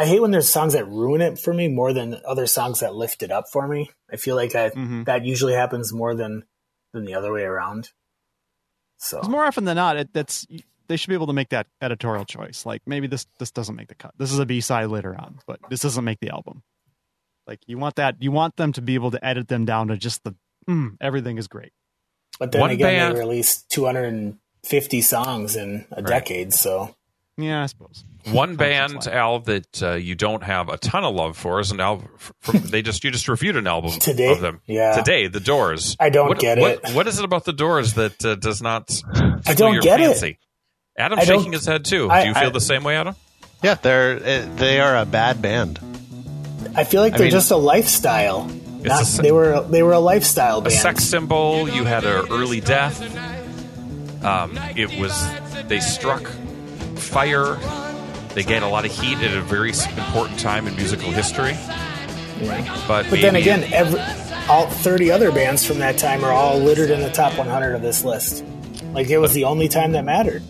I 0.00 0.06
hate 0.06 0.20
when 0.20 0.30
there's 0.30 0.48
songs 0.48 0.72
that 0.72 0.86
ruin 0.88 1.20
it 1.20 1.38
for 1.38 1.52
me 1.52 1.68
more 1.68 1.92
than 1.92 2.20
other 2.26 2.46
songs 2.46 2.80
that 2.80 2.94
lift 2.94 3.22
it 3.22 3.30
up 3.30 3.44
for 3.52 3.68
me. 3.68 3.90
I 4.12 4.16
feel 4.16 4.34
like 4.36 4.54
I, 4.54 4.70
Mhm. 4.70 5.04
that 5.04 5.24
usually 5.26 5.52
happens 5.54 5.92
more 5.92 6.14
than, 6.14 6.44
than 6.92 7.04
the 7.04 7.14
other 7.14 7.32
way 7.32 7.42
around. 7.42 7.90
So, 8.98 9.18
Because 9.18 9.28
more 9.30 9.44
often 9.44 9.64
than 9.64 9.76
not, 9.76 9.96
it, 9.96 10.12
that's 10.12 10.46
they 10.88 10.96
should 10.96 11.08
be 11.08 11.14
able 11.14 11.26
to 11.28 11.32
make 11.32 11.50
that 11.50 11.66
editorial 11.80 12.24
choice. 12.24 12.64
Like 12.66 12.82
maybe 12.86 13.06
this 13.06 13.26
this 13.38 13.50
doesn't 13.50 13.76
make 13.76 13.88
the 13.88 13.94
cut. 13.94 14.12
This 14.18 14.32
is 14.32 14.38
a 14.38 14.46
B 14.46 14.60
side 14.60 14.88
later 14.88 15.14
on, 15.14 15.38
but 15.46 15.60
this 15.70 15.80
doesn't 15.80 16.04
make 16.04 16.20
the 16.20 16.30
album. 16.30 16.62
Like 17.46 17.60
you 17.66 17.78
want 17.78 17.96
that, 17.96 18.16
you 18.22 18.32
want 18.32 18.56
them 18.56 18.72
to 18.72 18.82
be 18.82 18.94
able 18.94 19.10
to 19.12 19.24
edit 19.24 19.48
them 19.48 19.64
down 19.64 19.88
to 19.88 19.96
just 19.96 20.24
the 20.24 20.34
mm, 20.68 20.96
everything 21.00 21.36
is 21.38 21.46
great. 21.48 21.72
but 22.38 22.52
then 22.52 22.60
One 22.60 22.70
again, 22.70 22.86
band- 22.98 23.16
they 23.16 23.20
released 23.20 23.70
250 23.70 25.00
songs 25.02 25.56
in 25.56 25.86
a 25.92 26.02
decade. 26.02 26.52
So, 26.54 26.94
Yeah, 27.42 27.62
I 27.62 27.66
suppose. 27.66 28.04
One 28.30 28.56
band, 28.56 29.06
Al, 29.06 29.40
that 29.40 29.82
uh, 29.82 29.92
you 29.92 30.14
don't 30.14 30.42
have 30.42 30.68
a 30.68 30.76
ton 30.76 31.04
of 31.04 31.14
love 31.14 31.36
for 31.38 31.58
is 31.60 31.70
an 31.70 31.80
album. 31.80 32.08
From, 32.40 32.58
they 32.60 32.82
just 32.82 33.02
you 33.02 33.10
just 33.10 33.28
reviewed 33.28 33.56
an 33.56 33.66
album 33.66 33.92
Today? 34.00 34.30
of 34.30 34.40
them 34.40 34.60
Yeah. 34.66 34.92
today. 34.96 35.26
The 35.28 35.40
Doors. 35.40 35.96
I 35.98 36.10
don't 36.10 36.28
what, 36.28 36.38
get 36.38 36.58
what- 36.58 36.80
it. 36.84 36.94
What 36.94 37.06
is 37.06 37.18
it 37.18 37.24
about 37.24 37.44
the 37.46 37.52
Doors 37.54 37.94
that 37.94 38.22
uh, 38.24 38.34
does 38.34 38.60
not? 38.60 39.02
I 39.46 39.54
don't 39.54 39.72
your 39.74 39.82
get 39.82 40.00
it. 40.00 40.04
fancy? 40.08 40.38
Adam's 40.98 41.22
I 41.22 41.24
shaking 41.24 41.52
his 41.52 41.64
head 41.64 41.84
too. 41.86 42.10
I- 42.10 42.22
Do 42.22 42.28
you 42.28 42.34
feel 42.34 42.48
I- 42.48 42.52
the 42.52 42.60
same 42.60 42.84
way, 42.84 42.96
Adam? 42.96 43.14
Yeah, 43.62 43.74
they're 43.74 44.18
they 44.20 44.80
are 44.80 44.96
a 44.96 45.04
bad 45.06 45.40
band. 45.42 45.78
I 46.74 46.84
feel 46.84 47.00
like 47.02 47.12
they're 47.14 47.22
mean- 47.22 47.30
just 47.30 47.50
a 47.50 47.56
lifestyle. 47.56 48.44
Not, 48.82 49.18
a 49.18 49.22
they 49.22 49.32
were 49.32 49.62
they 49.62 49.82
were 49.82 49.92
a 49.92 49.98
lifestyle 49.98 50.60
band. 50.62 50.74
A 50.74 50.76
sex 50.78 51.04
symbol. 51.04 51.68
You 51.68 51.84
had 51.84 52.04
an 52.04 52.26
early 52.30 52.60
death. 52.60 53.00
Um, 54.24 54.58
it 54.76 54.98
was 54.98 55.14
they 55.68 55.80
struck 55.80 56.22
fire. 57.00 57.56
They 58.34 58.42
gained 58.44 58.64
a 58.64 58.68
lot 58.68 58.84
of 58.84 58.92
heat 58.92 59.18
at 59.18 59.36
a 59.36 59.40
very 59.40 59.70
important 59.96 60.38
time 60.38 60.66
in 60.68 60.76
musical 60.76 61.10
history. 61.10 61.56
But, 62.86 63.10
But 63.10 63.20
then 63.20 63.36
again, 63.36 63.64
every, 63.72 64.00
all 64.48 64.66
30 64.68 65.10
other 65.10 65.30
bands 65.32 65.64
from 65.66 65.78
that 65.78 65.98
time 65.98 66.24
are 66.24 66.32
all 66.32 66.58
littered 66.58 66.90
in 66.90 67.00
the 67.00 67.10
top 67.10 67.36
100 67.36 67.74
of 67.74 67.82
this 67.82 68.04
list. 68.04 68.44
Like 68.92 69.10
it 69.10 69.18
was 69.18 69.34
the 69.34 69.44
only 69.44 69.68
time 69.68 69.92
that 69.92 70.04
mattered. 70.04 70.42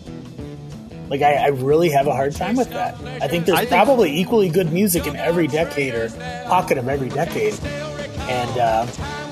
Like 1.09 1.21
I, 1.21 1.33
I 1.35 1.47
really 1.47 1.89
have 1.89 2.07
a 2.07 2.13
hard 2.13 2.33
time 2.35 2.55
with 2.55 2.69
that. 2.69 2.95
I 3.21 3.27
think 3.27 3.45
there's 3.45 3.57
I 3.57 3.65
think- 3.65 3.71
probably 3.71 4.17
equally 4.17 4.49
good 4.49 4.71
music 4.71 5.05
in 5.07 5.15
every 5.17 5.47
decade 5.47 5.93
or 5.93 6.09
pocket 6.47 6.77
of 6.77 6.87
every 6.87 7.09
decade. 7.09 7.59
And 8.29 8.57
uh, 8.57 8.87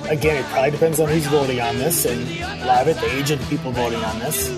again, 0.10 0.44
it 0.44 0.46
probably 0.48 0.72
depends 0.72 1.00
on 1.00 1.08
who's 1.08 1.26
voting 1.28 1.62
on 1.62 1.78
this, 1.78 2.06
and 2.06 2.28
a 2.62 2.66
lot 2.66 2.82
of 2.82 2.90
it, 2.90 2.98
the 3.00 3.16
age 3.16 3.32
of 3.32 3.40
the 3.40 3.46
people 3.46 3.72
voting 3.72 4.04
on 4.04 4.20
this. 4.20 4.50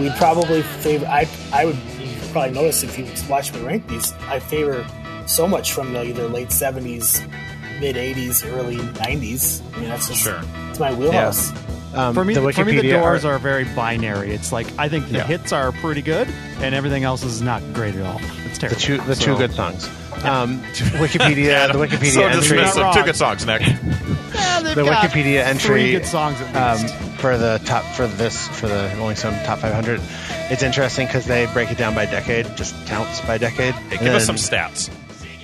We 0.00 0.10
probably 0.18 0.62
favor. 0.62 1.06
I 1.06 1.28
I 1.52 1.64
would 1.64 1.78
probably 2.32 2.52
notice 2.52 2.82
if 2.82 2.98
you 2.98 3.06
watch 3.28 3.52
me 3.52 3.60
rank 3.62 3.86
these. 3.88 4.12
I 4.28 4.38
favor 4.38 4.86
so 5.26 5.46
much 5.48 5.72
from 5.72 5.92
the 5.92 6.04
either 6.04 6.28
late 6.28 6.48
'70s, 6.48 7.26
mid 7.80 7.96
'80s, 7.96 8.44
early 8.52 8.76
'90s. 8.76 9.62
I 9.76 9.80
mean, 9.80 9.88
that's 9.88 10.08
just 10.08 10.22
Sure. 10.22 10.40
it's 10.70 10.78
my 10.78 10.92
wheelhouse. 10.94 11.50
Um, 11.94 12.14
For 12.14 12.22
me, 12.24 12.34
the 12.34 12.52
for 12.52 12.64
me, 12.66 12.76
the 12.80 12.90
doors 12.92 13.24
art- 13.24 13.36
are 13.36 13.38
very 13.38 13.64
binary. 13.64 14.30
It's 14.32 14.52
like 14.52 14.66
I 14.78 14.88
think 14.88 15.08
the 15.08 15.18
Yeah. 15.18 15.26
hits 15.26 15.52
are 15.52 15.72
pretty 15.72 16.02
good, 16.02 16.28
and 16.60 16.74
everything 16.74 17.02
else 17.04 17.24
is 17.24 17.40
not 17.42 17.62
great 17.72 17.94
at 17.96 18.04
all. 18.04 18.20
It's 18.44 18.58
the 18.58 18.68
terrible. 18.68 18.80
two 18.80 18.96
the 18.98 19.16
So- 19.16 19.24
two 19.24 19.36
good 19.38 19.52
songs. 19.54 19.88
Um, 20.24 20.60
Wikipedia 20.98 21.72
the 21.72 21.78
Wikipedia 21.86 22.12
so 22.12 22.26
entry 22.26 22.92
Two 22.92 23.04
good 23.04 23.16
songs, 23.16 23.46
Nick. 23.46 23.62
Yeah, 24.34 24.60
the 24.74 24.84
got 24.84 25.10
Wikipedia 25.10 25.44
entry 25.44 25.92
good 25.92 26.06
songs 26.06 26.40
um, 26.54 26.86
for 27.16 27.38
the 27.38 27.60
top 27.64 27.84
for 27.94 28.06
this 28.06 28.48
for 28.48 28.68
the 28.68 28.92
Rolling 28.96 29.16
Stone 29.16 29.34
top 29.44 29.58
500. 29.60 30.00
It's 30.50 30.62
interesting 30.62 31.06
because 31.06 31.26
they 31.26 31.46
break 31.46 31.70
it 31.70 31.78
down 31.78 31.94
by 31.94 32.06
decade, 32.06 32.56
just 32.56 32.74
counts 32.86 33.20
by 33.22 33.38
decade. 33.38 33.74
Hey, 33.74 33.96
And 33.96 34.00
give 34.00 34.14
us 34.14 34.26
some 34.26 34.36
stats. 34.36 34.90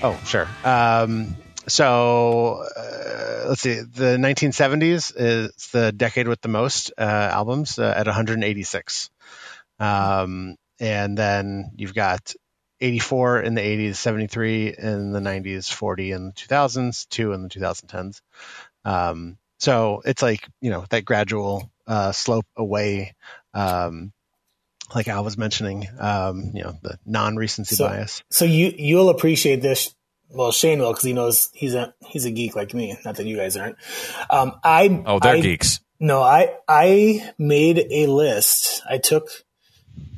Oh, 0.03 0.19
sure. 0.27 0.49
Um, 0.65 1.37
so 1.67 2.65
uh, 2.77 3.49
let's 3.49 3.61
see. 3.61 3.75
The 3.75 4.17
1970s 4.19 5.13
is 5.17 5.69
the 5.73 5.93
decade 5.93 6.29
with 6.29 6.41
the 6.41 6.49
most 6.49 6.93
uh, 6.99 7.03
albums 7.03 7.79
uh, 7.79 7.95
at 7.97 8.07
186. 8.07 9.11
Um, 9.79 10.57
and 10.81 11.17
then 11.17 11.73
you've 11.77 11.95
got 11.95 12.35
84 12.81 13.43
in 13.43 13.55
the 13.55 13.63
80s, 13.63 13.97
73 13.97 14.75
in 14.77 15.13
the 15.13 15.21
90s, 15.21 15.73
40 15.73 16.13
in 16.13 16.27
the 16.27 16.33
2000s, 16.33 17.09
two 17.09 17.33
in 17.33 17.43
the 17.43 17.49
2010s. 17.49 18.21
Um, 18.85 19.39
so 19.59 20.03
it's 20.05 20.23
like 20.23 20.47
you 20.61 20.71
know 20.71 20.85
that 20.91 21.05
gradual 21.05 21.71
uh, 21.87 22.13
slope 22.13 22.47
away. 22.57 23.15
Um, 23.53 24.13
like 24.95 25.09
Al 25.09 25.25
was 25.25 25.39
mentioning, 25.39 25.89
um, 25.99 26.51
you 26.55 26.63
know, 26.63 26.75
the 26.83 26.99
non-recency 27.07 27.75
So- 27.77 27.89
bias. 27.89 28.23
So 28.31 28.45
you 28.45 28.73
you'll 28.77 29.09
appreciate 29.09 29.63
this. 29.63 29.95
Well, 30.31 30.53
Shane 30.53 30.81
will 30.81 30.91
because 30.93 31.05
he 31.05 31.13
knows 31.13 31.49
he's 31.55 31.75
a 31.75 31.95
he's 32.07 32.25
a 32.25 32.31
geek 32.31 32.55
like 32.57 32.75
me. 32.75 32.97
Not 33.05 33.17
that 33.17 33.27
you 33.27 33.37
guys 33.37 33.57
aren't. 33.57 33.77
Um, 34.29 34.53
I 34.65 35.03
Oh, 35.07 35.19
they're 35.21 35.37
I, 35.37 35.41
geeks. 35.41 35.81
No, 36.01 36.21
I 36.23 36.55
I 36.69 37.33
made 37.39 37.79
a 37.91 38.07
list. 38.09 38.83
I 38.89 38.99
took 38.99 39.29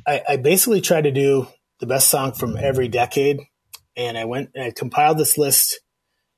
I, 0.05 0.23
I 0.27 0.35
basically 0.37 0.81
tried 0.81 1.03
to 1.03 1.11
do 1.11 1.47
the 1.79 1.85
best 1.85 2.09
song 2.09 2.31
from 2.33 2.57
every 2.57 2.87
decade, 2.87 3.39
and 3.95 4.17
I 4.17 4.25
went 4.25 4.49
and 4.55 4.63
I 4.63 4.71
compiled 4.71 5.17
this 5.19 5.37
list, 5.37 5.79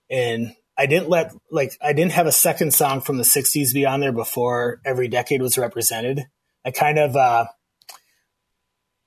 and 0.09 0.53
I 0.79 0.85
didn't 0.85 1.09
let 1.09 1.33
like 1.51 1.73
I 1.81 1.91
didn't 1.91 2.13
have 2.13 2.25
a 2.25 2.31
second 2.31 2.73
song 2.73 3.01
from 3.01 3.17
the 3.17 3.23
'60s 3.23 3.73
be 3.73 3.85
on 3.85 3.99
there 3.99 4.13
before 4.13 4.79
every 4.85 5.09
decade 5.09 5.41
was 5.41 5.57
represented. 5.57 6.25
I 6.65 6.71
kind 6.71 6.97
of 6.97 7.17
uh, 7.17 7.47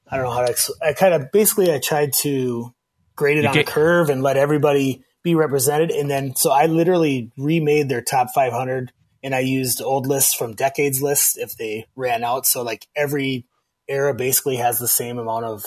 I 0.07 0.17
don't 0.17 0.27
know 0.27 0.33
how 0.33 0.45
to. 0.45 0.51
ex- 0.51 0.71
I 0.83 0.93
kind 0.93 1.15
of 1.15 1.33
basically 1.33 1.73
I 1.73 1.79
tried 1.79 2.13
to 2.21 2.75
grade 3.17 3.39
it 3.39 3.45
You 3.45 3.49
on 3.49 3.59
a 3.59 3.65
curve 3.65 4.11
and 4.11 4.23
let 4.23 4.37
everybody 4.37 5.03
be 5.23 5.35
represented, 5.35 5.91
and 5.91 6.11
then 6.11 6.37
so 6.37 6.51
I 6.51 6.67
literally 6.67 7.33
remade 7.39 7.89
their 7.89 8.03
top 8.03 8.29
500 8.35 8.93
and 9.23 9.35
I 9.35 9.41
used 9.41 9.81
old 9.81 10.07
lists 10.07 10.35
from 10.35 10.55
decades 10.55 11.01
lists 11.01 11.39
if 11.39 11.57
they 11.57 11.87
ran 11.97 12.25
out. 12.25 12.47
So 12.47 12.63
like 12.63 12.87
every 12.95 13.47
era 13.89 14.15
basically 14.15 14.57
has 14.57 14.79
the 14.79 14.89
same 14.89 15.19
amount 15.19 15.47
of 15.47 15.65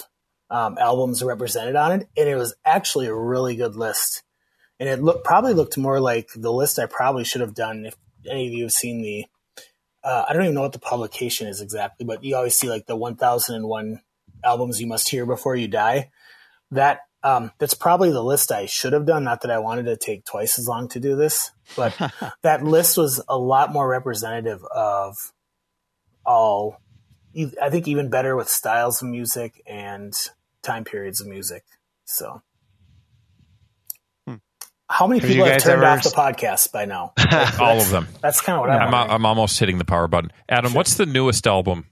um, 0.50 0.78
albums 0.78 1.24
represented 1.24 1.76
on 1.76 1.94
it, 1.94 2.08
and 2.16 2.30
it 2.30 2.36
was 2.36 2.54
actually 2.64 3.08
a 3.08 3.16
really 3.16 3.56
good 3.56 3.76
list. 3.76 4.22
And 4.80 4.90
it 4.90 5.02
looked 5.02 5.24
probably 5.24 5.54
looked 5.54 5.78
more 5.78 6.00
like 6.00 6.30
the 6.36 6.52
list 6.52 6.80
I 6.80 6.86
probably 6.86 7.24
should 7.24 7.42
have 7.42 7.56
done 7.56 7.86
if 7.86 7.96
any 8.30 8.48
of 8.48 8.54
you 8.54 8.64
have 8.64 8.74
seen 8.74 9.02
the. 9.02 9.26
Uh, 10.04 10.26
I 10.30 10.34
don't 10.34 10.44
even 10.44 10.56
know 10.56 10.62
what 10.62 10.74
the 10.74 10.80
publication 10.80 11.48
is 11.48 11.62
exactly, 11.62 12.06
but 12.06 12.24
you 12.24 12.36
always 12.36 12.56
see 12.56 12.70
like 12.70 12.86
the 12.86 12.96
1001 12.96 14.02
albums 14.44 14.80
you 14.80 14.86
must 14.88 15.10
hear 15.10 15.26
before 15.26 15.56
you 15.56 15.68
die. 15.68 16.12
That 16.72 17.02
um, 17.24 17.52
that's 17.58 17.74
probably 17.74 18.12
the 18.12 18.24
list 18.24 18.52
I 18.52 18.68
should 18.68 18.94
have 18.94 19.08
done. 19.08 19.24
Not 19.24 19.42
that 19.42 19.52
I 19.52 19.58
wanted 19.58 19.86
to 19.86 19.98
take 19.98 20.26
twice 20.26 20.60
as 20.60 20.68
long 20.68 20.88
to 20.90 21.00
do 21.00 21.16
this, 21.16 21.52
but 21.76 21.98
that 22.44 22.64
list 22.64 22.98
was 22.98 23.20
a 23.28 23.38
lot 23.38 23.74
more 23.74 23.88
representative 23.88 24.64
of 24.66 25.34
all. 26.24 26.80
I 27.62 27.70
think 27.70 27.88
even 27.88 28.10
better 28.10 28.36
with 28.36 28.48
styles 28.48 29.02
of 29.02 29.10
music 29.10 29.62
and 29.66 30.14
time 30.62 30.84
periods 30.84 31.20
of 31.20 31.28
music. 31.28 31.64
So, 32.06 32.44
how 34.98 35.08
many 35.08 35.20
Have 35.20 35.30
people 35.30 35.46
have 35.46 35.62
turned 35.62 35.84
ever 35.84 35.86
off 35.88 36.04
the 36.04 36.10
podcast 36.10 36.72
by 36.72 36.86
now? 36.86 37.12
All 37.60 37.82
of 37.82 37.90
them. 37.90 38.08
That's 38.22 38.40
kind 38.40 38.56
of 38.56 38.62
what 38.62 38.70
I'm. 38.70 38.94
I'm. 38.94 39.12
I'm 39.12 39.26
almost 39.26 39.60
hitting 39.60 39.78
the 39.78 39.84
power 39.84 40.08
button. 40.08 40.32
Adam, 40.48 40.74
what's 40.74 40.96
the 40.96 41.06
newest 41.06 41.46
album 41.48 41.88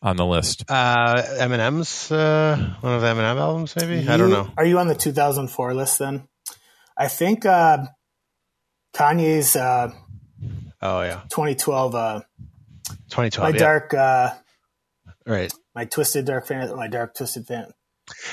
on 0.00 0.16
the 0.16 0.24
list? 0.24 0.64
Uh, 0.66 1.22
Eminem's 1.40 2.10
uh, 2.10 2.74
one 2.80 2.94
of 2.94 3.02
the 3.02 3.06
Eminem 3.08 3.36
albums, 3.36 3.76
maybe. 3.76 4.08
I 4.08 4.16
don't 4.16 4.30
know. 4.30 4.50
Are 4.56 4.64
you 4.64 4.78
on 4.78 4.88
the 4.88 4.94
2004 4.94 5.74
list 5.74 5.98
then? 5.98 6.26
I 6.96 7.08
think 7.08 7.44
uh, 7.44 7.84
Kanye's 8.94 9.54
uh, 9.54 9.90
Oh 10.80 11.02
yeah, 11.02 11.20
2012, 11.28 11.94
uh, 11.94 12.20
2012. 13.10 13.36
my 13.52 13.54
yeah. 13.54 13.62
dark, 13.62 13.92
uh, 13.94 14.30
right. 15.26 15.52
my 15.74 15.84
twisted 15.84 16.24
dark 16.24 16.46
fan, 16.46 16.74
my 16.76 16.88
dark 16.88 17.14
twisted 17.14 17.46
fan. 17.46 17.66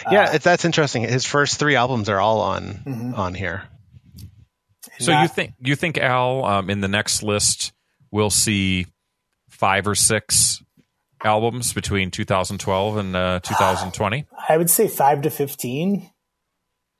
Yeah, 0.09 0.35
it, 0.35 0.41
that's 0.41 0.63
interesting. 0.63 1.03
His 1.03 1.25
first 1.25 1.59
three 1.59 1.75
albums 1.75 2.07
are 2.07 2.19
all 2.19 2.39
on 2.39 2.63
Mm-hmm. 2.85 3.13
on 3.15 3.33
here. 3.33 3.63
So 4.99 5.21
you 5.21 5.27
think 5.27 5.53
you 5.59 5.75
think 5.75 5.97
Al 5.97 6.45
um, 6.45 6.69
in 6.69 6.81
the 6.81 6.87
next 6.87 7.23
list 7.23 7.73
we'll 8.11 8.29
see 8.29 8.85
five 9.49 9.87
or 9.87 9.95
six 9.95 10.61
albums 11.23 11.73
between 11.73 12.11
2012 12.11 12.97
and 12.97 13.15
uh, 13.15 13.39
2020? 13.43 14.25
I 14.47 14.57
would 14.57 14.69
say 14.69 14.87
five 14.87 15.21
to 15.23 15.29
15. 15.29 16.09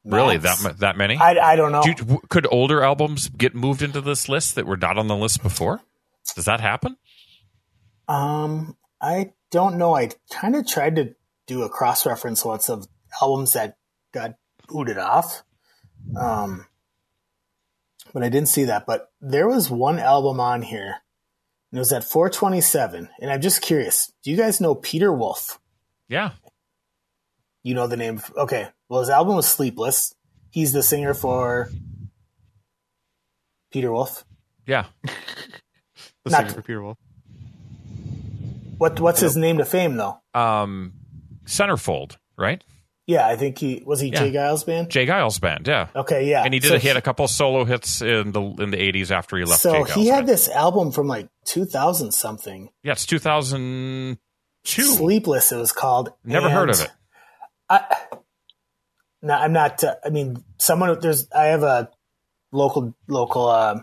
Really, 0.06 0.38
that 0.38 0.78
that 0.80 0.98
many? 0.98 1.18
I, 1.18 1.52
I 1.52 1.56
don't 1.56 1.72
know. 1.72 1.82
Do 1.84 1.90
you- 1.90 2.22
could 2.30 2.48
older 2.50 2.82
albums 2.84 3.28
get 3.28 3.54
moved 3.54 3.82
into 3.82 4.02
this 4.02 4.30
list 4.30 4.56
that 4.56 4.66
were 4.66 4.78
not 4.78 4.98
on 4.98 5.08
the 5.08 5.16
list 5.16 5.44
before? 5.44 5.82
Does 6.36 6.46
that 6.46 6.62
happen? 6.62 6.98
Um, 8.08 8.78
I 9.02 9.34
don't 9.52 9.78
know. 9.78 9.96
I 9.96 10.10
kind 10.32 10.56
of 10.56 10.66
tried 10.66 10.96
to 10.96 11.16
do 11.48 11.64
a 11.64 11.70
cross 11.70 12.06
reference 12.06 12.46
once 12.46 12.70
of 12.70 12.88
albums 13.22 13.54
that 13.54 13.76
got 14.14 14.36
booted 14.68 14.98
off. 14.98 15.44
Um, 16.20 16.66
but 18.14 18.24
I 18.24 18.30
didn't 18.30 18.48
see 18.50 18.66
that. 18.66 18.86
But 18.86 19.12
there 19.22 19.48
was 19.48 19.70
one 19.70 20.00
album 20.00 20.40
on 20.40 20.62
here, 20.62 20.96
and 21.72 21.78
it 21.78 21.80
was 21.80 21.94
at 21.94 22.04
427. 22.04 23.10
And 23.22 23.32
I'm 23.32 23.42
just 23.42 23.62
curious. 23.62 24.12
Do 24.24 24.32
you 24.32 24.38
guys 24.38 24.60
know 24.62 24.76
Peter 24.76 25.12
Wolf? 25.14 25.60
Yeah. 26.08 26.32
You 27.64 27.76
know 27.76 27.88
the 27.88 27.98
name? 27.98 28.22
Okay. 28.36 28.68
Well, 28.88 29.02
his 29.02 29.10
album 29.10 29.36
was 29.36 29.48
Sleepless. 29.48 30.16
He's 30.50 30.74
the 30.74 30.82
singer 30.82 31.14
for 31.14 31.70
Peter 33.72 33.92
Wolf. 33.92 34.26
Yeah. 34.66 34.86
The 36.26 36.32
Not- 36.32 36.42
singer 36.42 36.54
for 36.54 36.62
Peter 36.62 36.82
Wolf. 36.84 36.98
What 38.78 39.00
What's 39.00 39.22
his 39.22 39.38
name 39.38 39.58
to 39.60 39.66
fame 39.66 39.96
though? 39.96 40.20
Um, 40.34 40.94
Centerfold, 41.46 42.18
right? 42.38 42.62
Yeah, 43.10 43.26
I 43.28 43.38
think 43.38 43.58
he 43.58 43.82
was 43.88 44.00
he 44.00 44.10
Yeah. 44.10 44.20
J. 44.20 44.32
Geils 44.34 44.64
band. 44.64 44.92
J. 44.92 45.08
Geils 45.08 45.42
band, 45.42 45.68
yeah. 45.68 45.88
Okay, 45.96 46.30
yeah, 46.30 46.44
And 46.44 46.54
he 46.54 46.60
did 46.60 46.68
So 46.68 46.78
he 46.78 46.88
had 46.88 46.96
a 46.96 47.02
couple 47.02 47.28
solo 47.28 47.66
hits 47.66 48.04
in 48.04 48.34
the 48.34 48.42
in 48.60 48.70
the 48.70 48.78
80s 48.78 49.10
after 49.10 49.36
he 49.36 49.46
left 49.46 49.64
So 49.64 49.84
he 49.84 50.06
had 50.06 50.18
band. 50.18 50.30
this 50.30 50.48
album 50.48 50.92
from 50.92 51.08
like 51.08 51.28
2000 51.46 52.12
something. 52.12 52.70
Yeah, 52.84 52.92
it's 52.92 53.08
2002. 53.08 54.18
Sleepless, 54.84 55.52
it 55.52 55.56
was 55.56 55.72
called. 55.72 56.14
Never 56.24 56.52
heard 56.52 56.70
of 56.70 56.82
it. 56.82 56.92
I, 57.68 57.98
no, 59.24 59.34
I'm 59.34 59.54
not. 59.54 59.84
Uh, 59.84 59.96
I 60.06 60.10
mean, 60.10 60.44
someone. 60.60 61.00
There's. 61.00 61.28
I 61.32 61.46
have 61.46 61.64
a 61.64 61.90
local 62.52 62.94
local 63.08 63.48
uh, 63.48 63.82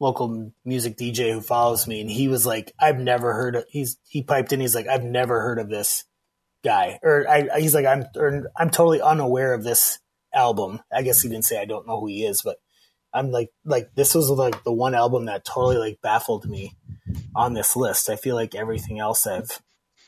local 0.00 0.52
music 0.66 0.98
DJ 0.98 1.32
who 1.32 1.40
follows 1.40 1.86
me, 1.88 2.02
and 2.02 2.10
he 2.10 2.28
was 2.28 2.46
like, 2.46 2.72
"I've 2.78 2.98
never 2.98 3.32
heard 3.32 3.56
of." 3.56 3.64
He's 3.70 3.96
he 4.06 4.22
piped 4.22 4.52
in. 4.52 4.60
He's 4.60 4.74
like, 4.74 4.86
"I've 4.86 5.02
never 5.02 5.40
heard 5.40 5.58
of 5.58 5.68
this 5.70 6.04
guy," 6.64 6.98
or 7.02 7.28
I, 7.28 7.60
he's 7.60 7.74
like, 7.74 7.86
"I'm 7.86 8.04
or, 8.16 8.50
I'm 8.56 8.70
totally 8.70 9.00
unaware 9.00 9.54
of 9.54 9.64
this 9.64 9.98
album." 10.34 10.80
I 10.92 11.02
guess 11.02 11.20
he 11.22 11.28
didn't 11.28 11.44
say 11.46 11.60
I 11.60 11.64
don't 11.64 11.86
know 11.86 12.00
who 12.00 12.06
he 12.08 12.24
is, 12.24 12.42
but 12.42 12.56
I'm 13.12 13.30
like 13.30 13.50
like 13.64 13.90
this 13.94 14.14
was 14.14 14.30
like 14.30 14.64
the 14.64 14.72
one 14.72 14.94
album 14.94 15.26
that 15.26 15.44
totally 15.44 15.76
like 15.78 16.00
baffled 16.02 16.48
me 16.48 16.76
on 17.34 17.54
this 17.54 17.76
list. 17.76 18.10
I 18.10 18.16
feel 18.16 18.34
like 18.34 18.54
everything 18.54 18.98
else 18.98 19.26
I've 19.26 19.60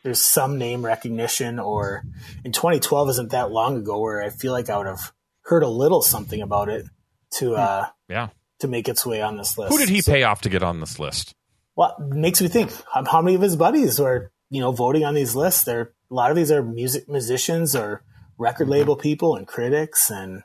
there's 0.03 0.20
some 0.22 0.57
name 0.59 0.84
recognition 0.84 1.59
or 1.59 2.03
in 2.44 2.53
2012 2.53 3.11
isn't 3.11 3.30
that 3.32 3.51
long 3.51 3.76
ago 3.76 4.01
where 4.01 4.22
I 4.22 4.30
feel 4.30 4.53
like 4.53 4.70
I 4.70 4.78
would 4.78 4.86
have 4.86 5.12
heard 5.42 5.62
a 5.62 5.68
little 5.68 6.01
something 6.03 6.40
about 6.40 6.68
it 6.70 6.86
to 7.34 7.55
uh 7.55 7.86
Yeah. 8.09 8.28
to 8.61 8.68
make 8.68 8.88
its 8.88 9.05
way 9.05 9.20
on 9.22 9.36
this 9.36 9.59
list. 9.59 9.72
Who 9.72 9.78
did 9.78 9.88
he 9.90 10.01
So- 10.01 10.12
pay 10.12 10.22
off 10.22 10.40
to 10.42 10.48
get 10.48 10.62
on 10.62 10.80
this 10.80 10.98
list? 10.98 11.34
Well, 11.76 11.96
makes 12.01 12.40
me 12.42 12.48
think 12.48 12.70
how, 12.92 13.05
how 13.05 13.22
many 13.22 13.34
of 13.36 13.42
his 13.42 13.57
buddies 13.57 13.98
were 13.98 14.30
you 14.51 14.61
know 14.61 14.72
voting 14.72 15.05
on 15.05 15.14
these 15.14 15.34
lists. 15.36 15.64
There, 15.64 15.92
a 16.11 16.15
lot 16.15 16.31
of 16.31 16.37
these 16.37 16.51
are 16.51 16.63
music 16.63 17.09
musicians 17.09 17.75
or 17.77 18.03
record 18.39 18.65
Mm-hmm. 18.65 18.73
label 18.73 18.97
people 18.97 19.37
and 19.37 19.47
critics, 19.47 20.11
and 20.11 20.43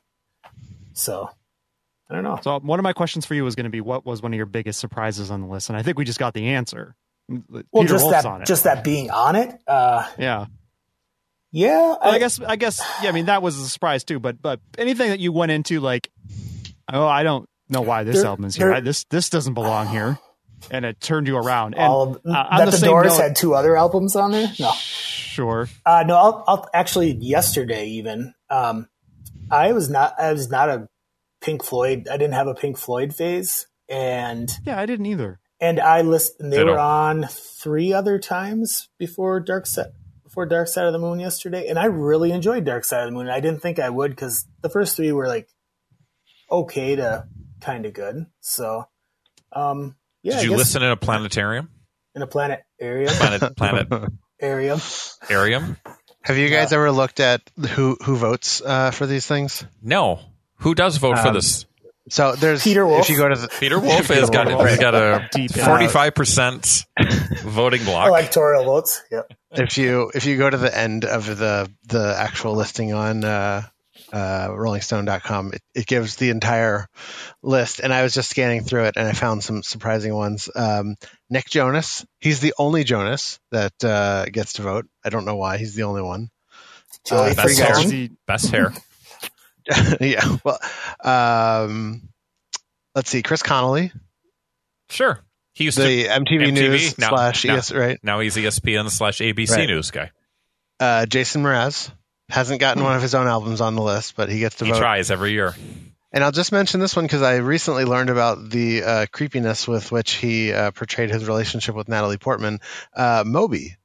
so 0.94 1.30
I 2.10 2.14
don't 2.14 2.24
know. 2.24 2.40
So 2.42 2.60
one 2.60 2.80
of 2.80 2.84
my 2.84 2.94
questions 2.94 3.26
for 3.26 3.34
you 3.36 3.44
was 3.44 3.56
going 3.56 3.64
to 3.66 3.70
be, 3.70 3.82
what 3.82 4.06
was 4.06 4.22
one 4.22 4.32
of 4.34 4.38
your 4.38 4.46
biggest 4.46 4.80
surprises 4.80 5.32
on 5.32 5.42
the 5.42 5.48
list? 5.48 5.70
And 5.70 5.78
I 5.78 5.82
think 5.82 5.98
we 5.98 6.06
just 6.06 6.20
got 6.20 6.34
the 6.34 6.50
answer. 6.50 6.96
Well, 7.28 7.64
Peter 7.74 7.88
just 7.88 8.04
Wolf's 8.06 8.24
that, 8.24 8.46
just 8.46 8.64
that 8.66 8.84
being 8.84 9.10
on 9.10 9.36
it. 9.36 9.60
Uh, 9.68 10.08
yeah. 10.20 10.46
yeah, 11.52 11.80
Well, 11.80 12.00
I 12.02 12.20
guess 12.20 12.40
I 12.40 12.56
guess 12.56 12.80
yeah. 13.02 13.10
I 13.10 13.12
mean 13.14 13.26
that 13.26 13.42
was 13.42 13.58
a 13.58 13.68
surprise 13.68 14.04
too. 14.04 14.20
But 14.20 14.40
but 14.42 14.60
anything 14.78 15.10
that 15.10 15.20
you 15.20 15.32
went 15.32 15.52
into 15.52 15.80
like, 15.80 16.12
oh, 16.94 17.08
I 17.08 17.24
don't 17.24 17.50
know 17.70 17.82
why 17.82 18.04
this 18.04 18.18
There- 18.18 18.28
album 18.28 18.46
is 18.46 18.56
here. 18.56 18.68
there- 18.68 18.76
I, 18.76 18.80
this 18.82 19.06
this 19.06 19.30
doesn't 19.32 19.56
belong 19.56 19.88
here, 19.88 20.20
and 20.72 20.86
it 20.86 21.00
turned 21.02 21.28
you 21.28 21.38
around. 21.38 21.74
And 21.76 21.84
all 21.84 22.02
of, 22.04 22.16
uh, 22.26 22.30
on 22.52 22.60
that 22.60 22.72
the 22.72 22.78
the, 22.78 22.86
Doors 22.86 23.18
note- 23.18 23.22
had 23.22 23.36
two 23.36 23.54
other 23.56 23.76
albums 23.78 24.16
on 24.16 24.32
there. 24.32 24.52
No, 24.60 24.72
sure. 24.74 25.68
Uh, 25.86 26.04
no, 26.08 26.16
I'll, 26.16 26.44
I'll 26.48 26.70
actually 26.74 27.12
yesterday 27.12 27.88
even. 27.88 28.34
Um, 28.50 28.88
I 29.52 29.74
was 29.74 29.90
not. 29.90 30.14
I 30.20 30.32
was 30.34 30.50
not 30.50 30.70
a 30.70 30.90
Pink 31.42 31.64
Floyd. 31.64 32.08
I 32.12 32.18
didn't 32.18 32.34
have 32.34 32.48
a 32.48 32.56
Pink 32.56 32.78
Floyd 32.78 33.14
phase, 33.16 33.68
and 33.90 34.50
Yeah, 34.66 34.80
I 34.80 34.86
didn't 34.86 35.06
either. 35.06 35.40
and 35.62 35.80
I 35.80 36.02
listened. 36.02 36.52
They 36.52 36.58
Ditto. 36.58 36.72
were 36.74 36.80
on 36.80 37.26
three 37.30 37.94
other 37.94 38.18
times 38.20 38.90
before 38.98 39.40
Dark 39.40 39.68
Side 39.68 39.92
before 40.24 40.46
Dark 40.48 40.68
Side 40.68 40.86
of 40.86 40.94
the 40.94 41.00
Moon 41.00 41.20
yesterday, 41.20 41.68
and 41.68 41.78
I 41.80 41.86
really 41.86 42.32
enjoyed 42.32 42.66
Dark 42.66 42.84
Side 42.84 43.04
of 43.04 43.10
the 43.12 43.12
Moon. 43.16 43.30
I 43.30 43.40
didn't 43.40 43.62
think 43.62 43.78
I 43.80 43.90
would 43.90 44.12
because 44.12 44.46
the 44.62 44.70
first 44.70 44.96
three 44.96 45.12
were 45.12 45.28
like 45.28 45.48
okay 46.52 46.96
to 46.96 47.28
kind 47.62 47.86
of 47.86 47.94
good. 47.94 48.26
So, 48.42 48.86
um, 49.54 49.96
yeah, 50.26 50.32
Did 50.34 50.40
I 50.40 50.44
you 50.44 50.50
guess 50.50 50.58
listen 50.60 50.84
in 50.84 50.90
a 50.92 50.98
planetarium? 50.98 51.70
in 52.16 52.22
a 52.22 52.28
planet 52.28 52.62
area 52.80 53.10
Planet 53.10 53.56
planet 53.56 53.88
area? 54.42 54.76
arium? 54.76 55.78
Have 56.24 56.38
you 56.38 56.50
guys 56.50 56.74
ever 56.74 56.92
looked 56.92 57.20
at 57.20 57.42
who 57.70 57.98
who 58.04 58.16
votes 58.16 58.62
uh, 58.66 58.92
for 58.92 59.06
these 59.06 59.26
things? 59.28 59.64
No. 59.82 60.20
Who 60.60 60.74
does 60.74 60.98
vote 60.98 61.20
for 61.20 61.28
Um, 61.28 61.34
this? 61.36 61.66
So 62.10 62.34
there's 62.36 62.64
Peter 62.64 62.86
Wolf? 62.86 63.02
If 63.02 63.10
you 63.10 63.18
go 63.18 63.30
to 63.30 63.36
the, 63.36 63.48
Peter 63.60 63.80
Wolf 63.80 64.08
has 64.08 64.30
got 64.30 64.48
Wolf. 64.48 64.62
has 64.68 64.78
got 64.80 64.94
a 64.96 65.28
forty 65.64 65.88
five 65.88 66.14
percent 66.16 66.86
voting 67.44 67.84
block. 67.84 68.08
Electoral 68.08 68.64
votes. 68.66 69.04
Yep. 69.12 69.32
if 69.52 69.78
you 69.78 70.12
if 70.16 70.26
you 70.26 70.38
go 70.38 70.50
to 70.50 70.58
the 70.58 70.76
end 70.76 71.06
of 71.06 71.26
the 71.26 71.70
the 71.88 72.16
actual 72.18 72.54
listing 72.56 72.94
on 72.94 73.24
uh, 73.24 73.64
uh, 74.16 74.48
RollingStone.com, 74.50 75.54
it, 75.54 75.62
it 75.76 75.86
gives 75.86 76.16
the 76.16 76.30
entire 76.30 76.88
list. 77.44 77.80
And 77.82 77.94
I 77.94 78.02
was 78.04 78.14
just 78.14 78.30
scanning 78.30 78.64
through 78.64 78.86
it, 78.86 78.96
and 78.98 79.08
I 79.08 79.12
found 79.12 79.44
some 79.44 79.62
surprising 79.62 80.14
ones. 80.16 80.50
Um, 80.56 80.96
Nick 81.30 81.50
Jonas, 81.50 82.06
he's 82.20 82.40
the 82.40 82.54
only 82.58 82.84
Jonas 82.86 83.40
that 83.52 83.74
uh, 83.84 84.26
gets 84.32 84.54
to 84.54 84.62
vote. 84.62 84.86
I 85.04 85.10
don't 85.10 85.26
know 85.26 85.36
why 85.36 85.58
he's 85.58 85.76
the 85.76 85.84
only 85.84 86.02
one. 86.02 86.30
Joey 87.06 87.18
Uh, 87.32 87.34
That's 87.34 87.42
three 87.42 87.56
guys. 87.66 87.86
awesome. 87.86 88.18
Best 88.26 88.52
hair. 88.52 88.74
yeah. 90.00 90.38
Well, 90.44 90.60
um, 91.04 92.10
let's 92.96 93.10
see. 93.10 93.22
Chris 93.22 93.44
Connelly, 93.44 93.92
Sure. 94.90 95.20
He 95.54 95.64
used 95.64 95.78
to 95.78 95.84
the 95.84 96.06
MTV, 96.06 96.50
MTV, 96.50 96.54
News 96.54 96.98
now- 96.98 97.10
slash 97.10 97.46
now- 97.46 97.56
ES, 97.56 97.72
right? 97.72 98.00
now 98.04 98.20
he's 98.20 98.38
E 98.38 98.44
ESPN 98.44 98.90
slash 98.90 99.18
ABC 99.20 99.52
Right. 99.56 99.68
news 99.68 99.90
guy. 99.92 100.12
Uh, 100.80 101.06
Jason 101.06 101.44
Mraz 101.44 101.92
hasn't 102.30 102.60
gotten 102.60 102.84
one 102.84 102.96
of 102.96 103.02
his 103.02 103.14
own 103.16 103.28
albums 103.28 103.62
on 103.62 103.76
the 103.76 103.82
list, 103.82 104.16
but 104.16 104.30
he 104.30 104.40
gets 104.40 104.58
to 104.58 104.66
He 104.66 104.72
vote. 104.72 104.80
tries 104.80 105.12
every 105.12 105.32
year. 105.32 105.54
And 106.12 106.24
I'll 106.24 106.32
just 106.32 106.52
mention 106.52 106.80
this 106.80 106.96
one 106.96 107.06
because 107.06 107.22
I 107.22 107.38
recently 107.38 107.84
learned 107.84 108.10
about 108.10 108.50
the 108.50 108.84
uh, 108.84 109.06
creepiness 109.12 109.68
with 109.68 109.92
which 109.92 110.14
he 110.14 110.54
uh, 110.54 110.72
portrayed 110.72 111.10
his 111.12 111.28
relationship 111.28 111.76
with 111.76 111.90
Natalie 111.90 112.18
Portman. 112.18 112.60
Uh, 112.96 113.24
Moby 113.26 113.76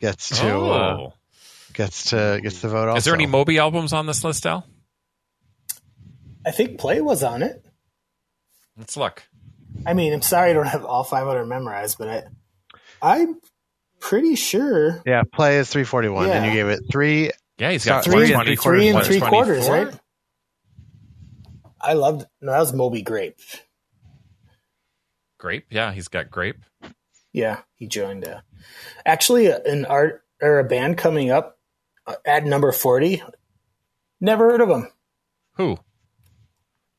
gets 0.00 0.30
to 0.40 0.46
uh, 0.48 0.96
Oh. 0.98 1.12
gets 1.74 2.10
to 2.10 2.40
gets 2.42 2.62
to 2.62 2.68
vote. 2.68 2.88
Also. 2.88 2.96
Is 2.98 3.04
there 3.04 3.14
any 3.14 3.26
Moby 3.26 3.58
albums 3.58 3.92
on 3.92 4.06
this 4.06 4.24
list, 4.24 4.46
Al? 4.46 4.66
I 6.46 6.50
think 6.50 6.78
Play 6.78 7.00
was 7.00 7.22
on 7.22 7.42
it. 7.42 7.64
Let's 8.76 8.96
look. 8.96 9.22
I 9.86 9.94
mean, 9.94 10.12
I'm 10.12 10.22
sorry 10.22 10.50
I 10.50 10.52
don't 10.52 10.66
have 10.66 10.84
all 10.84 11.04
500 11.04 11.44
memorized, 11.46 11.98
but 11.98 12.08
I, 12.08 12.22
I'm 13.02 13.40
pretty 14.00 14.34
sure 14.36 15.02
yeah, 15.06 15.22
play 15.30 15.58
is 15.58 15.68
three 15.70 15.84
forty 15.84 16.08
one, 16.08 16.30
and 16.30 16.46
you 16.46 16.52
gave 16.52 16.68
it 16.68 16.80
three. 16.90 17.30
Yeah, 17.58 17.70
he's 17.70 17.84
got 17.84 18.04
Three- 18.04 18.32
120, 18.32 18.56
three 18.56 18.88
and 18.88 19.04
three 19.04 19.20
quarters, 19.20 19.68
right? 19.68 19.94
I 21.80 21.92
loved. 21.92 22.26
No, 22.40 22.52
that 22.52 22.58
was 22.58 22.72
Moby 22.72 23.02
Grape. 23.02 23.38
Grape. 25.38 25.66
Yeah, 25.70 25.92
he's 25.92 26.08
got 26.08 26.30
grape. 26.30 26.56
Yeah, 27.32 27.60
he 27.74 27.86
joined. 27.86 28.26
Uh, 28.26 28.40
actually, 29.04 29.48
an 29.48 29.84
art 29.84 30.24
or 30.40 30.58
a 30.58 30.64
band 30.64 30.96
coming 30.96 31.30
up 31.30 31.58
uh, 32.06 32.14
at 32.24 32.44
number 32.44 32.72
40. 32.72 33.22
Never 34.20 34.50
heard 34.50 34.60
of 34.62 34.68
them. 34.68 34.88
Who? 35.56 35.78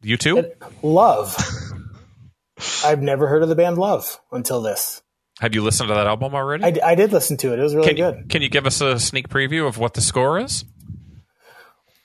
You 0.01 0.17
too? 0.17 0.51
Love. 0.83 1.35
I've 2.85 3.01
never 3.01 3.27
heard 3.27 3.41
of 3.43 3.49
the 3.49 3.55
band 3.55 3.77
Love 3.77 4.19
until 4.31 4.61
this. 4.61 5.01
Have 5.41 5.53
you 5.53 5.61
listened 5.61 5.89
to 5.89 5.95
that 5.95 6.07
album 6.07 6.33
already? 6.33 6.63
I, 6.63 6.91
I 6.91 6.95
did 6.95 7.11
listen 7.11 7.35
to 7.37 7.51
it. 7.53 7.59
It 7.59 7.61
was 7.61 7.75
really 7.75 7.87
can, 7.89 7.95
good. 7.95 8.17
You, 8.21 8.25
can 8.27 8.41
you 8.41 8.49
give 8.49 8.65
us 8.65 8.79
a 8.81 8.99
sneak 8.99 9.27
preview 9.27 9.67
of 9.67 9.77
what 9.77 9.93
the 9.93 10.01
score 10.01 10.39
is? 10.39 10.63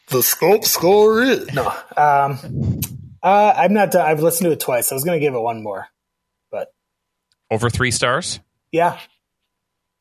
The 0.09 0.23
scope 0.23 0.65
score 0.65 1.23
is 1.23 1.53
no. 1.55 1.69
Um, 1.97 2.81
uh, 3.23 3.53
I'm 3.57 3.73
not. 3.73 3.93
done. 3.93 4.05
I've 4.05 4.21
listened 4.21 4.47
to 4.47 4.53
it 4.53 4.59
twice. 4.61 4.91
I 4.91 4.97
was 4.97 5.05
going 5.05 5.21
to 5.21 5.25
give 5.25 5.35
it 5.35 5.41
one 5.41 5.63
more, 5.63 5.87
but 6.51 6.73
Over 7.51 7.71
three 7.71 7.93
stars? 7.93 8.41
yeah, 8.73 8.99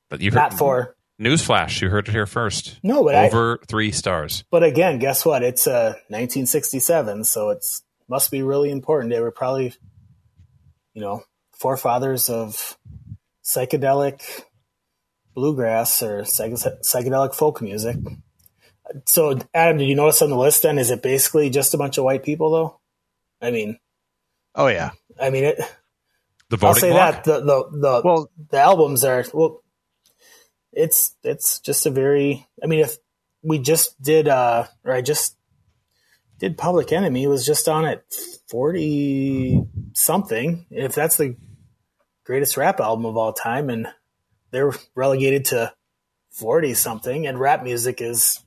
But 0.09 0.21
you 0.21 0.31
not 0.31 0.55
four. 0.55 0.95
Newsflash, 1.21 1.81
you 1.81 1.89
heard 1.89 2.07
it 2.07 2.11
here 2.11 2.25
first. 2.25 2.79
No, 2.81 3.03
but 3.03 3.13
I. 3.13 3.27
Over 3.27 3.59
three 3.67 3.91
stars. 3.91 4.45
But 4.49 4.63
again, 4.63 4.99
guess 4.99 5.25
what? 5.25 5.43
It's 5.43 5.67
uh, 5.67 5.93
1967, 6.07 7.25
so 7.25 7.49
it's 7.49 7.83
must 8.07 8.31
be 8.31 8.41
really 8.41 8.71
important. 8.71 9.11
They 9.11 9.19
were 9.19 9.29
probably, 9.29 9.73
you 10.93 11.01
know, 11.01 11.23
forefathers 11.51 12.29
of 12.29 12.77
psychedelic 13.49 14.21
bluegrass 15.33 16.03
or 16.03 16.23
psych- 16.25 16.51
psychedelic 16.53 17.33
folk 17.33 17.61
music. 17.61 17.97
So, 19.05 19.39
Adam, 19.53 19.77
did 19.77 19.87
you 19.87 19.95
notice 19.95 20.21
on 20.21 20.29
the 20.29 20.35
list? 20.37 20.63
Then 20.63 20.77
is 20.79 20.91
it 20.91 21.01
basically 21.01 21.49
just 21.49 21.73
a 21.73 21.77
bunch 21.77 21.97
of 21.97 22.03
white 22.03 22.23
people, 22.23 22.51
though? 22.51 22.79
I 23.41 23.51
mean, 23.51 23.79
Oh 24.55 24.67
yeah. 24.67 24.91
I 25.21 25.29
mean, 25.29 25.43
it, 25.45 25.59
The 26.49 26.57
I'll 26.65 26.73
say 26.73 26.91
block? 26.91 27.23
that 27.23 27.23
the 27.23 27.39
the 27.41 27.69
the, 27.71 28.01
Well- 28.03 28.29
the 28.49 28.57
albums 28.59 29.03
are 29.03 29.23
well. 29.33 29.63
It's 30.73 31.15
it's 31.23 31.59
just 31.59 31.85
a 31.85 31.89
very. 31.89 32.47
I 32.63 32.67
mean, 32.67 32.79
if 32.81 32.97
we 33.43 33.57
just 33.59 33.99
did, 34.01 34.27
uh 34.27 34.65
or 34.83 34.93
I 34.93 35.01
just 35.01 35.35
did 36.39 36.57
Public 36.57 36.91
Enemy 36.91 37.27
was 37.27 37.45
just 37.45 37.67
on 37.67 37.85
at 37.85 38.03
forty 38.49 39.61
something. 39.93 40.65
If 40.71 40.93
that's 40.95 41.17
the 41.17 41.35
greatest 42.29 42.57
rap 42.57 42.79
album 42.79 43.07
of 43.07 43.17
all 43.17 43.33
time, 43.33 43.71
and 43.71 43.87
they're 44.51 44.71
relegated 44.93 45.45
to 45.45 45.73
forty 46.29 46.75
something, 46.75 47.25
and 47.25 47.39
rap 47.39 47.63
music 47.63 48.01
is 48.01 48.39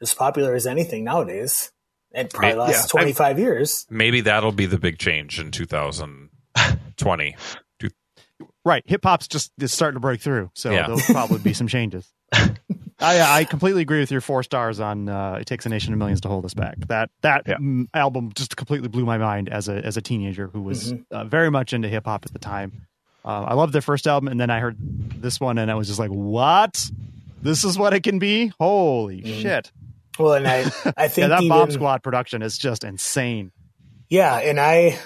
as 0.00 0.14
popular 0.14 0.54
as 0.54 0.66
anything 0.66 1.04
nowadays. 1.04 1.70
It 2.12 2.32
probably 2.32 2.50
Yeah. 2.50 2.62
lasts 2.62 2.86
I- 2.94 2.98
twenty 2.98 3.12
five 3.12 3.38
years. 3.38 3.86
Maybe 3.90 4.22
that'll 4.22 4.52
be 4.52 4.64
the 4.66 4.78
big 4.78 4.96
change 4.98 5.38
in 5.38 5.50
2020. 5.50 7.36
Right, 8.66 8.82
hip 8.86 9.02
hop's 9.04 9.28
just 9.28 9.52
is 9.60 9.74
starting 9.74 9.96
to 9.96 10.00
break 10.00 10.22
through, 10.22 10.50
so 10.54 10.70
Yeah. 10.70 10.86
there'll 10.86 10.98
probably 11.02 11.38
be 11.38 11.52
some 11.52 11.66
changes. 11.68 12.10
I 12.32 13.20
I 13.40 13.44
completely 13.44 13.82
agree 13.82 14.00
with 14.00 14.10
your 14.10 14.22
four 14.22 14.42
stars 14.42 14.80
on 14.80 15.06
uh, 15.10 15.34
"It 15.40 15.44
Takes 15.46 15.66
a 15.66 15.68
Nation 15.68 15.92
of 15.92 15.98
Millions 15.98 16.22
to 16.22 16.28
Hold 16.28 16.46
Us 16.46 16.54
Back." 16.54 16.76
That 16.88 17.10
that 17.20 17.42
Yeah. 17.46 17.56
mm, 17.58 17.88
album 17.92 18.32
just 18.34 18.56
completely 18.56 18.88
blew 18.88 19.04
my 19.04 19.18
mind 19.18 19.50
as 19.50 19.68
a 19.68 19.74
as 19.84 19.98
a 19.98 20.00
teenager 20.00 20.48
who 20.48 20.62
was 20.62 20.94
uh, 21.10 21.24
very 21.24 21.50
much 21.50 21.74
into 21.74 21.88
hip 21.88 22.06
hop 22.06 22.24
at 22.24 22.32
the 22.32 22.38
time. 22.38 22.86
Uh, 23.24 23.44
I 23.48 23.54
loved 23.54 23.72
their 23.72 23.82
first 23.82 24.06
album, 24.06 24.28
and 24.28 24.38
then 24.38 24.50
I 24.50 24.60
heard 24.60 24.76
this 25.20 25.40
one, 25.40 25.58
and 25.58 25.70
I 25.70 25.74
was 25.74 25.86
just 25.88 25.98
like, 25.98 26.10
"What? 26.10 26.90
This 27.42 27.64
is 27.64 27.78
what 27.78 27.94
it 27.94 28.02
can 28.02 28.18
be? 28.18 28.52
Holy 28.60 29.22
shit!" 29.40 29.72
Well, 30.18 30.34
and 30.34 30.46
I 30.46 30.60
I 30.96 31.08
think 31.08 31.24
Yeah, 31.24 31.28
that 31.28 31.42
even, 31.42 31.48
Bomb 31.48 31.70
Squad 31.70 32.02
production 32.02 32.42
is 32.42 32.58
just 32.58 32.84
insane. 32.84 33.52
Yeah, 34.08 34.36
and 34.36 34.60
I, 34.60 34.98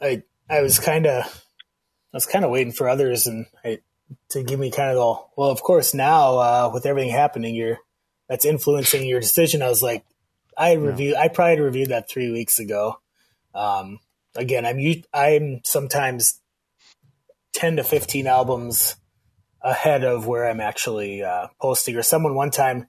I, 0.00 0.22
I 0.48 0.62
was 0.62 0.78
kind 0.78 1.06
of, 1.06 1.24
I 1.24 2.16
was 2.16 2.26
kind 2.26 2.44
of 2.44 2.50
waiting 2.50 2.72
for 2.72 2.88
others 2.88 3.26
and 3.26 3.46
I, 3.64 3.78
to 4.30 4.42
give 4.42 4.58
me 4.58 4.70
kind 4.70 4.90
of 4.90 4.96
the 4.96 5.24
well. 5.36 5.50
Of 5.50 5.62
course, 5.62 5.94
now 5.94 6.38
uh, 6.38 6.70
with 6.72 6.86
everything 6.86 7.10
happening, 7.10 7.54
you're 7.54 7.78
that's 8.28 8.44
influencing 8.44 9.06
your 9.06 9.20
decision. 9.20 9.62
I 9.62 9.68
was 9.68 9.82
like, 9.82 10.04
I 10.56 10.70
had 10.70 10.82
reviewed, 10.82 11.16
I 11.16 11.28
probably 11.28 11.60
reviewed 11.60 11.90
that 11.90 12.08
three 12.08 12.32
weeks 12.32 12.58
ago. 12.58 12.98
Um, 13.54 14.00
again, 14.34 14.64
I'm 14.64 14.78
I'm 15.12 15.60
sometimes 15.64 16.40
ten 17.56 17.76
to 17.76 17.82
fifteen 17.82 18.26
albums 18.26 18.96
ahead 19.62 20.04
of 20.04 20.26
where 20.26 20.48
I'm 20.48 20.60
actually 20.60 21.24
uh, 21.24 21.48
posting. 21.60 21.96
Or 21.96 22.02
someone 22.02 22.34
one 22.34 22.50
time, 22.50 22.86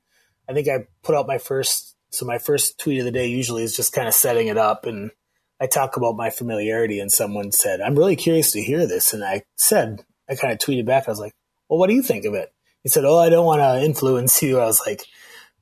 I 0.48 0.54
think 0.54 0.68
I 0.68 0.86
put 1.02 1.16
out 1.16 1.26
my 1.26 1.40
first. 1.40 1.96
So 2.10 2.26
my 2.26 2.38
first 2.38 2.80
tweet 2.80 3.00
of 3.00 3.06
the 3.06 3.12
day 3.12 3.28
usually 3.28 3.64
is 3.64 3.76
just 3.76 3.94
kind 3.94 4.08
of 4.08 4.14
setting 4.14 4.48
it 4.48 4.58
up 4.58 4.86
and 4.86 5.12
I 5.60 5.68
talk 5.68 5.98
about 5.98 6.16
my 6.16 6.30
familiarity 6.30 7.00
and 7.00 7.12
someone 7.12 7.52
said, 7.52 7.82
I'm 7.82 7.98
really 7.98 8.16
curious 8.16 8.52
to 8.54 8.62
hear 8.62 8.88
this. 8.88 9.14
And 9.14 9.26
I 9.26 9.42
said, 9.58 10.06
I 10.30 10.36
kind 10.36 10.54
of 10.54 10.60
tweeted 10.60 10.86
back. 10.86 11.08
I 11.08 11.12
was 11.12 11.20
like, 11.20 11.34
well, 11.68 11.80
what 11.80 11.88
do 11.88 11.96
you 11.96 12.02
think 12.02 12.26
of 12.26 12.34
it? 12.34 12.54
He 12.84 12.90
said, 12.90 13.04
oh, 13.04 13.18
I 13.18 13.30
don't 13.30 13.46
want 13.46 13.60
to 13.60 13.84
influence 13.84 14.42
you. 14.42 14.60
I 14.60 14.66
was 14.66 14.82
like, 14.86 15.02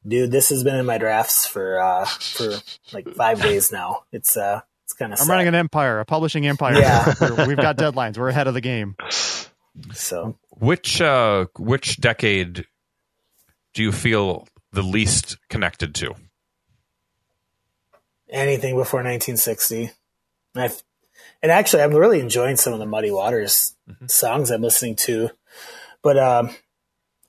dude, 0.08 0.32
this 0.32 0.50
has 0.50 0.64
been 0.64 0.76
in 0.76 0.86
my 0.86 1.00
drafts 1.00 1.48
for, 1.48 1.80
uh, 1.80 2.06
for 2.06 2.58
like 2.94 3.10
five 3.16 3.42
days 3.42 3.72
now. 3.72 4.04
It's, 4.12 4.38
uh, 4.38 4.62
it's 4.86 4.94
kind 4.94 5.12
of, 5.14 5.20
I'm 5.22 5.30
running 5.30 5.48
an 5.48 5.56
empire, 5.56 6.00
a 6.00 6.06
publishing 6.06 6.48
empire. 6.48 6.76
Yeah. 6.80 7.14
We're- 7.22 7.48
We've 7.48 7.58
got 7.58 7.78
deadlines. 7.78 8.18
We're 8.18 8.30
ahead 8.30 8.48
of 8.48 8.54
the 8.54 8.62
game. 8.62 8.96
so 9.94 10.38
Which 10.52 11.02
uh, 11.02 11.46
which 11.58 12.00
decade 12.00 12.66
do 13.74 13.84
you 13.84 13.92
feel 13.92 14.48
the 14.72 14.82
least 14.84 15.38
connected 15.50 15.94
to? 15.96 16.14
anything 18.30 18.76
before 18.76 19.00
1960. 19.00 19.92
And, 20.56 20.64
I've, 20.64 20.84
and 21.42 21.52
actually, 21.52 21.84
I'm 21.84 21.94
really 21.94 22.20
enjoying 22.20 22.58
some 22.58 22.74
of 22.74 22.80
the 22.80 22.86
Muddy 22.86 23.12
Waters 23.12 23.76
songs 24.08 24.52
I'm 24.52 24.62
listening 24.62 24.96
to. 24.98 25.30
But 26.02 26.18
um, 26.18 26.50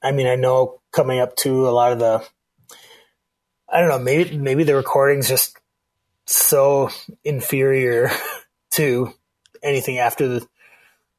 I 0.02 0.12
mean, 0.12 0.26
I 0.26 0.34
know 0.36 0.80
coming 0.92 1.20
up 1.20 1.36
to 1.36 1.68
a 1.68 1.70
lot 1.70 1.92
of 1.92 1.98
the, 1.98 2.24
I 3.68 3.80
don't 3.80 3.88
know, 3.88 3.98
maybe 3.98 4.36
maybe 4.38 4.64
the 4.64 4.74
recording's 4.74 5.28
just 5.28 5.56
so 6.26 6.90
inferior 7.24 8.10
to 8.72 9.12
anything 9.62 9.98
after 9.98 10.28
the, 10.28 10.48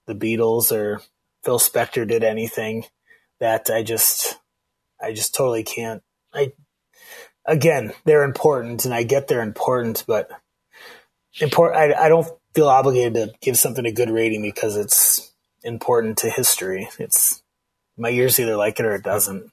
the 0.05 0.16
Beatles 0.16 0.72
or 0.72 1.01
Phil 1.43 1.60
Spector 1.60 2.08
did 2.08 2.24
anything 2.24 2.86
that 3.39 3.70
I 3.70 3.84
just, 3.84 4.38
I 5.01 5.14
just 5.14 5.34
totally 5.34 5.64
can't. 5.64 6.03
I 6.34 6.51
again, 7.47 7.93
they're 8.05 8.24
important, 8.24 8.86
and 8.86 8.93
I 8.93 9.03
get 9.03 9.28
they're 9.28 9.41
important, 9.41 10.03
but 10.05 10.30
important. 11.39 11.80
I, 11.80 12.05
I 12.05 12.10
don't 12.10 12.28
feel 12.53 12.68
obligated 12.68 13.14
to 13.14 13.34
give 13.41 13.58
something 13.58 13.86
a 13.86 13.91
good 13.91 14.10
rating 14.10 14.41
because 14.41 14.76
it's 14.76 15.34
important 15.64 16.18
to 16.20 16.30
history. 16.30 16.89
It's 16.99 17.41
my 17.97 18.10
ears 18.10 18.39
either 18.39 18.55
like 18.55 18.80
it 18.80 18.86
or 18.86 18.95
it 18.95 19.03
doesn't. 19.03 19.51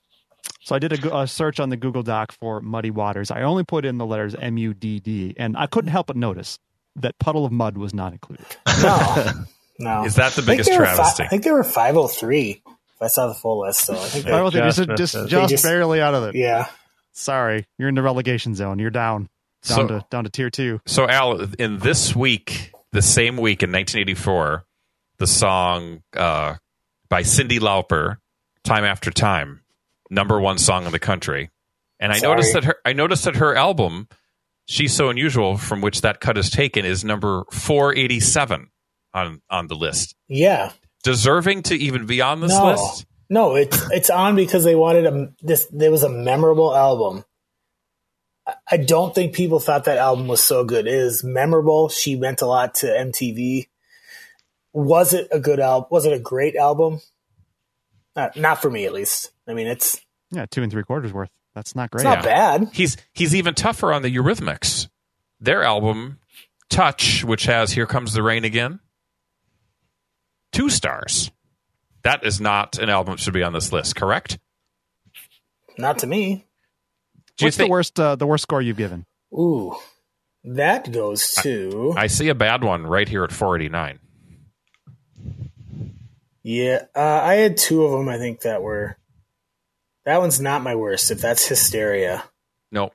So 0.61 0.74
I 0.74 0.78
did 0.78 1.05
a, 1.05 1.18
a 1.20 1.26
search 1.26 1.61
on 1.61 1.68
the 1.68 1.76
Google 1.76 2.03
Doc 2.03 2.32
for 2.32 2.61
Muddy 2.61 2.90
Waters. 2.90 3.30
I 3.30 3.42
only 3.42 3.64
put 3.64 3.84
in 3.84 3.99
the 3.99 4.07
letters 4.07 4.34
M 4.34 4.57
U 4.59 4.72
D 4.74 4.99
D, 5.01 5.34
and 5.36 5.57
I 5.57 5.66
couldn't 5.66 5.90
help 5.90 6.07
but 6.09 6.16
notice 6.16 6.59
that 6.97 7.18
Puddle 7.18 7.45
of 7.45 7.53
Mudd 7.53 7.76
was 7.76 7.92
not 7.95 8.12
included. 8.12 8.47
No, 9.76 9.99
no. 10.01 10.05
Is 10.05 10.14
that 10.16 10.32
the 10.34 10.42
biggest 10.42 10.70
they 10.70 10.78
were 10.78 10.86
fi- 10.86 10.95
travesty? 10.95 11.24
I 11.24 11.26
think 11.28 11.42
there 11.42 11.53
were 11.55 11.64
503. 11.64 12.62
If 12.66 13.03
I 13.03 13.09
saw 13.09 13.26
the 13.26 13.34
full 13.34 13.62
list, 13.62 13.80
so 13.86 13.95
I 13.95 13.97
think 13.97 14.26
I 14.26 14.30
they, 14.30 14.36
don't 14.36 14.53
think 14.53 14.64
just 14.66 14.78
just, 14.78 14.97
just, 15.14 15.28
just, 15.28 15.51
just- 15.51 15.64
barely 15.64 16.01
out 16.01 16.14
of 16.14 16.22
it. 16.24 16.36
yeah. 16.36 16.68
Sorry, 17.12 17.66
you're 17.78 17.88
in 17.88 17.97
the 17.97 18.03
relegation 18.03 18.55
zone. 18.55 18.78
You're 18.78 18.90
down, 18.90 19.28
down 19.66 19.76
So- 19.76 19.86
to 19.88 20.07
down 20.11 20.24
to 20.24 20.30
tier 20.30 20.49
two. 20.51 20.80
So, 20.86 21.09
Al, 21.09 21.40
in 21.59 21.78
this 21.80 22.14
week, 22.14 22.70
the 22.92 23.03
same 23.03 23.36
week 23.36 23.64
in 23.64 23.72
1984, 23.72 24.64
the 25.18 25.26
song 25.26 26.03
uh, 26.16 26.55
by 27.09 27.22
Cyndi 27.22 27.59
Lauper, 27.59 28.18
"Time 28.62 28.84
After 28.84 29.11
Time," 29.11 29.62
number 30.15 30.41
one 30.41 30.59
song 30.59 30.87
in 30.87 30.93
the 30.93 30.99
country. 30.99 31.51
And 32.01 32.12
I 32.12 32.19
Sorry. 32.19 32.35
noticed 32.35 32.53
that 32.55 32.65
her, 32.65 32.77
I 32.85 32.93
noticed 32.93 33.25
that 33.25 33.37
her 33.37 33.55
album, 33.55 34.09
"She's 34.67 34.95
So 34.95 35.09
Unusual," 35.11 35.57
from 35.59 35.81
which 35.81 36.01
that 36.03 36.21
cut 36.21 36.39
is 36.39 36.51
taken, 36.51 36.85
is 36.85 37.05
number 37.05 37.45
487 37.53 38.71
on 39.12 39.43
on 39.51 39.67
the 39.69 39.77
list, 39.77 40.15
Yeah. 40.29 40.73
deserving 41.03 41.62
to 41.65 41.75
even 41.77 42.07
be 42.07 42.21
on 42.21 42.41
this 42.41 42.53
No. 42.53 42.67
list. 42.67 43.07
No, 43.31 43.55
it's 43.55 43.81
it's 43.91 44.11
on 44.11 44.37
because 44.37 44.65
they 44.65 44.75
wanted 44.75 45.07
a 45.07 45.33
this. 45.41 45.67
There 45.71 45.91
was 45.91 46.03
a 46.03 46.09
memorable 46.09 46.75
album. 46.75 47.25
I- 48.47 48.55
I 48.73 48.77
don't 48.77 49.15
think 49.15 49.35
people 49.35 49.61
thought 49.61 49.85
that 49.85 49.97
album 49.99 50.29
was 50.29 50.43
so 50.43 50.65
good. 50.65 50.87
It 50.87 50.93
is 50.95 51.25
memorable. 51.25 51.89
She 51.89 52.17
meant 52.17 52.43
a 52.43 52.47
lot 52.47 52.75
to 52.77 52.87
MTV. 52.87 53.69
Was 54.75 55.15
it 55.15 55.29
a 55.31 55.39
good 55.41 55.61
album? 55.61 55.89
Was 55.91 56.05
it 56.05 56.12
a 56.12 56.19
great 56.19 56.57
album? 56.57 57.01
Not, 58.17 58.37
not 58.37 58.61
for 58.61 58.71
me, 58.71 58.85
at 58.85 58.93
least. 58.93 59.31
I 59.49 59.55
mean, 59.55 59.67
it's 59.67 60.01
Yeah, 60.35 60.47
two 60.47 60.63
and 60.63 60.71
three 60.73 60.83
quarters 60.83 61.13
worth. 61.13 61.31
That's 61.55 61.77
not 61.77 61.91
great. 61.91 62.01
it's 62.01 62.05
not 62.05 62.25
bad. 62.25 62.71
He's 62.73 62.97
he's 63.13 63.35
even 63.35 63.55
tougher 63.55 63.93
on 63.93 64.03
the 64.03 64.15
Eurythmics. 64.15 64.89
Their 65.41 65.63
album, 65.63 66.19
Touch, 66.69 67.25
which 67.25 67.45
has 67.45 67.73
"Here 67.73 67.87
Comes 67.87 68.13
the 68.13 68.23
Rain 68.23 68.45
Again," 68.45 68.81
two 70.53 70.69
stars. 70.69 71.31
That 72.03 72.25
is 72.27 72.41
not 72.41 72.79
an 72.79 72.91
album 72.91 73.15
that 73.15 73.21
should 73.21 73.33
be 73.35 73.43
on 73.43 73.53
this 73.53 73.73
list, 73.73 73.97
correct? 73.97 74.39
Not 75.79 75.99
to 76.01 76.07
me. 76.07 76.47
Do 77.37 77.45
you 77.45 77.47
What's 77.47 77.57
the 77.57 77.69
worst? 77.69 77.99
Uh, 77.99 78.17
the 78.17 78.27
worst 78.27 78.43
score 78.43 78.61
you've 78.61 78.77
given? 78.77 79.07
Ooh, 79.33 79.77
that 80.45 80.91
goes 80.93 81.31
to 81.43 81.95
I 81.97 82.07
see 82.09 82.29
a 82.29 82.35
bad 82.35 82.63
one 82.63 82.87
right 82.87 83.09
here 83.09 83.25
at 83.25 83.33
489? 83.33 83.99
yeah. 86.43 86.85
Uh, 86.95 87.01
I 87.01 87.35
had 87.35 87.57
two 87.57 87.85
of 87.85 87.93
them. 87.93 88.09
I 88.09 88.19
think 88.19 88.41
that 88.43 88.63
were. 88.63 88.97
That 90.05 90.21
one's 90.21 90.41
not 90.41 90.63
my 90.63 90.75
worst. 90.75 91.11
If 91.11 91.21
that's 91.21 91.47
Hysteria. 91.47 92.25
No, 92.71 92.91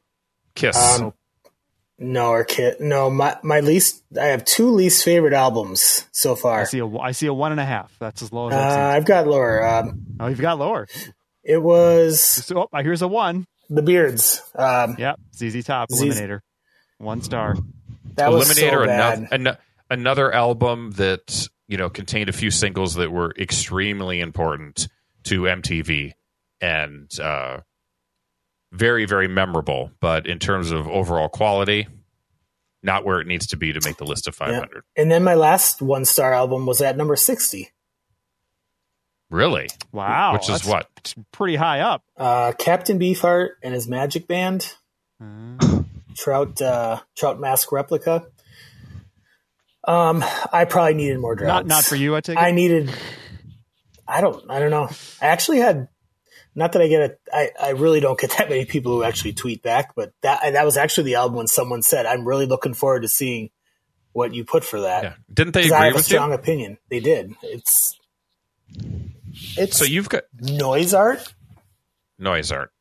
Kiss. 0.56 0.76
Um, 1.02 1.14
no, 1.98 2.30
or 2.32 2.44
kit. 2.46 2.80
No, 2.80 3.10
my 3.10 3.38
my 3.44 3.60
least. 3.60 4.04
I 4.20 4.28
have 4.28 4.46
two 4.46 4.70
least 4.72 5.04
favorite 5.04 5.34
albums 5.34 6.06
so 6.12 6.36
far. 6.36 6.62
I 6.62 6.64
see 6.64 6.80
a 6.80 6.88
I 6.98 7.12
see 7.12 7.28
a 7.28 7.34
one 7.34 7.52
and 7.52 7.60
a 7.60 7.66
half. 7.66 7.94
That's 8.00 8.22
as 8.22 8.32
low 8.32 8.48
as 8.48 8.54
Uh, 8.54 8.58
I've 8.58 8.72
seen. 8.72 8.80
I've 8.82 9.06
got 9.06 9.28
lower. 9.28 9.66
Um, 9.68 10.06
Oh, 10.20 10.28
you've 10.28 10.40
got 10.42 10.60
lower. 10.60 10.88
it 11.44 11.58
was 11.62 12.22
So 12.22 12.68
oh, 12.72 12.78
here's 12.82 13.02
a 13.02 13.08
one. 13.08 13.46
the 13.70 13.82
Beards. 13.82 14.42
Um, 14.56 14.96
Yep, 14.98 15.20
ZZ 15.36 15.64
Top 15.66 15.92
ZZ 15.92 16.02
Eliminator, 16.04 16.40
one 17.00 17.22
star. 17.22 17.56
that 18.16 18.32
was 18.32 18.56
so 18.58 18.86
bad. 18.86 19.28
another, 19.32 19.50
an- 19.52 19.58
another 19.90 20.34
album 20.34 20.92
that 20.92 21.48
you 21.68 21.76
know 21.78 21.90
contained 21.90 22.30
a 22.30 22.34
few 22.34 22.50
singles 22.52 22.96
that 22.96 23.12
were 23.12 23.34
extremely 23.38 24.22
important 24.22 24.88
to 25.26 25.42
MTV 25.44 26.14
and 26.62 27.10
uh, 27.20 27.60
very 28.72 29.06
very 29.06 29.28
memorable. 29.28 29.92
But 30.00 30.28
in 30.28 30.40
terms 30.40 30.72
of 30.72 30.88
overall 30.88 31.30
quality, 31.30 31.88
not 32.84 33.06
where 33.06 33.20
it 33.20 33.28
needs 33.28 33.48
to 33.48 33.58
be 33.58 33.74
to 33.74 33.82
make 33.84 33.98
the 33.98 34.06
list 34.06 34.28
of 34.28 34.36
500. 34.36 34.84
And 34.96 35.12
then 35.12 35.24
my 35.24 35.36
last 35.36 35.82
one 35.82 36.06
star 36.06 36.34
album 36.34 36.66
was 36.66 36.82
at 36.82 36.98
number 36.98 37.16
sixty. 37.16 37.70
Really? 39.30 39.68
Wow, 39.92 40.34
Which 40.34 40.50
is 40.50 40.66
what? 40.66 40.88
Pretty 41.32 41.56
high 41.56 41.82
up. 41.82 42.04
Uh, 42.18 42.52
Captain 42.58 42.98
Beefheart 43.00 43.50
and 43.62 43.76
his 43.76 43.88
Magic 43.88 44.28
Band, 44.28 44.74
Trout 46.18 46.60
uh, 46.62 47.02
Trout 47.16 47.40
Mask 47.40 47.72
Replica. 47.72 48.26
Um, 49.88 50.24
I 50.52 50.66
probably 50.66 50.96
needed 50.96 51.20
more 51.20 51.36
drugs. 51.36 51.48
Not 51.48 51.68
not 51.68 51.84
for 51.84 51.96
you, 51.96 52.16
I 52.16 52.22
take 52.22 52.38
it. 52.38 52.42
I 52.42 52.52
needed. 52.52 52.92
I 54.08 54.22
don't. 54.22 54.50
I 54.50 54.60
don't 54.60 54.72
know. 54.72 54.90
I 55.22 55.28
actually 55.28 55.60
had. 55.60 55.90
Not 56.56 56.72
that 56.74 56.82
I 56.82 56.88
get 56.88 57.02
it. 57.02 57.22
I, 57.32 57.50
I 57.62 57.70
really 57.72 58.00
don't 58.00 58.20
get 58.20 58.32
that 58.38 58.50
many 58.50 58.66
people 58.66 58.92
who 58.94 59.04
actually 59.04 59.34
tweet 59.34 59.62
back, 59.64 59.96
but 59.96 60.12
that 60.22 60.54
that 60.54 60.66
was 60.66 60.78
actually 60.78 61.06
the 61.06 61.16
album 61.16 61.38
when 61.38 61.48
someone 61.48 61.82
said, 61.82 62.06
"I'm 62.06 62.28
really 62.28 62.46
looking 62.48 62.74
forward 62.74 63.02
to 63.04 63.08
seeing 63.08 63.50
what 64.14 64.34
you 64.34 64.44
put 64.44 64.64
for 64.64 64.82
that." 64.82 65.04
Yeah. 65.04 65.14
Didn't 65.34 65.54
they 65.54 65.64
'Cause 65.64 65.72
I 65.72 65.76
agree 65.78 65.86
have 65.88 65.94
a 65.94 65.98
with 65.98 66.10
you? 66.12 66.16
strong 66.18 66.34
opinion. 66.34 66.78
They 66.90 67.00
did. 67.00 67.34
It's 67.44 67.98
it's 69.58 69.78
So 69.78 69.86
you've 69.86 70.10
got 70.10 70.24
noise 70.40 70.94
art. 70.94 71.34
noise 72.18 72.52
art. 72.52 72.72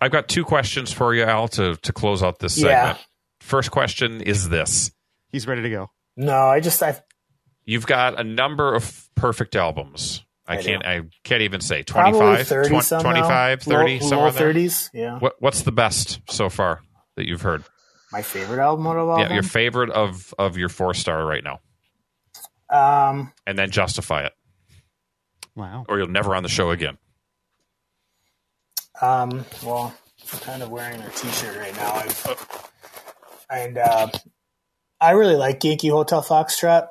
I've 0.00 0.10
got 0.10 0.28
two 0.28 0.44
questions 0.44 0.92
for 0.92 1.14
you, 1.14 1.22
Al, 1.24 1.48
to 1.48 1.76
to 1.76 1.92
close 1.92 2.22
out 2.22 2.38
this 2.40 2.58
Yeah. 2.58 2.64
segment. 2.94 3.06
First 3.40 3.70
question 3.70 4.20
is 4.22 4.48
this: 4.48 4.90
He's 5.30 5.46
ready 5.46 5.62
to 5.62 5.70
go. 5.70 5.90
No, 6.16 6.36
I 6.36 6.60
just 6.60 6.82
I 6.82 6.98
You've 7.64 7.86
got 7.86 8.18
a 8.18 8.24
number 8.24 8.74
of 8.74 9.08
perfect 9.14 9.54
albums. 9.54 10.24
I, 10.46 10.56
I 10.58 10.62
can't. 10.62 10.84
I 10.84 11.00
can't 11.24 11.42
even 11.42 11.60
say 11.60 11.84
probably 11.84 12.18
25, 12.20 12.48
thirty 12.48 12.68
20 12.68 13.02
25, 13.02 13.62
30, 13.62 13.92
low, 14.00 14.08
somewhere 14.08 14.26
low 14.26 14.32
there. 14.32 14.48
thirties. 14.48 14.90
Yeah, 14.92 15.18
What, 15.18 15.34
what's 15.38 15.62
the 15.62 15.70
best 15.72 16.20
so 16.28 16.48
far 16.48 16.80
that 17.16 17.26
you've 17.28 17.42
heard? 17.42 17.62
my 18.10 18.22
favorite 18.22 18.58
album 18.60 18.86
of 18.86 19.08
all. 19.08 19.18
Yeah, 19.20 19.32
your 19.32 19.42
favorite 19.44 19.90
of 19.90 20.34
of 20.38 20.56
your 20.58 20.68
four 20.68 20.92
star 20.94 21.24
right 21.24 21.42
now, 21.44 21.60
um, 22.70 23.32
and 23.46 23.56
then 23.58 23.70
justify 23.70 24.24
it, 24.24 24.32
Wow. 25.54 25.86
or 25.88 25.98
you'll 25.98 26.08
never 26.08 26.34
on 26.34 26.42
the 26.42 26.48
show 26.48 26.70
again. 26.70 26.98
Um, 29.00 29.44
well, 29.64 29.94
I'm 30.32 30.38
kind 30.40 30.62
of 30.62 30.70
wearing 30.70 30.98
their 31.00 31.10
T-shirt 31.10 31.56
right 31.56 31.74
now, 31.74 31.92
I've, 31.94 32.68
and 33.50 33.78
uh, 33.78 34.08
I 35.00 35.12
really 35.12 35.36
like 35.36 35.62
Yankee 35.64 35.88
Hotel 35.88 36.22
Foxtrot. 36.22 36.88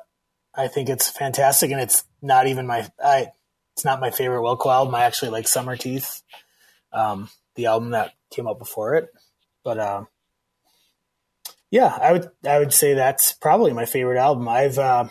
I 0.54 0.68
think 0.68 0.88
it's 0.88 1.08
fantastic, 1.08 1.70
and 1.70 1.80
it's 1.80 2.04
not 2.20 2.46
even 2.46 2.66
my 2.66 2.88
I. 3.02 3.28
It's 3.74 3.84
not 3.84 4.00
my 4.00 4.10
favorite 4.10 4.40
Wilco 4.40 4.72
album. 4.72 4.94
I 4.94 5.04
actually 5.04 5.30
like 5.30 5.48
Summer 5.48 5.76
Teeth, 5.76 6.22
um, 6.92 7.28
the 7.54 7.66
album 7.66 7.90
that 7.90 8.12
came 8.30 8.46
out 8.46 8.58
before 8.58 8.94
it. 8.96 9.08
But 9.64 9.78
uh, 9.78 10.04
yeah, 11.70 11.86
I 11.86 12.12
would 12.12 12.30
I 12.46 12.58
would 12.58 12.72
say 12.72 12.94
that's 12.94 13.32
probably 13.32 13.72
my 13.72 13.86
favorite 13.86 14.18
album. 14.18 14.48
I've 14.48 14.78
uh, 14.78 15.08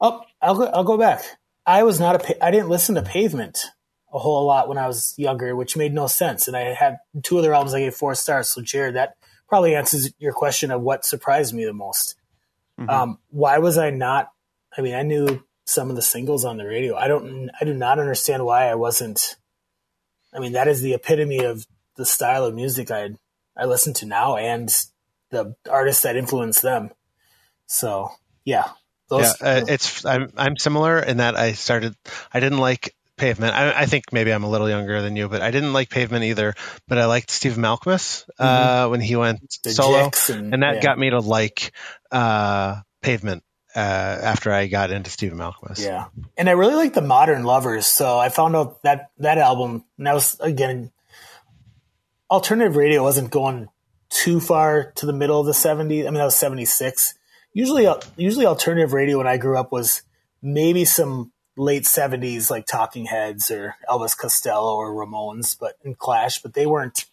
oh 0.00 0.22
I'll 0.40 0.54
go, 0.54 0.64
I'll 0.64 0.84
go 0.84 0.96
back. 0.96 1.22
I 1.66 1.82
was 1.82 2.00
not 2.00 2.16
a 2.16 2.44
I 2.44 2.50
didn't 2.50 2.70
listen 2.70 2.94
to 2.94 3.02
Pavement 3.02 3.66
a 4.12 4.18
whole 4.18 4.44
lot 4.46 4.68
when 4.68 4.78
I 4.78 4.86
was 4.86 5.14
younger, 5.16 5.54
which 5.54 5.76
made 5.76 5.92
no 5.92 6.06
sense. 6.06 6.48
And 6.48 6.56
I 6.56 6.74
had 6.74 6.98
two 7.22 7.38
other 7.38 7.54
albums 7.54 7.74
I 7.74 7.80
gave 7.80 7.94
four 7.94 8.14
stars. 8.14 8.48
So 8.48 8.60
Jared, 8.60 8.96
that 8.96 9.16
probably 9.48 9.74
answers 9.74 10.12
your 10.18 10.32
question 10.32 10.70
of 10.70 10.80
what 10.80 11.04
surprised 11.04 11.54
me 11.54 11.64
the 11.64 11.72
most. 11.72 12.16
Um, 12.88 13.18
why 13.28 13.58
was 13.58 13.76
I 13.78 13.90
not? 13.90 14.32
I 14.76 14.80
mean, 14.80 14.94
I 14.94 15.02
knew 15.02 15.42
some 15.70 15.88
of 15.88 15.96
the 15.96 16.02
singles 16.02 16.44
on 16.44 16.56
the 16.56 16.66
radio. 16.66 16.96
I 16.96 17.06
don't. 17.08 17.50
I 17.60 17.64
do 17.64 17.74
not 17.74 17.98
understand 17.98 18.44
why 18.44 18.68
I 18.68 18.74
wasn't. 18.74 19.36
I 20.34 20.40
mean, 20.40 20.52
that 20.52 20.68
is 20.68 20.80
the 20.80 20.94
epitome 20.94 21.44
of 21.44 21.66
the 21.96 22.04
style 22.04 22.44
of 22.44 22.54
music 22.54 22.90
I 22.90 23.10
I 23.56 23.66
listen 23.66 23.94
to 23.94 24.06
now, 24.06 24.36
and 24.36 24.68
the 25.30 25.54
artists 25.70 26.02
that 26.02 26.16
influenced 26.16 26.62
them. 26.62 26.90
So 27.66 28.10
yeah, 28.44 28.70
those, 29.08 29.34
yeah, 29.40 29.48
uh, 29.48 29.64
it's 29.68 30.04
I'm 30.04 30.32
I'm 30.36 30.56
similar 30.56 30.98
in 30.98 31.18
that 31.18 31.36
I 31.36 31.52
started 31.52 31.94
I 32.34 32.40
didn't 32.40 32.58
like 32.58 32.94
Pavement. 33.16 33.54
I, 33.54 33.82
I 33.82 33.86
think 33.86 34.12
maybe 34.12 34.32
I'm 34.32 34.44
a 34.44 34.50
little 34.50 34.68
younger 34.68 35.02
than 35.02 35.14
you, 35.14 35.28
but 35.28 35.42
I 35.42 35.50
didn't 35.52 35.72
like 35.72 35.90
Pavement 35.90 36.24
either. 36.24 36.54
But 36.88 36.98
I 36.98 37.04
liked 37.04 37.30
Steve 37.30 37.56
Malkmus 37.56 38.28
uh, 38.38 38.88
when 38.88 39.00
he 39.00 39.14
went 39.14 39.40
Mm-hmm. 39.40 39.68
the 39.68 39.70
solo, 39.70 40.10
and, 40.30 40.54
and 40.54 40.62
that 40.62 40.76
yeah. 40.76 40.80
got 40.80 40.98
me 40.98 41.10
to 41.10 41.20
like 41.20 41.72
uh, 42.10 42.80
Pavement 43.02 43.44
uh, 43.74 43.78
after 43.78 44.52
I 44.52 44.66
got 44.66 44.90
into 44.90 45.10
Steve 45.10 45.32
Malkmus. 45.32 45.84
Yeah, 45.84 46.06
and 46.36 46.48
I 46.48 46.52
really 46.52 46.74
like 46.74 46.94
the 46.94 47.02
Modern 47.02 47.44
Lovers. 47.44 47.86
So 47.86 48.18
I 48.18 48.28
found 48.28 48.56
out 48.56 48.82
that 48.82 49.10
that 49.18 49.38
album, 49.38 49.84
and 49.96 50.06
that 50.06 50.14
was 50.14 50.38
again, 50.40 50.90
alternative 52.30 52.76
radio 52.76 53.02
wasn't 53.02 53.30
going 53.30 53.68
too 54.08 54.40
far 54.40 54.92
to 54.96 55.06
the 55.06 55.12
middle 55.12 55.40
of 55.40 55.46
the 55.46 55.52
'70s. 55.52 56.00
I 56.00 56.04
mean, 56.04 56.14
that 56.14 56.24
was 56.24 56.36
'76. 56.36 57.14
Usually, 57.52 57.88
usually 58.16 58.46
alternative 58.46 58.92
radio 58.92 59.18
when 59.18 59.26
I 59.26 59.36
grew 59.36 59.58
up 59.58 59.72
was 59.72 60.02
maybe 60.42 60.84
some 60.84 61.32
late 61.56 61.84
'70s 61.84 62.50
like 62.50 62.66
Talking 62.66 63.06
Heads 63.06 63.50
or 63.50 63.76
Elvis 63.88 64.16
Costello 64.16 64.74
or 64.74 64.92
Ramones, 64.92 65.56
but 65.58 65.76
in 65.84 65.94
Clash. 65.94 66.42
But 66.42 66.54
they 66.54 66.66
weren't 66.66 67.06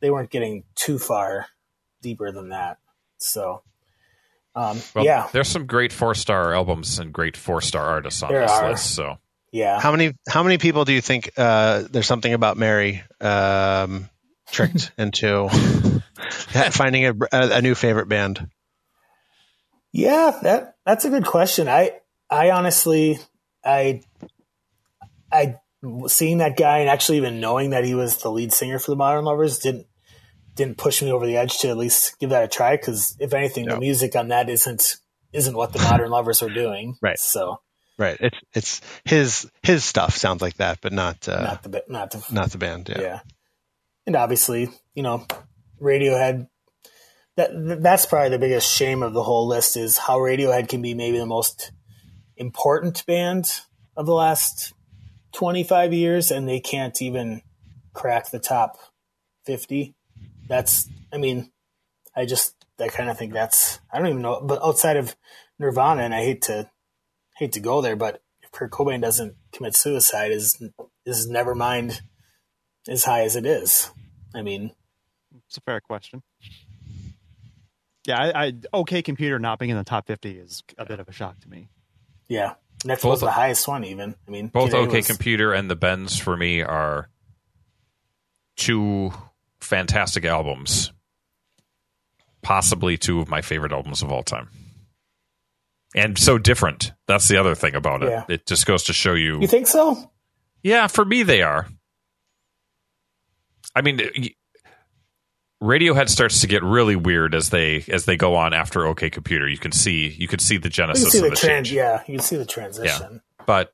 they 0.00 0.10
weren't 0.10 0.30
getting 0.30 0.62
too 0.76 0.98
far 0.98 1.46
deeper 2.02 2.30
than 2.30 2.50
that. 2.50 2.78
So. 3.18 3.62
Um, 4.54 4.80
Well, 4.94 5.04
yeah, 5.04 5.28
there's 5.32 5.48
some 5.48 5.66
great 5.66 5.92
four 5.92 6.14
star 6.14 6.54
albums 6.54 6.98
and 6.98 7.12
great 7.12 7.36
four 7.36 7.60
star 7.60 7.84
artists 7.84 8.22
on 8.22 8.32
There 8.32 8.42
this 8.42 8.50
are. 8.50 8.70
list. 8.70 8.94
So 8.94 9.18
yeah. 9.52 9.80
How 9.80 9.90
many 9.92 10.14
how 10.28 10.42
many 10.42 10.58
people 10.58 10.84
do 10.84 10.92
you 10.92 11.00
think 11.00 11.30
uh, 11.36 11.84
there's 11.90 12.06
something 12.06 12.32
about 12.32 12.56
Mary 12.56 13.02
um, 13.20 14.08
tricked 14.50 14.92
into 14.98 15.48
finding 16.70 17.06
a, 17.06 17.14
a 17.32 17.62
new 17.62 17.74
favorite 17.74 18.08
band? 18.08 18.48
Yeah, 19.92 20.38
that 20.42 20.76
that's 20.84 21.04
a 21.06 21.10
good 21.10 21.24
question. 21.24 21.66
I 21.68 21.92
I 22.28 22.50
honestly 22.50 23.18
I 23.64 24.02
I 25.32 25.56
seeing 26.08 26.38
that 26.38 26.56
guy 26.56 26.78
and 26.78 26.90
actually 26.90 27.18
even 27.18 27.40
knowing 27.40 27.70
that 27.70 27.84
he 27.84 27.94
was 27.94 28.18
the 28.18 28.30
lead 28.30 28.52
singer 28.52 28.78
for 28.78 28.90
the 28.90 28.96
Modern 28.96 29.24
Lovers 29.24 29.58
didn't 29.60 29.86
didn't 30.58 30.76
push 30.76 31.00
me 31.00 31.10
over 31.10 31.24
the 31.26 31.36
edge 31.38 31.58
to 31.60 31.68
at 31.68 31.78
least 31.78 32.18
give 32.18 32.30
that 32.30 32.44
a 32.44 32.48
try 32.48 32.76
because 32.76 33.16
if 33.18 33.32
anything, 33.32 33.64
No. 33.66 33.74
the 33.76 33.80
music 33.80 34.14
on 34.16 34.28
that 34.28 34.50
isn't 34.50 34.96
isn't 35.32 35.56
what 35.56 35.72
the 35.72 35.78
Modern 35.78 36.10
Lovers 36.10 36.42
were 36.42 36.50
doing. 36.50 36.96
Right. 37.02 37.18
So 37.18 37.60
Right. 37.96 38.16
It's 38.20 38.38
it's 38.54 38.80
his 39.04 39.50
his 39.62 39.84
stuff 39.84 40.16
sounds 40.16 40.40
like 40.42 40.56
that, 40.58 40.80
but 40.80 40.92
not 40.92 41.28
uh, 41.28 41.42
not 41.42 41.62
the 41.62 41.84
not 41.88 42.10
the 42.10 42.24
not 42.30 42.50
the 42.50 42.58
band. 42.58 42.88
Yeah. 42.88 43.00
yeah. 43.00 43.20
And 44.06 44.14
obviously, 44.16 44.68
you 44.94 45.02
know, 45.02 45.26
Radiohead. 45.80 46.48
That 47.36 47.50
that's 47.82 48.06
probably 48.06 48.30
the 48.30 48.38
biggest 48.38 48.68
shame 48.72 49.02
of 49.02 49.12
the 49.14 49.22
whole 49.22 49.46
list 49.46 49.76
is 49.76 49.96
how 49.96 50.18
Radiohead 50.18 50.68
can 50.68 50.82
be 50.82 50.94
maybe 50.94 51.18
the 51.18 51.26
most 51.26 51.70
important 52.36 53.04
band 53.06 53.50
of 53.96 54.06
the 54.06 54.14
last 54.14 54.72
twenty 55.32 55.62
five 55.64 55.92
years, 55.92 56.30
and 56.32 56.48
they 56.48 56.60
can't 56.60 57.00
even 57.02 57.42
crack 57.92 58.30
the 58.30 58.40
top 58.40 58.76
fifty. 59.44 59.94
That's, 60.48 60.88
I 61.12 61.18
mean, 61.18 61.50
I 62.16 62.24
just 62.24 62.54
I 62.80 62.88
kind 62.88 63.10
of 63.10 63.18
think 63.18 63.32
that's 63.32 63.78
I 63.92 63.98
don't 63.98 64.08
even 64.08 64.22
know, 64.22 64.40
but 64.42 64.62
outside 64.62 64.96
of 64.96 65.14
Nirvana, 65.58 66.02
and 66.02 66.14
I 66.14 66.22
hate 66.22 66.42
to 66.42 66.70
hate 67.36 67.52
to 67.52 67.60
go 67.60 67.80
there, 67.80 67.96
but 67.96 68.22
if 68.42 68.50
Kurt 68.50 68.70
Cobain 68.70 69.00
doesn't 69.00 69.34
commit 69.52 69.76
suicide, 69.76 70.32
is 70.32 70.60
is 71.04 71.28
Nevermind 71.28 72.00
as 72.88 73.04
high 73.04 73.22
as 73.22 73.36
it 73.36 73.44
is. 73.46 73.90
I 74.34 74.42
mean, 74.42 74.72
It's 75.46 75.56
a 75.56 75.60
fair 75.60 75.80
question. 75.80 76.22
Yeah, 78.06 78.18
I, 78.20 78.46
I 78.46 78.52
OK 78.72 79.02
Computer 79.02 79.38
not 79.38 79.58
being 79.58 79.70
in 79.70 79.76
the 79.76 79.84
top 79.84 80.06
fifty 80.06 80.38
is 80.38 80.62
a 80.78 80.86
bit 80.86 80.98
of 80.98 81.08
a 81.08 81.12
shock 81.12 81.38
to 81.40 81.48
me. 81.48 81.68
yeah, 82.28 82.54
next 82.84 83.02
Both- 83.02 83.10
was 83.10 83.20
the 83.20 83.30
highest 83.30 83.68
one. 83.68 83.84
Even 83.84 84.14
I 84.26 84.30
mean, 84.30 84.48
both 84.48 84.70
today 84.70 84.78
OK 84.78 84.96
was- 84.98 85.06
Computer 85.06 85.52
and 85.52 85.70
the 85.70 85.76
Bends 85.76 86.18
for 86.18 86.36
me 86.36 86.62
are 86.62 87.10
two 88.56 89.12
fantastic 89.60 90.24
albums. 90.24 90.92
Possibly 92.42 92.96
two 92.96 93.20
of 93.20 93.28
my 93.28 93.42
favorite 93.42 93.72
albums 93.72 94.02
of 94.02 94.12
all 94.12 94.22
time. 94.22 94.48
And 95.94 96.18
so 96.18 96.38
different. 96.38 96.92
That's 97.06 97.28
the 97.28 97.38
other 97.38 97.54
thing 97.54 97.74
about 97.74 98.02
it. 98.02 98.10
Yeah. 98.10 98.24
It 98.28 98.46
just 98.46 98.66
goes 98.66 98.84
to 98.84 98.92
show 98.92 99.14
you. 99.14 99.40
You 99.40 99.46
think 99.46 99.66
so? 99.66 100.10
Yeah, 100.62 100.86
for 100.86 101.04
me 101.04 101.22
they 101.22 101.42
are. 101.42 101.66
I 103.74 103.80
mean, 103.82 104.00
Radiohead 105.62 106.08
starts 106.08 106.40
to 106.42 106.46
get 106.46 106.62
really 106.62 106.96
weird 106.96 107.34
as 107.34 107.50
they 107.50 107.84
as 107.88 108.04
they 108.04 108.16
go 108.16 108.34
on 108.36 108.54
after 108.54 108.86
OK 108.86 109.10
Computer. 109.10 109.48
You 109.48 109.58
can 109.58 109.72
see 109.72 110.08
you 110.08 110.28
can 110.28 110.38
see 110.38 110.56
the 110.56 110.66
You 110.66 110.70
genesis 110.70 111.04
can 111.04 111.10
see 111.10 111.18
of 111.18 111.24
the 111.24 111.30
the 111.30 111.36
trend. 111.36 111.66
change. 111.66 111.72
Yeah, 111.76 112.02
you 112.06 112.14
can 112.16 112.22
see 112.24 112.36
the 112.36 112.44
transition. 112.46 113.20
But 113.46 113.72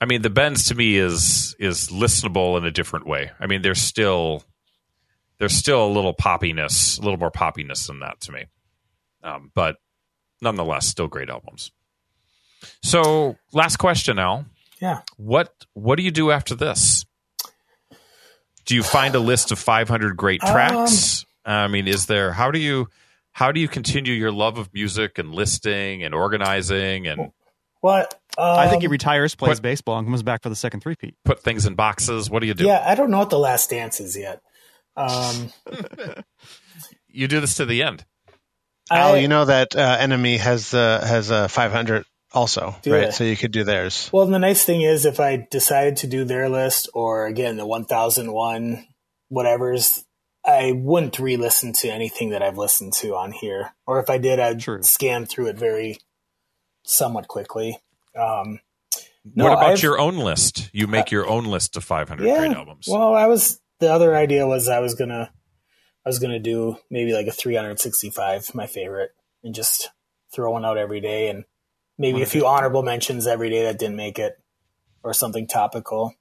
I 0.00 0.04
mean, 0.06 0.22
the 0.22 0.30
Bends 0.30 0.68
to 0.68 0.74
me 0.74 0.96
is 0.96 1.56
is 1.58 1.88
listenable 1.88 2.58
in 2.58 2.64
a 2.64 2.70
different 2.70 3.06
way. 3.06 3.30
I 3.40 3.46
mean, 3.46 3.62
there's 3.62 3.80
still 3.82 4.44
there's 5.42 5.56
still 5.56 5.84
a 5.84 5.90
little 5.90 6.14
poppiness, 6.14 7.00
a 7.00 7.02
little 7.02 7.18
more 7.18 7.32
poppiness 7.32 7.88
than 7.88 7.98
that 7.98 8.20
to 8.20 8.30
me. 8.30 8.44
Um, 9.24 9.50
but 9.56 9.74
nonetheless, 10.40 10.86
still 10.86 11.08
great 11.08 11.28
albums. 11.28 11.72
So, 12.84 13.36
last 13.52 13.78
question, 13.78 14.20
Al. 14.20 14.46
Yeah. 14.80 15.00
What 15.16 15.52
what 15.74 15.96
do 15.96 16.04
you 16.04 16.12
do 16.12 16.30
after 16.30 16.54
this? 16.54 17.04
Do 18.66 18.76
you 18.76 18.84
find 18.84 19.16
a 19.16 19.18
list 19.18 19.50
of 19.50 19.58
500 19.58 20.16
great 20.16 20.40
tracks? 20.42 21.26
I 21.44 21.66
mean, 21.66 21.88
is 21.88 22.06
there 22.06 22.32
how 22.32 22.52
do 22.52 22.60
you 22.60 22.86
how 23.32 23.50
do 23.50 23.58
you 23.58 23.66
continue 23.66 24.12
your 24.12 24.30
love 24.30 24.58
of 24.58 24.72
music 24.72 25.18
and 25.18 25.34
listing 25.34 26.04
and 26.04 26.14
organizing 26.14 27.08
and 27.08 27.32
What? 27.80 28.14
Um, 28.38 28.58
I 28.60 28.68
think 28.68 28.82
he 28.82 28.86
retires, 28.86 29.34
plays 29.34 29.56
What- 29.56 29.62
baseball, 29.62 29.98
and 29.98 30.06
comes 30.06 30.22
back 30.22 30.44
for 30.44 30.50
the 30.50 30.54
second 30.54 30.82
three-peat. 30.82 31.16
Put 31.24 31.42
things 31.42 31.66
in 31.66 31.74
boxes. 31.74 32.30
What 32.30 32.42
do 32.42 32.46
you 32.46 32.54
do? 32.54 32.64
Yeah, 32.64 32.84
I 32.86 32.94
don't 32.94 33.10
know 33.10 33.18
what 33.18 33.30
the 33.30 33.40
last 33.40 33.70
dance 33.70 33.98
is 33.98 34.16
yet. 34.16 34.40
Um, 34.96 35.50
You 37.14 37.28
do 37.28 37.40
this 37.40 37.56
to 37.56 37.66
the 37.66 37.82
end. 37.82 38.04
Al, 38.90 39.16
you 39.18 39.28
know 39.28 39.44
that 39.44 39.76
uh, 39.76 39.98
NME 39.98 40.38
has 40.38 40.72
uh, 40.74 41.04
has 41.06 41.30
a 41.30 41.48
500 41.48 42.04
also, 42.32 42.68
right? 42.68 42.82
they? 42.84 43.10
So 43.10 43.24
you 43.24 43.36
could 43.36 43.52
do 43.52 43.64
theirs. 43.64 44.08
Well, 44.12 44.26
the 44.26 44.38
nice 44.38 44.64
thing 44.64 44.82
is, 44.82 45.04
if 45.04 45.20
I 45.20 45.46
decided 45.50 45.98
to 45.98 46.06
do 46.06 46.24
their 46.24 46.48
list, 46.48 46.88
or 46.94 47.26
again 47.26 47.56
the 47.56 47.66
1001 47.66 48.86
whatever's, 49.28 50.04
I 50.44 50.72
wouldn't 50.74 51.18
re-listen 51.18 51.72
to 51.74 51.88
anything 51.88 52.30
that 52.30 52.42
I've 52.42 52.58
listened 52.58 52.92
to 52.94 53.14
on 53.14 53.32
here. 53.32 53.74
Or 53.86 54.00
if 54.00 54.10
I 54.10 54.18
did, 54.18 54.40
I'd 54.40 54.60
True. 54.60 54.82
scan 54.82 55.26
through 55.26 55.48
it 55.48 55.56
very 55.58 55.98
somewhat 56.84 57.28
quickly. 57.28 57.78
Um, 58.18 58.60
no, 59.24 59.44
what 59.44 59.52
about 59.52 59.70
I've- 59.72 59.82
your 59.82 59.98
own 59.98 60.16
list? 60.16 60.68
You 60.72 60.86
make 60.86 61.10
your 61.10 61.26
own 61.28 61.44
list 61.44 61.76
of 61.76 61.84
500 61.84 62.26
yeah, 62.26 62.38
great 62.38 62.52
albums. 62.56 62.86
Well, 62.90 63.14
I 63.14 63.26
was 63.26 63.60
the 63.82 63.92
other 63.92 64.14
idea 64.14 64.46
was 64.46 64.68
I 64.68 64.78
was 64.78 64.94
gonna 64.94 65.32
I 66.06 66.08
was 66.08 66.20
gonna 66.20 66.38
do 66.38 66.76
maybe 66.88 67.12
like 67.12 67.26
a 67.26 67.32
365, 67.32 68.54
my 68.54 68.68
favorite, 68.68 69.10
and 69.42 69.52
just 69.52 69.90
throw 70.32 70.52
one 70.52 70.64
out 70.64 70.78
every 70.78 71.00
day, 71.00 71.28
and 71.28 71.44
maybe 71.98 72.22
a 72.22 72.26
few 72.26 72.46
honorable 72.46 72.84
mentions 72.84 73.26
every 73.26 73.50
day 73.50 73.64
that 73.64 73.80
didn't 73.80 73.96
make 73.96 74.20
it, 74.20 74.40
or 75.02 75.12
something 75.12 75.48
topical. 75.48 76.14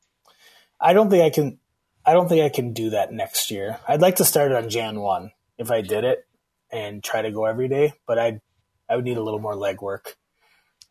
I 0.79 0.93
don't 0.93 1.11
think 1.11 1.23
I 1.23 1.29
can. 1.29 1.59
I 2.03 2.13
don't 2.13 2.27
think 2.27 2.41
I 2.41 2.49
can 2.49 2.73
do 2.73 2.89
that 2.89 3.13
next 3.13 3.51
year. 3.51 3.79
I'd 3.87 4.01
like 4.01 4.15
to 4.15 4.25
start 4.25 4.51
it 4.51 4.57
on 4.57 4.69
Jan 4.69 4.99
one 4.99 5.31
if 5.59 5.69
I 5.69 5.81
did 5.81 6.03
it 6.03 6.25
and 6.71 7.03
try 7.03 7.21
to 7.21 7.31
go 7.31 7.45
every 7.45 7.67
day, 7.67 7.93
but 8.07 8.17
I 8.17 8.41
I 8.89 8.95
would 8.95 9.05
need 9.05 9.17
a 9.17 9.23
little 9.23 9.39
more 9.39 9.53
legwork. 9.53 10.15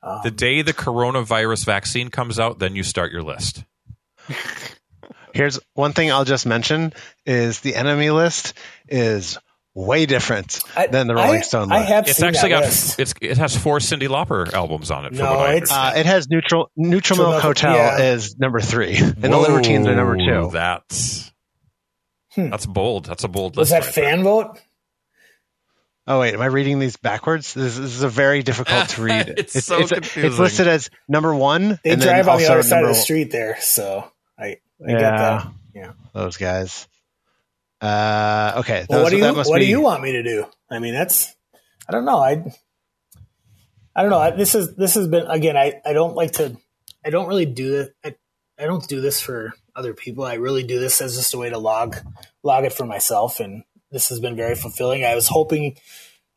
Um, 0.04 0.20
the 0.22 0.30
day 0.30 0.62
the 0.62 0.72
coronavirus 0.72 1.64
vaccine 1.64 2.10
comes 2.10 2.38
out, 2.38 2.60
then 2.60 2.76
you 2.76 2.84
start 2.84 3.10
your 3.10 3.24
list. 3.24 3.64
Here's 5.34 5.58
one 5.74 5.92
thing 5.92 6.10
I'll 6.12 6.24
just 6.24 6.46
mention: 6.46 6.92
is 7.26 7.60
the 7.60 7.72
NME 7.72 8.14
list 8.14 8.54
is 8.88 9.38
way 9.74 10.04
different 10.06 10.60
I- 10.76 10.88
than 10.88 11.06
the 11.06 11.14
Rolling 11.14 11.38
I- 11.38 11.42
Stone 11.42 11.70
I 11.72 11.78
list. 11.80 11.88
have 11.90 12.08
It's 12.08 12.18
seen 12.18 12.26
actually 12.28 12.50
that 12.50 12.60
got 12.60 12.64
list. 12.64 12.98
it's 13.00 13.14
it 13.20 13.38
has 13.38 13.56
four 13.56 13.78
Cyndi 13.78 14.08
Lauper 14.08 14.52
albums 14.52 14.90
on 14.90 15.04
it. 15.04 15.10
From 15.10 15.18
No, 15.24 15.36
what 15.36 15.54
it's- 15.54 15.70
Uh, 15.70 15.92
it 15.96 16.06
has 16.06 16.28
neutral 16.28 16.70
neutral 16.76 16.90
Neutral 16.90 17.18
milk 17.18 17.30
Milk, 17.34 17.42
hotel 17.42 17.74
yeah. 17.76 17.98
is 18.14 18.36
number 18.38 18.60
three, 18.60 18.96
and 18.98 19.22
the 19.22 19.36
Libertines 19.38 19.86
are 19.86 19.94
number 19.94 20.16
two. 20.16 20.50
That's 20.52 21.30
Hmm. 22.34 22.50
that's 22.50 22.66
bold. 22.66 23.06
That's 23.06 23.24
a 23.24 23.28
bold 23.28 23.56
was 23.56 23.70
that 23.70 23.84
right 23.84 23.94
there. 23.94 24.04
fan 24.04 24.22
vote? 24.24 24.58
Oh 26.06 26.18
wait, 26.20 26.34
am 26.34 26.40
I 26.40 26.46
reading 26.46 26.78
these 26.80 26.96
backwards? 26.96 27.54
This, 27.54 27.76
this 27.76 27.92
is 27.92 28.02
a 28.02 28.08
very 28.08 28.42
difficult 28.42 28.88
to 28.90 29.02
read. 29.02 29.28
It's 29.38 29.64
so 29.64 29.78
it's, 29.80 29.92
confusing. 29.92 30.30
it's 30.30 30.38
listed 30.40 30.66
as 30.66 30.90
number 31.08 31.32
one. 31.34 31.78
They 31.84 31.90
and 31.90 32.02
then 32.02 32.08
drive 32.08 32.28
on 32.28 32.38
the 32.38 32.50
other 32.50 32.62
side 32.64 32.82
of 32.82 32.88
the 32.88 32.94
street 32.94 33.30
there, 33.30 33.58
so 33.60 34.10
I, 34.38 34.56
I 34.86 34.92
Yeah. 34.92 34.98
get 34.98 35.10
that. 35.16 35.46
Yeah. 35.74 35.92
Those 36.12 36.36
guys. 36.36 36.86
Uh, 37.80 38.54
okay. 38.58 38.86
Well, 38.88 38.98
those- 38.98 39.04
what 39.04 39.10
do 39.10 39.16
you 39.16 39.32
what 39.34 39.58
be, 39.58 39.64
do 39.64 39.70
you 39.70 39.80
want 39.80 40.02
me 40.02 40.12
to 40.12 40.22
do? 40.22 40.46
I 40.70 40.78
mean, 40.78 40.94
that's 40.94 41.34
I 41.88 41.92
don't 41.92 42.04
know. 42.04 42.18
I 42.18 42.44
I 43.94 44.02
don't 44.02 44.10
know. 44.10 44.18
I, 44.18 44.30
this 44.30 44.54
is 44.54 44.74
this 44.76 44.94
has 44.94 45.08
been 45.08 45.26
again. 45.26 45.56
I 45.56 45.80
I 45.84 45.92
don't 45.92 46.14
like 46.14 46.32
to. 46.32 46.56
I 47.04 47.10
don't 47.10 47.28
really 47.28 47.46
do 47.46 47.80
it. 47.80 47.94
I, 48.04 48.14
I 48.58 48.66
don't 48.66 48.86
do 48.86 49.00
this 49.00 49.20
for 49.20 49.52
other 49.74 49.94
people. 49.94 50.24
I 50.24 50.34
really 50.34 50.62
do 50.62 50.78
this 50.78 51.00
as 51.00 51.16
just 51.16 51.34
a 51.34 51.38
way 51.38 51.50
to 51.50 51.58
log 51.58 51.96
log 52.42 52.64
it 52.64 52.72
for 52.72 52.84
myself, 52.84 53.40
and 53.40 53.64
this 53.90 54.10
has 54.10 54.20
been 54.20 54.36
very 54.36 54.54
fulfilling. 54.54 55.04
I 55.04 55.14
was 55.14 55.28
hoping, 55.28 55.76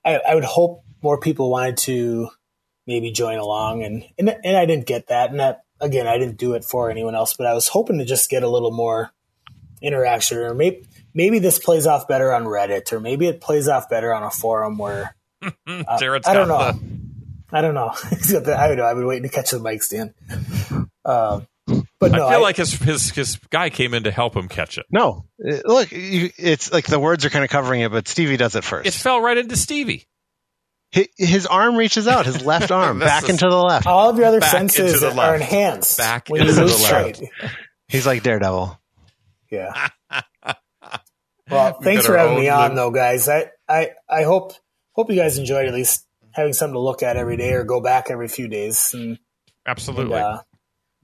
I, 0.05 0.15
I 0.17 0.35
would 0.35 0.45
hope 0.45 0.83
more 1.01 1.19
people 1.19 1.51
wanted 1.51 1.77
to 1.77 2.29
maybe 2.87 3.11
join 3.11 3.37
along, 3.37 3.83
and 3.83 4.05
and 4.17 4.29
and 4.43 4.55
I 4.57 4.65
didn't 4.65 4.85
get 4.87 5.07
that. 5.07 5.29
And 5.31 5.39
that 5.41 5.62
again, 5.83 6.07
I 6.07 6.17
didn't 6.17 6.37
do 6.37 6.53
it 6.53 6.63
for 6.65 6.89
anyone 6.89 7.13
else, 7.15 7.33
but 7.35 7.45
I 7.45 7.53
was 7.53 7.67
hoping 7.67 7.99
to 7.99 8.05
just 8.05 8.29
get 8.29 8.41
a 8.43 8.49
little 8.49 8.71
more 8.71 9.11
interaction, 9.81 10.37
or 10.39 10.53
maybe 10.53 10.85
maybe 11.13 11.39
this 11.39 11.59
plays 11.59 11.85
off 11.85 12.07
better 12.07 12.33
on 12.33 12.45
Reddit, 12.45 12.91
or 12.93 12.99
maybe 12.99 13.27
it 13.27 13.41
plays 13.41 13.67
off 13.67 13.89
better 13.89 14.13
on 14.13 14.23
a 14.23 14.31
forum 14.31 14.77
where 14.77 15.15
uh, 15.67 15.97
Jared's 15.99 16.27
I 16.27 16.33
don't 16.33 16.47
know. 16.47 16.57
got 16.57 16.75
I 17.51 17.61
don't 17.61 17.75
know. 17.75 17.89
He's 18.09 18.31
got 18.31 18.45
the- 18.45 18.57
I 18.59 18.67
don't 18.67 18.77
know. 18.77 18.85
I've 18.85 18.95
been 18.95 19.05
waiting 19.05 19.23
to 19.23 19.29
catch 19.29 19.51
the 19.51 19.59
mic 19.59 19.83
stand. 19.83 20.13
Um, 21.05 21.47
but 21.99 22.11
no, 22.11 22.27
I 22.27 22.31
feel 22.31 22.39
I- 22.39 22.41
like 22.41 22.55
his 22.57 22.73
his 22.73 23.09
his 23.11 23.35
guy 23.49 23.69
came 23.69 23.93
in 23.93 24.03
to 24.03 24.11
help 24.11 24.35
him 24.35 24.47
catch 24.47 24.77
it. 24.77 24.85
No, 24.91 25.25
Uh, 25.45 25.57
look, 25.65 25.91
you, 25.91 26.29
it's 26.37 26.71
like 26.71 26.85
the 26.85 26.99
words 26.99 27.25
are 27.25 27.29
kind 27.29 27.43
of 27.45 27.49
covering 27.51 27.81
it, 27.81 27.91
but 27.91 28.07
Stevie 28.07 28.37
does 28.37 28.55
it 28.55 28.63
first. 28.63 28.87
It 28.87 28.93
fell 28.93 29.21
right 29.21 29.37
into 29.37 29.55
Stevie. 29.55 30.05
Hi- 30.93 31.07
his 31.17 31.45
arm 31.47 31.75
reaches 31.75 32.07
out, 32.07 32.25
his 32.25 32.45
left 32.45 32.71
arm 32.71 32.99
back 32.99 33.23
is- 33.23 33.29
into 33.29 33.49
the 33.49 33.55
left. 33.57 33.87
all 33.87 34.09
of 34.09 34.17
your 34.17 34.25
other 34.27 34.39
Back 34.39 34.51
senses 34.51 35.03
are 35.03 35.11
left. 35.13 35.41
enhanced 35.41 35.97
Back 35.97 36.27
when 36.29 36.41
you 36.43 36.49
into 36.49 36.61
the 36.61 36.67
left. 36.67 36.77
sight. 37.17 37.21
He's 37.87 38.05
like 38.05 38.23
Daredevil. 38.23 38.79
Yeah. 39.49 39.89
Well, 41.49 41.73
thanks 41.81 42.05
for 42.05 42.17
having 42.17 42.39
me 42.39 42.47
on, 42.49 42.67
lim- 42.69 42.75
though, 42.75 42.91
guys. 42.91 43.27
I, 43.27 43.51
I, 43.67 43.89
I 44.09 44.23
hope 44.23 44.53
hope 44.93 45.09
you 45.09 45.15
guys 45.17 45.37
enjoyed 45.37 45.67
at 45.67 45.73
least 45.73 46.07
having 46.31 46.53
something 46.53 46.73
to 46.73 46.79
look 46.79 47.03
at 47.03 47.17
every 47.17 47.35
day 47.37 47.51
or 47.53 47.63
go 47.65 47.81
back 47.81 48.09
every 48.09 48.27
few 48.29 48.47
days. 48.47 48.93
And, 48.93 49.19
Absolutely. 49.65 50.15
uh, 50.15 50.37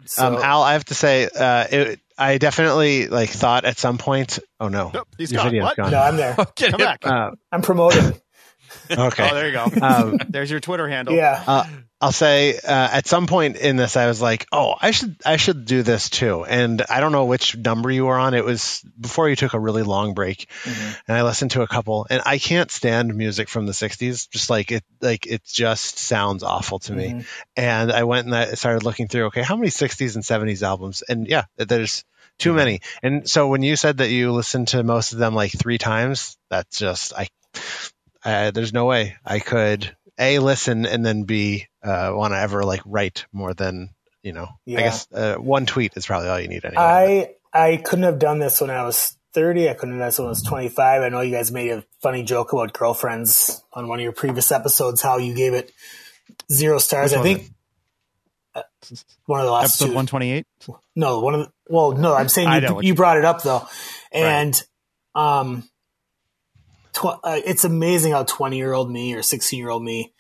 so, 0.06 0.26
um, 0.26 0.36
Al, 0.42 0.64
I 0.64 0.74
have 0.74 0.86
to 0.86 0.96
say, 0.96 1.26
uh, 1.38 1.66
it, 1.70 2.00
I 2.18 2.38
definitely 2.38 3.08
like 3.08 3.30
thought 3.30 3.66
at 3.66 3.78
some 3.78 3.98
point. 3.98 4.40
Oh 4.62 4.70
no, 4.70 4.92
Nope, 4.94 5.08
he's 5.18 5.32
your 5.32 5.40
gone. 5.40 5.48
video's 5.52 5.64
What? 5.66 5.78
gone. 5.78 5.92
no, 5.92 6.00
I'm 6.02 6.16
there. 6.16 6.36
Get 6.56 6.72
Come 6.72 6.80
him. 6.82 6.86
back. 6.86 7.06
Uh, 7.06 7.32
I'm 7.52 7.62
promoting. 7.62 8.14
Okay. 8.92 9.30
Oh, 9.30 9.34
there 9.36 9.48
you 9.48 9.54
go. 9.54 9.66
Um, 9.82 10.20
There's 10.30 10.52
your 10.52 10.60
Twitter 10.60 10.88
handle. 10.88 11.16
Yeah. 11.16 11.44
Uh, 11.46 11.64
I'll 12.02 12.12
say 12.14 12.56
uh, 12.58 12.62
at 12.94 13.08
some 13.08 13.28
point 13.28 13.58
in 13.58 13.76
this, 13.76 13.98
I 13.98 14.08
was 14.08 14.22
like, 14.22 14.46
"Oh, 14.54 14.74
I 14.80 14.92
should, 14.92 15.18
I 15.26 15.36
should 15.36 15.66
do 15.66 15.84
this 15.84 16.10
too." 16.10 16.46
And 16.46 16.82
I 16.90 17.02
don't 17.02 17.12
know 17.12 17.26
which 17.26 17.58
number 17.58 17.92
you 17.92 18.06
were 18.06 18.18
on. 18.18 18.34
It 18.34 18.46
was 18.46 18.82
before 18.98 19.28
you 19.30 19.36
took 19.36 19.54
a 19.54 19.60
really 19.60 19.84
long 19.84 20.14
break, 20.14 20.48
Mhm. 20.64 20.98
and 21.10 21.18
I 21.18 21.24
listened 21.24 21.52
to 21.52 21.62
a 21.62 21.68
couple. 21.68 22.08
And 22.10 22.22
I 22.26 22.38
can't 22.38 22.72
stand 22.72 23.14
music 23.16 23.50
from 23.50 23.66
the 23.66 23.74
'60s. 23.74 24.30
Just 24.30 24.50
like 24.50 24.72
it, 24.72 24.84
like 25.02 25.26
it 25.28 25.44
just 25.44 26.00
sounds 26.00 26.42
awful 26.44 26.80
to 26.80 26.94
me. 26.94 27.10
Mhm. 27.10 27.26
And 27.58 27.92
I 27.92 28.04
went 28.06 28.28
and 28.28 28.36
I 28.36 28.54
started 28.54 28.84
looking 28.84 29.10
through. 29.10 29.26
Okay, 29.26 29.42
how 29.42 29.58
many 29.58 29.70
'60s 29.70 30.16
and 30.16 30.24
'70s 30.24 30.64
albums? 30.64 31.02
And 31.10 31.28
yeah, 31.28 31.44
there's 31.58 32.06
too 32.38 32.54
many. 32.54 32.80
And 33.04 33.30
so 33.30 33.50
when 33.50 33.62
you 33.62 33.76
said 33.76 33.98
that 33.98 34.10
you 34.10 34.32
listened 34.32 34.70
to 34.70 34.84
most 34.84 35.12
of 35.12 35.20
them 35.20 35.36
like 35.36 35.52
three 35.52 35.78
times, 35.80 36.38
that's 36.50 36.80
just 36.80 37.12
I. 37.14 37.28
Uh, 38.24 38.52
there's 38.52 38.74
no 38.74 38.86
way 38.86 39.16
I 39.26 39.40
could 39.40 39.96
a 40.18 40.40
listen 40.40 40.86
and 40.86 41.06
then 41.06 41.24
b 41.24 41.66
uh, 41.84 42.12
want 42.14 42.34
to 42.34 42.38
ever 42.40 42.64
like 42.66 42.82
write 42.86 43.26
more 43.32 43.54
than 43.54 43.90
you 44.24 44.34
know. 44.34 44.48
Yeah. 44.66 44.80
I 44.80 44.82
guess 44.84 45.08
uh, 45.14 45.36
one 45.36 45.66
tweet 45.66 45.94
is 45.96 46.06
probably 46.06 46.28
all 46.30 46.40
you 46.40 46.50
need 46.50 46.66
anyway. 46.66 46.82
I 47.54 47.70
I 47.72 47.78
couldn't 47.78 48.04
have 48.04 48.20
done 48.20 48.40
this 48.40 48.60
when 48.62 48.70
I 48.70 48.84
was 48.84 49.16
30. 49.34 49.70
I 49.70 49.74
couldn't 49.74 49.92
have 49.96 50.00
done 50.00 50.08
this 50.08 50.20
when 50.20 50.26
I 50.28 50.30
was 50.30 50.44
25. 50.44 51.02
I 51.02 51.10
know 51.10 51.22
you 51.22 51.32
guys 51.32 51.52
made 51.52 51.72
a 51.72 51.84
funny 52.02 52.24
joke 52.24 52.52
about 52.52 52.74
girlfriends 52.74 53.64
on 53.74 53.88
one 53.88 54.00
of 54.00 54.04
your 54.04 54.12
previous 54.12 54.52
episodes, 54.52 55.02
how 55.02 55.18
you 55.18 55.34
gave 55.34 55.54
it 55.54 55.72
zero 56.52 56.80
stars. 56.80 57.12
Which 57.12 57.20
I 57.20 57.24
think 57.24 57.52
uh, 58.56 58.64
one 59.26 59.40
of 59.40 59.46
the 59.46 59.52
last 59.52 59.82
Episode 59.82 59.96
128. 59.96 60.46
No, 60.96 61.20
one 61.20 61.36
of 61.36 61.40
the, 61.42 61.52
well, 61.70 61.92
no, 61.94 62.14
I'm 62.14 62.28
saying 62.28 62.64
you, 62.64 62.70
you 62.70 62.82
you- 62.82 62.96
brought 62.96 63.18
it 63.18 63.26
up 63.26 63.44
though. 63.44 63.68
And, 64.12 64.62
um, 65.16 65.69
tw- 67.00 67.20
uh, 67.24 67.40
it's 67.46 67.64
amazing 67.64 68.12
how 68.14 68.24
20 68.24 68.58
year 68.58 68.74
old 68.74 68.92
me 68.92 69.14
or 69.14 69.22
16 69.22 69.58
year 69.60 69.70
old 69.70 69.84
me, 69.84 70.14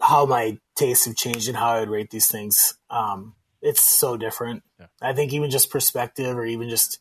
how 0.00 0.26
my 0.26 0.58
tastes 0.76 1.06
have 1.06 1.16
changed 1.16 1.48
and 1.48 1.56
how 1.56 1.70
I 1.72 1.80
would 1.80 1.90
rate 1.90 2.10
these 2.10 2.28
things. 2.28 2.74
Um, 2.90 3.34
it's 3.60 3.82
so 3.84 4.16
different. 4.16 4.62
Yeah. 4.80 4.86
I 5.00 5.12
think 5.12 5.32
even 5.32 5.50
just 5.50 5.70
perspective 5.70 6.36
or 6.36 6.44
even 6.44 6.68
just 6.68 6.98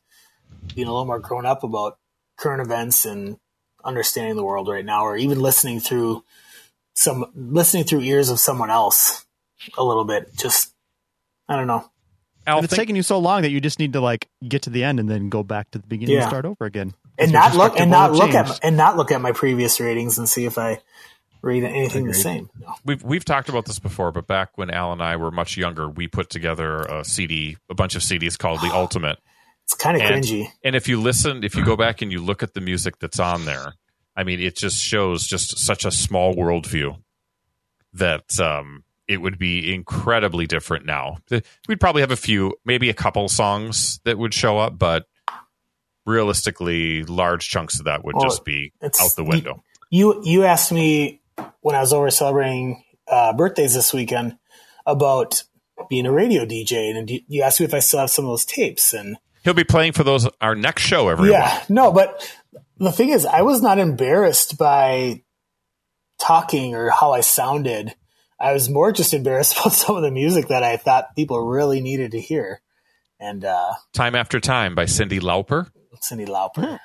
being 0.76 0.88
a 0.88 0.92
little 0.92 1.06
more 1.06 1.20
grown 1.20 1.46
up 1.46 1.64
about 1.64 1.98
current 2.38 2.62
events 2.62 3.06
and 3.06 3.38
understanding 3.84 4.36
the 4.36 4.44
world 4.44 4.68
right 4.68 4.86
now, 4.86 5.04
or 5.04 5.18
even 5.18 5.40
listening 5.40 5.80
through 5.80 6.24
some, 6.96 7.26
listening 7.36 7.84
through 7.84 8.02
ears 8.02 8.30
of 8.30 8.40
someone 8.40 8.70
else 8.70 9.26
a 9.78 9.84
little 9.84 10.04
bit. 10.06 10.36
Just, 10.38 10.74
I 11.50 11.56
don't 11.56 11.68
know. 11.68 11.90
Al, 12.46 12.58
And 12.58 12.66
it's 12.66 12.72
think- 12.74 12.82
taking 12.82 12.96
you 12.96 13.04
so 13.04 13.18
long 13.18 13.42
that 13.44 13.50
you 13.52 13.60
just 13.62 13.80
need 13.80 13.94
to 13.94 14.02
like 14.02 14.28
get 14.48 14.64
to 14.64 14.70
the 14.70 14.84
end 14.84 15.00
and 15.00 15.10
then 15.10 15.30
go 15.30 15.42
back 15.44 15.72
to 15.72 15.80
the 15.80 15.88
beginning 15.88 16.16
Yeah. 16.16 16.22
and 16.24 16.30
start 16.30 16.46
over 16.46 16.66
again. 16.66 16.94
And 17.18 17.32
not 17.32 17.56
look 17.56 17.80
and 17.80 17.92
not 17.92 18.10
have 18.10 18.16
look 18.16 18.30
at 18.34 18.46
changed. 18.48 18.60
and 18.64 18.78
not 18.78 18.98
look 18.98 19.12
at 19.12 19.22
my 19.22 19.32
previous 19.32 19.80
ratings 19.80 20.18
and 20.18 20.28
see 20.28 20.46
if 20.46 20.58
I 20.58 20.80
rate 21.42 21.64
anything 21.64 22.06
the 22.06 22.14
same. 22.14 22.50
No. 22.60 22.74
we've 22.86 23.04
we've 23.04 23.26
talked 23.26 23.50
about 23.50 23.66
this 23.66 23.80
before, 23.80 24.12
but 24.12 24.28
back 24.28 24.58
when 24.58 24.70
Al 24.70 24.92
and 24.94 25.02
I 25.02 25.16
were 25.16 25.32
much 25.32 25.58
younger, 25.58 25.90
we 25.90 26.08
put 26.08 26.30
together 26.30 26.82
a 26.82 27.04
CD, 27.04 27.58
a 27.70 27.74
bunch 27.76 27.96
of 27.96 28.02
CDs 28.02 28.38
called 28.38 28.62
The 28.62 28.68
Ultimate. 28.74 29.18
It's 29.64 29.74
kind 29.76 29.96
of 29.96 30.04
And- 30.04 30.24
cringy. 30.24 30.48
And 30.64 30.76
if 30.76 30.88
you 30.88 31.00
listen, 31.00 31.44
if 31.44 31.56
you 31.56 31.64
go 31.66 31.76
back 31.76 32.02
and 32.02 32.12
you 32.12 32.22
look 32.22 32.44
at 32.44 32.54
the 32.54 32.62
music 32.62 33.00
that's 33.00 33.20
on 33.20 33.46
there, 33.46 33.74
I 34.16 34.24
mean, 34.24 34.40
it 34.40 34.56
just 34.58 34.84
shows 34.84 35.26
just 35.26 35.58
such 35.58 35.86
a 35.86 35.92
small 35.92 36.36
worldview 36.36 36.98
that 37.94 38.40
um, 38.40 38.84
it 39.08 39.18
would 39.18 39.38
be 39.38 39.74
incredibly 39.74 40.48
different 40.48 40.86
now. 40.86 41.18
We'd 41.68 41.80
probably 41.80 42.02
have 42.02 42.12
a 42.12 42.16
few, 42.18 42.56
maybe 42.66 42.90
a 42.90 42.94
couple 42.94 43.28
songs 43.30 44.00
that 44.06 44.18
would 44.18 44.34
show 44.34 44.58
up, 44.58 44.78
but 44.78 45.06
realistically, 46.06 47.04
large 47.04 47.48
chunks 47.50 47.80
of 47.80 47.86
that 47.86 48.04
would 48.04 48.16
Well, 48.16 48.26
just 48.30 48.44
be 48.46 48.74
out 49.02 49.12
the 49.16 49.24
window. 49.24 49.64
You 49.90 50.22
you 50.24 50.44
asked 50.46 50.72
me 50.72 51.22
when 51.62 51.76
I 51.76 51.80
was 51.82 51.94
over 51.94 52.10
celebrating 52.10 52.84
uh, 53.08 53.34
birthdays 53.34 53.74
this 53.74 53.94
weekend 53.94 54.38
about 54.86 55.44
being 55.90 56.06
a 56.06 56.12
radio 56.12 56.46
DJ, 56.46 56.96
and 56.96 57.10
you- 57.10 57.22
you 57.28 57.42
asked 57.42 57.60
me 57.60 57.66
if 57.66 57.74
I 57.74 57.80
still 57.80 58.00
have 58.02 58.10
some 58.12 58.26
of 58.26 58.30
those 58.30 58.46
tapes, 58.46 58.94
and 58.94 59.18
He'll 59.44 59.54
be 59.56 59.64
playing 59.64 59.94
for 59.94 60.04
those 60.04 60.28
our 60.40 60.54
next 60.56 60.84
show, 60.84 61.10
everyone. 61.10 61.32
yeah, 61.40 61.64
no, 61.68 61.92
but 61.92 62.32
the 62.78 62.92
thing 62.92 63.10
is, 63.10 63.26
I 63.26 63.42
was 63.42 63.62
not 63.62 63.80
embarrassed 63.80 64.58
by 64.58 65.24
talking 66.20 66.76
or 66.76 66.90
how 66.92 67.12
I 67.12 67.22
sounded. 67.22 67.96
I 68.40 68.54
was 68.54 68.70
more 68.70 68.92
just 68.92 69.14
embarrassed 69.14 69.54
about 69.60 69.74
some 69.74 69.96
of 69.96 70.04
the 70.04 70.12
music 70.12 70.48
that 70.50 70.64
I 70.64 70.78
thought 70.78 71.16
people 71.16 71.44
really 71.46 71.82
needed 71.82 72.12
to 72.12 72.22
hear. 72.22 72.62
And 73.20 73.44
uh, 73.46 73.74
Time 73.94 74.16
After 74.16 74.40
Time 74.40 74.74
by 74.76 74.86
Cyndi 74.86 75.20
Lauper. 75.20 75.70
Cyndi 76.02 76.28
Lauper. 76.28 76.80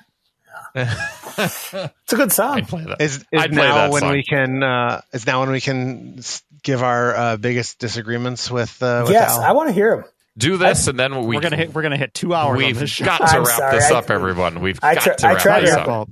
Yeah. 0.75 0.93
it's 1.37 1.73
a 2.13 2.15
good 2.15 2.31
song. 2.31 2.55
I'd 2.55 2.67
play 2.67 2.83
that. 2.85 2.99
Is 3.01 3.17
is 3.17 3.25
I'd 3.41 3.51
play 3.51 3.63
now 3.67 3.75
that 3.75 3.91
when 3.91 4.01
song. 4.01 4.11
we 4.13 4.23
can 4.23 4.63
uh, 4.63 5.01
is 5.13 5.25
now 5.27 5.41
when 5.41 5.51
we 5.51 5.61
can 5.61 6.19
give 6.63 6.81
our 6.83 7.15
uh, 7.15 7.37
biggest 7.37 7.79
disagreements 7.79 8.49
with 8.49 8.81
uh, 8.81 9.01
with 9.03 9.11
Yes, 9.13 9.31
Al? 9.31 9.41
I 9.41 9.51
want 9.51 9.69
to 9.69 9.73
hear 9.73 9.93
him. 9.93 10.03
Do 10.37 10.57
this, 10.57 10.87
and 10.87 10.99
then 10.99 11.25
we, 11.25 11.35
We're 11.35 11.41
gonna 11.41 11.57
hit. 11.57 11.73
We're 11.73 11.81
gonna 11.81 11.97
hit 11.97 12.13
two 12.13 12.33
hours 12.33 12.57
We've 12.57 12.77
this 12.77 12.89
show. 12.91 13.05
got 13.05 13.17
to 13.19 13.23
I'm 13.25 13.43
wrap 13.43 13.57
sorry, 13.57 13.75
this 13.77 13.91
I- 13.91 13.95
up, 13.95 14.09
everyone. 14.11 14.61
We've 14.61 14.79
I 14.83 14.93
got 14.95 15.03
try- 15.03 15.15
to 15.15 15.27
I 15.27 15.33
wrap 15.33 15.41
tried 15.41 15.61
this 15.61 15.75
to- 15.75 15.81
up. 15.81 16.09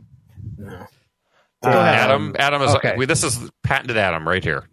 Well, 1.61 1.73
Adam, 1.73 2.35
Adam 2.37 2.61
is. 2.61 2.75
okay. 2.75 2.95
we, 2.97 3.05
this 3.07 3.23
is 3.23 3.39
patented 3.63 3.97
Adam 3.97 4.27
right 4.27 4.43
here. 4.43 4.67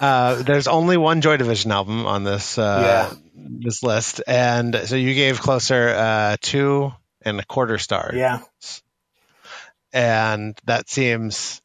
Uh, 0.00 0.42
there's 0.42 0.68
only 0.68 0.96
one 0.96 1.20
Joy 1.20 1.36
Division 1.36 1.70
album 1.72 2.06
on 2.06 2.24
this 2.24 2.58
uh, 2.58 3.08
Yeah. 3.12 3.16
this 3.60 3.82
list, 3.82 4.22
and 4.26 4.74
so 4.86 4.96
you 4.96 5.14
gave 5.14 5.40
closer 5.40 5.88
uh, 5.90 6.36
two 6.40 6.92
and 7.22 7.40
a 7.40 7.44
quarter 7.44 7.78
star. 7.78 8.12
Yeah. 8.14 8.40
and 9.92 10.58
that 10.64 10.88
seems 10.88 11.60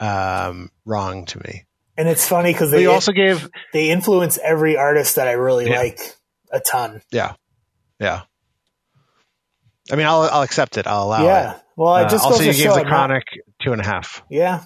um, 0.00 0.70
wrong 0.84 1.26
to 1.26 1.38
me. 1.38 1.64
And 1.96 2.08
it's 2.08 2.26
funny 2.26 2.52
because 2.52 2.70
they 2.72 2.82
you 2.82 2.90
also 2.90 3.12
gave 3.12 3.48
they 3.72 3.90
influence 3.90 4.38
every 4.42 4.76
artist 4.76 5.16
that 5.16 5.28
I 5.28 5.32
really 5.32 5.68
Yeah. 5.70 5.78
like 5.78 6.00
a 6.50 6.60
ton. 6.60 7.02
yeah, 7.10 7.34
yeah. 8.00 8.22
I 9.92 9.96
mean, 9.96 10.06
I'll 10.06 10.22
I'll 10.22 10.42
accept 10.42 10.76
it. 10.78 10.86
I'll 10.86 11.04
allow 11.04 11.22
it. 11.22 11.26
yeah. 11.26 11.52
it. 11.56 11.60
Well, 11.76 11.96
it 11.96 12.04
Uh, 12.06 12.08
just 12.08 12.24
also, 12.24 12.38
goes 12.44 12.58
you 12.58 12.64
gave 12.64 12.72
the 12.74 12.80
I'm 12.80 12.88
not- 12.88 13.06
Chronic 13.08 13.24
two 13.62 13.72
and 13.72 13.80
a 13.80 13.84
half. 13.84 14.22
Yeah. 14.30 14.64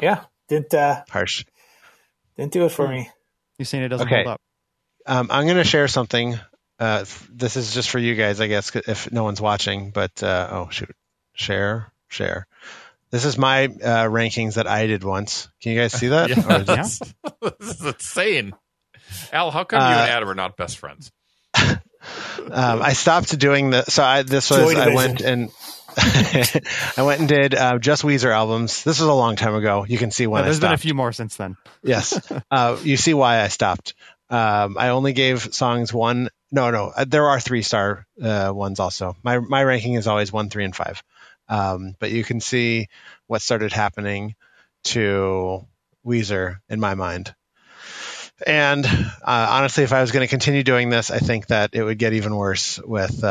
Yeah. 0.00 0.24
Didn't 0.48 0.72
uh, 0.74 1.02
Harsh. 1.10 1.44
didn't 2.36 2.52
do 2.52 2.64
it 2.64 2.70
for 2.70 2.88
me. 2.88 3.08
you're 3.58 3.66
saying 3.66 3.84
it 3.84 3.88
doesn't 3.88 4.06
Okay. 4.06 4.24
hold 4.24 4.34
up. 4.34 4.40
Um, 5.06 5.28
I'm 5.30 5.44
going 5.44 5.56
to 5.58 5.64
share 5.64 5.88
something. 5.88 6.38
Uh, 6.78 7.04
this 7.30 7.56
is 7.56 7.72
just 7.74 7.90
for 7.90 7.98
you 7.98 8.14
guys, 8.14 8.40
I 8.40 8.46
guess, 8.48 8.74
if 8.74 9.10
no 9.12 9.22
one's 9.24 9.40
watching. 9.40 9.90
But 9.90 10.22
uh, 10.22 10.48
oh 10.50 10.68
shoot, 10.70 10.94
share, 11.34 11.92
share. 12.08 12.46
This 13.10 13.24
is 13.24 13.38
my 13.38 13.64
uh, 13.66 14.08
rankings 14.08 14.54
that 14.54 14.66
I 14.66 14.86
did 14.86 15.04
once. 15.04 15.48
Can 15.62 15.72
you 15.72 15.78
guys 15.80 15.92
see 15.92 16.08
that? 16.08 16.30
Or 16.46 16.60
is 16.60 16.68
it- 17.00 17.58
this 17.60 17.80
is 17.80 17.86
insane. 17.86 18.54
Al, 19.32 19.50
how 19.50 19.64
come 19.64 19.80
you 19.80 19.86
Uh, 19.86 20.00
and 20.00 20.10
Adam 20.10 20.28
are 20.30 20.34
not 20.34 20.56
best 20.56 20.78
friends? 20.78 21.12
um, 21.54 21.78
I 22.50 22.92
stopped 22.94 23.38
doing 23.38 23.70
the. 23.70 23.82
So 23.84 24.02
I, 24.02 24.22
this 24.22 24.50
was 24.50 24.58
Joy 24.74 24.80
I 24.80 24.84
Division. 24.86 24.94
went 24.94 25.20
and 25.20 25.50
I 26.96 27.02
went 27.02 27.20
and 27.20 27.28
did 27.28 27.54
uh, 27.54 27.78
just 27.78 28.02
Weezer 28.02 28.32
albums. 28.32 28.82
This 28.84 29.00
was 29.00 29.08
a 29.08 29.12
long 29.12 29.36
time 29.36 29.54
ago. 29.54 29.84
You 29.88 29.98
can 29.98 30.10
see 30.10 30.26
when 30.26 30.40
Yeah, 30.40 30.44
there's 30.46 30.60
been 30.60 30.72
a 30.72 30.78
few 30.78 30.94
more 30.94 31.12
since 31.12 31.36
then. 31.36 31.56
yes, 31.82 32.20
uh, 32.50 32.76
you 32.82 32.96
see 32.96 33.14
why 33.14 33.40
I 33.40 33.48
stopped. 33.48 33.94
Um, 34.30 34.76
I 34.78 34.88
only 34.88 35.12
gave 35.12 35.54
songs 35.54 35.92
one. 35.92 36.30
No, 36.50 36.70
no, 36.70 36.92
uh, 36.96 37.04
there 37.06 37.28
are 37.28 37.38
three 37.40 37.62
star 37.62 38.06
uh, 38.22 38.50
ones 38.54 38.80
also. 38.80 39.16
My 39.22 39.38
my 39.38 39.62
ranking 39.62 39.94
is 39.94 40.06
always 40.06 40.32
one, 40.32 40.48
three, 40.50 40.64
and 40.64 40.74
five. 40.74 41.02
Um, 41.48 41.94
but 41.98 42.10
you 42.10 42.24
can 42.24 42.40
see 42.40 42.88
what 43.26 43.42
started 43.42 43.72
happening 43.72 44.34
to 44.84 45.66
Weezer 46.06 46.58
in 46.68 46.80
my 46.80 46.94
mind. 46.94 47.34
And 48.46 48.84
uh, 48.84 49.46
honestly, 49.50 49.84
if 49.84 49.92
I 49.92 50.00
was 50.00 50.10
going 50.10 50.26
to 50.26 50.30
continue 50.30 50.62
doing 50.64 50.88
this, 50.90 51.10
I 51.10 51.18
think 51.18 51.46
that 51.48 51.70
it 51.74 51.82
would 51.82 51.98
get 51.98 52.14
even 52.14 52.34
worse 52.34 52.80
with 52.82 53.22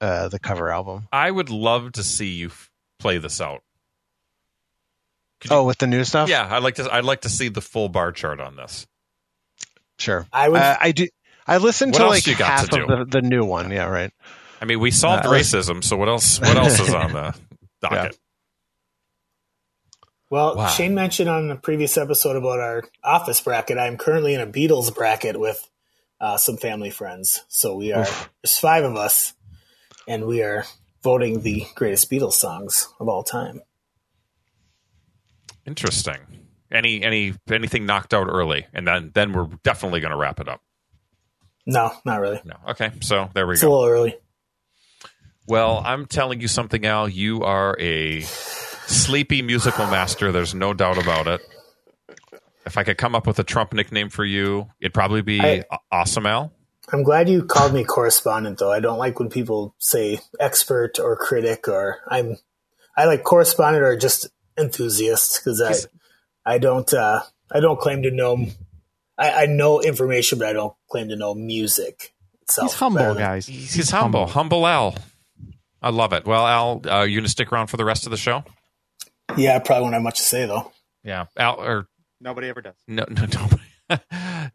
uh, 0.00 0.28
the 0.28 0.38
cover 0.38 0.70
album. 0.70 1.08
I 1.12 1.30
would 1.30 1.50
love 1.50 1.92
to 1.92 2.02
see 2.02 2.28
you 2.32 2.48
f- 2.48 2.70
play 2.98 3.18
this 3.18 3.40
out. 3.40 3.62
Could 5.40 5.50
you- 5.50 5.56
Oh, 5.58 5.64
with 5.64 5.78
the 5.78 5.86
new 5.86 6.04
stuff? 6.04 6.28
yeah, 6.28 6.46
I'd 6.50 6.62
like 6.62 6.76
to. 6.76 6.92
I'd 6.92 7.04
like 7.04 7.20
to 7.22 7.28
see 7.28 7.48
the 7.48 7.60
full 7.60 7.88
bar 7.88 8.12
chart 8.12 8.40
on 8.40 8.56
this. 8.56 8.86
sure. 9.98 10.26
I 10.32 10.48
would. 10.48 10.60
Uh, 10.60 10.76
I 10.80 10.92
do. 10.92 11.08
I 11.46 11.56
listened 11.58 11.94
to 11.94 12.06
like 12.06 12.26
you 12.26 12.36
got 12.36 12.50
half 12.50 12.68
to 12.70 12.82
of 12.82 13.10
the, 13.10 13.20
the 13.20 13.22
new 13.26 13.44
one. 13.44 13.70
Yeah, 13.70 13.86
right. 13.88 14.12
I 14.60 14.64
mean, 14.64 14.80
we 14.80 14.90
solved 14.90 15.24
Uh, 15.24 15.30
racism, 15.30 15.82
so 15.84 15.96
what 15.96 16.08
else? 16.08 16.40
What 16.40 16.56
else 16.56 16.78
is 16.80 16.92
on 16.92 17.12
the 17.12 17.34
docket? 17.80 18.18
well, 20.30 20.56
wow. 20.56 20.66
Shane 20.66 20.94
mentioned 20.94 21.30
on 21.30 21.48
the 21.48 21.56
previous 21.56 21.96
episode 21.96 22.36
about 22.36 22.60
our 22.60 22.84
office 23.02 23.40
bracket. 23.40 23.78
I'm 23.78 23.96
currently 23.96 24.34
in 24.34 24.40
a 24.40 24.46
Beatles 24.46 24.94
bracket 24.94 25.40
with 25.40 25.68
uh, 26.20 26.36
some 26.36 26.56
family 26.58 26.90
friends. 26.90 27.44
So 27.48 27.76
we 27.76 27.92
are 27.92 28.02
Oof. 28.02 28.30
there's 28.42 28.58
five 28.58 28.84
of 28.84 28.96
us, 28.96 29.34
and 30.08 30.26
we 30.26 30.42
are 30.42 30.64
voting 31.04 31.42
the 31.42 31.64
greatest 31.76 32.10
Beatles 32.10 32.32
songs 32.32 32.88
of 32.98 33.08
all 33.08 33.22
time. 33.22 33.60
Interesting. 35.66 36.18
Any 36.70 37.02
any 37.02 37.34
anything 37.50 37.86
knocked 37.86 38.12
out 38.12 38.26
early, 38.28 38.66
and 38.74 38.86
then 38.86 39.10
then 39.14 39.32
we're 39.32 39.46
definitely 39.62 40.00
going 40.00 40.10
to 40.10 40.16
wrap 40.18 40.40
it 40.40 40.48
up. 40.48 40.60
No, 41.66 41.92
not 42.04 42.20
really. 42.20 42.40
No, 42.44 42.56
okay. 42.70 42.90
So 43.00 43.30
there 43.34 43.46
we 43.46 43.54
It's 43.54 43.62
a 43.62 43.66
go. 43.66 43.78
little 43.78 43.88
early. 43.94 44.16
Well, 45.46 45.82
I'm 45.84 46.04
telling 46.06 46.40
you 46.42 46.48
something, 46.48 46.84
Al. 46.84 47.08
You 47.08 47.42
are 47.42 47.74
a 47.80 48.20
sleepy 48.22 49.40
musical 49.40 49.86
master. 49.86 50.30
There's 50.30 50.54
no 50.54 50.74
doubt 50.74 50.98
about 50.98 51.26
it. 51.26 51.40
If 52.66 52.76
I 52.76 52.84
could 52.84 52.98
come 52.98 53.14
up 53.14 53.26
with 53.26 53.38
a 53.38 53.44
Trump 53.44 53.72
nickname 53.72 54.10
for 54.10 54.26
you, 54.26 54.68
it'd 54.78 54.92
probably 54.92 55.22
be 55.22 55.40
I- 55.40 55.64
Awesome 55.90 56.26
Al. 56.26 56.52
I'm 56.92 57.02
glad 57.02 57.28
you 57.28 57.44
called 57.44 57.74
me 57.74 57.84
correspondent, 57.84 58.58
though. 58.58 58.72
I 58.72 58.80
don't 58.80 58.98
like 58.98 59.18
when 59.18 59.28
people 59.28 59.74
say 59.78 60.20
expert 60.40 60.98
or 60.98 61.16
critic, 61.16 61.68
or 61.68 61.98
I'm. 62.08 62.36
I 62.96 63.04
like 63.04 63.22
correspondent 63.22 63.84
or 63.84 63.96
just 63.96 64.28
enthusiast 64.58 65.38
because 65.38 65.62
I, 65.62 65.74
I 66.54 66.58
don't, 66.58 66.92
uh, 66.92 67.22
I 67.52 67.60
don't 67.60 67.78
claim 67.78 68.02
to 68.02 68.10
know. 68.10 68.46
I, 69.16 69.42
I 69.44 69.46
know 69.46 69.80
information, 69.80 70.38
but 70.38 70.48
I 70.48 70.52
don't 70.52 70.74
claim 70.90 71.08
to 71.10 71.16
know 71.16 71.34
music 71.34 72.12
itself. 72.42 72.72
He's 72.72 72.78
humble, 72.78 73.02
than- 73.14 73.18
guys. 73.18 73.46
He's, 73.46 73.74
he's 73.74 73.90
humble, 73.90 74.26
humble 74.26 74.66
Al. 74.66 74.96
I 75.80 75.90
love 75.90 76.12
it. 76.12 76.26
Well, 76.26 76.44
Al, 76.46 76.82
uh, 76.90 77.02
you 77.02 77.18
gonna 77.20 77.28
stick 77.28 77.52
around 77.52 77.68
for 77.68 77.76
the 77.76 77.84
rest 77.84 78.06
of 78.06 78.10
the 78.10 78.16
show? 78.16 78.42
Yeah, 79.36 79.54
I 79.56 79.58
probably 79.60 79.82
won't 79.82 79.94
have 79.94 80.02
much 80.02 80.18
to 80.18 80.24
say 80.24 80.46
though. 80.46 80.72
Yeah, 81.04 81.26
Al. 81.36 81.60
Or 81.60 81.86
Nobody 82.20 82.48
ever 82.48 82.62
does. 82.62 82.74
no, 82.88 83.04
no, 83.10 83.26
no. 83.26 83.48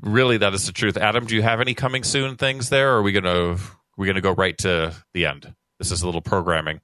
Really, 0.02 0.38
that 0.38 0.54
is 0.54 0.66
the 0.66 0.72
truth. 0.72 0.98
Adam, 0.98 1.26
do 1.26 1.36
you 1.36 1.42
have 1.42 1.62
any 1.62 1.74
coming 1.74 2.04
soon 2.04 2.36
things 2.36 2.70
there? 2.70 2.94
Or 2.94 2.98
are 3.00 3.02
we 3.02 3.12
gonna 3.12 3.58
we 3.98 4.08
gonna 4.08 4.22
go 4.22 4.34
right 4.34 4.58
to 4.60 4.94
the 5.14 5.26
end? 5.26 5.54
This 5.80 5.92
is 5.92 6.02
a 6.02 6.06
little 6.06 6.22
programming. 6.22 6.82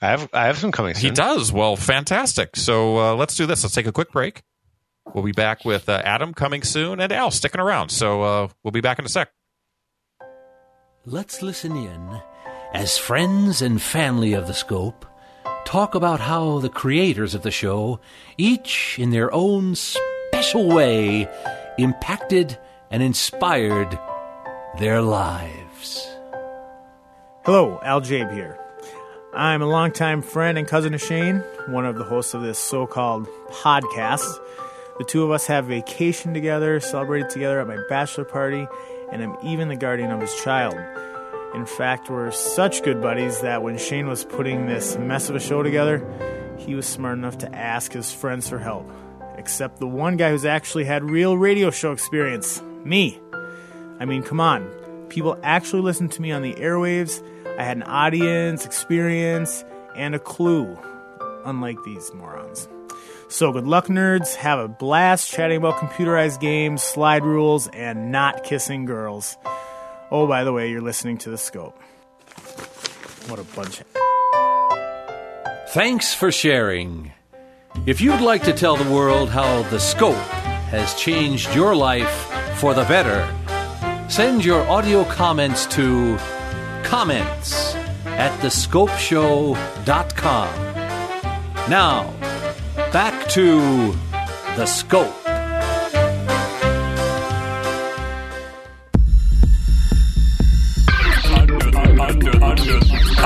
I 0.00 0.08
have 0.08 0.28
I 0.32 0.46
have 0.46 0.58
some 0.58 0.72
coming 0.72 0.94
soon. 0.94 1.10
He 1.10 1.14
does. 1.14 1.52
Well, 1.52 1.76
fantastic. 1.76 2.56
So 2.56 2.98
uh, 2.98 3.14
let's 3.14 3.36
do 3.36 3.46
this. 3.46 3.62
Let's 3.64 3.74
take 3.74 3.86
a 3.86 3.92
quick 3.92 4.12
break. 4.12 4.42
We'll 5.14 5.24
be 5.24 5.32
back 5.32 5.64
with 5.64 5.88
uh, 5.88 6.02
Adam 6.04 6.34
coming 6.34 6.62
soon 6.62 7.00
and 7.00 7.12
Al 7.12 7.30
sticking 7.30 7.60
around. 7.60 7.88
So 7.88 8.22
uh, 8.22 8.48
we'll 8.62 8.72
be 8.72 8.80
back 8.80 8.98
in 8.98 9.04
a 9.04 9.08
sec. 9.08 9.30
Let's 11.04 11.42
listen 11.42 11.76
in 11.76 12.20
as 12.74 12.98
friends 12.98 13.62
and 13.62 13.80
family 13.80 14.34
of 14.34 14.46
the 14.46 14.54
scope 14.54 15.06
talk 15.68 15.94
about 15.94 16.18
how 16.18 16.58
the 16.60 16.68
creators 16.70 17.34
of 17.34 17.42
the 17.42 17.50
show, 17.50 18.00
each 18.38 18.98
in 18.98 19.10
their 19.10 19.30
own 19.34 19.74
special 19.74 20.66
way, 20.66 21.28
impacted 21.76 22.56
and 22.90 23.02
inspired 23.02 23.98
their 24.78 25.02
lives. 25.02 26.08
Hello, 27.44 27.78
Al 27.82 28.00
Jabe 28.00 28.32
here. 28.32 28.58
I'm 29.34 29.60
a 29.60 29.66
longtime 29.66 30.22
friend 30.22 30.56
and 30.56 30.66
cousin 30.66 30.94
of 30.94 31.02
Shane, 31.02 31.40
one 31.66 31.84
of 31.84 31.96
the 31.96 32.04
hosts 32.04 32.32
of 32.32 32.40
this 32.40 32.58
so 32.58 32.86
called 32.86 33.28
podcast. 33.50 34.24
The 34.96 35.04
two 35.04 35.22
of 35.22 35.30
us 35.30 35.46
have 35.48 35.66
vacationed 35.66 36.32
together, 36.32 36.80
celebrated 36.80 37.28
together 37.28 37.60
at 37.60 37.66
my 37.66 37.76
bachelor 37.90 38.24
party, 38.24 38.66
and 39.12 39.22
I'm 39.22 39.36
even 39.44 39.68
the 39.68 39.76
guardian 39.76 40.12
of 40.12 40.22
his 40.22 40.34
child. 40.36 40.76
In 41.54 41.64
fact, 41.64 42.10
we're 42.10 42.30
such 42.30 42.82
good 42.82 43.00
buddies 43.00 43.40
that 43.40 43.62
when 43.62 43.78
Shane 43.78 44.06
was 44.06 44.24
putting 44.24 44.66
this 44.66 44.98
mess 44.98 45.30
of 45.30 45.36
a 45.36 45.40
show 45.40 45.62
together, 45.62 46.06
he 46.58 46.74
was 46.74 46.86
smart 46.86 47.16
enough 47.16 47.38
to 47.38 47.54
ask 47.54 47.92
his 47.92 48.12
friends 48.12 48.48
for 48.48 48.58
help. 48.58 48.90
Except 49.36 49.78
the 49.78 49.86
one 49.86 50.16
guy 50.16 50.30
who's 50.30 50.44
actually 50.44 50.84
had 50.84 51.02
real 51.04 51.38
radio 51.38 51.70
show 51.70 51.92
experience 51.92 52.60
me. 52.84 53.18
I 53.98 54.04
mean, 54.04 54.22
come 54.22 54.40
on. 54.40 54.68
People 55.08 55.38
actually 55.42 55.82
listened 55.82 56.12
to 56.12 56.22
me 56.22 56.32
on 56.32 56.42
the 56.42 56.54
airwaves. 56.54 57.22
I 57.58 57.64
had 57.64 57.76
an 57.78 57.82
audience, 57.84 58.66
experience, 58.66 59.64
and 59.96 60.14
a 60.14 60.18
clue, 60.18 60.78
unlike 61.44 61.82
these 61.84 62.12
morons. 62.12 62.68
So, 63.28 63.52
good 63.52 63.66
luck, 63.66 63.86
nerds. 63.86 64.34
Have 64.36 64.58
a 64.58 64.68
blast 64.68 65.30
chatting 65.30 65.58
about 65.58 65.76
computerized 65.76 66.40
games, 66.40 66.82
slide 66.82 67.24
rules, 67.24 67.68
and 67.68 68.10
not 68.10 68.44
kissing 68.44 68.84
girls. 68.84 69.36
Oh, 70.10 70.26
by 70.26 70.44
the 70.44 70.52
way, 70.52 70.70
you're 70.70 70.80
listening 70.80 71.18
to 71.18 71.30
The 71.30 71.38
Scope. 71.38 71.78
What 73.28 73.38
a 73.38 73.44
bunch. 73.54 73.82
Thanks 75.68 76.14
for 76.14 76.32
sharing. 76.32 77.12
If 77.86 78.00
you'd 78.00 78.22
like 78.22 78.42
to 78.44 78.54
tell 78.54 78.76
the 78.76 78.90
world 78.90 79.28
how 79.28 79.62
the 79.64 79.78
scope 79.78 80.16
has 80.70 80.94
changed 80.94 81.54
your 81.54 81.76
life 81.76 82.10
for 82.58 82.72
the 82.72 82.84
better, 82.84 83.28
send 84.08 84.42
your 84.44 84.66
audio 84.68 85.04
comments 85.04 85.66
to 85.66 86.16
comments 86.82 87.74
at 88.06 88.32
thescopeshow.com. 88.40 90.48
Now, 91.68 92.10
back 92.90 93.28
to 93.30 93.92
the 94.56 94.64
scope. 94.64 95.27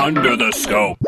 Under 0.03 0.37
the 0.37 0.51
scope. 0.53 0.99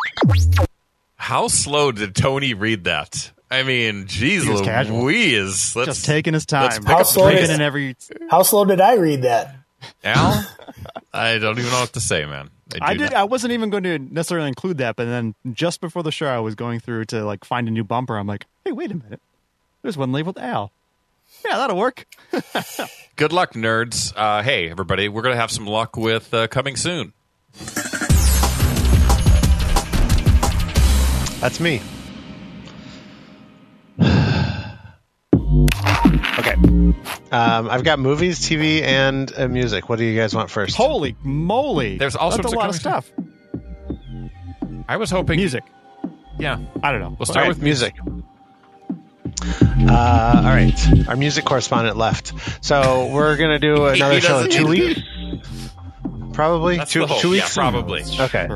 How 1.16 1.48
slow 1.48 1.90
did 1.92 2.14
Tony 2.14 2.54
read 2.54 2.84
that? 2.84 3.32
I 3.50 3.62
mean, 3.62 4.06
geez, 4.06 4.46
was 4.46 4.60
casual. 4.60 5.02
Louise. 5.02 5.74
Let's, 5.76 5.86
Just 5.86 6.04
taking 6.04 6.34
his 6.34 6.46
time. 6.46 6.84
How 6.84 7.02
slow 7.02 7.28
is 7.28 7.50
in 7.50 7.60
every. 7.60 7.96
How 8.30 8.42
slow 8.42 8.64
did 8.64 8.80
I 8.80 8.94
read 8.94 9.22
that? 9.22 9.56
Al, 10.02 10.46
I 11.12 11.38
don't 11.38 11.58
even 11.58 11.70
know 11.70 11.80
what 11.80 11.92
to 11.92 12.00
say, 12.00 12.24
man. 12.24 12.50
I 12.80 12.94
do 12.94 13.00
did. 13.00 13.10
not- 13.12 13.20
I 13.20 13.24
wasn't 13.24 13.52
even 13.52 13.70
going 13.70 13.82
to 13.84 13.98
necessarily 13.98 14.48
include 14.48 14.78
that, 14.78 14.96
but 14.96 15.04
then 15.04 15.34
just 15.52 15.80
before 15.80 16.02
the 16.02 16.10
show, 16.12 16.26
I 16.26 16.38
was 16.40 16.54
going 16.54 16.80
through 16.80 17.04
to 17.06 17.24
like 17.24 17.44
find 17.44 17.68
a 17.68 17.70
new 17.70 17.84
bumper. 17.84 18.16
I'm 18.16 18.26
like, 18.26 18.46
hey, 18.64 18.72
wait 18.72 18.90
a 18.90 18.94
minute. 18.94 19.20
There's 19.82 19.96
one 19.96 20.12
labeled 20.12 20.38
Al. 20.38 20.72
Yeah, 21.44 21.58
that'll 21.58 21.76
work. 21.76 22.06
Good 23.16 23.32
luck, 23.32 23.52
nerds. 23.52 24.12
Uh, 24.16 24.42
hey, 24.42 24.70
everybody, 24.70 25.08
we're 25.08 25.22
going 25.22 25.34
to 25.34 25.40
have 25.40 25.50
some 25.50 25.66
luck 25.66 25.96
with 25.96 26.32
uh, 26.32 26.46
coming 26.48 26.76
soon. 26.76 27.12
That's 31.44 31.60
me. 31.60 31.82
okay. 36.38 36.54
Um, 36.54 37.68
I've 37.68 37.84
got 37.84 37.98
movies, 37.98 38.40
TV, 38.40 38.80
and 38.80 39.30
uh, 39.36 39.46
music. 39.46 39.90
What 39.90 39.98
do 39.98 40.06
you 40.06 40.18
guys 40.18 40.34
want 40.34 40.48
first? 40.48 40.74
Holy 40.74 41.14
moly! 41.22 41.98
There's 41.98 42.16
all 42.16 42.30
That's 42.30 42.40
sorts 42.44 42.54
a 42.54 42.56
of 42.56 42.62
lot 42.62 42.70
of 42.70 42.76
stuff. 42.76 43.12
I 44.88 44.96
was 44.96 45.10
hoping 45.10 45.36
Music. 45.36 45.64
Yeah, 46.38 46.60
I 46.82 46.92
don't 46.92 47.02
know. 47.02 47.14
we'll 47.18 47.26
start 47.26 47.42
right, 47.42 47.48
with 47.48 47.60
music. 47.62 47.94
Uh, 49.86 50.32
all 50.36 50.44
right. 50.44 51.08
Our 51.08 51.16
music 51.16 51.44
correspondent 51.44 51.98
left. 51.98 52.32
So 52.64 53.10
we're 53.12 53.36
going 53.36 53.50
to 53.58 53.58
do 53.58 53.84
another 53.84 54.22
show 54.22 54.38
in 54.38 54.50
two 54.50 54.70
need 54.70 54.96
weeks. 54.96 55.73
Probably. 56.35 56.77
That's 56.77 56.93
two, 56.93 57.01
the 57.01 57.06
hope. 57.06 57.20
two 57.20 57.28
Yeah, 57.35 57.43
weeks? 57.43 57.55
probably. 57.55 58.02
Okay. 58.20 58.48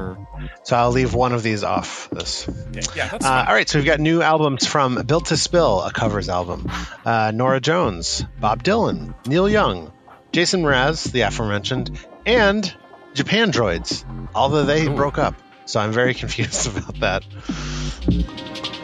So 0.65 0.77
I'll 0.77 0.91
leave 0.91 1.15
one 1.15 1.33
of 1.33 1.43
these 1.43 1.65
off 1.65 2.09
this. 2.11 2.49
Yeah, 2.95 3.09
that's 3.09 3.25
Uh, 3.25 3.45
all 3.49 3.55
right, 3.55 3.69
so 3.69 3.79
we've 3.79 3.87
got 3.87 4.01
new 4.01 4.21
albums 4.23 4.67
from 4.67 4.97
Built 5.07 5.27
to 5.27 5.37
Spill, 5.37 5.83
a 5.83 5.93
covers 5.93 6.29
album, 6.29 6.71
uh, 7.05 7.31
Norah 7.35 7.61
Jones, 7.61 8.25
Bob 8.41 8.63
Dylan, 8.63 9.15
Neil 9.27 9.49
Young, 9.49 9.93
Jason 10.33 10.63
Mraz, 10.63 11.11
the 11.11 11.23
aforementioned, 11.23 11.99
and 12.27 12.73
Japandroids, 13.15 14.05
although 14.35 14.65
they 14.65 14.89
broke 14.89 15.19
up. 15.19 15.35
So 15.65 15.81
I'm 15.81 15.93
very 15.93 16.15
confused 16.23 16.67
about 16.69 17.01
that. 17.01 17.25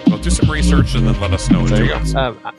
Well, 0.06 0.18
do 0.18 0.30
some 0.30 0.50
research 0.50 0.94
and 0.94 1.06
then 1.06 1.20
let 1.20 1.32
us 1.32 1.50
know. 1.50 1.66
There 1.66 1.84
you 1.84 1.90
go. 1.90 2.18
Um, 2.18 2.38
I- 2.44 2.52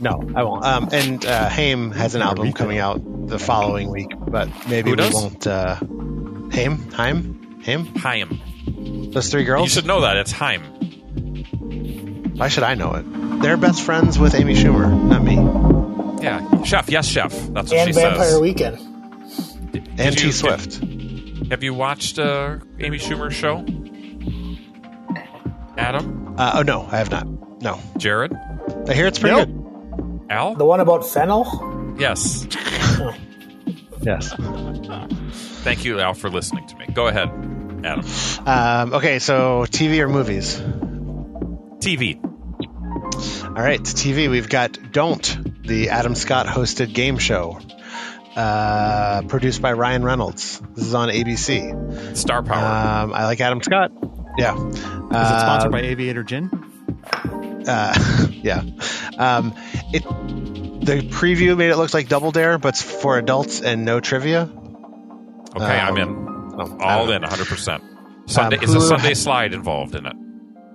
no, 0.00 0.30
I 0.34 0.42
won't. 0.42 0.64
Um, 0.64 0.88
and 0.92 1.24
uh, 1.26 1.48
Haim 1.48 1.90
has 1.92 2.14
an 2.14 2.22
album 2.22 2.52
coming 2.52 2.78
out 2.78 3.00
the 3.28 3.38
following 3.38 3.90
week, 3.90 4.08
but 4.18 4.48
maybe 4.68 4.90
Who 4.90 4.96
we 4.96 5.02
does? 5.02 5.14
won't. 5.14 5.46
Uh, 5.46 5.76
Haim? 6.52 6.90
Haim? 6.92 7.60
Haim? 7.64 7.86
Haim. 7.96 9.10
Those 9.12 9.30
three 9.30 9.44
girls. 9.44 9.64
You 9.64 9.68
should 9.68 9.86
know 9.86 10.00
that. 10.02 10.16
It's 10.16 10.32
Haim. 10.32 10.62
Why 12.36 12.48
should 12.48 12.62
I 12.64 12.74
know 12.74 12.94
it? 12.94 13.02
They're 13.42 13.56
best 13.56 13.82
friends 13.82 14.18
with 14.18 14.34
Amy 14.34 14.54
Schumer, 14.54 14.90
not 14.90 15.22
me. 15.22 15.36
Yeah, 16.24 16.62
chef. 16.64 16.88
Yes, 16.90 17.06
chef. 17.06 17.30
That's 17.30 17.70
what 17.70 17.78
And 17.80 17.88
she 17.94 18.00
Vampire 18.00 18.24
says. 18.30 18.40
Weekend. 18.40 18.78
And 19.98 20.16
T 20.16 20.32
Swift. 20.32 20.80
Have 21.50 21.62
you 21.62 21.74
watched 21.74 22.18
uh, 22.18 22.58
Amy 22.78 22.98
Schumer's 22.98 23.34
show? 23.34 23.64
Adam, 25.76 26.34
Uh, 26.38 26.52
oh, 26.56 26.62
no, 26.62 26.86
I 26.90 26.98
have 26.98 27.10
not. 27.10 27.26
No. 27.62 27.78
Jared, 27.96 28.32
I 28.88 28.92
hear 28.94 29.06
it's 29.06 29.18
pretty 29.18 29.36
Nope. 29.36 29.48
good. 29.48 29.59
Al. 30.30 30.54
The 30.54 30.64
one 30.64 30.80
about 30.80 31.04
fennel? 31.06 31.94
Yes. 31.98 32.46
Yes. 34.02 34.32
Thank 35.62 35.84
you, 35.84 36.00
Al, 36.00 36.14
for 36.14 36.30
listening 36.30 36.66
to 36.68 36.76
me. 36.76 36.86
Go 36.94 37.06
ahead, 37.08 37.28
Adam. 37.84 38.04
Um, 38.46 38.94
okay, 38.94 39.18
so 39.18 39.66
TV 39.68 39.98
or 40.00 40.08
movies? 40.08 40.58
TV. 41.80 42.22
All 43.44 43.62
right, 43.62 43.80
TV. 43.82 44.30
We've 44.30 44.48
got 44.48 44.78
Don't, 44.92 45.62
the 45.66 45.90
Adam 45.90 46.14
Scott 46.14 46.46
hosted 46.46 46.94
game 46.94 47.18
show, 47.18 47.58
uh, 48.36 49.22
produced 49.28 49.60
by 49.60 49.72
Ryan 49.72 50.02
Reynolds. 50.04 50.60
This 50.74 50.86
is 50.86 50.94
on 50.94 51.08
ABC. 51.10 52.16
Star 52.16 52.42
Power. 52.42 53.02
Um, 53.04 53.12
I 53.12 53.24
like 53.26 53.40
Adam 53.40 53.60
Scott. 53.62 53.90
Yeah. 54.38 54.54
Is 54.56 54.76
it 54.78 54.80
sponsored 54.80 55.66
Um, 55.66 55.72
by 55.72 55.82
Aviator 55.82 56.22
Gin? 56.22 56.48
Uh, 57.66 58.26
yeah. 58.42 58.62
Um, 59.18 59.54
it. 59.92 60.02
The 60.80 61.02
preview 61.02 61.56
made 61.58 61.70
it 61.70 61.76
look 61.76 61.92
like 61.92 62.08
Double 62.08 62.32
Dare, 62.32 62.56
but 62.58 62.68
it's 62.70 62.82
for 62.82 63.18
adults 63.18 63.60
and 63.60 63.84
no 63.84 64.00
trivia. 64.00 64.50
okay, 65.54 65.62
I'm 65.64 65.96
in. 65.98 66.08
I 66.58 66.96
All 66.96 67.10
in, 67.10 67.22
100%. 67.22 67.82
Sunday, 68.30 68.56
Um, 68.58 68.62
is 68.64 68.74
a 68.74 68.80
sundae 68.80 69.14
slide 69.14 69.52
involved 69.52 69.94
in 69.94 70.06
it. 70.06 70.16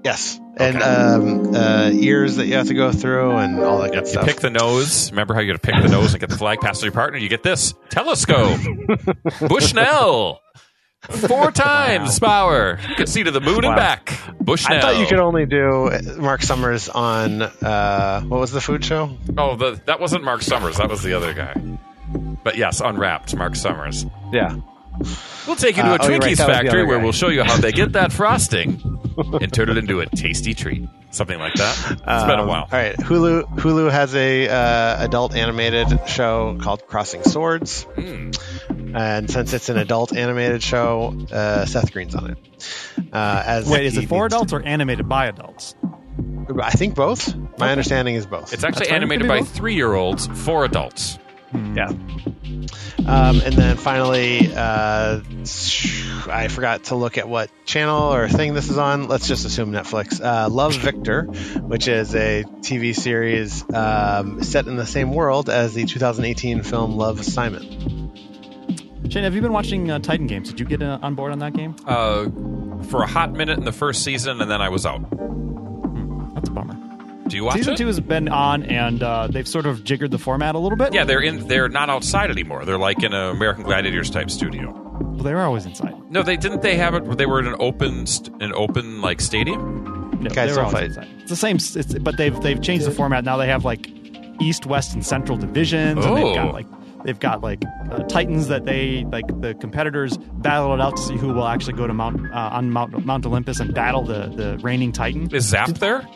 Yes, 0.04 0.40
and 0.58 0.82
um, 0.84 1.56
uh, 1.56 1.90
ears 1.92 2.36
that 2.36 2.46
you 2.46 2.54
have 2.56 2.68
to 2.68 2.76
go 2.76 2.92
through 2.92 3.32
and 3.38 3.60
all 3.62 3.80
that 3.80 3.94
Yep, 3.94 4.04
good 4.04 4.08
you 4.08 4.12
stuff. 4.12 4.26
pick 4.26 4.36
the 4.42 4.52
nose. 4.52 5.10
Remember 5.12 5.34
how 5.34 5.40
you 5.40 5.48
got 5.52 5.60
to 5.62 5.72
pick 5.72 5.82
the 5.82 5.90
nose 5.90 6.14
and 6.14 6.20
get 6.20 6.30
the 6.30 6.38
flag 6.38 6.60
passed 6.60 6.82
to 6.82 6.86
your 6.86 6.94
partner? 6.94 7.18
You 7.18 7.28
get 7.30 7.42
this 7.42 7.74
telescope. 7.90 8.60
Bushnell. 9.50 10.42
Four 11.10 11.52
times 11.52 12.20
power. 12.20 12.80
You 12.90 12.96
can 12.96 13.08
see 13.08 13.24
to 13.24 13.32
the 13.32 13.42
moon 13.42 13.58
and 13.66 13.68
Wow. 13.68 13.76
back. 13.76 14.20
Bushnell. 14.40 14.78
I 14.78 14.82
thought 14.82 14.98
you 14.98 15.06
could 15.08 15.20
only 15.20 15.46
do 15.46 15.90
Mark 16.18 16.42
Summers 16.44 16.90
on 16.90 17.42
uh, 17.42 18.22
what 18.22 18.40
was 18.40 18.52
the 18.52 18.62
food 18.62 18.84
show? 18.86 19.16
Oh, 19.38 19.56
the, 19.56 19.80
that 19.86 20.00
wasn't 20.00 20.24
Mark 20.24 20.42
Summers. 20.42 20.78
That 20.78 20.90
was 20.90 21.02
the 21.04 21.14
other 21.14 21.34
guy. 21.34 21.54
But 22.44 22.58
yes, 22.58 22.80
Unwrapped, 22.82 23.36
Mark 23.36 23.56
Summers. 23.56 24.06
Yeah, 24.32 24.58
We'll 25.46 25.56
take 25.58 25.76
you 25.76 25.84
to 25.84 25.90
Uh, 25.90 25.92
a 25.92 25.98
oh, 26.02 26.08
right, 26.08 26.22
Twinkies 26.22 26.30
was 26.30 26.38
the 26.38 26.46
factory 26.46 26.86
where 26.86 27.00
we'll 27.00 27.12
show 27.12 27.28
you 27.28 27.44
how 27.44 27.58
they 27.58 27.72
get 27.74 27.94
that 27.94 28.14
frosting 28.14 28.82
and 29.42 29.52
turn 29.54 29.70
it 29.70 29.78
into 29.78 30.00
a 30.00 30.06
tasty 30.06 30.54
treat. 30.54 30.88
Something 31.12 31.38
like 31.40 31.54
that. 31.56 31.78
It's 31.92 32.02
been 32.02 32.40
a 32.40 32.44
Um, 32.44 32.48
while. 32.48 32.62
All 32.64 32.68
right, 32.72 32.96
Hulu 32.98 33.44
Hulu 33.58 33.92
has 33.92 34.16
a 34.16 34.48
uh, 34.48 35.04
adult 35.06 35.36
animated 35.36 35.88
show 36.08 36.58
called 36.62 36.86
Crossing 36.88 37.24
Swords, 37.24 37.84
Hmm. 37.96 38.32
And 38.96 39.30
since 39.30 39.54
it's 39.54 39.70
an 39.70 39.78
adult 39.78 40.16
animated 40.16 40.64
show, 40.64 41.16
uh, 41.32 41.66
Seth 41.66 41.92
Green's 41.92 42.16
on 42.16 42.32
it. 42.32 42.38
Uh, 43.12 43.44
as 43.46 43.70
Wait, 43.70 43.86
is 43.86 43.98
it 43.98 44.08
for 44.08 44.24
needs 44.24 44.34
adults 44.34 44.54
or 44.54 44.62
animated 44.62 45.10
by 45.10 45.28
adults? 45.28 45.76
I 46.62 46.72
think 46.72 46.96
both. 46.96 47.36
My 47.58 47.72
understanding 47.72 48.16
is 48.16 48.26
both. 48.26 48.54
It's 48.54 48.64
actually 48.64 48.86
That's 48.86 48.92
animated 48.92 49.24
Could 49.24 49.28
by 49.28 49.42
three 49.42 49.76
year 49.76 49.94
olds 49.94 50.28
for 50.28 50.64
adults. 50.64 51.20
Yeah. 51.54 51.90
Um, 51.90 53.42
and 53.42 53.54
then 53.54 53.78
finally, 53.78 54.52
uh, 54.56 55.22
I 56.28 56.48
forgot 56.50 56.86
to 56.86 56.96
look 56.96 57.18
at 57.18 57.30
what 57.30 57.50
channel 57.66 58.14
or 58.14 58.28
thing 58.28 58.54
this 58.54 58.70
is 58.70 58.78
on. 58.78 59.08
Let's 59.08 59.28
just 59.28 59.46
assume 59.46 59.72
Netflix. 59.72 60.24
Uh, 60.24 60.50
Love 60.50 60.76
Victor, 60.76 61.24
which 61.24 61.88
is 61.88 62.16
a 62.16 62.44
TV 62.62 62.96
series 62.96 63.64
um, 63.74 64.42
set 64.44 64.68
in 64.68 64.76
the 64.76 64.86
same 64.88 65.14
world 65.14 65.50
as 65.50 65.74
the 65.74 65.86
2018 65.86 66.64
film 66.64 66.98
Love 66.98 67.24
Simon. 67.24 68.14
Shane, 69.10 69.24
have 69.24 69.36
you 69.36 69.42
been 69.42 69.54
watching 69.54 69.92
uh, 69.92 70.00
Titan 70.00 70.28
games? 70.28 70.50
Did 70.50 70.60
you 70.60 70.66
get 70.66 70.82
uh, 70.82 71.00
on 71.02 71.16
board 71.16 71.32
on 71.32 71.40
that 71.40 71.54
game? 71.54 71.76
Uh, 71.86 72.26
for 72.90 73.02
a 73.04 73.08
hot 73.08 73.32
minute 73.34 73.58
in 73.58 73.64
the 73.66 73.72
first 73.72 74.04
season, 74.04 74.42
and 74.42 74.50
then 74.50 74.62
I 74.62 74.70
was 74.70 74.86
out. 74.86 75.02
That's 76.36 76.50
a 76.50 76.52
bummer. 76.52 76.76
Do 77.28 77.36
you 77.38 77.44
watch 77.46 77.56
Season 77.56 77.74
it? 77.74 77.78
two 77.78 77.88
has 77.88 78.00
been 78.00 78.28
on, 78.30 78.64
and 78.64 79.02
uh, 79.02 79.28
they've 79.28 79.48
sort 79.48 79.66
of 79.66 79.84
jiggered 79.84 80.12
the 80.12 80.18
format 80.20 80.56
a 80.56 80.60
little 80.60 80.78
bit. 80.78 80.94
Yeah, 80.94 81.04
they're 81.06 81.22
in. 81.22 81.48
They're 81.48 81.70
not 81.70 81.90
outside 81.90 82.30
anymore. 82.30 82.66
They're 82.66 82.78
like 82.78 83.02
in 83.04 83.14
an 83.14 83.30
American 83.36 83.64
Gladiators 83.64 84.10
type 84.10 84.30
studio. 84.30 84.72
Well, 85.02 85.24
they 85.24 85.34
were 85.34 85.42
always 85.42 85.66
inside. 85.66 85.96
No, 86.12 86.22
they 86.24 86.38
didn't. 86.38 86.62
They 86.62 86.76
have 86.78 86.94
it. 86.94 87.18
They 87.18 87.26
were 87.26 87.40
in 87.40 87.48
an 87.48 87.56
open, 87.60 88.06
st- 88.06 88.42
an 88.42 88.54
open 88.54 89.02
like 89.02 89.22
stadium. 89.22 90.20
No, 90.22 90.30
Guys 90.30 90.52
they 90.52 90.56
were 90.62 90.66
always 90.66 90.74
fight. 90.74 90.84
inside. 90.86 91.08
It's 91.22 91.30
the 91.30 91.36
same, 91.36 91.56
it's, 91.58 91.94
but 92.00 92.18
they've 92.18 92.40
they've 92.42 92.62
changed 92.62 92.86
the 92.86 92.92
format. 92.92 93.24
Now 93.24 93.38
they 93.38 93.48
have 93.48 93.66
like 93.66 93.90
East, 94.42 94.66
West, 94.66 94.94
and 94.94 95.06
Central 95.06 95.38
divisions, 95.38 96.06
and 96.06 96.14
Oh. 96.14 96.16
they've 96.16 96.36
got 96.36 96.54
like 96.54 96.68
they've 97.06 97.20
got 97.20 97.42
like 97.42 97.64
uh, 97.92 98.00
Titans 98.04 98.48
that 98.50 98.66
they 98.66 99.06
like 99.12 99.26
the 99.42 99.54
competitors 99.56 100.18
battle 100.18 100.74
it 100.74 100.82
out 100.82 100.98
to 100.98 101.02
see 101.04 101.16
who 101.18 101.34
will 101.34 101.48
actually 101.48 101.74
go 101.74 101.88
to 101.88 101.94
Mount 101.94 102.20
uh, 102.34 102.50
on 102.54 102.72
Mount 102.72 103.06
Mount 103.06 103.26
Olympus 103.26 103.60
and 103.60 103.74
battle 103.74 104.04
the 104.04 104.28
the 104.36 104.58
reigning 104.62 104.92
Titan. 104.92 105.34
Is 105.34 105.46
Zap 105.46 105.70
there? 105.76 106.08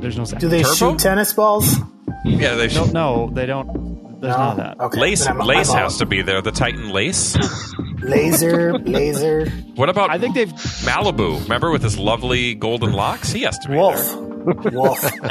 There's 0.00 0.18
no 0.18 0.24
Zap. 0.24 0.40
Do 0.40 0.48
they 0.48 0.62
Turbo? 0.62 0.74
shoot 0.74 0.98
tennis 0.98 1.32
balls? 1.32 1.76
Yeah, 2.24 2.54
they. 2.56 2.66
No, 2.68 2.84
should. 2.84 2.94
no, 2.94 3.30
they 3.32 3.46
don't. 3.46 4.20
There's 4.20 4.36
none 4.36 4.50
of 4.50 4.56
that. 4.56 4.80
Okay. 4.80 5.00
Lace, 5.00 5.26
I'm- 5.28 5.38
Lace 5.38 5.70
I'm 5.70 5.78
has 5.78 5.94
out. 5.94 5.98
to 6.00 6.06
be 6.06 6.22
there. 6.22 6.42
The 6.42 6.50
Titan 6.50 6.90
Lace. 6.90 7.36
Laser, 8.00 8.72
laser, 8.78 9.48
What 9.74 9.88
about 9.88 10.10
I 10.10 10.18
think 10.18 10.34
they've 10.34 10.52
Malibu? 10.52 11.42
Remember 11.42 11.70
with 11.70 11.82
his 11.82 11.98
lovely 11.98 12.54
golden 12.54 12.92
locks? 12.92 13.32
He 13.32 13.42
has 13.42 13.58
to 13.60 13.68
be 13.68 13.74
there. 13.74 13.82
wolf. 13.82 13.96
there. 13.96 14.37
Wolf. 14.72 15.02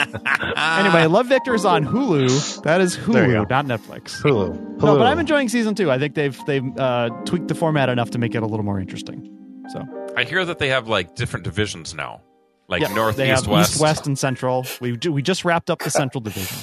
anyway, 0.57 1.05
Love 1.05 1.27
Victor 1.27 1.53
is 1.53 1.65
on 1.65 1.85
Hulu. 1.85 2.61
That 2.63 2.81
is 2.81 2.95
Hulu, 2.97 3.49
not 3.49 3.65
Netflix. 3.65 4.21
Hulu. 4.21 4.77
No, 4.81 4.97
but 4.97 5.07
I'm 5.07 5.19
enjoying 5.19 5.49
season 5.49 5.75
two. 5.75 5.89
I 5.91 5.97
think 5.99 6.15
they've 6.15 6.39
they've 6.45 6.77
uh, 6.77 7.09
tweaked 7.25 7.47
the 7.47 7.55
format 7.55 7.89
enough 7.89 8.11
to 8.11 8.17
make 8.19 8.35
it 8.35 8.43
a 8.43 8.45
little 8.45 8.65
more 8.65 8.79
interesting. 8.79 9.33
So 9.69 9.83
I 10.15 10.23
hear 10.23 10.45
that 10.45 10.59
they 10.59 10.69
have 10.69 10.87
like 10.87 11.15
different 11.15 11.43
divisions 11.43 11.93
now, 11.93 12.21
like 12.67 12.81
Yeah, 12.81 12.93
north, 12.93 13.17
they 13.17 13.31
east, 13.31 13.45
have 13.45 13.51
west. 13.51 13.71
east, 13.73 13.81
west, 13.81 14.07
and 14.07 14.17
central. 14.17 14.65
We 14.79 14.95
do, 14.95 15.11
we 15.11 15.21
just 15.21 15.43
wrapped 15.45 15.69
up 15.69 15.79
the 15.79 15.89
central 15.89 16.21
division. 16.21 16.57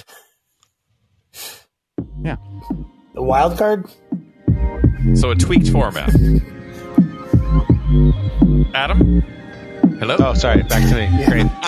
Yeah, 2.23 2.37
The 3.15 3.23
wild 3.23 3.59
card? 3.59 3.87
So 5.15 5.31
a 5.31 5.35
tweaked 5.35 5.69
format. 5.69 6.09
Adam, 8.75 9.23
hello. 10.07 10.31
Oh, 10.31 10.35
sorry. 10.35 10.63
Back 10.63 10.89
to 10.89 10.95
me. 10.95 11.25
Great. 11.27 11.47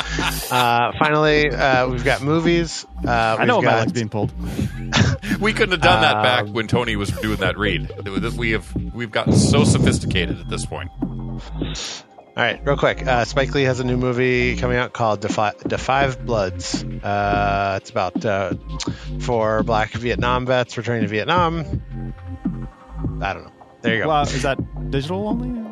Uh, 0.49 0.93
finally, 0.99 1.51
uh, 1.51 1.89
we've 1.89 2.05
got 2.05 2.23
movies. 2.23 2.87
Uh, 3.05 3.37
I 3.39 3.45
know 3.45 3.57
we've 3.57 3.65
my 3.65 3.73
got, 3.73 3.79
leg's 3.81 3.93
being 3.93 4.09
pulled. 4.09 4.33
We 5.41 5.53
couldn't 5.53 5.73
have 5.73 5.81
done 5.81 6.01
that 6.03 6.23
back 6.23 6.45
Um, 6.45 6.53
when 6.53 6.69
Tony 6.69 6.95
was 6.97 7.11
doing 7.11 7.39
that 7.39 7.59
read. 7.59 7.91
We 8.39 8.53
have 8.53 8.73
we've 8.95 9.11
gotten 9.11 9.33
so 9.35 9.65
sophisticated 9.65 10.39
at 10.41 10.49
this 10.49 10.65
point. 10.65 10.91
All 11.03 11.43
right, 12.37 12.65
real 12.65 12.77
quick. 12.77 13.05
Uh, 13.05 13.25
Spike 13.25 13.53
Lee 13.55 13.65
has 13.65 13.81
a 13.81 13.85
new 13.85 13.97
movie 13.97 14.57
coming 14.57 14.79
out 14.79 14.93
called 14.93 15.21
Defy, 15.21 15.53
The 15.65 15.79
Five 15.79 16.25
Bloods. 16.25 16.83
Uh, 16.85 17.79
it's 17.83 17.91
about 17.91 18.25
uh, 18.25 18.55
four 19.21 19.63
black 19.65 19.91
Vietnam 19.93 20.47
vets 20.47 20.79
returning 20.79 21.03
to 21.03 21.09
Vietnam. 21.09 22.15
I 23.21 23.33
don't 23.35 23.45
know. 23.45 23.56
There 23.87 23.97
you 23.97 24.03
go. 24.03 24.09
Well, 24.09 24.23
is 24.23 24.43
that 24.43 24.91
digital 24.91 25.29
only? 25.29 25.63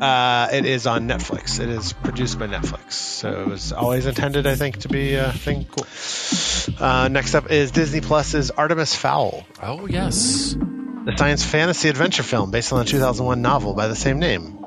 Uh, 0.00 0.48
it 0.52 0.66
is 0.66 0.86
on 0.86 1.08
Netflix. 1.08 1.60
It 1.60 1.68
is 1.68 1.92
produced 1.92 2.38
by 2.38 2.46
Netflix. 2.46 2.92
So 2.92 3.42
it 3.42 3.48
was 3.48 3.72
always 3.72 4.06
intended, 4.06 4.46
I 4.46 4.54
think, 4.56 4.78
to 4.78 4.88
be 4.88 5.14
a 5.14 5.32
thing. 5.32 5.64
Cool. 5.66 5.86
Uh, 6.84 7.08
next 7.08 7.34
up 7.34 7.50
is 7.50 7.70
Disney 7.70 8.00
Plus's 8.00 8.50
Artemis 8.50 8.94
Fowl, 8.94 9.44
Oh 9.62 9.86
yes, 9.86 10.54
the 11.04 11.14
science 11.16 11.44
fantasy 11.44 11.88
adventure 11.88 12.22
film 12.22 12.50
based 12.50 12.72
on 12.72 12.78
the 12.80 12.84
2001 12.84 13.42
novel 13.42 13.74
by 13.74 13.88
the 13.88 13.94
same 13.96 14.18
name, 14.18 14.58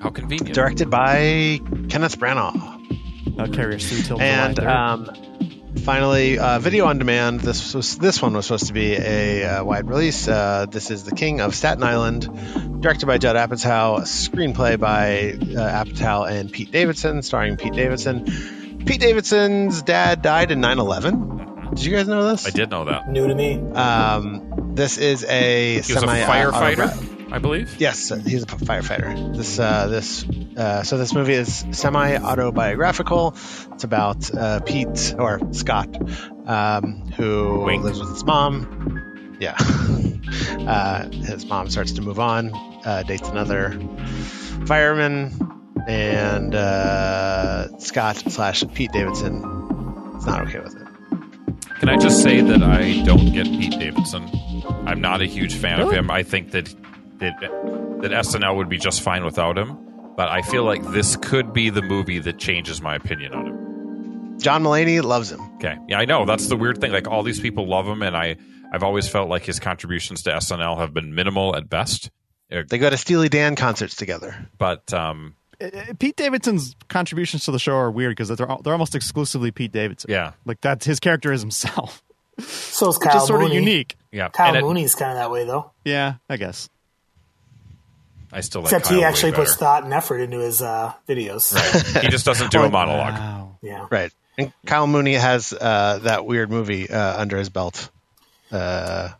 how 0.00 0.10
convenient. 0.10 0.54
directed 0.54 0.90
by 0.90 1.60
Kenneth 1.88 2.18
Branagh. 2.18 3.36
I'll 3.38 3.48
carry 3.48 3.76
us 3.76 3.88
through 3.88 4.02
till 4.02 4.20
and 4.20 4.56
July 4.56 4.66
3rd. 4.68 4.76
um, 4.76 5.33
finally, 5.76 6.38
uh, 6.38 6.58
video 6.58 6.86
on 6.86 6.98
demand. 6.98 7.40
This 7.40 7.74
was 7.74 7.98
this 7.98 8.20
one 8.20 8.34
was 8.34 8.46
supposed 8.46 8.66
to 8.66 8.72
be 8.72 8.94
a 8.94 9.44
uh, 9.44 9.64
wide 9.64 9.88
release. 9.88 10.28
Uh, 10.28 10.66
this 10.68 10.90
is 10.90 11.04
The 11.04 11.14
King 11.14 11.40
of 11.40 11.54
Staten 11.54 11.82
Island, 11.82 12.80
directed 12.80 13.06
by 13.06 13.18
Judd 13.18 13.36
Apatow, 13.36 14.00
screenplay 14.00 14.78
by 14.78 15.32
uh, 15.32 15.84
Apatow 15.84 16.30
and 16.30 16.50
Pete 16.50 16.70
Davidson, 16.70 17.22
starring 17.22 17.56
Pete 17.56 17.74
Davidson. 17.74 18.24
Pete 18.84 19.00
Davidson's 19.00 19.82
dad 19.82 20.22
died 20.22 20.50
in 20.50 20.60
9/11. 20.60 21.70
Did 21.70 21.84
you 21.84 21.92
guys 21.92 22.06
know 22.06 22.28
this? 22.28 22.46
I 22.46 22.50
did 22.50 22.70
know 22.70 22.84
that. 22.84 23.08
New 23.08 23.26
to 23.26 23.34
me. 23.34 23.58
Um, 23.72 24.72
this 24.74 24.98
is 24.98 25.24
a 25.24 25.74
He 25.74 25.78
was 25.78 25.90
a 25.90 26.00
semi 26.00 26.20
firefighter, 26.22 27.13
I 27.34 27.38
believe. 27.38 27.80
Yes, 27.80 28.10
he's 28.10 28.44
a 28.44 28.46
firefighter. 28.46 29.36
This 29.36 29.58
uh, 29.58 29.88
this 29.88 30.24
uh, 30.56 30.84
so 30.84 30.98
this 30.98 31.12
movie 31.12 31.32
is 31.32 31.66
semi 31.72 32.16
autobiographical. 32.16 33.34
It's 33.72 33.82
about 33.82 34.32
uh, 34.32 34.60
Pete 34.60 35.16
or 35.18 35.40
Scott, 35.52 35.88
um, 36.48 37.10
who 37.16 37.64
Wink. 37.64 37.82
lives 37.82 37.98
with 37.98 38.10
his 38.10 38.24
mom. 38.24 39.36
Yeah, 39.40 39.56
uh, 39.58 41.10
his 41.10 41.44
mom 41.46 41.70
starts 41.70 41.90
to 41.94 42.02
move 42.02 42.20
on, 42.20 42.54
uh, 42.84 43.02
dates 43.02 43.28
another 43.28 43.80
fireman, 44.66 45.32
and 45.88 46.54
uh, 46.54 47.76
Scott 47.80 48.16
slash 48.28 48.62
Pete 48.74 48.92
Davidson 48.92 49.38
is 50.18 50.24
not 50.24 50.46
okay 50.46 50.60
with 50.60 50.76
it. 50.76 50.86
Can 51.80 51.88
I 51.88 51.96
just 51.96 52.22
say 52.22 52.42
that 52.42 52.62
I 52.62 53.02
don't 53.02 53.32
get 53.32 53.46
Pete 53.46 53.72
Davidson? 53.72 54.30
I'm 54.86 55.00
not 55.00 55.20
a 55.20 55.26
huge 55.26 55.54
fan 55.54 55.80
of 55.80 55.90
him. 55.90 56.12
I 56.12 56.22
think 56.22 56.52
that 56.52 56.72
that 57.20 57.38
that 58.02 58.10
SNL 58.10 58.56
would 58.56 58.68
be 58.68 58.78
just 58.78 59.02
fine 59.02 59.24
without 59.24 59.56
him. 59.58 59.78
But 60.16 60.28
I 60.28 60.42
feel 60.42 60.64
like 60.64 60.82
this 60.92 61.16
could 61.16 61.52
be 61.52 61.70
the 61.70 61.82
movie 61.82 62.20
that 62.20 62.38
changes 62.38 62.80
my 62.80 62.94
opinion 62.94 63.34
on 63.34 63.46
him. 63.46 64.38
John 64.38 64.62
Mulaney 64.62 65.02
loves 65.02 65.30
him. 65.32 65.40
Okay, 65.56 65.76
yeah, 65.88 65.98
I 65.98 66.04
know 66.04 66.24
that's 66.24 66.48
the 66.48 66.56
weird 66.56 66.80
thing. 66.80 66.92
Like 66.92 67.08
all 67.08 67.22
these 67.22 67.40
people 67.40 67.66
love 67.68 67.86
him, 67.86 68.02
and 68.02 68.16
I 68.16 68.36
I've 68.72 68.82
always 68.82 69.08
felt 69.08 69.28
like 69.28 69.44
his 69.44 69.58
contributions 69.60 70.22
to 70.24 70.30
SNL 70.30 70.78
have 70.78 70.92
been 70.94 71.14
minimal 71.14 71.54
at 71.56 71.68
best. 71.68 72.10
Uh, 72.52 72.62
They 72.68 72.78
go 72.78 72.90
to 72.90 72.96
Steely 72.96 73.28
Dan 73.28 73.56
concerts 73.56 73.94
together. 73.96 74.48
But 74.58 74.92
um, 74.92 75.34
Uh, 75.60 75.70
Pete 75.98 76.16
Davidson's 76.16 76.74
contributions 76.88 77.44
to 77.46 77.52
the 77.52 77.58
show 77.58 77.74
are 77.74 77.90
weird 77.90 78.10
because 78.12 78.28
they're 78.28 78.36
they're 78.62 78.72
almost 78.74 78.94
exclusively 78.94 79.50
Pete 79.50 79.72
Davidson. 79.72 80.10
yeah, 80.10 80.32
like 80.44 80.60
that's 80.60 80.84
his 80.84 81.00
character 81.00 81.32
is 81.32 81.40
himself, 81.40 82.02
So 82.38 82.88
it's 82.90 82.98
which 82.98 83.08
Kyle 83.08 83.22
is 83.22 83.26
sort 83.28 83.42
of 83.44 83.52
unique. 83.52 83.96
yeah. 84.12 84.28
Kyle 84.28 84.48
And 84.48 84.56
it- 84.58 84.64
Mooney's 84.64 84.94
kind 84.94 85.12
of 85.12 85.16
that 85.18 85.30
way, 85.30 85.44
though. 85.46 85.70
Yeah, 85.84 86.14
I 86.28 86.36
guess. 86.36 86.68
I 88.34 88.40
still 88.40 88.62
like. 88.62 88.72
Except 88.72 88.86
Kyle 88.86 88.96
he 88.98 89.04
actually 89.04 89.32
puts 89.32 89.54
thought 89.56 89.84
and 89.84 89.92
effort 89.94 90.18
into 90.18 90.38
his 90.40 90.60
uh, 90.60 90.92
videos. 91.08 91.54
He 92.02 92.08
just 92.08 92.24
doesn't 92.26 92.50
do 92.50 92.62
a 92.62 92.68
monologue. 92.78 93.14
Wow. 93.14 93.58
Yeah. 93.62 93.86
Right. 93.90 94.12
And 94.36 94.52
Kyle 94.66 94.86
Mooney 94.88 95.14
has 95.14 95.52
uh, 95.52 96.00
that 96.02 96.26
weird 96.26 96.50
movie 96.50 96.90
uh, 96.90 97.20
under 97.20 97.36
his 97.38 97.48
belt 97.48 97.88
uh, 98.50 99.10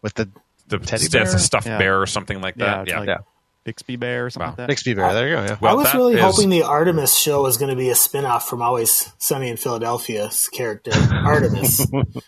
with 0.00 0.14
the 0.14 0.28
The 0.68 0.78
Teddy 0.78 1.04
it's 1.04 1.14
a 1.14 1.18
bear? 1.18 1.38
stuffed 1.38 1.66
Yeah. 1.66 1.78
bear 1.78 2.00
or 2.00 2.06
something 2.06 2.40
like 2.40 2.54
that. 2.56 2.82
it's 2.82 2.90
Yeah, 2.90 2.98
like 3.00 3.08
Yeah. 3.08 3.18
Bixby 3.64 3.94
Bear 3.96 4.26
or 4.26 4.30
something 4.30 4.44
Wow. 4.46 4.50
like 4.52 4.56
that. 4.56 4.66
Bixby 4.68 4.94
Bear. 4.94 5.12
There 5.14 5.28
you 5.28 5.36
go. 5.36 5.42
Yeah. 5.42 5.56
Well, 5.60 5.72
I 5.78 5.82
was 5.82 5.94
really 5.94 6.14
is- 6.14 6.20
hoping 6.20 6.48
the 6.48 6.62
Artemis 6.64 7.14
show 7.14 7.42
was 7.42 7.58
going 7.58 7.70
to 7.70 7.76
be 7.76 7.90
a 7.90 7.94
spin-off 7.94 8.48
from 8.48 8.60
Always 8.62 9.12
Sunny 9.18 9.50
in 9.50 9.56
Philadelphia's 9.56 10.48
character, 10.48 10.90
Artemis. 11.12 11.76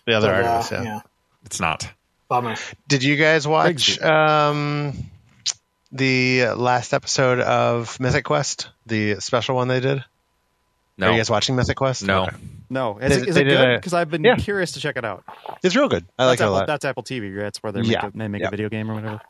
The 0.06 0.12
other 0.14 0.28
But, 0.30 0.44
uh. 0.44 0.62
Yeah. 0.70 0.82
yeah. 0.84 1.00
it's 1.46 1.58
not. 1.58 1.88
Bummer. 2.28 2.54
Did 2.86 3.02
you 3.02 3.16
guys 3.16 3.48
watch 3.48 3.98
Bigsby. 3.98 4.04
um, 4.04 4.92
the 5.94 6.46
last 6.56 6.92
episode 6.92 7.40
of 7.40 7.98
Mythic 8.00 8.24
Quest, 8.24 8.68
the 8.86 9.20
special 9.20 9.54
one 9.54 9.68
they 9.68 9.80
did? 9.80 10.04
No, 10.98 11.06
Are 11.08 11.10
you 11.12 11.16
guys 11.18 11.30
watching 11.30 11.56
Mythic 11.56 11.76
Quest? 11.76 12.02
no. 12.04 12.24
Okay. 12.24 12.36
No, 12.70 12.98
is, 12.98 13.08
They- 13.16 13.22
it, 13.22 13.28
is 13.28 13.36
it 13.36 13.44
good? 13.44 13.76
Because 13.76 13.94
I've 13.94 14.10
been 14.10 14.22
Yeah. 14.24 14.36
curious 14.36 14.72
to 14.72 14.80
check 14.80 14.96
it 14.96 15.04
out. 15.04 15.24
It's 15.62 15.74
real 15.76 15.88
good. 15.88 16.04
I 16.18 16.26
like 16.26 16.38
that's, 16.38 16.40
it 16.40 16.44
a 16.44 16.46
Apple, 16.46 16.54
lot. 16.58 16.66
that's 16.66 16.84
Apple 16.84 17.02
TV. 17.02 17.34
That's 17.36 17.62
where 17.62 17.72
they 17.72 17.82
make, 17.82 17.90
Yeah. 17.92 18.06
a, 18.06 18.10
they 18.10 18.28
make 18.28 18.42
Yeah. 18.42 18.48
a 18.48 18.50
video 18.50 18.68
game 18.68 18.90
or 18.90 18.94
whatever. 18.94 19.20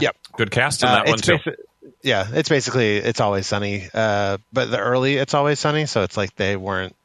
Yep. 0.00 0.16
Good 0.36 0.50
cast 0.50 0.82
in 0.82 0.88
Uh, 0.88 0.94
that 0.96 1.06
one 1.08 1.18
too. 1.18 1.32
basi- 1.38 1.54
yeah, 2.02 2.26
it's 2.32 2.48
basically 2.48 2.96
it's 2.96 3.20
always 3.20 3.46
sunny. 3.46 3.88
Uh, 3.94 4.38
but 4.52 4.70
the 4.70 4.78
early 4.78 5.16
it's 5.16 5.34
always 5.34 5.58
sunny, 5.60 5.86
so 5.86 6.02
it's 6.02 6.16
like 6.16 6.34
they 6.36 6.56
weren't 6.56 6.96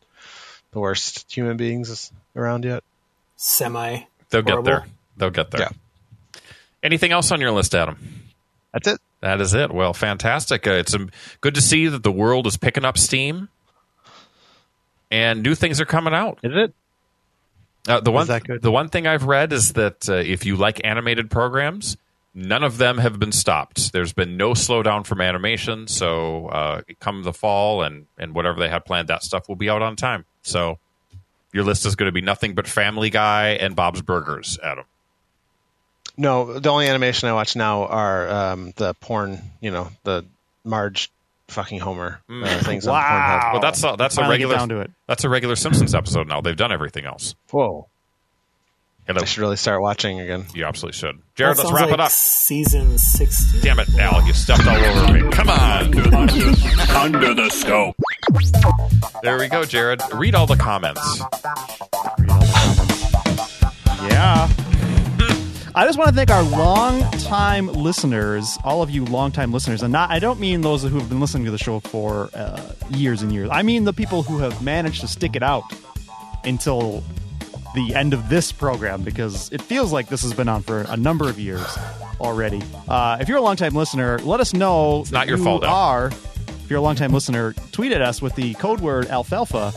the 0.72 0.80
worst 0.80 1.32
human 1.32 1.56
beings 1.58 2.12
around 2.36 2.66
yet. 2.66 2.84
Semi. 3.38 4.02
They'll 4.30 4.42
get 4.42 4.64
there. 4.64 4.86
They'll 5.18 5.30
get 5.30 5.52
there. 5.52 5.62
Yeah. 5.62 6.40
Anything 6.84 7.12
else 7.12 7.32
on 7.32 7.42
your 7.42 7.52
list, 7.52 7.76
Adam? 7.76 7.98
That's 8.74 8.88
it. 8.88 9.00
That 9.22 9.42
is 9.42 9.54
it. 9.54 9.72
Well, 9.72 9.94
fantastic. 9.94 10.66
Uh, 10.68 10.72
it's 10.72 10.94
um, 10.94 11.10
good 11.42 11.56
to 11.56 11.62
see 11.62 11.88
that 11.88 12.04
the 12.04 12.12
world 12.12 12.48
is 12.48 12.58
picking 12.58 12.86
up 12.86 12.98
steam, 12.98 13.50
and 15.12 15.44
new 15.44 15.56
things 15.56 15.82
are 15.82 15.86
coming 15.86 16.14
out. 16.14 16.40
Is 16.44 16.54
it? 16.56 16.74
Uh, 17.88 18.00
the 18.00 18.12
one, 18.12 18.28
that 18.28 18.44
good? 18.44 18.62
the 18.62 18.72
one 18.72 18.90
thing 18.90 19.08
I've 19.08 19.24
read 19.24 19.52
is 19.52 19.74
that 19.74 20.08
uh, 20.08 20.14
if 20.16 20.46
you 20.46 20.56
like 20.56 20.82
animated 20.84 21.32
programs, 21.32 21.98
none 22.34 22.64
of 22.64 22.78
them 22.78 22.98
have 23.00 23.20
been 23.20 23.32
stopped. 23.32 23.92
There's 23.92 24.14
been 24.14 24.38
no 24.38 24.52
slowdown 24.52 25.06
from 25.06 25.22
animation. 25.22 25.88
So, 25.88 26.48
uh, 26.48 26.82
come 27.00 27.24
the 27.24 27.34
fall 27.34 27.82
and 27.84 28.06
and 28.18 28.36
whatever 28.36 28.60
they 28.60 28.70
have 28.70 28.86
planned, 28.86 29.08
that 29.08 29.24
stuff 29.24 29.50
will 29.50 29.56
be 29.56 29.70
out 29.70 29.82
on 29.82 29.96
time. 29.96 30.26
So, 30.44 30.78
your 31.52 31.64
list 31.64 31.86
is 31.86 31.96
going 31.96 32.08
to 32.08 32.14
be 32.14 32.22
nothing 32.22 32.54
but 32.54 32.68
Family 32.68 33.10
Guy 33.10 33.50
and 33.52 33.76
Bob's 33.76 34.02
Burgers, 34.02 34.60
Adam. 34.64 34.86
No, 36.20 36.60
the 36.60 36.70
only 36.70 36.88
animation 36.88 37.30
I 37.30 37.34
watch 37.34 37.56
now 37.56 37.86
are 37.86 38.30
um, 38.30 38.74
the 38.76 38.94
porn. 38.96 39.42
You 39.62 39.72
know, 39.72 39.88
the 40.04 40.26
Marge 40.66 41.10
fucking 41.48 41.80
Homer 41.80 42.20
uh, 42.30 42.60
things 42.60 42.86
on 42.86 42.94
Wow. 42.94 43.02
Pornhub. 43.42 43.52
Well, 43.54 43.62
that's 43.62 43.84
a, 43.84 43.96
that's 43.98 44.16
a 44.16 44.22
Finally 44.22 44.38
get 44.40 44.44
regular 44.44 44.56
down 44.60 44.70
to 44.70 44.80
it. 44.82 44.92
that's 45.08 45.24
a 45.24 45.30
regular 45.30 45.56
Simpsons 45.56 45.96
episode 45.96 46.28
now. 46.28 46.42
They've 46.42 46.56
done 46.58 46.72
everything 46.74 47.06
else. 47.06 47.36
Whoa! 47.52 47.88
Hello. 49.08 49.22
I 49.22 49.26
should 49.26 49.40
really 49.42 49.56
start 49.56 49.82
watching 49.82 50.20
again. 50.20 50.46
You 50.54 50.66
absolutely 50.66 50.98
should. 51.00 51.18
Jared, 51.36 51.58
That 51.58 51.64
let's 51.64 51.74
wrap 51.74 51.86
like 51.86 51.94
it 51.96 52.00
up. 52.02 52.12
Season 52.12 52.98
16. 53.00 53.62
Damn 53.62 53.80
it, 53.80 53.90
Al, 53.98 54.22
you 54.28 54.34
stepped 54.34 54.68
all 54.68 54.76
over 54.78 55.14
me. 55.14 55.32
Come 55.32 55.50
on. 55.50 55.98
Under 56.96 57.34
the 57.34 57.50
scope. 57.50 57.96
There 59.24 59.40
we 59.40 59.48
go, 59.48 59.64
Jared. 59.66 60.02
Read 60.14 60.36
all 60.36 60.46
the 60.46 60.58
comments. 60.58 61.22
Yeah. 64.12 64.48
I 65.80 65.86
just 65.86 65.98
want 65.98 66.10
to 66.10 66.14
thank 66.14 66.30
our 66.30 66.44
long-time 66.44 67.68
listeners, 67.68 68.58
all 68.66 68.82
of 68.82 68.90
you 68.90 69.06
long-time 69.06 69.54
listeners, 69.54 69.82
and 69.82 69.94
not 69.94 70.12
I 70.12 70.20
don't 70.20 70.38
mean 70.38 70.60
those 70.60 70.84
who 70.84 71.00
have 71.00 71.08
been 71.08 71.22
listening 71.22 71.46
to 71.46 71.52
the 71.52 71.58
show 71.58 71.80
for 71.80 72.30
uh, 72.34 72.74
years 72.90 73.22
and 73.22 73.32
years. 73.32 73.48
I 73.50 73.62
mean 73.62 73.86
the 73.86 73.94
people 73.94 74.22
who 74.22 74.40
have 74.40 74.62
managed 74.62 75.00
to 75.00 75.08
stick 75.08 75.38
it 75.38 75.42
out 75.42 75.64
until 76.44 77.02
the 77.76 77.96
end 77.96 78.14
of 78.14 78.28
this 78.28 78.52
program 78.52 79.04
because 79.04 79.50
it 79.54 79.62
feels 79.62 79.94
like 79.94 80.10
this 80.10 80.22
has 80.24 80.34
been 80.34 80.50
on 80.50 80.64
for 80.64 80.82
a 80.82 80.98
number 80.98 81.30
of 81.30 81.40
years 81.40 81.78
already. 82.20 82.62
Uh, 82.90 83.18
if 83.22 83.30
you're 83.30 83.38
a 83.38 83.42
long-time 83.42 83.74
listener, 83.74 84.20
let 84.20 84.42
us 84.42 84.54
know. 84.54 85.00
It's 85.00 85.14
not 85.14 85.30
your 85.30 85.38
fault. 85.38 85.64
Are 85.64 86.08
if 86.08 86.66
you're 86.70 86.80
a 86.80 86.82
long-time 86.82 87.14
listener, 87.14 87.54
tweet 87.72 87.94
at 87.94 88.02
us 88.02 88.22
with 88.22 88.36
the 88.36 88.54
code 88.56 88.82
word 88.82 89.08
alfalfa 89.08 89.72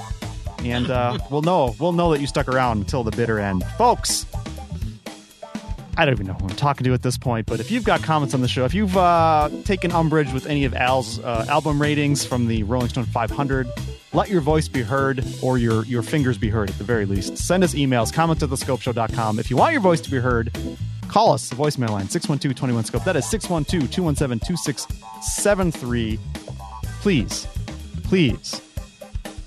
and 0.64 0.90
uh, 0.90 1.16
we'll 1.30 1.42
know 1.42 1.76
we'll 1.78 1.92
know 1.92 2.10
that 2.10 2.20
you 2.20 2.26
stuck 2.26 2.48
around 2.48 2.78
until 2.78 3.04
the 3.04 3.12
bitter 3.12 3.38
end, 3.38 3.62
folks. 3.78 4.26
I 5.96 6.06
don't 6.06 6.14
even 6.14 6.26
know 6.26 6.32
who 6.32 6.48
I'm 6.48 6.56
talking 6.56 6.84
to 6.84 6.94
at 6.94 7.02
this 7.02 7.18
point, 7.18 7.46
but 7.46 7.60
if 7.60 7.70
you've 7.70 7.84
got 7.84 8.02
comments 8.02 8.32
on 8.32 8.40
the 8.40 8.48
show, 8.48 8.64
if 8.64 8.72
you've 8.72 8.96
uh, 8.96 9.50
taken 9.64 9.92
umbrage 9.92 10.32
with 10.32 10.46
any 10.46 10.64
of 10.64 10.74
Al's 10.74 11.18
uh, 11.18 11.44
album 11.48 11.80
ratings 11.80 12.24
from 12.24 12.46
the 12.46 12.62
Rolling 12.62 12.88
Stone 12.88 13.04
500, 13.04 13.68
let 14.14 14.30
your 14.30 14.40
voice 14.40 14.68
be 14.68 14.80
heard 14.82 15.22
or 15.42 15.58
your, 15.58 15.84
your 15.84 16.02
fingers 16.02 16.38
be 16.38 16.48
heard 16.48 16.70
at 16.70 16.78
the 16.78 16.84
very 16.84 17.04
least. 17.04 17.36
Send 17.36 17.62
us 17.62 17.74
emails, 17.74 18.10
comments 18.12 18.42
at 18.42 18.48
thescopeshow.com. 18.48 19.38
If 19.38 19.50
you 19.50 19.56
want 19.56 19.72
your 19.72 19.82
voice 19.82 20.00
to 20.00 20.10
be 20.10 20.18
heard, 20.18 20.50
call 21.08 21.32
us, 21.32 21.50
the 21.50 21.56
voicemail 21.56 21.90
line, 21.90 22.08
612 22.08 22.56
21 22.56 22.84
Scope. 22.84 23.04
That 23.04 23.16
is 23.16 23.28
612 23.28 23.90
217 23.90 24.46
2673. 24.46 26.18
Please, 27.02 27.46
please 28.04 28.62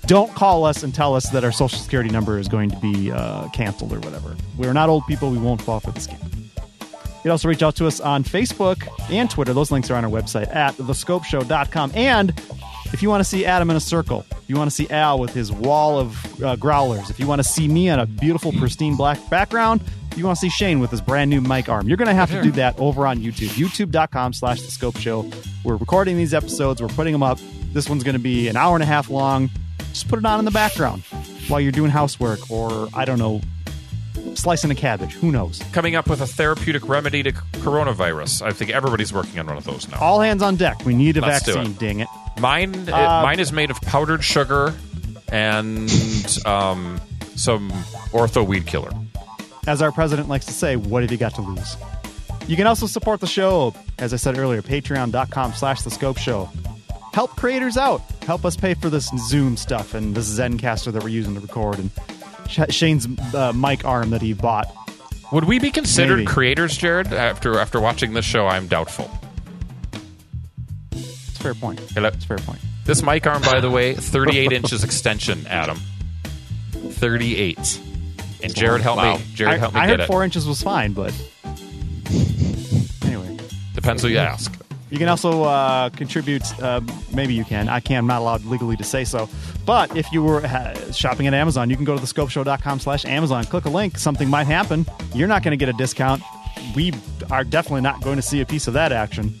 don't 0.06 0.32
call 0.34 0.64
us 0.64 0.84
and 0.84 0.94
tell 0.94 1.16
us 1.16 1.30
that 1.30 1.42
our 1.42 1.50
social 1.50 1.78
security 1.80 2.10
number 2.10 2.38
is 2.38 2.46
going 2.46 2.70
to 2.70 2.76
be 2.76 3.10
uh, 3.10 3.48
canceled 3.48 3.92
or 3.92 3.98
whatever. 4.00 4.36
We're 4.56 4.72
not 4.72 4.88
old 4.88 5.04
people. 5.06 5.30
We 5.30 5.38
won't 5.38 5.60
fall 5.60 5.80
for 5.80 5.90
the 5.90 5.98
scam. 5.98 6.35
You 7.26 7.30
can 7.30 7.32
also 7.32 7.48
reach 7.48 7.64
out 7.64 7.74
to 7.74 7.88
us 7.88 7.98
on 7.98 8.22
Facebook 8.22 8.86
and 9.10 9.28
Twitter. 9.28 9.52
Those 9.52 9.72
links 9.72 9.90
are 9.90 9.96
on 9.96 10.04
our 10.04 10.10
website 10.12 10.54
at 10.54 10.74
thescopeshow.com. 10.74 11.90
And 11.96 12.30
if 12.92 13.02
you 13.02 13.08
want 13.08 13.18
to 13.18 13.24
see 13.24 13.44
Adam 13.44 13.68
in 13.68 13.74
a 13.74 13.80
circle, 13.80 14.24
if 14.30 14.48
you 14.48 14.54
want 14.54 14.70
to 14.70 14.76
see 14.76 14.88
Al 14.90 15.18
with 15.18 15.34
his 15.34 15.50
wall 15.50 15.98
of 15.98 16.40
uh, 16.40 16.54
growlers, 16.54 17.10
if 17.10 17.18
you 17.18 17.26
want 17.26 17.40
to 17.40 17.42
see 17.42 17.66
me 17.66 17.88
on 17.88 17.98
a 17.98 18.06
beautiful, 18.06 18.52
pristine 18.52 18.94
black 18.94 19.18
background, 19.28 19.80
if 20.12 20.16
you 20.16 20.24
want 20.24 20.38
to 20.38 20.40
see 20.40 20.48
Shane 20.48 20.78
with 20.78 20.92
his 20.92 21.00
brand 21.00 21.28
new 21.28 21.40
mic 21.40 21.68
arm, 21.68 21.88
you're 21.88 21.96
going 21.96 22.06
to 22.06 22.14
have 22.14 22.30
to 22.30 22.40
do 22.44 22.52
that 22.52 22.78
over 22.78 23.08
on 23.08 23.18
YouTube. 23.18 23.48
YouTube.com 23.48 24.32
slash 24.32 24.62
The 24.62 24.70
Scope 24.70 24.96
Show. 24.96 25.28
We're 25.64 25.74
recording 25.74 26.16
these 26.16 26.32
episodes. 26.32 26.80
We're 26.80 26.86
putting 26.86 27.12
them 27.12 27.24
up. 27.24 27.40
This 27.72 27.88
one's 27.88 28.04
going 28.04 28.14
to 28.16 28.22
be 28.22 28.46
an 28.46 28.56
hour 28.56 28.76
and 28.76 28.84
a 28.84 28.86
half 28.86 29.10
long. 29.10 29.50
Just 29.88 30.06
put 30.06 30.20
it 30.20 30.24
on 30.24 30.38
in 30.38 30.44
the 30.44 30.52
background 30.52 31.02
while 31.48 31.60
you're 31.60 31.72
doing 31.72 31.90
housework 31.90 32.52
or, 32.52 32.88
I 32.94 33.04
don't 33.04 33.18
know, 33.18 33.40
slicing 34.34 34.70
a 34.70 34.74
cabbage. 34.74 35.12
Who 35.14 35.30
knows? 35.32 35.62
Coming 35.72 35.94
up 35.96 36.08
with 36.08 36.20
a 36.20 36.26
therapeutic 36.26 36.88
remedy 36.88 37.22
to 37.22 37.32
coronavirus. 37.32 38.42
I 38.42 38.52
think 38.52 38.70
everybody's 38.70 39.12
working 39.12 39.38
on 39.38 39.46
one 39.46 39.56
of 39.56 39.64
those 39.64 39.88
now. 39.88 39.98
All 40.00 40.20
hands 40.20 40.42
on 40.42 40.56
deck. 40.56 40.84
We 40.84 40.94
need 40.94 41.16
a 41.16 41.20
Let's 41.20 41.46
vaccine, 41.46 41.72
it. 41.72 41.78
dang 41.78 42.00
it. 42.00 42.08
Mine, 42.38 42.88
uh, 42.88 43.22
mine 43.22 43.40
is 43.40 43.52
made 43.52 43.70
of 43.70 43.80
powdered 43.80 44.22
sugar 44.22 44.74
and 45.28 45.90
um, 46.44 47.00
some 47.34 47.70
ortho 48.12 48.46
weed 48.46 48.66
killer. 48.66 48.90
As 49.66 49.82
our 49.82 49.90
president 49.90 50.28
likes 50.28 50.46
to 50.46 50.52
say, 50.52 50.76
what 50.76 51.02
have 51.02 51.10
you 51.10 51.18
got 51.18 51.34
to 51.36 51.42
lose? 51.42 51.76
You 52.46 52.54
can 52.56 52.66
also 52.68 52.86
support 52.86 53.20
the 53.20 53.26
show, 53.26 53.74
as 53.98 54.12
I 54.12 54.16
said 54.16 54.38
earlier, 54.38 54.62
patreon.com 54.62 55.54
slash 55.54 55.82
the 55.82 55.90
scope 55.90 56.18
show. 56.18 56.48
Help 57.12 57.30
creators 57.34 57.76
out. 57.76 58.02
Help 58.24 58.44
us 58.44 58.56
pay 58.56 58.74
for 58.74 58.90
this 58.90 59.10
Zoom 59.18 59.56
stuff 59.56 59.94
and 59.94 60.14
this 60.14 60.38
Zencastr 60.38 60.92
that 60.92 61.02
we're 61.02 61.08
using 61.08 61.34
to 61.34 61.40
record 61.40 61.78
and 61.78 61.90
Shane's 62.50 63.06
uh, 63.34 63.52
mic 63.52 63.84
arm 63.84 64.10
that 64.10 64.22
he 64.22 64.32
bought. 64.32 64.66
Would 65.32 65.44
we 65.44 65.58
be 65.58 65.70
considered 65.70 66.16
Maybe. 66.18 66.26
creators, 66.26 66.76
Jared? 66.76 67.12
After 67.12 67.58
after 67.58 67.80
watching 67.80 68.12
this 68.12 68.24
show, 68.24 68.46
I'm 68.46 68.66
doubtful. 68.68 69.10
It's 70.92 71.38
a 71.38 71.42
fair 71.42 71.54
point. 71.54 71.80
Hello? 71.80 72.08
It's 72.08 72.24
a 72.24 72.28
fair 72.28 72.38
point. 72.38 72.60
This 72.84 73.02
mic 73.02 73.26
arm, 73.26 73.42
by 73.42 73.60
the 73.60 73.70
way, 73.70 73.94
38 73.96 74.52
inches 74.52 74.84
extension, 74.84 75.46
Adam. 75.48 75.78
38. 76.72 77.80
And 78.42 78.54
Jared 78.54 78.82
helped 78.82 78.98
Wow. 79.02 79.16
me. 79.16 79.24
Jared 79.34 79.54
I, 79.54 79.58
helped 79.58 79.74
me 79.74 79.80
I 79.80 79.86
get 79.86 79.90
heard 79.92 80.00
it. 80.00 80.06
four 80.06 80.22
inches 80.24 80.46
was 80.46 80.62
fine, 80.62 80.92
but 80.92 81.12
anyway. 83.04 83.36
Depends 83.74 84.02
who 84.02 84.08
you 84.08 84.18
ask. 84.18 84.54
You 84.96 85.00
can 85.00 85.08
also 85.10 85.42
uh, 85.42 85.90
contribute. 85.90 86.42
Uh, 86.58 86.80
maybe 87.12 87.34
you 87.34 87.44
can. 87.44 87.68
I 87.68 87.80
can. 87.80 87.98
I'm 87.98 88.06
not 88.06 88.22
allowed 88.22 88.46
legally 88.46 88.78
to 88.78 88.82
say 88.82 89.04
so. 89.04 89.28
But 89.66 89.94
if 89.94 90.10
you 90.10 90.22
were 90.22 90.40
uh, 90.42 90.90
shopping 90.90 91.26
at 91.26 91.34
Amazon, 91.34 91.68
you 91.68 91.76
can 91.76 91.84
go 91.84 91.98
to 91.98 92.02
thescopeshow.com 92.02 92.80
slash 92.80 93.04
Amazon. 93.04 93.44
Click 93.44 93.66
a 93.66 93.68
link. 93.68 93.98
Something 93.98 94.30
might 94.30 94.46
happen. 94.46 94.86
You're 95.14 95.28
not 95.28 95.42
going 95.42 95.50
to 95.50 95.58
get 95.58 95.68
a 95.68 95.74
discount. 95.74 96.22
We 96.74 96.94
are 97.30 97.44
definitely 97.44 97.82
not 97.82 98.00
going 98.00 98.16
to 98.16 98.22
see 98.22 98.40
a 98.40 98.46
piece 98.46 98.68
of 98.68 98.72
that 98.72 98.90
action. 98.90 99.38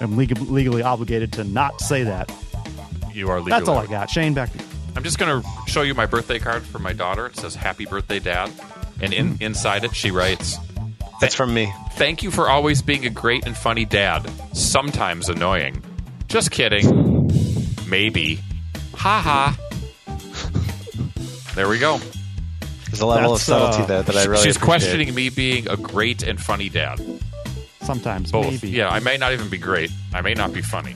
I'm 0.00 0.16
leg- 0.16 0.40
legally 0.40 0.80
obligated 0.80 1.34
to 1.34 1.44
not 1.44 1.82
say 1.82 2.04
that. 2.04 2.32
You 3.12 3.28
are 3.28 3.40
legally. 3.40 3.50
That's 3.50 3.68
all 3.68 3.76
I 3.76 3.88
got. 3.88 4.08
Shane, 4.08 4.32
back 4.32 4.52
to 4.52 4.58
you. 4.58 4.64
I'm 4.96 5.02
just 5.04 5.18
going 5.18 5.42
to 5.42 5.46
show 5.66 5.82
you 5.82 5.94
my 5.94 6.06
birthday 6.06 6.38
card 6.38 6.62
for 6.64 6.78
my 6.78 6.94
daughter. 6.94 7.26
It 7.26 7.36
says 7.36 7.54
"Happy 7.54 7.84
Birthday, 7.84 8.20
Dad," 8.20 8.50
and 9.02 9.12
in, 9.12 9.36
inside 9.42 9.84
it 9.84 9.94
she 9.94 10.10
writes, 10.10 10.56
That's 11.20 11.34
from 11.34 11.52
me. 11.52 11.72
"Thank 11.92 12.22
you 12.22 12.30
for 12.30 12.48
always 12.48 12.80
being 12.82 13.04
a 13.06 13.10
great 13.10 13.44
and 13.46 13.56
funny 13.56 13.84
dad. 13.84 14.30
Sometimes 14.52 15.28
annoying. 15.28 15.82
Just 16.28 16.50
kidding. 16.50 17.28
Maybe. 17.88 18.40
Ha 18.94 19.20
ha." 19.20 19.58
There 21.54 21.68
we 21.68 21.78
go. 21.78 21.98
There's 22.86 23.00
a 23.00 23.06
level 23.06 23.32
That's, 23.32 23.48
of 23.48 23.54
subtlety 23.60 23.82
uh, 23.82 23.86
there 23.86 24.02
that 24.02 24.16
I 24.16 24.24
really 24.24 24.42
She's 24.44 24.56
appreciate. 24.56 24.64
questioning 24.64 25.14
me 25.14 25.28
being 25.28 25.68
a 25.68 25.76
great 25.76 26.22
and 26.22 26.40
funny 26.40 26.68
dad. 26.68 27.00
Sometimes, 27.82 28.30
Both. 28.32 28.46
maybe. 28.46 28.70
Yeah, 28.70 28.88
I 28.88 29.00
may 29.00 29.16
not 29.16 29.32
even 29.32 29.48
be 29.48 29.58
great. 29.58 29.90
I 30.14 30.20
may 30.20 30.34
not 30.34 30.52
be 30.52 30.62
funny. 30.62 30.94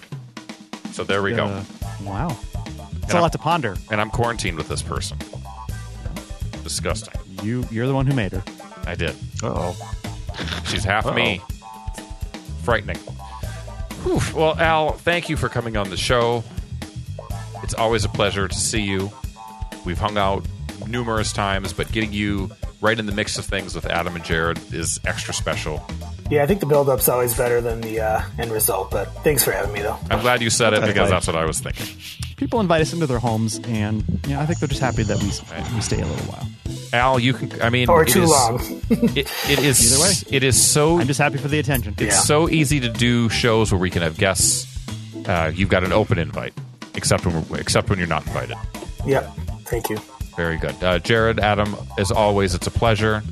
So 0.92 1.04
there 1.04 1.22
we 1.22 1.32
go. 1.32 1.46
Uh, 1.46 1.64
wow. 2.04 2.28
It's 2.28 2.54
And 2.54 3.10
a 3.10 3.14
I'm- 3.14 3.22
lot 3.22 3.32
to 3.32 3.38
ponder. 3.38 3.76
And 3.90 4.00
I'm 4.00 4.10
quarantined 4.10 4.56
with 4.56 4.68
this 4.68 4.82
person. 4.82 5.18
Disgusting. 6.62 7.14
You, 7.42 7.66
you're 7.70 7.86
the 7.86 7.94
one 7.94 8.06
who 8.06 8.14
made 8.14 8.32
her. 8.32 8.42
I 8.86 8.94
did. 8.94 9.16
Oh, 9.42 9.76
She's 10.66 10.84
half 10.84 11.12
me. 11.14 11.40
Frightening. 12.62 12.98
Whew. 14.04 14.20
Well, 14.34 14.58
Al, 14.58 14.92
thank 14.92 15.28
you 15.28 15.36
for 15.36 15.48
coming 15.48 15.76
on 15.76 15.90
the 15.90 15.96
show. 15.96 16.44
It's 17.62 17.74
always 17.74 18.04
a 18.04 18.08
pleasure 18.08 18.48
to 18.48 18.54
see 18.54 18.82
you. 18.82 19.10
We've 19.84 19.98
hung 19.98 20.18
out 20.18 20.46
numerous 20.86 21.32
times, 21.32 21.72
but 21.72 21.90
getting 21.92 22.12
you 22.12 22.50
right 22.80 22.98
in 22.98 23.06
the 23.06 23.12
mix 23.12 23.38
of 23.38 23.44
things 23.44 23.74
with 23.74 23.86
Adam 23.86 24.16
and 24.16 24.24
Jared 24.24 24.58
is 24.74 24.98
extra 25.04 25.32
special. 25.32 25.86
Yeah, 26.32 26.42
I 26.42 26.46
think 26.46 26.60
the 26.60 26.66
build-up's 26.66 27.10
always 27.10 27.36
better 27.36 27.60
than 27.60 27.82
the 27.82 28.00
uh, 28.00 28.22
end 28.38 28.50
result. 28.52 28.90
But 28.90 29.04
thanks 29.22 29.44
for 29.44 29.52
having 29.52 29.70
me, 29.74 29.82
though. 29.82 29.98
I'm 30.10 30.20
glad 30.20 30.40
you 30.40 30.48
said 30.48 30.72
it 30.72 30.80
because 30.80 31.10
that's 31.10 31.26
what 31.26 31.36
I 31.36 31.44
was 31.44 31.60
thinking. 31.60 31.86
People 32.36 32.58
invite 32.60 32.80
us 32.80 32.94
into 32.94 33.06
their 33.06 33.18
homes, 33.18 33.60
and 33.64 34.02
you 34.26 34.32
know, 34.34 34.40
I 34.40 34.46
think 34.46 34.58
they're 34.58 34.66
just 34.68 34.80
happy 34.80 35.02
that 35.02 35.18
we, 35.18 35.26
we 35.74 35.80
stay 35.82 36.00
a 36.00 36.06
little 36.06 36.24
while. 36.32 36.48
Al, 36.94 37.18
you 37.18 37.34
can. 37.34 37.60
I 37.60 37.68
mean, 37.68 37.90
Or 37.90 38.06
too 38.06 38.22
is- 38.22 38.30
long. 38.30 38.58
It, 39.14 39.30
it 39.50 39.58
is. 39.58 39.92
Either 39.92 40.02
way. 40.02 40.36
It 40.36 40.42
is 40.42 40.58
so 40.58 40.98
I'm 40.98 41.06
just 41.06 41.20
happy 41.20 41.36
for 41.36 41.48
the 41.48 41.58
attention. 41.58 41.92
It's 41.98 42.02
Yeah. 42.16 42.20
so 42.22 42.48
easy 42.48 42.80
to 42.80 42.88
do 42.88 43.28
shows 43.28 43.70
where 43.70 43.78
we 43.80 43.90
can 43.90 44.00
have 44.00 44.16
guests. 44.16 44.66
Uh, 45.28 45.52
you've 45.54 45.68
got 45.68 45.84
an 45.84 45.92
open 45.92 46.18
invite, 46.18 46.54
except 46.94 47.26
when 47.26 47.46
we're, 47.48 47.58
except 47.60 47.90
when 47.90 47.98
you're 47.98 48.08
not 48.08 48.26
invited. 48.26 48.56
Yep. 49.06 49.30
Thank 49.66 49.90
you. 49.90 49.98
Very 50.36 50.56
good, 50.56 50.82
uh, 50.82 50.98
Jared, 50.98 51.40
Adam. 51.40 51.76
As 51.98 52.10
always, 52.10 52.54
it's 52.54 52.66
a 52.66 52.70
pleasure. 52.70 53.22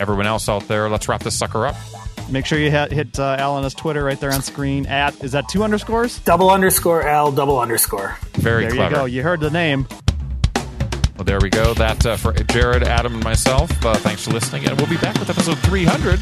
Everyone 0.00 0.26
else 0.26 0.48
out 0.48 0.66
there, 0.66 0.88
let's 0.88 1.08
wrap 1.08 1.22
this 1.22 1.38
sucker 1.38 1.66
up. 1.66 1.76
Make 2.30 2.46
sure 2.46 2.58
you 2.58 2.70
hit, 2.70 2.90
hit 2.90 3.18
uh, 3.18 3.36
Al 3.38 3.54
on 3.54 3.64
his 3.64 3.74
Twitter 3.74 4.02
right 4.02 4.18
there 4.18 4.32
on 4.32 4.40
screen. 4.42 4.86
At 4.86 5.22
is 5.22 5.32
that 5.32 5.48
two 5.48 5.62
underscores? 5.62 6.18
Double 6.20 6.50
underscore 6.50 7.06
Al 7.06 7.30
double 7.32 7.60
underscore. 7.60 8.16
Very 8.34 8.62
There 8.64 8.72
clever. 8.72 8.94
you 8.94 9.00
go. 9.00 9.04
You 9.06 9.22
heard 9.22 9.40
the 9.40 9.50
name. 9.50 9.86
Well, 11.16 11.24
there 11.24 11.38
we 11.42 11.50
go. 11.50 11.74
That 11.74 12.06
uh, 12.06 12.16
for 12.16 12.32
Jared, 12.32 12.82
Adam, 12.82 13.14
and 13.14 13.24
myself. 13.24 13.70
Uh, 13.84 13.94
thanks 13.94 14.24
for 14.24 14.30
listening, 14.30 14.64
and 14.66 14.78
we'll 14.80 14.88
be 14.88 14.96
back 14.96 15.18
with 15.18 15.28
episode 15.28 15.58
300. 15.58 16.18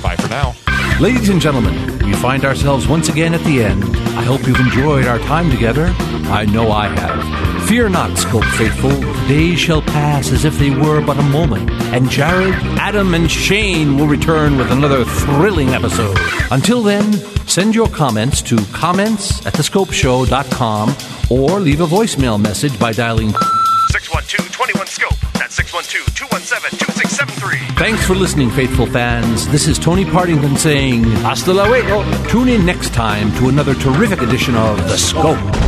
Bye 0.00 0.14
for 0.16 0.28
now. 0.28 0.54
Ladies 1.00 1.28
and 1.28 1.40
gentlemen, 1.40 1.98
we 2.06 2.12
find 2.14 2.44
ourselves 2.44 2.86
once 2.86 3.08
again 3.08 3.34
at 3.34 3.42
the 3.42 3.64
end. 3.64 3.82
I 4.16 4.22
hope 4.22 4.46
you've 4.46 4.60
enjoyed 4.60 5.06
our 5.06 5.18
time 5.20 5.50
together. 5.50 5.92
I 6.28 6.44
know 6.44 6.70
I 6.70 6.86
have. 6.86 7.45
Fear 7.66 7.88
not, 7.88 8.16
Scope 8.16 8.44
Faithful. 8.44 8.92
Days 9.26 9.58
shall 9.58 9.82
pass 9.82 10.30
as 10.30 10.44
if 10.44 10.56
they 10.56 10.70
were 10.70 11.04
but 11.04 11.18
a 11.18 11.22
moment, 11.22 11.68
and 11.92 12.08
Jared, 12.08 12.54
Adam, 12.78 13.12
and 13.12 13.28
Shane 13.28 13.98
will 13.98 14.06
return 14.06 14.56
with 14.56 14.70
another 14.70 15.04
thrilling 15.04 15.70
episode. 15.70 16.16
Until 16.52 16.80
then, 16.80 17.12
send 17.48 17.74
your 17.74 17.88
comments 17.88 18.40
to 18.42 18.56
comments 18.66 19.44
at 19.44 19.54
thescopeshow.com 19.54 20.94
or 21.28 21.58
leave 21.58 21.80
a 21.80 21.86
voicemail 21.86 22.40
message 22.40 22.78
by 22.78 22.92
dialing 22.92 23.30
612-21-SCOPE. 23.30 25.32
That's 25.32 25.58
612-217-2673. 25.60 27.78
Thanks 27.78 28.06
for 28.06 28.14
listening, 28.14 28.50
faithful 28.50 28.86
fans. 28.86 29.48
This 29.48 29.66
is 29.66 29.76
Tony 29.76 30.04
Partington 30.04 30.56
saying, 30.56 31.02
Hasta 31.02 31.52
luego. 31.52 32.04
Tune 32.28 32.48
in 32.48 32.64
next 32.64 32.94
time 32.94 33.32
to 33.38 33.48
another 33.48 33.74
terrific 33.74 34.22
edition 34.22 34.54
of 34.54 34.78
The 34.88 34.96
Scope. 34.96 35.65